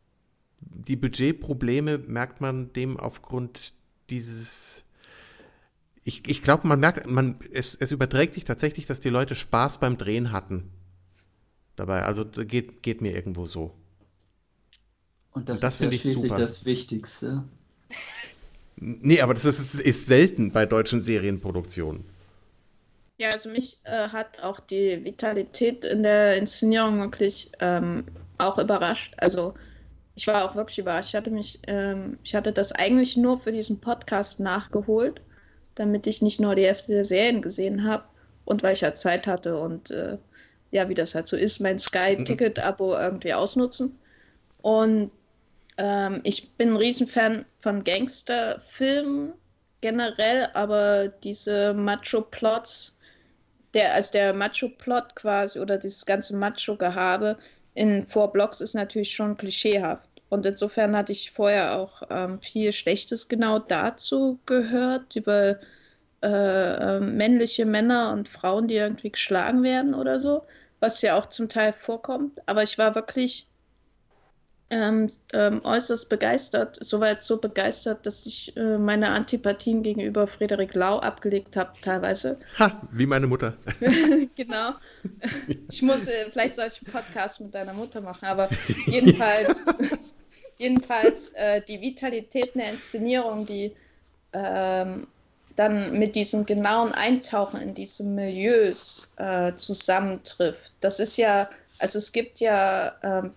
die 0.60 0.96
Budgetprobleme 0.96 1.98
merkt 1.98 2.42
man 2.42 2.74
dem 2.74 2.98
aufgrund 2.98 3.74
dieses. 4.10 4.84
Ich, 6.04 6.28
ich 6.28 6.44
glaube, 6.44 6.68
man 6.68 6.80
merkt, 6.80 7.10
man, 7.10 7.40
es, 7.52 7.74
es 7.74 7.92
überträgt 7.92 8.36
sich 8.36 8.44
tatsächlich, 8.44 8.86
dass 8.86 9.00
die 9.00 9.10
Leute 9.10 9.34
Spaß 9.34 9.80
beim 9.80 9.98
Drehen 9.98 10.32
hatten. 10.32 10.70
Dabei, 11.76 12.04
also 12.04 12.26
geht, 12.26 12.84
geht 12.84 13.02
mir 13.02 13.16
irgendwo 13.16 13.48
so. 13.48 13.74
Und 15.36 15.50
das, 15.50 15.58
Und 15.58 15.64
das 15.64 15.74
ist 15.74 15.80
ja 15.80 15.84
finde 15.84 15.96
ich 15.96 16.02
schließlich 16.02 16.30
super. 16.30 16.42
das 16.42 16.66
Wichtigste. 16.66 17.44
Nee, 18.78 19.22
aber 19.22 19.34
das 19.34 19.46
ist, 19.46 19.76
ist 19.76 20.08
selten 20.08 20.52
bei 20.52 20.66
deutschen 20.66 21.02
Serienproduktionen. 21.02 22.06
Ja, 23.18 23.30
also 23.30 23.50
mich 23.50 23.78
äh, 23.84 24.10
hat 24.10 24.42
auch 24.42 24.60
die 24.60 25.04
Vitalität 25.04 25.86
in 25.86 26.04
der 26.04 26.38
Inszenierung 26.38 27.00
wirklich 27.00 27.52
ähm, 27.60 28.06
auch 28.38 28.58
überrascht. 28.58 29.14
Also 29.18 29.54
ich 30.16 30.28
war 30.28 30.50
auch 30.50 30.56
wirklich 30.56 30.80
überrascht. 30.80 31.10
Ich 31.10 31.16
hatte 31.16 31.32
mich, 31.32 31.60
ähm, 31.68 32.18
ich 32.24 32.34
hatte 32.34 32.52
das 32.52 32.72
eigentlich 32.72 33.16
nur 33.16 33.40
für 33.40 33.52
diesen 33.52 33.80
Podcast 33.80 34.40
nachgeholt, 34.40 35.22
damit 35.76 36.08
ich 36.08 36.22
nicht 36.22 36.40
nur 36.40 36.56
die 36.56 36.66
Hälfte 36.66 36.94
der 36.94 37.04
Serien 37.04 37.42
gesehen 37.42 37.84
habe 37.86 38.04
und 38.46 38.64
weil 38.64 38.74
ich 38.74 38.84
halt 38.84 38.98
Zeit 38.98 39.28
hatte 39.28 39.58
und 39.58 39.92
äh, 39.92 40.18
ja, 40.72 40.90
wie 40.90 40.94
das 40.94 41.16
halt 41.16 41.28
so 41.28 41.38
ist, 41.38 41.60
mein 41.60 41.80
Sky-Ticket-Abo 41.80 42.96
irgendwie 42.96 43.34
ausnutzen. 43.34 43.98
Und 44.62 45.12
ähm, 45.78 46.22
ich 46.24 46.54
bin 46.54 46.74
ein 46.74 46.78
Riesenfan 46.78 47.46
von 47.62 47.84
Gangsterfilmen 47.84 49.34
generell, 49.82 50.50
aber 50.54 51.08
diese 51.08 51.74
Macho-Plots, 51.74 52.98
der, 53.74 53.94
also 53.94 54.12
der 54.14 54.34
Macho-Plot 54.34 55.16
quasi 55.16 55.60
oder 55.60 55.78
dieses 55.78 56.06
ganze 56.06 56.36
Macho-Gehabe 56.36 57.38
in 57.74 58.08
Four 58.08 58.32
Blocks 58.32 58.62
ist 58.62 58.74
natürlich 58.74 59.14
schon 59.14 59.38
klischeehaft. 59.38 60.10
Und 60.30 60.46
insofern 60.46 60.96
hatte 60.96 61.12
ich 61.12 61.32
vorher 61.32 61.78
auch 61.78 62.02
ähm, 62.10 62.42
viel 62.42 62.72
Schlechtes 62.72 63.28
genau 63.28 63.60
dazu 63.60 64.40
gehört, 64.46 65.16
über 65.16 65.60
äh, 66.24 66.98
äh, 66.98 67.00
männliche 67.00 67.66
Männer 67.66 68.12
und 68.12 68.28
Frauen, 68.28 68.68
die 68.68 68.76
irgendwie 68.76 69.12
geschlagen 69.12 69.62
werden 69.62 69.94
oder 69.94 70.20
so, 70.20 70.44
was 70.80 71.02
ja 71.02 71.16
auch 71.16 71.28
zum 71.28 71.50
Teil 71.50 71.74
vorkommt. 71.74 72.42
Aber 72.48 72.64
ich 72.64 72.78
war 72.78 72.96
wirklich 72.96 73.48
ähm, 74.70 75.08
ähm, 75.34 75.62
äußerst 75.64 76.10
begeistert, 76.10 76.78
soweit 76.82 77.24
so 77.24 77.40
begeistert, 77.40 78.06
dass 78.06 78.26
ich 78.26 78.56
äh, 78.58 78.78
meine 78.78 79.10
Antipathien 79.10 79.84
gegenüber 79.84 80.26
Frederik 80.26 80.74
Lau 80.74 80.98
abgelegt 80.98 81.56
habe, 81.56 81.74
teilweise. 81.82 82.40
Ha, 82.58 82.82
wie 82.92 83.06
meine 83.06 83.28
Mutter. 83.28 83.56
genau. 84.36 84.72
Ich 85.70 85.82
muss, 85.84 86.08
äh, 86.08 86.32
vielleicht 86.32 86.56
soll 86.56 86.68
ich 86.68 86.82
einen 86.84 86.92
Podcast 86.92 87.42
mit 87.42 87.54
deiner 87.54 87.74
Mutter 87.74 88.02
machen, 88.02 88.26
aber 88.26 88.50
jedenfalls, 88.88 89.64
jedenfalls 90.58 91.30
äh, 91.36 91.62
die 91.62 91.80
Vitalität 91.80 92.56
in 92.56 92.62
der 92.62 92.72
Inszenierung, 92.72 93.46
die 93.46 93.76
ähm, 94.34 95.06
dann 95.56 95.98
mit 95.98 96.16
diesem 96.16 96.46
genauen 96.46 96.92
Eintauchen 96.92 97.62
in 97.62 97.74
diese 97.74 98.04
Milieus 98.04 99.08
äh, 99.18 99.54
zusammentrifft. 99.54 100.72
Das 100.82 101.00
ist 101.00 101.18
ja, 101.18 101.50
also 101.80 101.98
es 101.98 102.12
gibt 102.12 102.40
ja 102.40 102.96
ähm, 103.04 103.32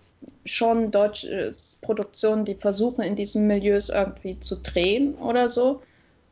schon 0.45 0.91
deutsche 0.91 1.53
Produktionen, 1.81 2.45
die 2.45 2.55
versuchen, 2.55 3.03
in 3.03 3.15
diesen 3.15 3.47
Milieus 3.47 3.89
irgendwie 3.89 4.39
zu 4.39 4.57
drehen 4.57 5.15
oder 5.15 5.49
so. 5.49 5.81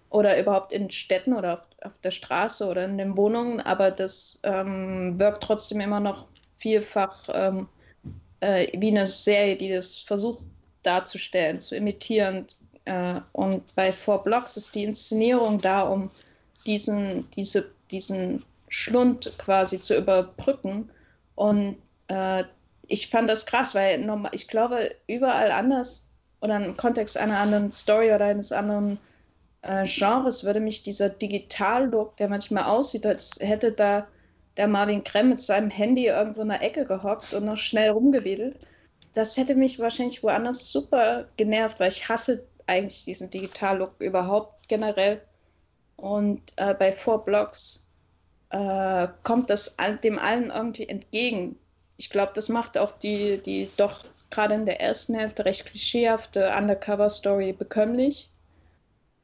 Oder 0.09 0.39
überhaupt 0.39 0.71
in 0.71 0.89
Städten 0.89 1.33
oder 1.33 1.55
auf, 1.55 1.67
auf 1.83 1.97
der 1.97 2.11
Straße 2.11 2.65
oder 2.65 2.85
in 2.85 2.97
den 2.97 3.17
Wohnungen, 3.17 3.59
aber 3.59 3.91
das 3.91 4.39
ähm, 4.43 5.19
wirkt 5.19 5.43
trotzdem 5.43 5.81
immer 5.81 5.99
noch 5.99 6.27
vielfach 6.57 7.27
ähm, 7.27 7.67
äh, 8.39 8.67
wie 8.79 8.87
eine 8.87 9.05
Serie, 9.05 9.57
die 9.57 9.69
das 9.69 9.99
versucht 9.99 10.45
darzustellen, 10.83 11.59
zu 11.59 11.75
imitieren. 11.75 12.47
Äh, 12.85 13.19
und 13.33 13.75
bei 13.75 13.91
Four 13.91 14.23
Blocks 14.23 14.55
ist 14.55 14.75
die 14.75 14.85
Inszenierung 14.85 15.59
da, 15.59 15.81
um 15.81 16.09
diesen, 16.65 17.29
diese, 17.31 17.71
diesen 17.91 18.43
Schlund 18.69 19.33
quasi 19.37 19.79
zu 19.79 19.97
überbrücken. 19.97 20.89
Und 21.35 21.77
äh, 22.07 22.43
ich 22.87 23.09
fand 23.09 23.29
das 23.29 23.45
krass, 23.45 23.75
weil 23.75 23.99
normal, 23.99 24.31
ich 24.33 24.47
glaube, 24.47 24.95
überall 25.07 25.51
anders 25.51 26.07
oder 26.41 26.63
im 26.63 26.77
Kontext 26.77 27.17
einer 27.17 27.37
anderen 27.37 27.71
Story 27.71 28.13
oder 28.13 28.25
eines 28.25 28.51
anderen 28.51 28.99
äh, 29.61 29.85
Genres 29.85 30.43
würde 30.43 30.59
mich 30.59 30.83
dieser 30.83 31.09
Digital-Look, 31.09 32.17
der 32.17 32.29
manchmal 32.29 32.63
aussieht, 32.63 33.05
als 33.05 33.37
hätte 33.39 33.71
da 33.71 34.07
der 34.55 34.67
Marvin 34.67 35.03
Krem 35.03 35.29
mit 35.29 35.39
seinem 35.39 35.69
Handy 35.69 36.07
irgendwo 36.07 36.41
in 36.41 36.49
der 36.49 36.63
Ecke 36.63 36.85
gehockt 36.85 37.33
und 37.33 37.45
noch 37.45 37.57
schnell 37.57 37.91
rumgewedelt. 37.91 38.57
Das 39.13 39.37
hätte 39.37 39.55
mich 39.55 39.79
wahrscheinlich 39.79 40.23
woanders 40.23 40.71
super 40.71 41.25
genervt, 41.37 41.79
weil 41.79 41.91
ich 41.91 42.07
hasse 42.07 42.45
eigentlich 42.65 43.05
diesen 43.05 43.29
Digital-Look 43.29 43.95
überhaupt 43.99 44.67
generell. 44.67 45.21
Und 45.95 46.41
äh, 46.57 46.73
bei 46.73 46.91
Four 46.91 47.25
Blocks 47.25 47.87
äh, 48.49 49.07
kommt 49.23 49.49
das 49.49 49.75
dem 50.03 50.19
allen 50.19 50.51
irgendwie 50.51 50.87
entgegen. 50.87 51.57
Ich 51.97 52.09
glaube, 52.09 52.31
das 52.35 52.49
macht 52.49 52.77
auch 52.77 52.91
die, 52.99 53.41
die 53.43 53.69
doch 53.77 54.03
gerade 54.29 54.55
in 54.55 54.65
der 54.65 54.81
ersten 54.81 55.15
Hälfte 55.15 55.45
recht 55.45 55.65
klischeehafte 55.65 56.53
Undercover-Story 56.55 57.53
bekömmlich. 57.53 58.29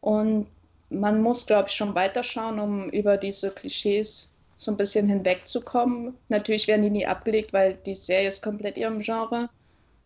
Und 0.01 0.47
man 0.89 1.21
muss, 1.21 1.45
glaube 1.45 1.69
ich, 1.69 1.75
schon 1.75 1.95
weiterschauen, 1.95 2.59
um 2.59 2.89
über 2.89 3.17
diese 3.17 3.51
Klischees 3.51 4.29
so 4.55 4.71
ein 4.71 4.77
bisschen 4.77 5.07
hinwegzukommen. 5.07 6.15
Natürlich 6.29 6.67
werden 6.67 6.83
die 6.83 6.89
nie 6.89 7.05
abgelegt, 7.05 7.53
weil 7.53 7.75
die 7.77 7.95
Serie 7.95 8.27
ist 8.27 8.43
komplett 8.43 8.77
ihrem 8.77 8.99
Genre 8.99 9.49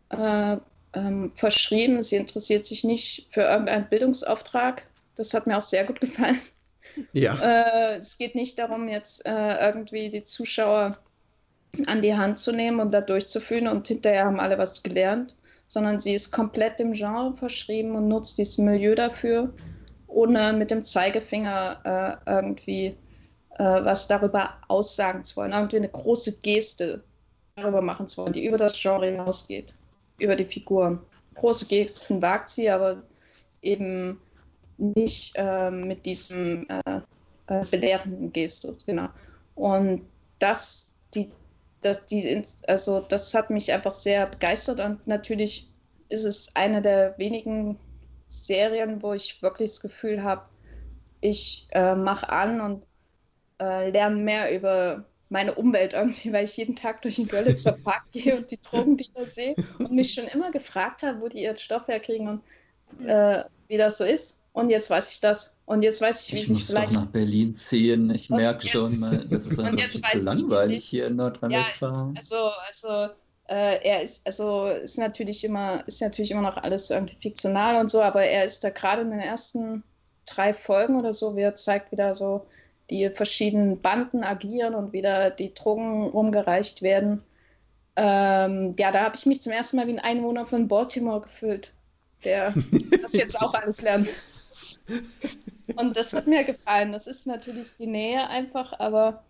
äh, 0.10 0.58
ähm, 0.94 1.32
verschrieben. 1.36 2.02
Sie 2.04 2.16
interessiert 2.16 2.66
sich 2.66 2.84
nicht 2.84 3.28
für 3.32 3.42
irgendeinen 3.42 3.90
Bildungsauftrag. 3.90 4.88
Das 5.16 5.34
hat 5.34 5.48
mir 5.48 5.58
auch 5.58 5.62
sehr 5.62 5.86
gut 5.86 6.00
gefallen. 6.00 6.42
Ja. 7.12 7.38
Äh, 7.40 7.98
es 7.98 8.18
geht 8.18 8.36
nicht 8.36 8.58
darum, 8.58 8.88
jetzt 8.88 9.26
äh, 9.26 9.68
irgendwie 9.68 10.10
die 10.10 10.24
Zuschauer 10.24 10.98
an 11.86 12.02
die 12.02 12.16
Hand 12.16 12.38
zu 12.38 12.52
nehmen 12.52 12.80
und 12.80 12.92
da 12.92 13.02
durchzuführen 13.02 13.68
und 13.68 13.88
hinterher 13.88 14.26
haben 14.26 14.40
alle 14.40 14.58
was 14.58 14.82
gelernt, 14.82 15.36
sondern 15.68 16.00
sie 16.00 16.14
ist 16.14 16.32
komplett 16.32 16.80
dem 16.80 16.94
Genre 16.94 17.36
verschrieben 17.36 17.96
und 17.96 18.08
nutzt 18.08 18.38
dieses 18.38 18.58
Milieu 18.58 18.96
dafür, 18.96 19.54
ohne 20.08 20.54
mit 20.54 20.72
dem 20.72 20.84
Zeigefinger 20.84 22.20
äh, 22.26 22.32
irgendwie 22.32 22.96
äh, 23.58 23.64
was 23.64 24.08
darüber 24.08 24.54
aussagen 24.68 25.24
zu 25.24 25.36
wollen, 25.36 25.52
irgendwie 25.52 25.78
eine 25.78 25.90
große 25.90 26.38
Geste 26.40 27.04
darüber 27.56 27.82
machen 27.82 28.08
zu 28.08 28.18
wollen, 28.22 28.34
die 28.34 28.46
über 28.46 28.58
das 28.58 28.80
Genre 28.80 29.08
hinausgeht, 29.08 29.74
über 30.20 30.36
die 30.36 30.46
Figuren. 30.46 31.00
Große 31.36 31.66
Gesten 31.66 32.22
wagt 32.22 32.50
sie, 32.50 32.70
aber 32.70 33.04
eben 33.62 34.20
nicht 34.78 35.34
äh, 35.36 35.72
mit 35.72 36.06
diesem 36.06 36.68
äh, 36.70 37.02
äh, 37.48 37.66
belehrenden 37.66 38.32
Gestus, 38.32 38.86
genau. 38.86 39.10
Und 39.56 40.04
das, 40.40 40.94
die, 41.14 41.32
das, 41.88 42.06
die, 42.06 42.44
also 42.68 43.02
das 43.02 43.34
hat 43.34 43.50
mich 43.50 43.72
einfach 43.72 43.94
sehr 43.94 44.28
begeistert 44.28 44.80
und 44.80 45.08
natürlich 45.08 45.70
ist 46.10 46.26
es 46.26 46.56
eine 46.56 46.82
der 46.82 47.18
wenigen 47.18 47.78
Serien, 48.30 49.02
wo 49.02 49.14
ich 49.14 49.42
wirklich 49.42 49.72
das 49.72 49.82
Gefühl 49.82 50.24
habe, 50.24 50.44
ich 51.22 51.68
äh, 51.72 51.96
mache 51.96 52.30
an 52.30 52.62
und 52.62 52.84
äh, 53.60 53.90
lerne 53.90 54.18
mehr 54.18 54.56
über 54.56 55.06
meine 55.30 55.56
Umwelt 55.56 55.94
irgendwie, 55.94 56.32
weil 56.32 56.46
ich 56.46 56.56
jeden 56.58 56.76
Tag 56.76 57.02
durch 57.02 57.16
den 57.16 57.28
Görlitzer 57.28 57.72
Park 57.84 58.04
gehe 58.12 58.38
und 58.38 58.52
die 58.52 58.62
Drogendealer 58.62 59.26
sehe 59.26 59.56
und 59.80 59.92
mich 59.92 60.14
schon 60.14 60.28
immer 60.28 60.52
gefragt 60.52 61.04
habe, 61.04 61.22
wo 61.22 61.28
die 61.28 61.42
ihr 61.42 61.58
Stoff 61.58 61.88
herkriegen 61.88 62.28
und 62.28 63.06
äh, 63.06 63.44
wie 63.68 63.78
das 63.78 63.98
so 63.98 64.04
ist. 64.04 64.42
Und 64.58 64.72
jetzt 64.72 64.90
weiß 64.90 65.12
ich 65.12 65.22
das. 65.22 65.56
Und 65.68 65.84
jetzt 65.84 66.02
weiß 66.02 66.28
ich, 66.28 66.34
wie 66.34 66.40
ich 66.40 66.48
sich 66.48 66.58
muss 66.58 66.66
vielleicht. 66.66 66.96
Doch 66.96 67.02
nach 67.02 67.12
Berlin 67.12 67.56
ziehen. 67.56 68.10
Ich 68.10 68.32
merke 68.32 68.68
schon, 68.68 69.00
mal, 69.00 69.24
das 69.28 69.46
ist 69.46 69.60
einfach 69.60 69.88
zu 69.88 70.00
ich, 70.00 70.24
langweilig 70.24 70.84
sich- 70.84 70.90
hier 70.90 71.06
in 71.06 71.18
Nordrhein-Westfalen. 71.18 72.18
Also, 72.18 72.50
also 72.66 72.88
äh, 73.50 73.88
er 73.88 74.02
ist, 74.02 74.26
also 74.26 74.66
ist 74.66 74.98
natürlich 74.98 75.44
immer, 75.44 75.88
ist 75.88 76.02
natürlich 76.02 76.32
immer 76.32 76.42
noch 76.42 76.58
alles 76.58 76.90
irgendwie 76.90 77.18
fiktional 77.22 77.80
und 77.80 77.92
so, 77.92 78.02
aber 78.02 78.24
er 78.24 78.46
ist 78.46 78.64
da 78.64 78.72
gerade 78.72 79.04
in 79.04 79.12
den 79.12 79.20
ersten 79.20 79.84
drei 80.26 80.56
Folgen 80.56 80.98
oder 80.98 81.14
so, 81.14 81.36
wie 81.36 81.42
er 81.42 81.54
zeigt 81.54 81.92
wieder 81.92 82.16
so 82.16 82.48
die 82.90 83.12
verschiedenen 83.12 83.80
Banden 83.80 84.24
agieren 84.24 84.74
und 84.74 84.92
wieder 84.92 85.30
die 85.30 85.54
Drogen 85.54 86.08
rumgereicht 86.08 86.82
werden. 86.82 87.22
Ähm, 87.96 88.74
ja, 88.80 88.92
da 88.92 89.02
habe 89.02 89.16
ich 89.16 89.28
mich 89.28 89.40
zum 89.40 89.52
ersten 89.52 89.78
Mal 89.78 89.86
wie 89.86 89.94
ein 89.94 90.00
Einwohner 90.00 90.48
von 90.48 90.68
Baltimore 90.68 91.22
gefühlt, 91.22 91.74
der 92.24 92.56
das 93.04 93.14
jetzt 93.14 93.40
auch 93.40 93.54
alles 93.54 93.84
lernt. 93.84 94.10
Und 95.76 95.98
das 95.98 96.14
hat 96.14 96.28
mir 96.28 96.44
gefallen. 96.44 96.92
Das 96.92 97.08
ist 97.08 97.28
natürlich 97.28 97.76
die 97.78 97.88
Nähe 97.88 98.28
einfach, 98.28 98.80
aber 98.80 99.24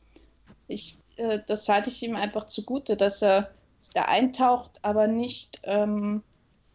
ich, 0.68 0.98
äh, 1.16 1.40
das 1.48 1.68
halte 1.68 1.90
ich 1.90 2.04
ihm 2.04 2.16
einfach 2.16 2.46
zugute, 2.46 2.96
dass 2.96 3.22
er 3.22 3.52
da 3.94 4.04
eintaucht, 4.04 4.72
aber 4.82 5.08
nicht 5.08 5.60
ähm, 5.64 6.24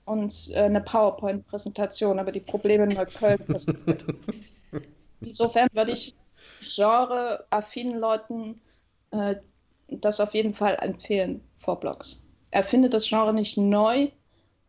uns 0.04 0.50
äh, 0.50 0.62
eine 0.62 0.80
PowerPoint-Präsentation 0.80 2.18
über 2.18 2.32
die 2.32 2.40
Probleme 2.40 2.84
in 2.84 2.90
Neukölln 2.90 3.38
präsentiert. 3.38 4.04
Insofern 5.20 5.68
würde 5.72 5.92
ich 5.92 6.14
genre-affinen 6.60 7.98
Leuten 7.98 8.60
äh, 9.10 9.36
das 9.88 10.20
auf 10.20 10.34
jeden 10.34 10.54
Fall 10.54 10.76
empfehlen, 10.80 11.42
vor 11.58 11.78
Blogs. 11.78 12.26
Er 12.50 12.62
findet 12.62 12.94
das 12.94 13.08
Genre 13.08 13.32
nicht 13.32 13.56
neu, 13.56 14.08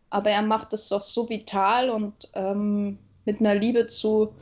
aber 0.10 0.30
er 0.30 0.42
macht 0.42 0.74
es 0.74 0.90
doch 0.90 1.02
so 1.02 1.30
vital 1.30 1.90
und 1.90 2.30
ähm, 2.34 3.00
mit 3.26 3.40
einer 3.40 3.56
Liebe 3.56 3.88
zu 3.88 4.36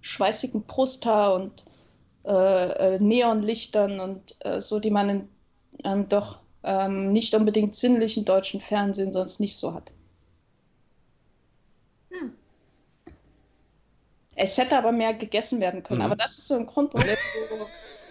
schweißigen 0.00 0.64
Brusthaar 0.66 1.34
und 1.34 1.64
äh, 2.24 2.96
äh, 2.96 2.98
Neonlichtern 3.00 4.00
und 4.00 4.36
äh, 4.40 4.60
so, 4.60 4.80
die 4.80 4.90
man 4.90 5.08
in, 5.10 5.28
ähm, 5.84 6.08
doch 6.08 6.40
ähm, 6.62 7.12
nicht 7.12 7.34
unbedingt 7.34 7.74
sinnlichen 7.74 8.24
deutschen 8.24 8.60
Fernsehen 8.60 9.12
sonst 9.12 9.40
nicht 9.40 9.56
so 9.56 9.74
hat. 9.74 9.90
Hm. 12.10 12.32
Es 14.34 14.56
hätte 14.56 14.78
aber 14.78 14.92
mehr 14.92 15.14
gegessen 15.14 15.60
werden 15.60 15.82
können, 15.82 16.00
Mhm. 16.00 16.06
aber 16.06 16.16
das 16.16 16.38
ist 16.38 16.48
so 16.48 16.54
ein 16.54 16.66
Grundproblem. 16.66 17.16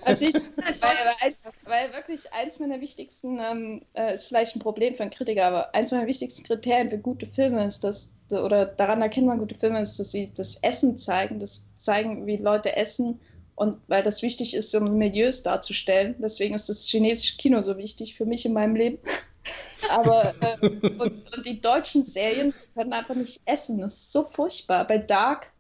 Also 0.02 0.26
ich, 0.26 0.34
weil, 0.58 1.36
weil, 1.66 1.94
wirklich 1.94 2.32
eins 2.34 2.60
meiner 2.60 2.82
wichtigsten, 2.82 3.40
ähm, 3.40 3.82
äh, 3.94 4.14
ist 4.14 4.26
vielleicht 4.26 4.56
ein 4.56 4.60
Problem 4.60 4.94
für 4.94 5.04
einen 5.04 5.12
Kritiker, 5.12 5.46
aber 5.46 5.76
eins 5.76 5.92
meiner 5.92 6.08
wichtigsten 6.08 6.44
Kriterien 6.44 6.90
für 6.90 6.98
gute 6.98 7.28
Filme 7.28 7.66
ist, 7.66 7.84
dass, 7.84 8.14
oder 8.30 8.66
daran 8.66 9.02
erkennt 9.02 9.28
man 9.28 9.40
gute 9.40 9.56
Filme, 9.56 9.82
ist, 9.82 10.00
dass 10.00 10.12
sie 10.12 10.32
das 10.34 10.62
Essen 10.64 10.98
zeigen, 10.98 11.40
das 11.40 11.68
zeigen, 11.78 12.26
wie 12.26 12.38
Leute 12.38 12.76
essen 12.76 13.20
und 13.56 13.78
weil 13.88 14.04
das 14.04 14.22
wichtig 14.22 14.54
ist, 14.54 14.74
um 14.76 14.98
Milieus 14.98 15.42
darzustellen. 15.42 16.16
Deswegen 16.20 16.54
ist 16.54 16.70
das 16.70 16.88
chinesische 16.88 17.38
Kino 17.38 17.62
so 17.62 17.78
wichtig 17.78 18.16
für 18.16 18.26
mich 18.26 18.46
in 18.46 18.54
meinem 18.54 18.76
Leben. 18.76 19.00
Aber 19.90 20.36
äh, 20.42 20.68
und, 20.68 21.02
und 21.02 21.46
die 21.46 21.60
deutschen 21.60 22.04
Serien 22.04 22.54
können 22.76 22.94
einfach 22.94 23.16
nicht 23.16 23.42
essen. 23.46 23.80
Das 23.80 23.98
ist 23.98 24.12
so 24.12 24.24
furchtbar. 24.24 24.86
Bei 24.86 24.98
Dark 25.00 25.52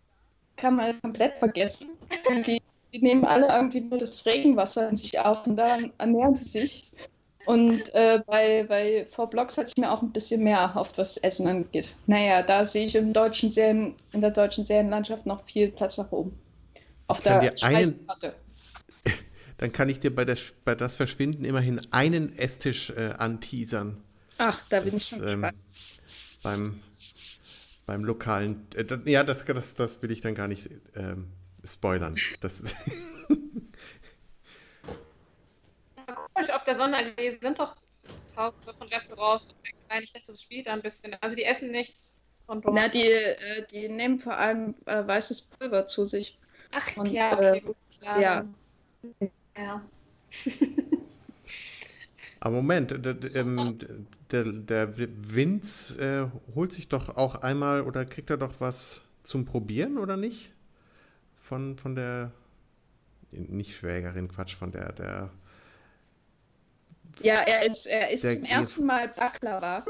kann 0.57 0.76
man 0.76 1.01
komplett 1.01 1.39
vergessen. 1.39 1.89
Die, 2.45 2.61
die 2.98 3.03
nehmen 3.03 3.26
alle 3.26 3.48
irgendwie 3.48 3.82
nur 3.82 3.99
das 3.99 4.26
Regenwasser 4.26 4.90
in 4.90 4.95
sich 4.98 5.19
auf 5.19 5.45
und 5.45 5.56
daran 5.56 5.91
ernähren 5.99 6.36
sie 6.36 6.45
sich. 6.45 6.91
Und 7.45 7.94
äh, 7.94 8.22
bei, 8.26 8.65
bei 8.68 9.06
Four 9.11 9.30
Blocks 9.30 9.57
hatte 9.57 9.69
ich 9.69 9.78
mir 9.78 9.91
auch 9.91 10.02
ein 10.02 10.11
bisschen 10.11 10.44
mehr 10.44 10.57
erhofft, 10.57 10.98
was 10.98 11.18
Essen 11.18 11.48
angeht. 11.48 11.95
Naja, 12.07 12.41
da 12.44 12.65
sehe 12.65 12.86
ich 12.86 12.95
im 12.95 13.14
deutschen 13.14 13.52
Serien, 13.52 13.95
in 14.11 14.22
der 14.22 14.32
deutschen 14.32 14.65
Serienlandschaft 14.65 15.26
noch 15.26 15.45
viel 15.45 15.69
Platz 15.72 15.98
nach 15.98 16.11
oben. 16.11 16.38
Auf 17.07 17.22
kann 17.24 17.40
der 17.40 17.56
Speisekarte. 17.56 18.36
Dann 19.57 19.72
kann 19.72 19.90
ich 19.90 19.99
dir 19.99 20.14
bei, 20.14 20.26
der, 20.26 20.38
bei 20.65 20.76
das 20.76 20.95
Verschwinden 20.98 21.45
immerhin 21.45 21.82
einen 21.91 22.38
Esstisch 22.38 22.90
äh, 22.91 23.14
anteasern. 23.18 24.03
Ach, 24.40 24.61
da 24.69 24.82
bin 24.82 24.91
Das, 24.91 25.03
ich 25.03 25.07
schon 25.07 25.24
ähm, 25.24 25.41
gespannt. 25.41 25.57
beim, 26.44 26.84
beim 27.86 28.03
lokalen. 28.03 28.68
Äh, 28.76 28.86
das, 28.86 28.99
ja, 29.06 29.24
das, 29.24 29.45
das, 29.45 29.76
das 29.76 30.02
will 30.02 30.11
ich 30.11 30.22
dann 30.22 30.36
gar 30.36 30.48
nicht 30.48 30.69
ähm, 30.95 31.36
spoilern. 31.68 32.15
Das, 32.41 32.64
Komisch, 36.34 36.49
auf 36.52 36.64
der 36.64 36.76
Sonderallee 36.76 37.38
sind 37.41 37.60
doch 37.60 37.76
tausende 38.34 38.73
von 38.77 38.88
Restaurants 38.88 39.48
und. 39.48 39.56
Ich 40.02 40.11
dachte, 40.11 40.27
das 40.27 40.41
spielt 40.41 40.68
da 40.68 40.73
ein 40.73 40.81
bisschen. 40.81 41.15
Also 41.22 41.35
die 41.35 41.45
essen 41.45 41.72
nichts 41.72 42.18
von 42.45 42.61
dort. 42.61 42.76
Na, 42.76 42.89
die, 42.89 43.10
äh, 43.10 43.65
die 43.72 43.88
nehmen 43.88 44.19
vor 44.19 44.35
allem 44.38 44.76
äh, 44.85 45.07
weißes 45.07 45.41
Pulver 45.44 45.88
zu 45.88 46.06
sich. 46.06 46.38
Ach, 46.72 46.98
und, 46.98 47.11
ja, 47.11 47.34
okay, 47.34 47.57
äh, 47.57 47.61
gut, 47.61 47.77
klar. 47.99 48.19
ja. 48.19 48.45
Ja. 49.57 49.81
aber 52.41 52.56
Moment, 52.57 52.91
der, 52.91 53.14
der, 53.14 53.35
ähm, 53.35 53.80
der, 54.31 54.44
der 54.44 54.98
Vince 54.98 56.02
äh, 56.02 56.53
holt 56.53 56.73
sich 56.73 56.89
doch 56.89 57.15
auch 57.15 57.35
einmal 57.35 57.81
oder 57.81 58.06
kriegt 58.06 58.30
er 58.30 58.38
doch 58.38 58.60
was 58.60 59.02
zum 59.23 59.45
Probieren 59.45 59.98
oder 59.98 60.18
nicht? 60.18 60.52
Von, 61.48 61.78
von 61.78 61.95
der. 61.95 62.32
Nicht 63.32 63.76
Schwägerin, 63.76 64.30
Quatsch, 64.30 64.56
von 64.56 64.72
der, 64.72 64.91
der 64.94 65.30
Ja, 67.22 67.36
er 67.36 67.69
ist, 67.69 67.86
er 67.86 68.10
ist 68.10 68.24
Der- 68.24 68.36
zum 68.36 68.44
ersten 68.45 68.86
Mal 68.86 69.10
Baklava. 69.10 69.84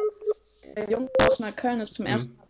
Der 0.76 0.90
Junge 0.90 1.10
aus 1.24 1.40
Neukölln 1.40 1.80
ist 1.82 1.96
zum 1.96 2.06
Mhm. 2.06 2.12
ersten 2.12 2.36
Mal 2.36 2.48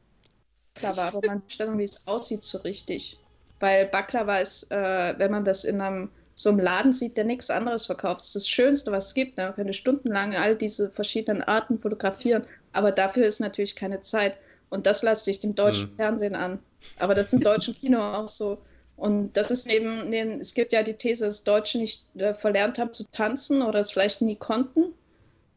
Baklava, 0.75 1.07
aber 1.09 1.27
man 1.27 1.41
nicht, 1.45 1.59
wie 1.77 1.83
es 1.83 2.07
aussieht 2.07 2.43
so 2.43 2.59
richtig. 2.59 3.19
Weil 3.59 3.87
Baklava 3.87 4.37
ist, 4.37 4.71
äh, 4.71 5.13
wenn 5.17 5.31
man 5.31 5.43
das 5.43 5.63
in 5.65 5.81
einem 5.81 6.09
so 6.35 6.49
einem 6.49 6.59
Laden 6.59 6.93
sieht, 6.93 7.17
der 7.17 7.23
nichts 7.25 7.49
anderes 7.49 7.87
verkauft, 7.87 8.19
das 8.21 8.27
ist 8.27 8.35
das 8.35 8.47
Schönste, 8.49 8.91
was 8.91 9.07
es 9.07 9.13
gibt. 9.15 9.37
Ne? 9.37 9.45
Man 9.45 9.55
könnte 9.55 9.73
stundenlang 9.73 10.35
all 10.35 10.55
diese 10.55 10.89
verschiedenen 10.91 11.41
Arten 11.41 11.79
fotografieren, 11.79 12.45
aber 12.73 12.91
dafür 12.91 13.25
ist 13.25 13.39
natürlich 13.39 13.75
keine 13.75 14.01
Zeit. 14.01 14.37
Und 14.69 14.85
das 14.85 15.01
lasse 15.01 15.29
ich 15.31 15.39
dem 15.39 15.55
deutschen 15.55 15.89
Mhm. 15.89 15.95
Fernsehen 15.95 16.35
an. 16.35 16.59
Aber 16.99 17.15
das 17.15 17.27
ist 17.27 17.33
im 17.33 17.39
deutschen 17.41 17.73
Kino 17.73 17.99
auch 17.99 18.27
so. 18.27 18.59
Und 18.97 19.33
das 19.37 19.51
ist 19.51 19.67
neben, 19.67 20.09
neben 20.09 20.41
es 20.41 20.55
gibt 20.55 20.71
ja 20.71 20.81
die 20.81 20.95
These, 20.95 21.25
dass 21.25 21.43
Deutsche 21.43 21.77
nicht 21.77 22.03
äh, 22.17 22.33
verlernt 22.33 22.79
haben 22.79 22.91
zu 22.91 23.03
tanzen 23.11 23.61
oder 23.61 23.79
es 23.79 23.91
vielleicht 23.91 24.21
nie 24.21 24.35
konnten. 24.35 24.93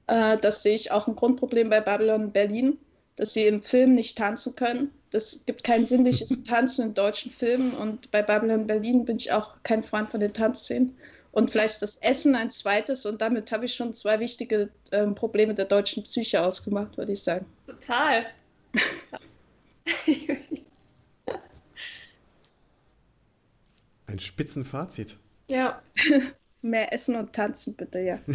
Äh, 0.07 0.37
das 0.39 0.63
sehe 0.63 0.75
ich 0.75 0.93
auch 0.93 1.09
ein 1.09 1.17
Grundproblem 1.17 1.71
bei 1.71 1.81
Babylon 1.81 2.33
Berlin, 2.33 2.79
dass 3.17 3.33
sie 3.33 3.47
im 3.47 3.63
Film 3.63 3.95
nicht 3.95 4.19
tanzen 4.19 4.55
können. 4.55 4.91
Das 5.11 5.45
gibt 5.47 5.65
kein 5.65 5.87
sinnliches 5.87 6.45
Tanzen 6.45 6.89
in 6.89 6.95
deutschen 6.95 7.33
Filmen 7.33 7.73
und 7.73 8.11
bei 8.11 8.23
Babylon 8.23 8.67
Berlin 8.67 9.07
bin 9.07 9.17
ich 9.17 9.33
auch 9.33 9.55
kein 9.63 9.83
Freund 9.83 10.11
von 10.11 10.21
den 10.21 10.35
Tanzszenen. 10.35 10.97
Und 11.33 11.51
vielleicht 11.51 11.81
das 11.81 11.97
Essen 11.99 12.35
ein 12.35 12.51
zweites 12.51 13.07
und 13.07 13.23
damit 13.23 13.53
habe 13.53 13.65
ich 13.65 13.75
schon 13.75 13.95
zwei 13.95 14.21
wichtige 14.21 14.69
ähm, 14.93 15.15
Probleme 15.15 15.55
der 15.55 15.65
deutschen 15.65 16.03
Psyche 16.03 16.43
ausgemacht, 16.43 16.99
würde 16.99 17.13
ich 17.13 17.23
sagen. 17.23 17.47
Total. 17.67 18.27
ein 24.11 24.19
Spitzenfazit. 24.19 25.17
ja. 25.49 25.83
Mehr 26.63 26.93
Essen 26.93 27.17
und 27.17 27.33
Tanzen 27.33 27.75
bitte, 27.75 28.01
ja. 28.01 28.19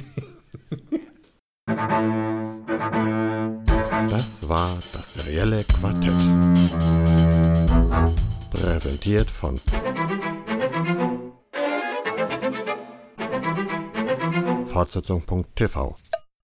Das 4.10 4.48
war 4.48 4.70
das 4.94 5.14
serielle 5.14 5.64
Quartett. 5.64 6.12
Präsentiert 8.52 9.30
von 9.30 9.60
Fortsetzung.tv 14.68 15.96